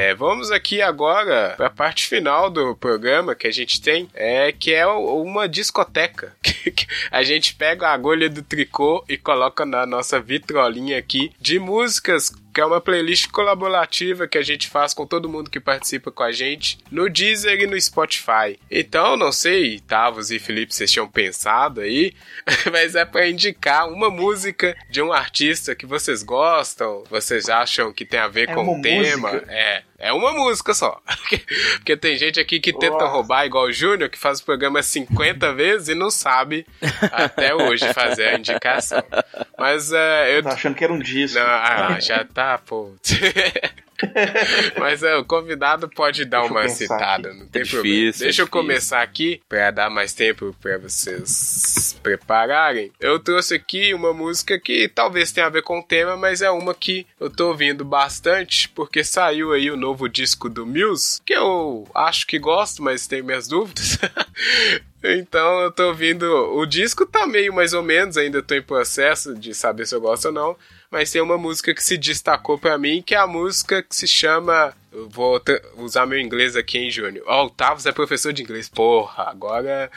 É, 0.00 0.14
vamos 0.14 0.50
aqui 0.50 0.80
agora 0.80 1.52
para 1.58 1.66
a 1.66 1.70
parte 1.70 2.06
final 2.06 2.48
do 2.48 2.74
programa 2.74 3.34
que 3.34 3.46
a 3.46 3.50
gente 3.50 3.82
tem, 3.82 4.08
é 4.14 4.50
que 4.50 4.72
é 4.72 4.86
uma 4.86 5.46
discoteca. 5.46 6.34
a 7.12 7.22
gente 7.22 7.54
pega 7.54 7.86
a 7.86 7.92
agulha 7.92 8.30
do 8.30 8.42
tricô 8.42 9.04
e 9.06 9.18
coloca 9.18 9.66
na 9.66 9.84
nossa 9.84 10.18
vitrolinha 10.18 10.96
aqui 10.98 11.30
de 11.38 11.58
músicas 11.58 12.32
que 12.52 12.60
é 12.60 12.64
uma 12.64 12.80
playlist 12.80 13.28
colaborativa 13.30 14.26
que 14.26 14.36
a 14.36 14.42
gente 14.42 14.68
faz 14.68 14.92
com 14.92 15.06
todo 15.06 15.28
mundo 15.28 15.50
que 15.50 15.60
participa 15.60 16.10
com 16.10 16.22
a 16.22 16.32
gente 16.32 16.78
no 16.90 17.08
Deezer 17.08 17.60
e 17.60 17.66
no 17.66 17.80
Spotify. 17.80 18.58
Então, 18.70 19.16
não 19.16 19.30
sei, 19.30 19.80
Tavos 19.80 20.30
e 20.30 20.38
Felipe, 20.38 20.74
vocês 20.74 20.90
tinham 20.90 21.08
pensado 21.08 21.80
aí, 21.80 22.12
mas 22.72 22.94
é 22.94 23.04
para 23.04 23.28
indicar 23.28 23.88
uma 23.88 24.10
música 24.10 24.76
de 24.90 25.00
um 25.00 25.12
artista 25.12 25.74
que 25.74 25.86
vocês 25.86 26.22
gostam, 26.22 27.04
vocês 27.08 27.48
acham 27.48 27.92
que 27.92 28.04
tem 28.04 28.18
a 28.18 28.28
ver 28.28 28.48
É 28.48 28.54
com 28.54 28.78
o 28.78 28.82
tema. 28.82 29.32
música? 29.32 29.52
É, 29.52 29.82
é 30.00 30.12
uma 30.12 30.32
música 30.32 30.72
só. 30.74 31.00
Porque 31.76 31.96
tem 31.96 32.16
gente 32.16 32.40
aqui 32.40 32.58
que 32.58 32.72
tenta 32.72 32.94
Nossa. 32.94 33.06
roubar 33.06 33.44
igual 33.44 33.64
o 33.66 33.72
Júnior, 33.72 34.08
que 34.08 34.18
faz 34.18 34.40
o 34.40 34.44
programa 34.44 34.82
50 34.82 35.52
vezes 35.54 35.88
e 35.88 35.94
não 35.94 36.10
sabe 36.10 36.66
até 37.12 37.54
hoje 37.54 37.92
fazer 37.92 38.28
a 38.28 38.38
indicação. 38.38 39.02
Mas 39.58 39.92
é, 39.92 40.36
eu 40.36 40.42
Tá 40.42 40.52
achando 40.54 40.74
que 40.74 40.82
era 40.82 40.92
um 40.92 40.98
disco. 40.98 41.38
não, 41.38 41.46
ah, 41.46 41.98
já 42.00 42.24
tá, 42.24 42.58
pô. 42.58 42.94
Mas 44.78 45.02
é, 45.02 45.16
o 45.16 45.24
convidado 45.24 45.88
pode 45.88 46.24
dar 46.24 46.40
Deixa 46.40 46.54
eu 46.54 46.58
uma 46.60 46.68
citada, 46.68 47.32
não 47.34 47.46
tem 47.46 47.62
É 47.62 47.64
problema. 47.64 47.82
difícil, 47.96 48.24
é 48.24 48.26
Deixa 48.26 48.42
eu 48.42 48.46
difícil. 48.46 48.46
começar 48.48 49.02
aqui 49.02 49.40
pra 49.48 49.70
dar 49.70 49.90
mais 49.90 50.12
tempo 50.12 50.54
pra 50.60 50.78
vocês 50.78 51.96
prepararem. 52.02 52.92
Eu 53.00 53.18
trouxe 53.18 53.54
aqui 53.54 53.92
uma 53.94 54.12
música 54.12 54.58
que 54.58 54.88
talvez 54.88 55.32
tenha 55.32 55.46
a 55.46 55.50
ver 55.50 55.62
com 55.62 55.78
o 55.80 55.82
tema, 55.82 56.16
mas 56.16 56.42
é 56.42 56.50
uma 56.50 56.74
que 56.74 57.06
eu 57.18 57.30
tô 57.30 57.48
ouvindo 57.48 57.84
bastante 57.84 58.68
porque 58.68 59.02
saiu 59.04 59.52
aí 59.52 59.70
o 59.70 59.76
novo 59.76 60.08
disco 60.08 60.48
do 60.48 60.66
Muse, 60.66 61.20
que 61.24 61.34
eu 61.34 61.86
acho 61.94 62.26
que 62.26 62.38
gosto, 62.38 62.82
mas 62.82 63.06
tenho 63.06 63.24
minhas 63.24 63.46
dúvidas. 63.48 63.98
Então 65.02 65.60
eu 65.62 65.72
tô 65.72 65.86
ouvindo. 65.88 66.26
O 66.58 66.66
disco 66.66 67.06
tá 67.06 67.26
meio 67.26 67.54
mais 67.54 67.72
ou 67.72 67.82
menos, 67.82 68.18
ainda 68.18 68.42
tô 68.42 68.54
em 68.54 68.60
processo 68.60 69.34
de 69.34 69.54
saber 69.54 69.86
se 69.86 69.94
eu 69.94 70.00
gosto 70.02 70.26
ou 70.26 70.32
não. 70.32 70.56
Mas 70.90 71.12
tem 71.12 71.22
uma 71.22 71.38
música 71.38 71.72
que 71.72 71.82
se 71.84 71.96
destacou 71.96 72.58
pra 72.58 72.76
mim, 72.76 73.00
que 73.00 73.14
é 73.14 73.18
a 73.18 73.26
música 73.26 73.80
que 73.82 73.94
se 73.94 74.08
chama. 74.08 74.74
Eu 74.92 75.08
vou 75.08 75.40
usar 75.76 76.04
meu 76.04 76.18
inglês 76.18 76.56
aqui, 76.56 76.76
hein, 76.78 76.90
Júnior? 76.90 77.24
Ó, 77.28 77.44
o 77.46 77.50
Tavos 77.50 77.86
é 77.86 77.92
professor 77.92 78.32
de 78.32 78.42
inglês. 78.42 78.68
Porra, 78.68 79.30
agora 79.30 79.88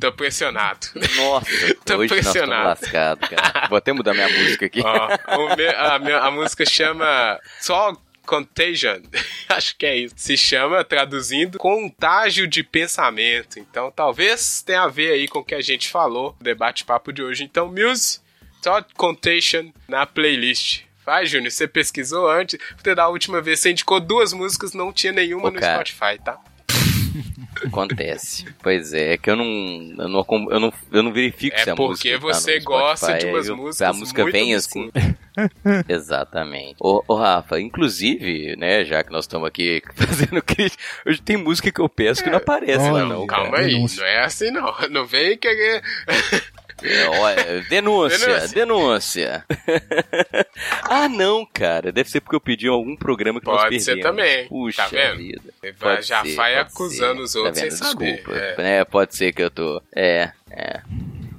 tô 0.00 0.10
pressionado. 0.12 0.88
Nossa, 1.16 1.46
Tô 1.86 1.98
hoje 1.98 2.12
nós 2.16 2.24
pressionado. 2.24 2.64
lascados, 2.68 3.28
cara. 3.28 3.68
Vou 3.68 3.78
até 3.78 3.92
mudar 3.92 4.12
minha 4.12 4.28
música 4.28 4.66
aqui. 4.66 4.80
Ó, 4.84 5.36
o 5.38 5.54
meu- 5.56 5.78
a, 5.78 5.98
minha- 6.00 6.18
a 6.18 6.30
música 6.32 6.66
chama 6.66 7.38
só 7.60 7.92
Contagion. 8.26 9.02
Acho 9.48 9.76
que 9.76 9.86
é 9.86 9.96
isso. 9.98 10.16
Se 10.18 10.36
chama, 10.36 10.82
traduzindo, 10.82 11.58
contágio 11.58 12.48
de 12.48 12.64
pensamento. 12.64 13.56
Então 13.60 13.92
talvez 13.92 14.62
tenha 14.62 14.82
a 14.82 14.88
ver 14.88 15.12
aí 15.12 15.28
com 15.28 15.38
o 15.38 15.44
que 15.44 15.54
a 15.54 15.60
gente 15.60 15.88
falou 15.88 16.34
no 16.40 16.44
debate-papo 16.44 17.12
de 17.12 17.22
hoje. 17.22 17.44
Então, 17.44 17.68
Muse, 17.72 18.18
só 18.62 18.82
Contagion 18.96 19.70
na 19.88 20.06
playlist. 20.06 20.82
Vai, 21.04 21.26
Júnior, 21.26 21.50
você 21.50 21.66
pesquisou 21.66 22.30
antes. 22.30 22.58
Porque 22.76 22.94
da 22.94 23.08
última 23.08 23.40
vez 23.40 23.60
você 23.60 23.70
indicou 23.70 23.98
duas 24.00 24.32
músicas, 24.32 24.72
não 24.74 24.92
tinha 24.92 25.12
nenhuma 25.12 25.48
Ô, 25.48 25.50
no 25.50 25.58
cara. 25.60 25.84
Spotify, 25.84 26.22
tá? 26.24 26.38
Acontece. 27.66 28.46
Pois 28.62 28.92
é, 28.92 29.14
é 29.14 29.18
que 29.18 29.28
eu 29.28 29.34
não, 29.36 29.44
eu 29.98 30.08
não, 30.08 30.26
eu 30.50 30.60
não, 30.60 30.72
eu 30.92 31.02
não 31.02 31.12
verifico 31.12 31.56
É 31.56 31.64
se 31.64 31.70
a 31.70 31.74
porque 31.74 32.16
música 32.16 32.18
tá 32.20 32.34
você 32.40 32.58
no 32.58 32.64
gosta 32.64 33.06
Spotify, 33.06 33.26
de 33.26 33.32
umas 33.34 33.48
eu- 33.48 33.56
músicas 33.56 33.88
A 33.88 33.92
música 33.92 34.22
muito 34.22 34.32
vem 34.32 34.54
assim. 34.54 34.88
obscuras. 34.94 35.14
Exatamente. 35.88 36.76
Ô, 36.80 37.02
ô, 37.08 37.16
Rafa, 37.16 37.60
inclusive, 37.60 38.54
né, 38.56 38.84
já 38.84 39.02
que 39.02 39.10
nós 39.12 39.24
estamos 39.24 39.46
aqui 39.48 39.82
fazendo 39.94 40.40
crítica, 40.42 40.82
hoje 41.06 41.20
tem 41.20 41.36
música 41.36 41.70
que 41.72 41.80
eu 41.80 41.88
peço 41.88 42.22
que 42.22 42.30
não 42.30 42.38
aparece 42.38 42.88
lá 42.90 43.04
não, 43.04 43.26
Calma 43.26 43.50
cara. 43.52 43.64
aí, 43.64 43.74
não 43.96 44.04
é 44.04 44.24
assim 44.24 44.50
não. 44.50 44.72
Não 44.90 45.04
vem 45.06 45.36
querer. 45.36 45.82
É, 46.82 47.08
olha, 47.08 47.60
denúncia, 47.68 48.18
Denúncia. 48.26 48.48
denúncia. 48.54 49.46
ah, 50.84 51.08
não, 51.08 51.46
cara. 51.46 51.92
Deve 51.92 52.08
ser 52.10 52.20
porque 52.20 52.36
eu 52.36 52.40
pedi 52.40 52.68
algum 52.68 52.96
programa 52.96 53.40
que 53.40 53.46
nós 53.46 53.62
Pode 53.62 53.76
perdemos. 53.76 53.84
ser 53.84 54.00
também. 54.00 54.48
Puxa 54.48 54.82
Tá 54.82 54.88
vendo? 54.88 55.16
vida. 55.18 55.42
Pode 55.78 56.02
já 56.06 56.22
ser, 56.24 56.34
vai 56.34 56.54
pode 56.56 56.68
acusando 56.68 57.16
ser. 57.18 57.22
os 57.22 57.34
outros 57.36 57.54
tá 57.58 57.62
vendo? 57.64 57.70
sem 57.70 57.86
saber. 57.88 58.14
Desculpa. 58.16 58.40
É. 58.62 58.78
É, 58.80 58.84
pode 58.84 59.16
ser 59.16 59.32
que 59.32 59.42
eu 59.42 59.50
tô. 59.50 59.82
É, 59.94 60.30
é. 60.50 60.80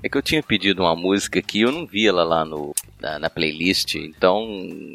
É 0.04 0.10
que 0.10 0.18
eu 0.18 0.22
tinha 0.22 0.42
pedido 0.42 0.82
uma 0.82 0.96
música 0.96 1.42
que 1.44 1.62
eu 1.62 1.72
não 1.72 1.86
vi 1.86 2.08
ela 2.08 2.24
lá 2.24 2.44
no, 2.44 2.74
na, 3.00 3.20
na 3.20 3.30
playlist, 3.30 3.94
então 3.96 4.48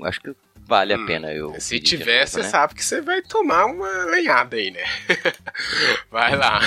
acho 0.02 0.20
que 0.20 0.34
vale 0.66 0.92
a 0.92 0.98
Hum, 0.98 1.06
pena 1.06 1.32
eu. 1.32 1.54
Se 1.60 1.78
tiver, 1.80 2.26
você 2.26 2.42
né? 2.42 2.48
sabe 2.48 2.74
que 2.74 2.84
você 2.84 3.00
vai 3.00 3.22
tomar 3.22 3.66
uma 3.66 4.04
lenhada 4.06 4.56
aí, 4.56 4.70
né? 4.70 4.84
vai 6.10 6.36
lá. 6.36 6.60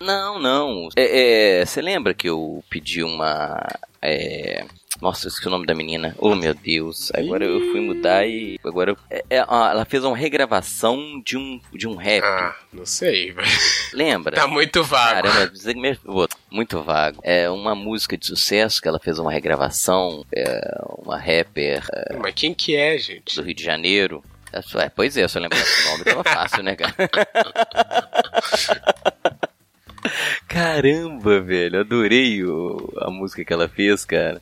Não, 0.00 0.38
não. 0.38 0.88
É, 0.96 1.60
é, 1.60 1.64
Você 1.66 1.80
lembra 1.80 2.12
que 2.14 2.28
eu 2.28 2.62
pedi 2.68 3.02
uma. 3.02 3.66
é, 4.02 4.64
Nossa, 5.04 5.26
eu 5.26 5.28
esqueci 5.28 5.48
o 5.48 5.50
nome 5.50 5.66
da 5.66 5.74
menina. 5.74 6.16
Oh, 6.18 6.34
meu 6.34 6.54
Deus. 6.54 7.12
Agora 7.14 7.44
eu 7.44 7.60
fui 7.70 7.78
mudar 7.82 8.26
e. 8.26 8.58
Agora 8.64 8.92
eu- 8.92 8.96
é, 9.10 9.18
é, 9.28 9.36
ela 9.36 9.84
fez 9.84 10.02
uma 10.02 10.16
regravação 10.16 11.20
de 11.22 11.36
um, 11.36 11.60
de 11.74 11.86
um 11.86 11.94
rap. 11.94 12.24
Ah, 12.24 12.56
não 12.72 12.86
sei, 12.86 13.30
velho. 13.30 13.46
Lembra? 13.92 14.34
Tá 14.34 14.46
muito 14.46 14.82
vago. 14.82 15.28
Caramba, 15.28 16.28
muito 16.50 16.82
vago. 16.82 17.20
É 17.22 17.50
uma 17.50 17.74
música 17.74 18.16
de 18.16 18.24
sucesso 18.24 18.80
que 18.80 18.88
ela 18.88 18.98
fez 18.98 19.18
uma 19.18 19.30
regravação. 19.30 20.24
É 20.34 20.58
uma 20.96 21.18
rapper 21.18 21.84
é, 21.92 22.16
Mas 22.16 22.32
quem 22.34 22.54
que 22.54 22.74
é, 22.74 22.96
gente? 22.96 23.36
do 23.36 23.42
Rio 23.42 23.54
de 23.54 23.62
Janeiro. 23.62 24.24
É 24.54 24.60
é, 24.80 24.88
pois 24.88 25.18
é, 25.18 25.28
se 25.28 25.36
eu 25.36 25.42
lembrasse 25.42 25.86
o 25.86 25.90
nome, 25.90 26.04
tava 26.04 26.24
fácil, 26.24 26.62
né, 26.62 26.76
cara? 26.76 26.94
Caramba, 30.48 31.40
velho, 31.42 31.80
adorei 31.80 32.42
o- 32.44 32.90
a 33.00 33.10
música 33.10 33.44
que 33.44 33.52
ela 33.52 33.68
fez, 33.68 34.04
cara. 34.06 34.40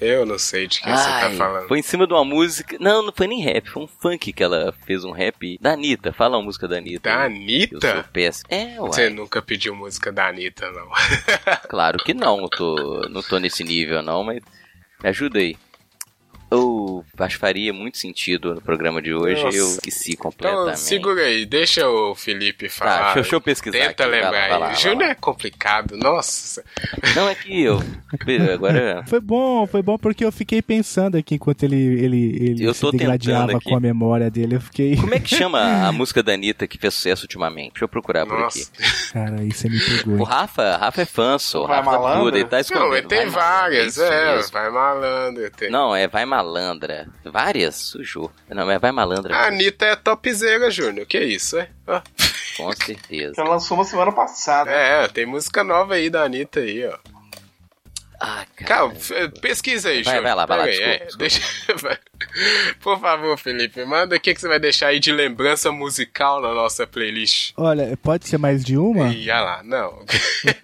Eu 0.00 0.24
não 0.24 0.38
sei 0.38 0.66
de 0.68 0.80
quem 0.80 0.94
você 0.94 1.04
tá 1.04 1.26
Ai, 1.26 1.36
falando. 1.36 1.66
Foi 1.68 1.78
em 1.78 1.82
cima 1.82 2.06
de 2.06 2.12
uma 2.12 2.24
música. 2.24 2.76
Não, 2.78 3.02
não 3.02 3.12
foi 3.12 3.26
nem 3.26 3.40
rap, 3.40 3.68
foi 3.68 3.82
um 3.82 3.88
funk 3.88 4.32
que 4.32 4.42
ela 4.42 4.72
fez 4.86 5.04
um 5.04 5.10
rap 5.10 5.58
da 5.60 5.72
Anitta. 5.72 6.12
Fala 6.12 6.36
uma 6.36 6.44
música 6.44 6.68
da 6.68 6.78
Anitta. 6.78 7.10
Da 7.10 7.22
aí. 7.22 7.68
Eu 7.70 7.80
sou 7.80 7.90
Anitta? 7.90 8.08
péssimo. 8.12 8.46
É, 8.50 8.80
uai. 8.80 8.92
Você 8.92 9.10
nunca 9.10 9.42
pediu 9.42 9.74
música 9.74 10.12
da 10.12 10.28
Anitta, 10.28 10.70
não. 10.70 10.88
Claro 11.68 11.98
que 11.98 12.14
não, 12.14 12.42
eu 12.42 12.48
tô, 12.48 13.08
não 13.10 13.22
tô 13.22 13.38
nesse 13.38 13.64
nível 13.64 14.02
não, 14.02 14.22
mas 14.22 14.40
me 15.02 15.08
ajuda 15.08 15.38
aí. 15.38 15.56
Acho 17.18 17.36
que 17.36 17.40
faria 17.40 17.72
muito 17.72 17.98
sentido 17.98 18.54
no 18.54 18.60
programa 18.60 19.00
de 19.02 19.12
hoje, 19.14 19.42
Nossa. 19.42 19.56
eu 19.56 19.66
esqueci 19.68 20.12
Então 20.12 20.30
completamente. 20.30 20.80
segura 20.80 21.22
aí, 21.22 21.44
deixa 21.46 21.88
o 21.88 22.14
Felipe 22.14 22.66
Tá, 22.68 22.72
falar. 22.74 22.96
deixa, 22.98 23.08
eu- 23.18 23.22
deixa 23.22 23.36
eu 23.36 23.40
pesquisar 23.40 23.78
Tenta 23.78 24.02
aqui. 24.04 24.12
lembrar 24.12 24.30
vai 24.30 24.50
lá, 24.50 24.58
vai 24.58 24.68
lá. 24.68 24.74
Júnior 24.74 25.10
é 25.10 25.14
complicado, 25.14 25.96
nossa. 25.96 26.62
Não, 27.14 27.28
é 27.28 27.34
que 27.34 27.62
eu... 27.62 27.80
Agora... 28.54 29.02
Foi 29.08 29.20
bom, 29.20 29.66
foi 29.66 29.82
bom 29.82 29.96
porque 29.98 30.24
eu 30.24 30.32
fiquei 30.32 30.60
pensando 30.62 31.16
aqui 31.16 31.34
enquanto 31.36 31.62
ele, 31.62 31.76
ele, 31.76 32.36
ele 32.36 32.64
Eu 32.64 32.74
se 32.74 32.80
tô 32.80 32.90
degladiava 32.90 33.46
tentando 33.46 33.56
aqui. 33.58 33.68
com 33.70 33.76
a 33.76 33.80
memória 33.80 34.30
dele. 34.30 34.56
Eu 34.56 34.60
fiquei. 34.60 34.96
Como 34.96 35.14
é 35.14 35.20
que 35.20 35.34
chama 35.34 35.60
a 35.86 35.90
música 35.92 36.22
da 36.22 36.32
Anitta 36.32 36.66
que 36.66 36.78
fez 36.78 36.94
sucesso 36.94 37.22
ultimamente? 37.24 37.72
Deixa 37.72 37.84
eu 37.84 37.88
procurar 37.88 38.26
por 38.26 38.34
aqui. 38.34 38.42
Nossa. 38.42 38.70
Cara, 39.12 39.40
aí 39.40 39.50
você 39.52 39.68
me 39.68 39.78
pegou. 39.80 40.18
O? 40.18 40.22
Rafa, 40.24 40.76
Rafa 40.76 41.02
é 41.02 41.04
fã, 41.04 41.38
só. 41.38 41.64
O 41.64 41.66
Vai 41.66 41.78
Rafa 41.78 41.90
tá 41.90 41.98
Malandra? 41.98 42.20
tudo, 42.24 42.36
ele 42.36 42.44
tá 42.44 42.56
Não, 42.56 42.60
escondendo. 42.60 42.88
mas 42.90 43.06
tem 43.06 43.18
Vai 43.18 43.30
várias, 43.30 43.86
isso 43.96 44.02
é, 44.02 44.36
mesmo. 44.36 44.52
vai 44.52 44.70
malandro. 44.70 45.50
Tem... 45.50 45.70
Não, 45.70 45.94
é 45.96 46.08
Vai 46.08 46.24
Malandra. 46.24 46.87
Várias? 47.24 47.76
Sujou. 47.76 48.30
Não, 48.48 48.70
é 48.70 48.78
Vai 48.78 48.92
Malandra. 48.92 49.34
A 49.34 49.48
Anitta 49.48 49.86
é 49.86 49.96
topzera, 49.96 50.70
Júnior. 50.70 51.06
Que 51.06 51.18
isso, 51.18 51.58
é? 51.58 51.68
Ó. 51.86 52.00
Com 52.56 52.72
certeza. 52.72 53.34
Ela 53.38 53.50
lançou 53.50 53.76
uma 53.76 53.84
semana 53.84 54.12
passada. 54.12 54.70
É, 54.70 55.06
tem 55.08 55.26
música 55.26 55.62
nova 55.62 55.94
aí 55.94 56.10
da 56.10 56.22
Anitta 56.24 56.60
aí, 56.60 56.86
ó. 56.86 56.98
Ah, 58.20 58.44
cara. 58.56 58.68
Calma, 58.68 58.94
pesquisa 59.40 59.90
aí, 59.90 60.02
Vai, 60.02 60.20
vai 60.20 60.34
lá, 60.34 60.44
vai 60.44 60.58
lá, 60.58 60.64
aí, 60.64 60.70
desculpa, 60.72 61.04
é, 61.04 61.16
deixa-. 61.18 62.00
Por 62.80 62.98
favor, 62.98 63.38
Felipe, 63.38 63.84
manda 63.84 64.16
o 64.16 64.20
que, 64.20 64.34
que 64.34 64.40
você 64.40 64.48
vai 64.48 64.58
deixar 64.58 64.88
aí 64.88 64.98
de 64.98 65.12
lembrança 65.12 65.70
musical 65.70 66.40
na 66.40 66.52
nossa 66.52 66.84
playlist. 66.86 67.52
Olha, 67.56 67.96
pode 68.02 68.26
ser 68.26 68.38
mais 68.38 68.64
de 68.64 68.76
uma? 68.76 69.08
Ih, 69.12 69.30
olha 69.30 69.40
lá, 69.40 69.62
não. 69.62 70.02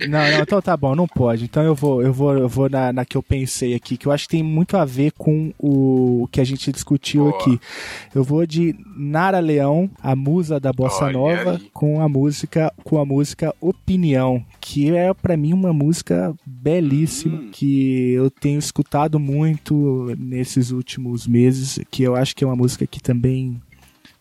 Não, 0.09 0.31
não, 0.31 0.41
então 0.41 0.63
tá 0.63 0.77
bom, 0.77 0.95
não 0.95 1.07
pode. 1.07 1.45
Então 1.45 1.63
eu 1.63 1.75
vou, 1.75 2.01
eu 2.01 2.13
vou, 2.13 2.37
eu 2.37 2.49
vou 2.49 2.69
na, 2.69 2.93
na 2.93 3.05
que 3.05 3.17
eu 3.17 3.23
pensei 3.23 3.75
aqui, 3.75 3.97
que 3.97 4.07
eu 4.07 4.13
acho 4.13 4.25
que 4.25 4.37
tem 4.37 4.43
muito 4.43 4.77
a 4.77 4.85
ver 4.85 5.13
com 5.13 5.53
o, 5.59 6.29
que 6.31 6.41
a 6.41 6.45
gente 6.45 6.71
discutiu 6.71 7.25
Boa. 7.25 7.37
aqui. 7.37 7.61
Eu 8.15 8.23
vou 8.23 8.47
de 8.47 8.75
Nara 8.97 9.41
Leão, 9.41 9.91
a 10.01 10.15
musa 10.15 10.61
da 10.61 10.73
bossa 10.73 11.05
Olha 11.07 11.13
nova, 11.13 11.51
aí. 11.53 11.71
com 11.73 12.01
a 12.01 12.09
música, 12.09 12.73
com 12.85 13.01
a 13.01 13.05
música 13.05 13.55
Opinião, 13.61 14.45
que 14.61 14.95
é 14.95 15.13
pra 15.13 15.37
mim 15.37 15.53
uma 15.53 15.73
música 15.73 16.33
belíssima 16.47 17.44
Hum. 17.44 17.44
Que 17.53 18.13
eu 18.13 18.31
tenho 18.31 18.59
escutado 18.59 19.19
muito 19.19 20.15
nesses 20.19 20.71
últimos 20.71 21.27
meses, 21.27 21.79
que 21.91 22.03
eu 22.03 22.15
acho 22.15 22.35
que 22.35 22.45
é 22.45 22.47
uma 22.47 22.57
música 22.57 22.87
que 22.87 23.01
também 23.01 23.61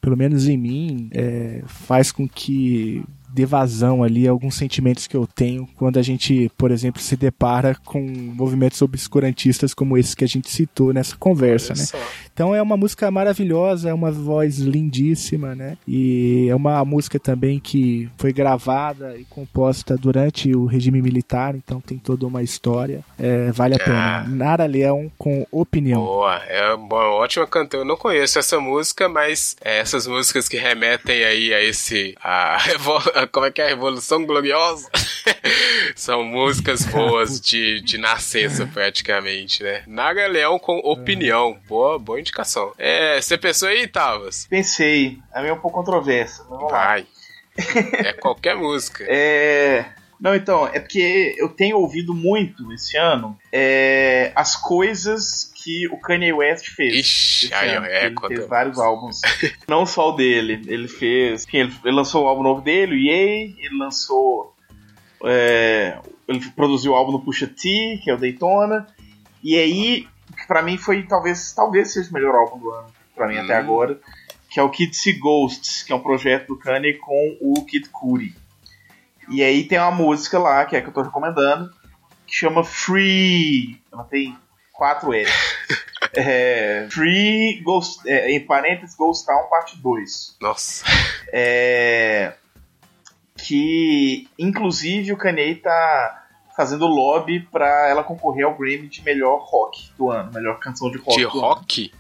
pelo 0.03 0.17
menos 0.17 0.49
em 0.49 0.57
mim, 0.57 1.09
é, 1.13 1.63
faz 1.65 2.11
com 2.11 2.27
que 2.27 3.05
dê 3.33 3.45
vazão 3.45 4.03
ali 4.03 4.27
alguns 4.27 4.55
sentimentos 4.55 5.07
que 5.07 5.15
eu 5.15 5.25
tenho 5.25 5.65
quando 5.77 5.97
a 5.97 6.01
gente, 6.01 6.51
por 6.57 6.71
exemplo, 6.71 7.01
se 7.01 7.15
depara 7.15 7.73
com 7.85 8.01
movimentos 8.01 8.81
obscurantistas 8.81 9.73
como 9.73 9.97
esse 9.97 10.13
que 10.13 10.25
a 10.25 10.27
gente 10.27 10.51
citou 10.51 10.93
nessa 10.93 11.15
conversa, 11.15 11.71
Olha 11.71 11.79
né? 11.79 11.85
só. 11.85 11.97
Então 12.33 12.55
é 12.55 12.61
uma 12.61 12.75
música 12.75 13.09
maravilhosa, 13.11 13.89
é 13.89 13.93
uma 13.93 14.11
voz 14.11 14.57
lindíssima, 14.57 15.53
né? 15.53 15.77
E 15.87 16.47
é 16.49 16.55
uma 16.55 16.83
música 16.83 17.19
também 17.19 17.59
que 17.59 18.09
foi 18.17 18.33
gravada 18.33 19.15
e 19.17 19.23
composta 19.25 19.95
durante 19.95 20.53
o 20.55 20.65
regime 20.65 21.01
militar, 21.01 21.53
então 21.55 21.79
tem 21.79 21.97
toda 21.97 22.25
uma 22.25 22.41
história. 22.41 23.03
É, 23.19 23.51
vale 23.51 23.75
a 23.75 23.77
Ah. 23.77 23.83
pena. 24.23 24.23
Nara 24.35 24.65
Leão 24.65 25.11
com 25.17 25.45
opinião. 25.51 26.01
Boa, 26.01 26.37
é 26.47 26.73
uma 26.73 27.09
ótima 27.11 27.45
cantora. 27.45 27.83
Eu 27.83 27.87
não 27.87 27.95
conheço 27.97 28.39
essa 28.39 28.59
música, 28.59 29.07
mas 29.07 29.55
é, 29.63 29.77
essas 29.79 30.07
músicas 30.07 30.47
que 30.49 30.57
remetem 30.57 31.23
aí 31.23 31.53
a 31.53 31.61
esse. 31.61 32.15
A, 32.23 32.57
revo- 32.63 32.97
a- 33.13 33.27
como 33.27 33.45
é 33.45 33.51
que 33.51 33.61
é? 33.61 33.65
A 33.65 33.69
Revolução 33.69 34.25
Gloriosa? 34.25 34.89
São 35.95 36.23
músicas 36.23 36.85
boas 36.85 37.39
de, 37.39 37.81
de 37.81 37.97
nascença, 37.97 38.65
praticamente, 38.65 39.61
né? 39.63 39.83
Naga 39.87 40.27
Leão 40.27 40.57
com 40.57 40.77
opinião. 40.79 41.57
Boa, 41.67 41.99
boa 41.99 42.22
indicação. 42.23 42.73
É, 42.77 43.21
você 43.21 43.37
pensou 43.37 43.69
aí, 43.69 43.87
Tavas? 43.87 44.47
Pensei, 44.49 45.19
a 45.31 45.41
minha 45.41 45.51
é 45.51 45.53
um 45.53 45.59
pouco 45.59 45.77
controversa. 45.77 46.43
Vamos 46.49 46.71
lá. 46.71 46.85
Vai. 46.85 47.07
É 48.03 48.13
qualquer 48.13 48.55
música. 48.55 49.05
É. 49.09 49.85
Não, 50.19 50.33
então, 50.33 50.65
é 50.67 50.79
porque 50.79 51.35
eu 51.37 51.49
tenho 51.49 51.77
ouvido 51.77 52.13
muito 52.13 52.71
esse 52.71 52.95
ano 52.95 53.37
é, 53.51 54.31
as 54.35 54.55
coisas 54.55 55.51
que 55.53 55.85
o 55.89 55.97
Kanye 55.97 56.31
West 56.31 56.69
fez. 56.69 56.93
Ixi, 56.93 57.53
aí, 57.53 57.75
ano, 57.75 57.85
é, 57.85 58.05
ele 58.05 58.15
fez 58.29 58.47
vários 58.47 58.79
álbuns. 58.79 59.19
Não 59.67 59.85
só 59.85 60.11
o 60.11 60.15
dele. 60.15 60.61
Ele 60.65 60.87
fez. 60.87 61.43
enfim, 61.43 61.57
ele, 61.57 61.73
ele 61.83 61.95
lançou 61.95 62.23
o 62.23 62.27
álbum 62.27 62.41
novo 62.41 62.61
dele, 62.61 62.95
o 62.95 62.97
Yay, 62.97 63.55
ele 63.59 63.77
lançou. 63.77 64.55
é, 65.25 65.97
ele 66.25 66.39
produziu 66.51 66.93
o 66.93 66.95
álbum 66.95 67.11
no 67.11 67.21
Pusha 67.21 67.47
T, 67.47 67.99
que 68.01 68.09
é 68.09 68.13
o 68.13 68.17
Daytona. 68.17 68.87
E 69.43 69.57
aí, 69.57 70.07
que 70.43 70.47
pra 70.47 70.61
mim 70.61 70.77
foi 70.77 71.03
talvez. 71.03 71.53
Talvez 71.53 71.93
seja 71.93 72.09
o 72.09 72.13
melhor 72.13 72.35
álbum 72.35 72.59
do 72.59 72.69
ano, 72.69 72.87
pra 73.15 73.27
mim 73.27 73.37
até 73.37 73.55
Hum. 73.55 73.59
agora. 73.59 73.99
Que 74.49 74.59
é 74.59 74.63
o 74.63 74.69
Kid 74.69 74.93
See 74.95 75.13
Ghosts, 75.13 75.81
que 75.83 75.91
é 75.91 75.95
um 75.95 76.01
projeto 76.01 76.47
do 76.47 76.59
Kanye 76.59 76.93
com 76.95 77.37
o 77.41 77.65
Kid 77.65 77.89
Cudi. 77.89 78.35
E 79.29 79.41
aí 79.41 79.63
tem 79.63 79.79
uma 79.79 79.89
música 79.89 80.37
lá, 80.37 80.63
que 80.65 80.75
é 80.75 80.81
que 80.81 80.89
eu 80.89 80.93
tô 80.93 81.01
recomendando, 81.01 81.71
que 82.27 82.35
chama 82.35 82.63
Free. 82.63 83.81
Ela 83.91 84.03
tem 84.03 84.37
quatro 84.73 85.13
L. 85.13 85.25
é, 86.13 86.87
Free 86.91 87.61
Ghost, 87.63 88.07
é, 88.07 88.31
em 88.31 88.45
parênteses 88.45 88.95
Ghost 88.95 89.25
Town 89.25 89.47
parte 89.49 89.77
2. 89.77 90.37
Nossa. 90.41 90.83
É, 91.31 92.33
que 93.37 94.27
inclusive 94.37 95.13
o 95.13 95.17
Kanye 95.17 95.55
tá 95.55 96.22
fazendo 96.55 96.85
lobby 96.87 97.39
pra 97.51 97.87
ela 97.89 98.03
concorrer 98.03 98.45
ao 98.45 98.55
Grammy 98.55 98.87
de 98.87 99.01
melhor 99.03 99.39
rock 99.43 99.89
do 99.97 100.09
ano, 100.09 100.31
melhor 100.33 100.59
canção 100.59 100.89
de 100.91 100.97
rock. 100.97 101.17
De 101.17 101.23
do 101.23 101.29
ano. 101.31 101.39
rock? 101.41 101.91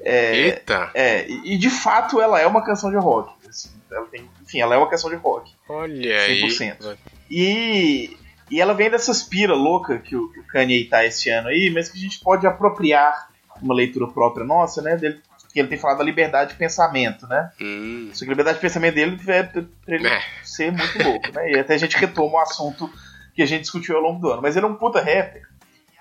Eita. 0.00 0.90
É, 0.94 1.26
e, 1.28 1.54
e 1.54 1.58
de 1.58 1.70
fato 1.70 2.20
ela 2.20 2.40
é 2.40 2.46
uma 2.46 2.62
canção 2.64 2.90
de 2.90 2.96
rock. 2.96 3.32
assim, 3.48 3.70
ela 3.90 4.06
tem, 4.06 4.28
enfim, 4.42 4.60
ela 4.60 4.74
é 4.74 4.78
uma 4.78 4.88
canção 4.88 5.10
de 5.10 5.16
rock. 5.16 5.52
Olha 5.68 6.20
aí. 6.20 6.42
100%. 6.42 6.96
E, 7.30 8.16
e 8.50 8.60
ela 8.60 8.74
vem 8.74 8.90
dessa 8.90 9.12
pira 9.28 9.54
louca 9.54 9.98
que 9.98 10.14
o, 10.14 10.30
que 10.32 10.40
o 10.40 10.46
Kanye 10.46 10.84
tá 10.84 11.04
esse 11.04 11.30
ano 11.30 11.48
aí, 11.48 11.70
mas 11.74 11.88
que 11.88 11.98
a 11.98 12.00
gente 12.00 12.20
pode 12.20 12.46
apropriar 12.46 13.28
uma 13.60 13.74
leitura 13.74 14.06
própria 14.06 14.44
nossa, 14.44 14.82
né? 14.82 14.96
Dele, 14.96 15.20
que 15.52 15.58
ele 15.60 15.68
tem 15.68 15.78
falado 15.78 15.98
da 15.98 16.04
liberdade 16.04 16.52
de 16.52 16.58
pensamento, 16.58 17.26
né? 17.26 17.50
Hum. 17.60 18.10
Só 18.12 18.20
que 18.24 18.30
a 18.30 18.34
liberdade 18.34 18.58
de 18.58 18.60
pensamento 18.62 18.94
dele 18.94 19.18
é 19.26 19.42
pra 19.42 19.64
ele 19.88 20.06
É. 20.06 20.20
ser 20.44 20.70
muito 20.70 21.02
louco, 21.02 21.32
né? 21.32 21.50
E 21.52 21.58
até 21.58 21.74
a 21.74 21.78
gente 21.78 21.96
retoma 21.96 22.34
o 22.34 22.38
assunto 22.40 22.90
que 23.36 23.42
a 23.42 23.46
gente 23.46 23.60
discutiu 23.60 23.96
ao 23.96 24.02
longo 24.02 24.18
do 24.18 24.30
ano. 24.30 24.42
Mas 24.42 24.56
ele 24.56 24.64
é 24.64 24.68
um 24.68 24.74
puta 24.74 24.98
rapper. 24.98 25.42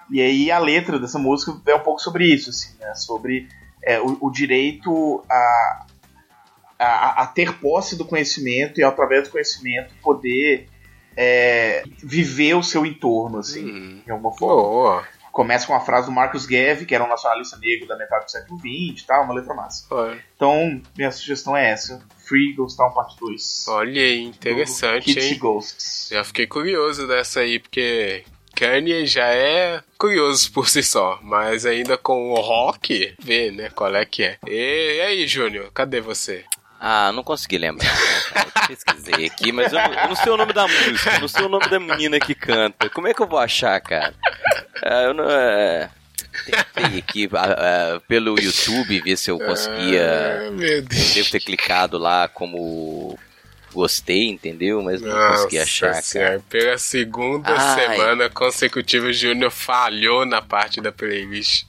E 0.09 0.21
aí 0.21 0.49
a 0.49 0.57
letra 0.57 0.97
dessa 0.97 1.19
música 1.19 1.53
é 1.67 1.75
um 1.75 1.79
pouco 1.81 1.99
sobre 1.99 2.25
isso, 2.25 2.49
assim, 2.49 2.73
né? 2.79 2.95
Sobre 2.95 3.47
é, 3.83 3.99
o, 3.99 4.17
o 4.21 4.31
direito 4.31 5.23
a, 5.29 5.85
a, 6.79 7.23
a 7.23 7.27
ter 7.27 7.59
posse 7.59 7.97
do 7.97 8.05
conhecimento 8.05 8.79
e 8.79 8.83
através 8.83 9.25
do 9.25 9.31
conhecimento 9.31 9.93
poder 10.01 10.69
é, 11.17 11.83
viver 12.03 12.53
o 12.55 12.63
seu 12.63 12.85
entorno, 12.85 13.39
assim, 13.39 13.65
Hum. 13.65 14.01
de 14.05 14.11
alguma 14.11 14.31
forma. 14.35 14.55
Boa. 14.55 15.07
Começa 15.35 15.67
com 15.67 15.73
uma 15.73 15.81
frase 15.81 16.07
do 16.07 16.13
Marcus 16.13 16.45
Garvey, 16.45 16.85
que 16.85 16.95
era 16.95 17.03
um 17.03 17.09
nacionalista 17.09 17.57
negro 17.57 17.85
da 17.85 17.97
metade 17.97 18.23
do 18.23 18.31
século 18.31 18.57
XX 18.57 19.03
e 19.03 19.05
tal, 19.05 19.25
uma 19.25 19.33
letra 19.33 19.53
massa. 19.53 19.85
Olha 19.91 20.23
Então, 20.33 20.81
minha 20.95 21.11
sugestão 21.11 21.57
é 21.57 21.71
essa: 21.71 22.01
Free 22.25 22.53
Ghost 22.53 22.77
Town 22.77 22.93
Part 22.93 23.17
2. 23.19 23.65
olha 23.67 24.01
aí, 24.01 24.23
interessante, 24.23 25.13
Kids 25.13 25.25
hein? 25.25 25.37
Ghosts. 25.37 26.07
Já 26.09 26.23
fiquei 26.23 26.47
curioso 26.47 27.05
dessa 27.05 27.41
aí, 27.41 27.59
porque 27.59 28.23
Kanye 28.55 29.05
já 29.05 29.27
é 29.27 29.83
curioso 29.97 30.49
por 30.53 30.69
si 30.69 30.81
só, 30.81 31.19
mas 31.21 31.65
ainda 31.65 31.97
com 31.97 32.31
o 32.31 32.39
rock, 32.39 33.13
vê, 33.19 33.51
né, 33.51 33.69
qual 33.69 33.93
é 33.93 34.05
que 34.05 34.23
é. 34.23 34.37
E, 34.47 34.95
e 34.95 35.01
aí, 35.01 35.27
Júnior, 35.27 35.69
cadê 35.73 35.99
você? 35.99 36.45
Ah, 36.79 37.11
não 37.11 37.23
consegui 37.23 37.57
lembrar. 37.57 37.85
né? 37.85 38.45
Eu 38.55 38.67
pesquisei 38.67 39.25
aqui, 39.25 39.51
mas 39.51 39.71
eu 39.71 39.79
não, 39.79 39.93
eu 39.93 40.07
não 40.09 40.15
sei 40.15 40.31
o 40.31 40.37
nome 40.37 40.53
da 40.53 40.67
música, 40.67 41.13
eu 41.15 41.21
não 41.21 41.27
sei 41.27 41.45
o 41.45 41.49
nome 41.49 41.69
da 41.69 41.79
menina 41.79 42.19
que 42.19 42.35
canta. 42.35 42.89
Como 42.89 43.07
é 43.07 43.13
que 43.13 43.21
eu 43.21 43.27
vou 43.27 43.39
achar, 43.39 43.79
cara? 43.81 44.13
Ah, 44.83 45.03
eu 45.03 45.13
não. 45.13 45.29
é, 45.29 45.89
Tentei 46.45 46.99
aqui 46.99 47.29
ah, 47.33 47.95
ah, 47.95 48.01
pelo 48.07 48.39
YouTube 48.39 49.01
ver 49.01 49.17
se 49.17 49.31
eu 49.31 49.39
conseguia. 49.39 50.47
Ah, 50.47 50.51
meu 50.51 50.81
Deus. 50.81 51.13
Devo 51.13 51.31
ter 51.31 51.39
clicado 51.39 51.97
lá 51.97 52.27
como 52.27 53.17
gostei, 53.73 54.29
entendeu? 54.29 54.81
Mas 54.81 55.01
não 55.01 55.11
consegui 55.11 55.59
achar, 55.59 55.91
cara. 55.91 56.01
Senhora, 56.01 56.43
pela 56.49 56.77
segunda 56.77 57.53
Ai. 57.53 57.75
semana 57.97 58.29
consecutiva, 58.29 59.07
o 59.07 59.13
Júnior 59.13 59.51
falhou 59.51 60.25
na 60.25 60.41
parte 60.41 60.79
da 60.81 60.91
playlist 60.91 61.65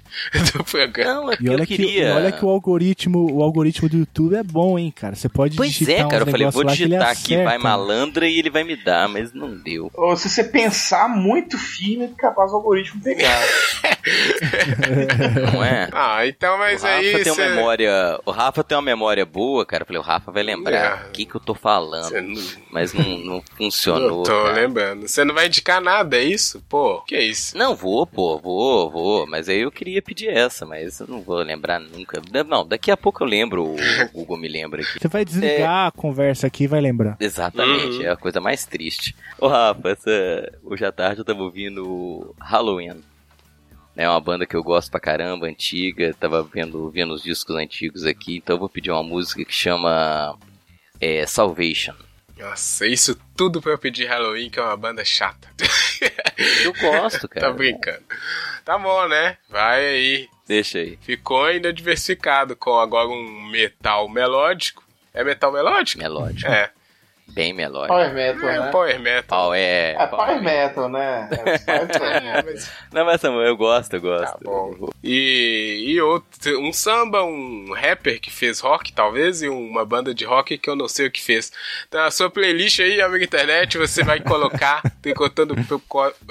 do 0.52 0.64
programa. 0.64 1.32
É 1.32 1.36
que 1.36 1.44
E 1.44 1.48
olha 1.50 1.62
eu 1.62 1.66
que, 1.66 1.76
queria. 1.76 2.14
olha 2.14 2.32
que 2.32 2.44
o 2.44 2.48
algoritmo, 2.48 3.30
o 3.32 3.42
algoritmo 3.42 3.88
do 3.88 3.98
YouTube 3.98 4.34
é 4.36 4.42
bom, 4.42 4.78
hein, 4.78 4.92
cara. 4.94 5.14
Você 5.14 5.28
pode 5.28 5.56
Pois 5.56 5.72
digitar 5.72 6.06
é, 6.06 6.08
cara, 6.08 6.22
eu 6.24 6.30
falei, 6.30 6.50
vou 6.50 6.64
digitar 6.64 7.08
aqui, 7.10 7.36
vai 7.42 7.58
malandra 7.58 8.28
e 8.28 8.38
ele 8.38 8.50
vai 8.50 8.64
me 8.64 8.76
dar, 8.76 9.08
mas 9.08 9.32
não 9.32 9.56
deu. 9.56 9.90
Ou 9.94 10.16
se 10.16 10.28
você 10.28 10.44
pensar 10.44 11.08
muito 11.08 11.58
firme, 11.58 12.04
é 12.04 12.08
capaz 12.16 12.50
do 12.50 12.56
algoritmo 12.56 13.00
pegar. 13.02 13.40
Não 15.52 15.64
é? 15.64 15.88
Ah, 15.92 16.26
então, 16.26 16.56
mas 16.58 16.82
o 16.82 16.86
Rafa 16.86 16.98
aí. 16.98 17.24
tem 17.24 17.34
cê- 17.34 17.48
memória. 17.48 18.20
O 18.24 18.30
Rafa 18.30 18.62
tem 18.64 18.76
uma 18.76 18.82
memória 18.82 19.24
boa, 19.26 19.64
cara. 19.66 19.82
Eu 19.82 19.86
falei, 19.86 20.00
o 20.00 20.04
Rafa 20.04 20.30
vai 20.30 20.42
lembrar 20.42 21.02
É. 21.06 21.08
o 21.08 21.10
que, 21.12 21.24
que 21.26 21.34
eu 21.34 21.40
tô 21.40 21.54
falando. 21.54 22.12
não- 22.22 22.42
Mas 22.70 22.92
não, 22.92 23.18
não 23.18 23.42
funcionou. 23.56 24.18
Eu 24.20 24.22
tô 24.22 24.44
cara. 24.44 24.52
lembrando. 24.52 25.08
Você 25.08 25.24
não 25.24 25.34
vai 25.34 25.46
indicar 25.46 25.80
nada, 25.80 26.16
é 26.16 26.22
isso? 26.22 26.62
Pô, 26.68 27.00
que 27.02 27.14
é 27.14 27.22
isso? 27.24 27.56
Não, 27.56 27.74
vou, 27.74 28.06
pô, 28.06 28.38
vou, 28.38 28.90
vou. 28.90 29.26
Mas 29.26 29.48
aí 29.48 29.60
eu 29.60 29.70
queria 29.72 30.00
pedir 30.06 30.28
essa, 30.28 30.64
mas 30.64 31.00
eu 31.00 31.06
não 31.06 31.20
vou 31.20 31.36
lembrar 31.38 31.78
nunca. 31.80 32.22
Não, 32.46 32.66
daqui 32.66 32.90
a 32.90 32.96
pouco 32.96 33.22
eu 33.24 33.28
lembro, 33.28 33.64
o 33.74 33.76
Google 34.12 34.36
me 34.38 34.48
lembra 34.48 34.80
aqui. 34.82 34.98
Você 35.00 35.08
vai 35.08 35.24
desligar 35.24 35.88
a 35.88 35.90
conversa 35.92 36.46
aqui 36.46 36.64
e 36.64 36.68
vai 36.68 36.80
lembrar. 36.80 37.16
Exatamente, 37.20 37.96
Uhum. 37.98 38.02
é 38.02 38.08
a 38.10 38.16
coisa 38.16 38.40
mais 38.40 38.64
triste. 38.64 39.14
Ô 39.38 39.48
Rafa, 39.48 39.90
essa... 39.90 40.52
hoje 40.62 40.84
à 40.84 40.92
tarde 40.92 41.20
eu 41.20 41.24
tava 41.24 41.42
ouvindo 41.42 42.34
Halloween. 42.40 43.02
É 43.96 44.08
uma 44.08 44.20
banda 44.20 44.44
que 44.46 44.54
eu 44.54 44.62
gosto 44.62 44.90
pra 44.90 45.00
caramba, 45.00 45.46
antiga. 45.46 46.14
Tava 46.20 46.42
vendo, 46.42 46.90
vendo 46.90 47.14
os 47.14 47.22
discos 47.22 47.56
antigos 47.56 48.04
aqui, 48.04 48.36
então 48.36 48.56
eu 48.56 48.60
vou 48.60 48.68
pedir 48.68 48.90
uma 48.90 49.02
música 49.02 49.42
que 49.44 49.52
chama 49.54 50.36
é, 51.00 51.26
Salvation. 51.26 51.94
Nossa, 52.38 52.86
isso 52.86 53.18
tudo 53.34 53.62
pra 53.62 53.72
eu 53.72 53.78
pedir 53.78 54.04
Halloween, 54.04 54.50
que 54.50 54.58
é 54.58 54.62
uma 54.62 54.76
banda 54.76 55.02
chata. 55.02 55.48
Eu 56.62 56.74
gosto, 56.74 57.26
cara. 57.30 57.46
tá 57.46 57.52
brincando. 57.52 58.02
Tá 58.66 58.76
bom, 58.76 59.06
né? 59.06 59.38
Vai 59.48 59.86
aí. 59.86 60.28
Deixa 60.44 60.78
aí. 60.78 60.98
Ficou 61.00 61.44
ainda 61.44 61.72
diversificado 61.72 62.56
com 62.56 62.76
agora 62.80 63.06
um 63.06 63.46
metal 63.48 64.08
melódico. 64.08 64.82
É 65.14 65.22
metal 65.22 65.52
melódico? 65.52 66.02
Melódico. 66.02 66.50
É. 66.50 66.72
Bem 67.28 67.52
melódico. 67.52 67.88
Power 67.92 68.14
Metal, 68.14 68.48
É 68.48 68.58
né? 68.60 68.70
power 68.70 68.98
metal. 69.00 69.24
Pau 69.28 69.54
é. 69.54 69.90
É 69.92 70.06
pau 70.06 70.24
Power 70.24 70.42
Metal, 70.42 70.88
né? 70.88 71.28
É 71.30 71.36
Power 71.36 71.60
Metal. 71.86 72.06
É, 72.06 72.42
mas 72.42 72.70
Não, 72.92 73.04
mas 73.04 73.20
Samuel, 73.20 73.46
eu 73.48 73.56
gosto, 73.56 73.92
eu 73.94 74.00
gosto. 74.00 74.32
Tá 74.32 74.38
bom. 74.42 74.88
E, 75.04 75.84
e 75.86 76.00
outro, 76.00 76.58
um 76.60 76.72
samba, 76.72 77.22
um 77.24 77.72
rapper 77.74 78.20
que 78.20 78.30
fez 78.30 78.60
rock, 78.60 78.90
talvez, 78.92 79.42
e 79.42 79.48
uma 79.48 79.84
banda 79.84 80.14
de 80.14 80.24
rock 80.24 80.56
que 80.56 80.70
eu 80.70 80.76
não 80.76 80.88
sei 80.88 81.08
o 81.08 81.10
que 81.10 81.22
fez. 81.22 81.52
Então, 81.86 82.00
a 82.04 82.10
sua 82.10 82.30
playlist 82.30 82.80
aí, 82.80 83.02
amigo 83.02 83.22
internet, 83.24 83.76
você 83.76 84.02
vai 84.02 84.18
colocar 84.20 84.80
tricotando, 85.02 85.54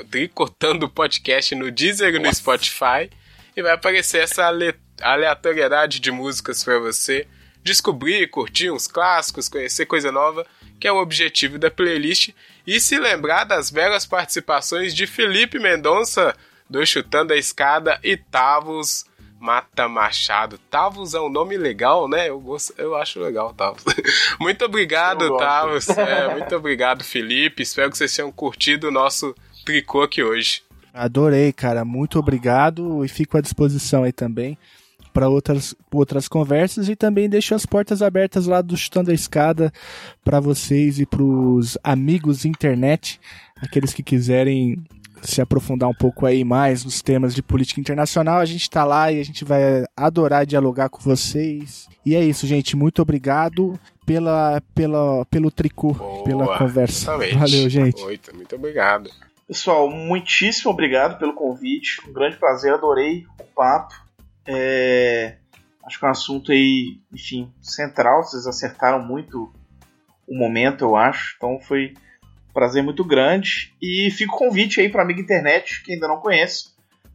tricotando 0.10 0.86
o 0.86 0.90
podcast 0.90 1.54
no 1.56 1.70
Deezer 1.72 2.16
e 2.16 2.20
no 2.20 2.34
Spotify. 2.34 3.10
E 3.56 3.62
vai 3.62 3.74
aparecer 3.74 4.24
essa 4.24 4.46
ale- 4.48 4.76
aleatoriedade 5.02 6.00
de 6.00 6.12
músicas 6.12 6.64
pra 6.64 6.80
você 6.80 7.28
descobrir, 7.66 8.30
curtir 8.30 8.70
uns 8.70 8.88
clássicos, 8.88 9.50
conhecer 9.50 9.88
coisa 9.88 10.12
nova, 10.12 10.46
que 10.80 10.88
é 10.88 10.92
o 10.92 11.02
objetivo 11.02 11.58
da 11.58 11.72
playlist. 11.72 12.30
E 12.66 12.80
se 12.80 13.00
lembrar 13.00 13.44
das 13.44 13.72
belas 13.72 14.06
participações 14.06 14.94
de 14.94 15.08
Felipe 15.08 15.58
Mendonça, 15.58 16.36
do 16.70 16.86
Chutando 16.86 17.34
a 17.34 17.38
Escada, 17.38 18.00
e 18.04 18.16
Tavos, 18.16 19.06
Mata 19.40 19.90
Machado. 19.90 20.60
Tavos 20.70 21.16
é 21.16 21.20
um 21.20 21.30
nome 21.30 21.58
legal, 21.58 22.08
né? 22.08 22.30
Eu, 22.30 22.40
gosto, 22.40 22.72
eu 22.78 22.96
acho 22.96 23.20
legal, 23.20 23.52
Tavos. 23.52 23.84
muito 24.40 24.64
obrigado. 24.64 25.36
Tavos. 25.38 25.88
É, 25.98 26.36
muito 26.36 26.56
obrigado, 26.56 27.04
Felipe. 27.04 27.64
Espero 27.64 27.90
que 27.90 27.98
vocês 27.98 28.16
tenham 28.16 28.32
curtido 28.32 28.90
o 28.90 28.92
nosso 28.92 29.36
tricô 29.66 30.04
aqui 30.04 30.22
hoje. 30.22 30.62
Adorei, 30.94 31.52
cara. 31.52 31.84
Muito 31.84 32.20
obrigado 32.20 33.04
e 33.04 33.08
fico 33.08 33.38
à 33.38 33.42
disposição 33.42 34.04
aí 34.04 34.12
também 34.12 34.56
para 35.16 35.30
outras, 35.30 35.74
outras 35.94 36.28
conversas 36.28 36.90
e 36.90 36.96
também 36.96 37.30
deixo 37.30 37.56
as 37.56 37.66
portas 37.66 38.02
abertas 38.02 38.48
lá 38.48 38.62
do 38.62 38.76
Chutando 38.76 39.12
a 39.12 39.14
Escada 39.14 39.72
para 40.26 40.42
vocês 40.42 41.00
e 41.00 41.06
para 41.06 41.24
os 41.24 41.78
amigos 41.82 42.44
internet, 42.44 43.18
aqueles 43.62 43.94
que 43.94 44.04
quiserem 44.04 44.76
se 45.22 45.40
aprofundar 45.42 45.88
um 45.88 45.94
pouco 45.94 46.26
aí 46.26 46.44
mais 46.44 46.84
nos 46.84 47.02
temas 47.02 47.34
de 47.34 47.42
política 47.42 47.80
internacional, 47.80 48.40
a 48.40 48.46
gente 48.46 48.64
está 48.64 48.84
lá 48.84 49.10
e 49.10 49.22
a 49.22 49.24
gente 49.24 49.46
vai 49.46 49.86
adorar 49.96 50.46
dialogar 50.46 50.90
com 50.90 51.00
vocês. 51.00 51.88
E 52.06 52.14
é 52.14 52.22
isso, 52.22 52.46
gente. 52.46 52.76
Muito 52.76 53.02
obrigado 53.02 53.80
pela, 54.06 54.62
pela, 54.76 55.26
pelo 55.28 55.50
tricô, 55.50 55.96
pela 56.26 56.44
Boa, 56.44 56.58
conversa. 56.58 57.06
exatamente. 57.06 57.38
Valeu, 57.38 57.70
gente. 57.70 58.04
Muito, 58.04 58.36
muito 58.36 58.56
obrigado. 58.58 59.10
Pessoal, 59.48 59.90
muitíssimo 59.90 60.72
obrigado 60.72 61.18
pelo 61.18 61.34
convite. 61.34 62.02
Um 62.06 62.12
grande 62.12 62.36
prazer, 62.36 62.74
adorei 62.74 63.26
o 63.40 63.44
papo. 63.56 64.05
É, 64.48 65.38
Acho 65.86 66.00
que 66.00 66.06
é 66.06 66.08
um 66.08 66.12
assunto 66.12 66.52
aí, 66.52 67.00
enfim, 67.14 67.54
central. 67.62 68.24
Vocês 68.24 68.48
acertaram 68.48 69.04
muito 69.04 69.54
o 70.28 70.36
momento, 70.36 70.84
eu 70.84 70.96
acho. 70.96 71.36
Então 71.38 71.60
foi 71.60 71.94
um 72.50 72.54
prazer 72.54 72.82
muito 72.82 73.06
grande. 73.06 73.72
E 73.80 74.10
fica 74.10 74.34
o 74.34 74.38
convite 74.38 74.82
aí 74.82 74.90
para 74.90 75.04
amiga 75.04 75.22
internet 75.22 75.84
que 75.84 75.94
ainda 75.94 76.08
não 76.08 76.18
conhece, 76.18 76.72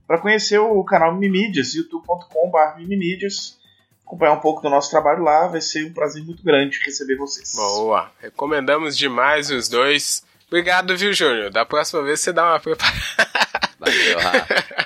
para 0.06 0.18
conhecer 0.18 0.58
o 0.58 0.84
canal 0.84 1.14
Mimídias, 1.16 1.74
youtube.com.br 1.74 2.78
Mimídias. 2.86 3.58
Acompanhar 4.06 4.32
um 4.32 4.40
pouco 4.40 4.62
do 4.62 4.70
nosso 4.70 4.90
trabalho 4.90 5.24
lá. 5.24 5.48
Vai 5.48 5.60
ser 5.60 5.86
um 5.86 5.92
prazer 5.92 6.24
muito 6.24 6.44
grande 6.44 6.78
receber 6.84 7.16
vocês. 7.16 7.52
Boa. 7.54 8.12
Recomendamos 8.20 8.96
demais 8.96 9.50
os 9.50 9.68
dois. 9.68 10.24
Obrigado, 10.46 10.96
viu, 10.96 11.12
Júnior? 11.12 11.50
Da 11.50 11.64
próxima 11.64 12.02
vez 12.02 12.20
você 12.20 12.32
dá 12.32 12.52
uma 12.52 12.60
preparada. 12.60 12.98
Valeu, 13.78 14.18
Rafa. 14.18 14.64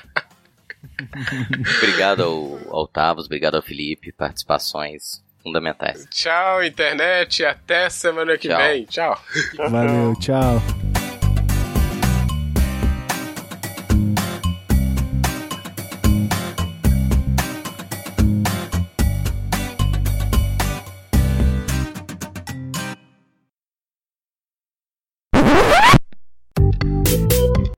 obrigado 1.78 2.23
ao, 2.23 2.77
ao 2.77 2.86
Tavos, 2.86 3.27
obrigado 3.27 3.57
ao 3.57 3.62
Felipe, 3.62 4.12
participações 4.12 5.23
fundamentais. 5.43 6.07
Tchau, 6.11 6.65
internet. 6.65 7.45
Até 7.45 7.89
semana 7.91 8.39
que 8.39 8.49
Tchau. 8.49 8.59
vem. 8.59 8.85
Tchau. 8.85 9.20
Tchau, 9.55 9.70
Valeu, 9.70 10.15
tchau. 10.19 10.94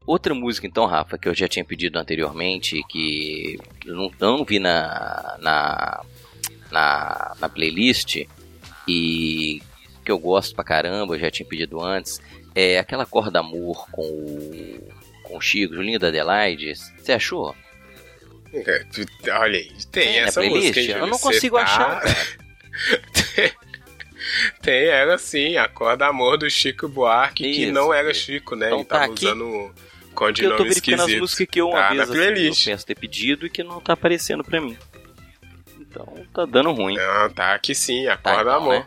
Outra 0.06 0.32
música, 0.34 0.66
então, 0.66 0.86
Rafa, 0.86 1.18
que 1.18 1.28
eu 1.28 1.34
já 1.34 1.48
tinha 1.48 1.64
pedido 1.64 1.98
anteriormente, 1.98 2.80
que 2.88 3.58
eu 3.84 3.94
não, 3.94 4.10
não 4.20 4.44
vi 4.44 4.58
na, 4.60 5.36
na, 5.40 6.04
na, 6.70 7.36
na 7.40 7.48
playlist 7.48 8.24
e 8.86 9.60
que 10.04 10.12
eu 10.12 10.18
gosto 10.18 10.54
pra 10.54 10.62
caramba, 10.62 11.14
eu 11.16 11.18
já 11.18 11.30
tinha 11.30 11.48
pedido 11.48 11.82
antes, 11.82 12.20
é 12.54 12.78
aquela 12.78 13.04
Corda 13.04 13.40
Amor 13.40 13.90
com 13.90 14.02
o, 14.06 14.88
com 15.24 15.36
o 15.36 15.40
Chico, 15.40 15.74
Julinho 15.74 15.98
da 15.98 16.06
Adelaide. 16.08 16.72
Você 16.76 17.12
achou? 17.12 17.54
É, 18.54 18.84
tu- 18.84 19.04
Olha 19.32 19.58
aí, 19.58 19.72
tem 19.90 20.20
essa 20.20 20.40
playlist? 20.40 20.76
música. 20.76 20.98
Eu 20.98 21.06
não 21.08 21.18
consigo 21.18 21.56
tá- 21.56 21.62
achar. 21.64 22.02
Tem 24.60 24.86
ela 24.86 25.18
sim, 25.18 25.56
a 25.56 25.68
Corda 25.68 26.06
Amor 26.06 26.36
do 26.36 26.50
Chico 26.50 26.88
Buarque, 26.88 27.44
que 27.44 27.62
Isso, 27.64 27.72
não 27.72 27.92
era. 27.94 28.12
Chico, 28.12 28.56
né? 28.56 28.66
Então 28.66 28.78
Ele 28.80 28.84
tá 28.88 29.00
tava 29.00 29.12
aqui. 29.12 29.26
Porque 30.16 30.44
eu 30.44 30.50
tô 30.50 30.56
codinome 30.56 30.68
verificando 30.68 30.94
as 31.00 31.00
esquisito. 31.06 31.20
músicas 31.20 31.46
que 31.50 31.60
eu 31.60 31.68
uma 31.68 31.78
Tá 31.80 31.88
vez 31.90 32.00
assim, 32.10 32.18
eu 32.46 32.72
penso 32.72 32.86
ter 32.86 32.94
pedido 32.98 33.46
e 33.46 33.50
que 33.50 33.62
não 33.62 33.80
tá 33.80 33.92
aparecendo 33.92 34.42
pra 34.42 34.60
mim. 34.60 34.76
Então 35.80 36.06
tá 36.34 36.44
dando 36.44 36.72
ruim. 36.72 36.96
Não, 36.96 37.30
tá 37.30 37.54
aqui 37.54 37.74
sim, 37.74 38.04
Tá, 38.06 38.16
Corda 38.18 38.40
então, 38.50 38.56
Amor. 38.56 38.74
né? 38.74 38.86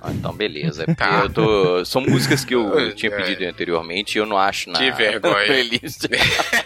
Ah, 0.00 0.12
então 0.12 0.32
beleza. 0.32 0.84
É 0.86 0.94
Tá. 0.94 1.22
eu 1.24 1.28
tô. 1.30 1.84
São 1.84 2.00
músicas 2.00 2.44
que 2.44 2.54
eu, 2.54 2.62
eu 2.78 2.94
tinha 2.94 3.10
É. 3.12 3.16
pedido 3.16 3.44
anteriormente 3.44 4.14
e 4.14 4.18
eu 4.20 4.26
não 4.26 4.38
acho 4.38 4.70
na, 4.70 4.78
Que 4.78 4.92
vergonha. 4.92 5.34
na 5.34 5.42
playlist. 5.46 6.04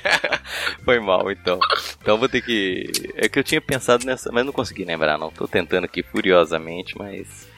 Foi 0.84 1.00
mal, 1.00 1.30
então. 1.30 1.58
Então 2.00 2.18
vou 2.18 2.28
ter 2.28 2.42
que. 2.42 2.90
É 3.16 3.28
que 3.30 3.38
eu 3.38 3.42
tinha 3.44 3.60
pensado 3.60 4.04
nessa, 4.04 4.30
mas 4.30 4.44
não 4.44 4.52
consegui 4.52 4.84
lembrar, 4.84 5.16
não. 5.16 5.30
Tô 5.30 5.48
tentando 5.48 5.84
aqui 5.84 6.02
furiosamente, 6.02 6.92
mas. 6.98 7.50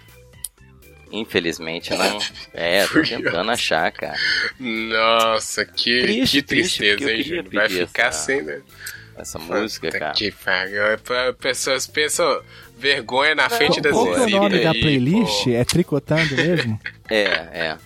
Infelizmente 1.20 1.90
não. 1.94 2.18
É, 2.52 2.86
tô 2.86 3.02
tentando 3.02 3.50
achar, 3.50 3.90
cara. 3.92 4.16
Nossa, 4.58 5.64
que, 5.64 6.02
Triste, 6.02 6.36
que 6.36 6.42
triste, 6.42 6.78
tristeza, 6.78 7.10
eu 7.10 7.16
hein, 7.16 7.22
Júlio? 7.22 7.50
Vai 7.52 7.68
ficar 7.68 8.06
essa- 8.08 8.32
assim, 8.32 8.42
né? 8.42 8.60
Essa 9.16 9.38
música, 9.38 9.86
Puta 9.86 9.98
cara. 10.00 10.12
Que 10.12 10.32
pariu. 10.32 10.82
É 10.86 10.96
Pessoas 11.38 11.86
pensam 11.86 12.40
vergonha 12.76 13.34
na 13.34 13.48
frente 13.48 13.80
das 13.80 13.92
Qual 13.92 14.12
é 14.16 14.20
o 14.22 14.28
nome 14.28 14.58
da 14.58 14.72
playlist? 14.72 15.44
pô. 15.44 15.50
É 15.50 15.64
Tricotando 15.64 16.34
mesmo? 16.34 16.80
É, 17.08 17.22
é. 17.22 17.76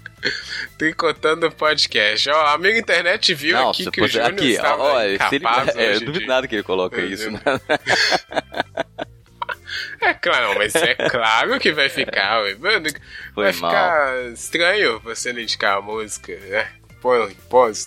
Tricotando 0.79 1.47
o 1.47 1.53
podcast. 1.53 2.29
Ó, 2.31 2.47
amigo 2.55 2.79
internet 2.79 3.35
viu 3.35 3.57
Não, 3.57 3.71
aqui 3.71 3.91
que 3.91 4.01
o 4.01 4.05
fosse- 4.05 4.15
Júnior 4.15 4.33
aqui, 4.33 4.51
estava 4.53 4.83
olha, 4.83 5.29
se 5.29 5.35
ele, 5.37 5.45
é, 5.77 5.95
eu 5.97 6.01
duvido 6.01 6.27
nada 6.27 6.47
que 6.49 6.55
ele 6.57 6.63
coloca 6.63 7.01
isso, 7.01 7.31
né? 7.31 7.41
É 10.01 10.15
claro, 10.15 10.55
mas 10.59 10.75
é 10.75 10.95
claro 10.95 11.59
que 11.61 11.73
vai 11.73 11.89
ficar. 11.89 12.41
Mano, 12.59 12.89
vai 13.35 13.53
mal. 13.53 13.71
ficar 13.71 14.25
estranho 14.33 15.01
você 15.01 15.33
não 15.33 15.41
indicar 15.41 15.79
a 15.79 15.83
música, 15.83 16.35
né? 16.49 16.69
Põe. 17.01 17.37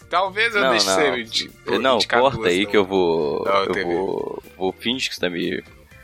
Talvez 0.10 0.56
eu 0.56 0.62
Não, 0.62 0.72
deixe 0.72 0.86
não. 0.88 0.96
você 0.96 1.20
indi- 1.20 1.52
Não, 1.82 2.00
corta 2.00 2.38
duas, 2.38 2.52
aí 2.54 2.64
não. 2.64 2.72
que 2.72 2.78
eu 2.78 2.86
vou. 2.86 3.44
Não, 3.46 3.64
eu 3.66 3.86
vou. 3.86 4.44
Vou 4.58 4.72
fingir 4.74 5.10
que 5.10 5.16
você 5.16 5.22
tá 5.22 5.30
me. 5.30 5.62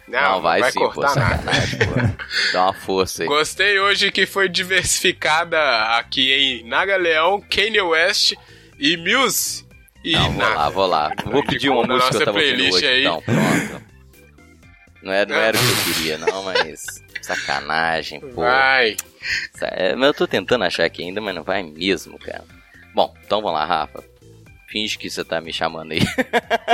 Não, 0.08 0.42
vai, 0.42 0.60
vai 0.62 0.72
sim, 0.72 0.80
pô, 0.80 0.90
cortar 0.92 1.16
nada. 1.16 1.44
pô. 1.44 2.18
Dá 2.54 2.64
uma 2.64 2.74
força 2.74 3.24
aí. 3.24 3.28
Gostei 3.30 3.80
hoje 3.80 4.12
que 4.12 4.26
foi 4.26 4.48
diversificada 4.50 5.60
aqui 5.98 6.34
em 6.34 6.64
Naga 6.68 6.98
Leão, 6.98 7.42
Kanye 7.50 7.82
West 7.82 8.34
e 8.80 8.98
Muse. 8.98 9.66
E 10.04 10.14
Não, 10.14 10.32
vou 10.32 10.42
nada. 10.42 10.56
lá, 10.56 10.70
vou 10.70 10.86
lá. 10.86 11.12
Vou 11.26 11.44
pedir 11.46 11.70
uma 11.70 11.84
música 11.84 12.10
que 12.10 12.16
eu 12.16 12.20
nossa 12.20 12.26
tava 12.26 12.38
playlist 12.40 12.76
hoje. 12.78 12.88
aí. 12.88 13.02
Então, 13.06 13.22
pronto. 13.22 13.87
Não 15.02 15.14
era, 15.14 15.30
não 15.30 15.40
era 15.40 15.58
o 15.58 15.62
que 15.62 15.90
eu 15.90 15.94
queria, 15.94 16.18
não, 16.18 16.44
mas. 16.44 17.04
Sacanagem, 17.22 18.20
pô. 18.22 18.42
Vai. 18.42 18.96
É, 19.62 19.96
Mas 19.96 20.08
eu 20.08 20.14
tô 20.14 20.28
tentando 20.28 20.64
achar 20.64 20.86
aqui 20.86 21.04
ainda, 21.04 21.20
mas 21.20 21.36
não 21.36 21.44
vai 21.44 21.62
mesmo, 21.62 22.18
cara. 22.18 22.46
Bom, 22.94 23.14
então 23.26 23.42
vamos 23.42 23.60
lá, 23.60 23.66
Rafa. 23.66 24.02
Finge 24.70 24.98
que 24.98 25.10
você 25.10 25.26
tá 25.26 25.42
me 25.42 25.52
chamando 25.52 25.92
aí. 25.92 26.00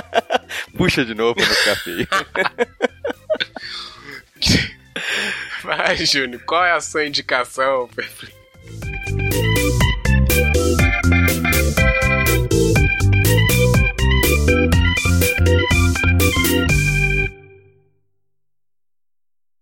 Puxa 0.77 1.03
de 1.03 1.15
novo 1.15 1.33
pra 1.35 1.45
não 1.45 1.55
ficar 1.55 1.75
feio. 1.77 2.07
Vai, 5.63 6.05
Júnior. 6.05 6.43
Qual 6.43 6.63
é 6.63 6.73
a 6.73 6.81
sua 6.81 7.05
indicação? 7.05 7.89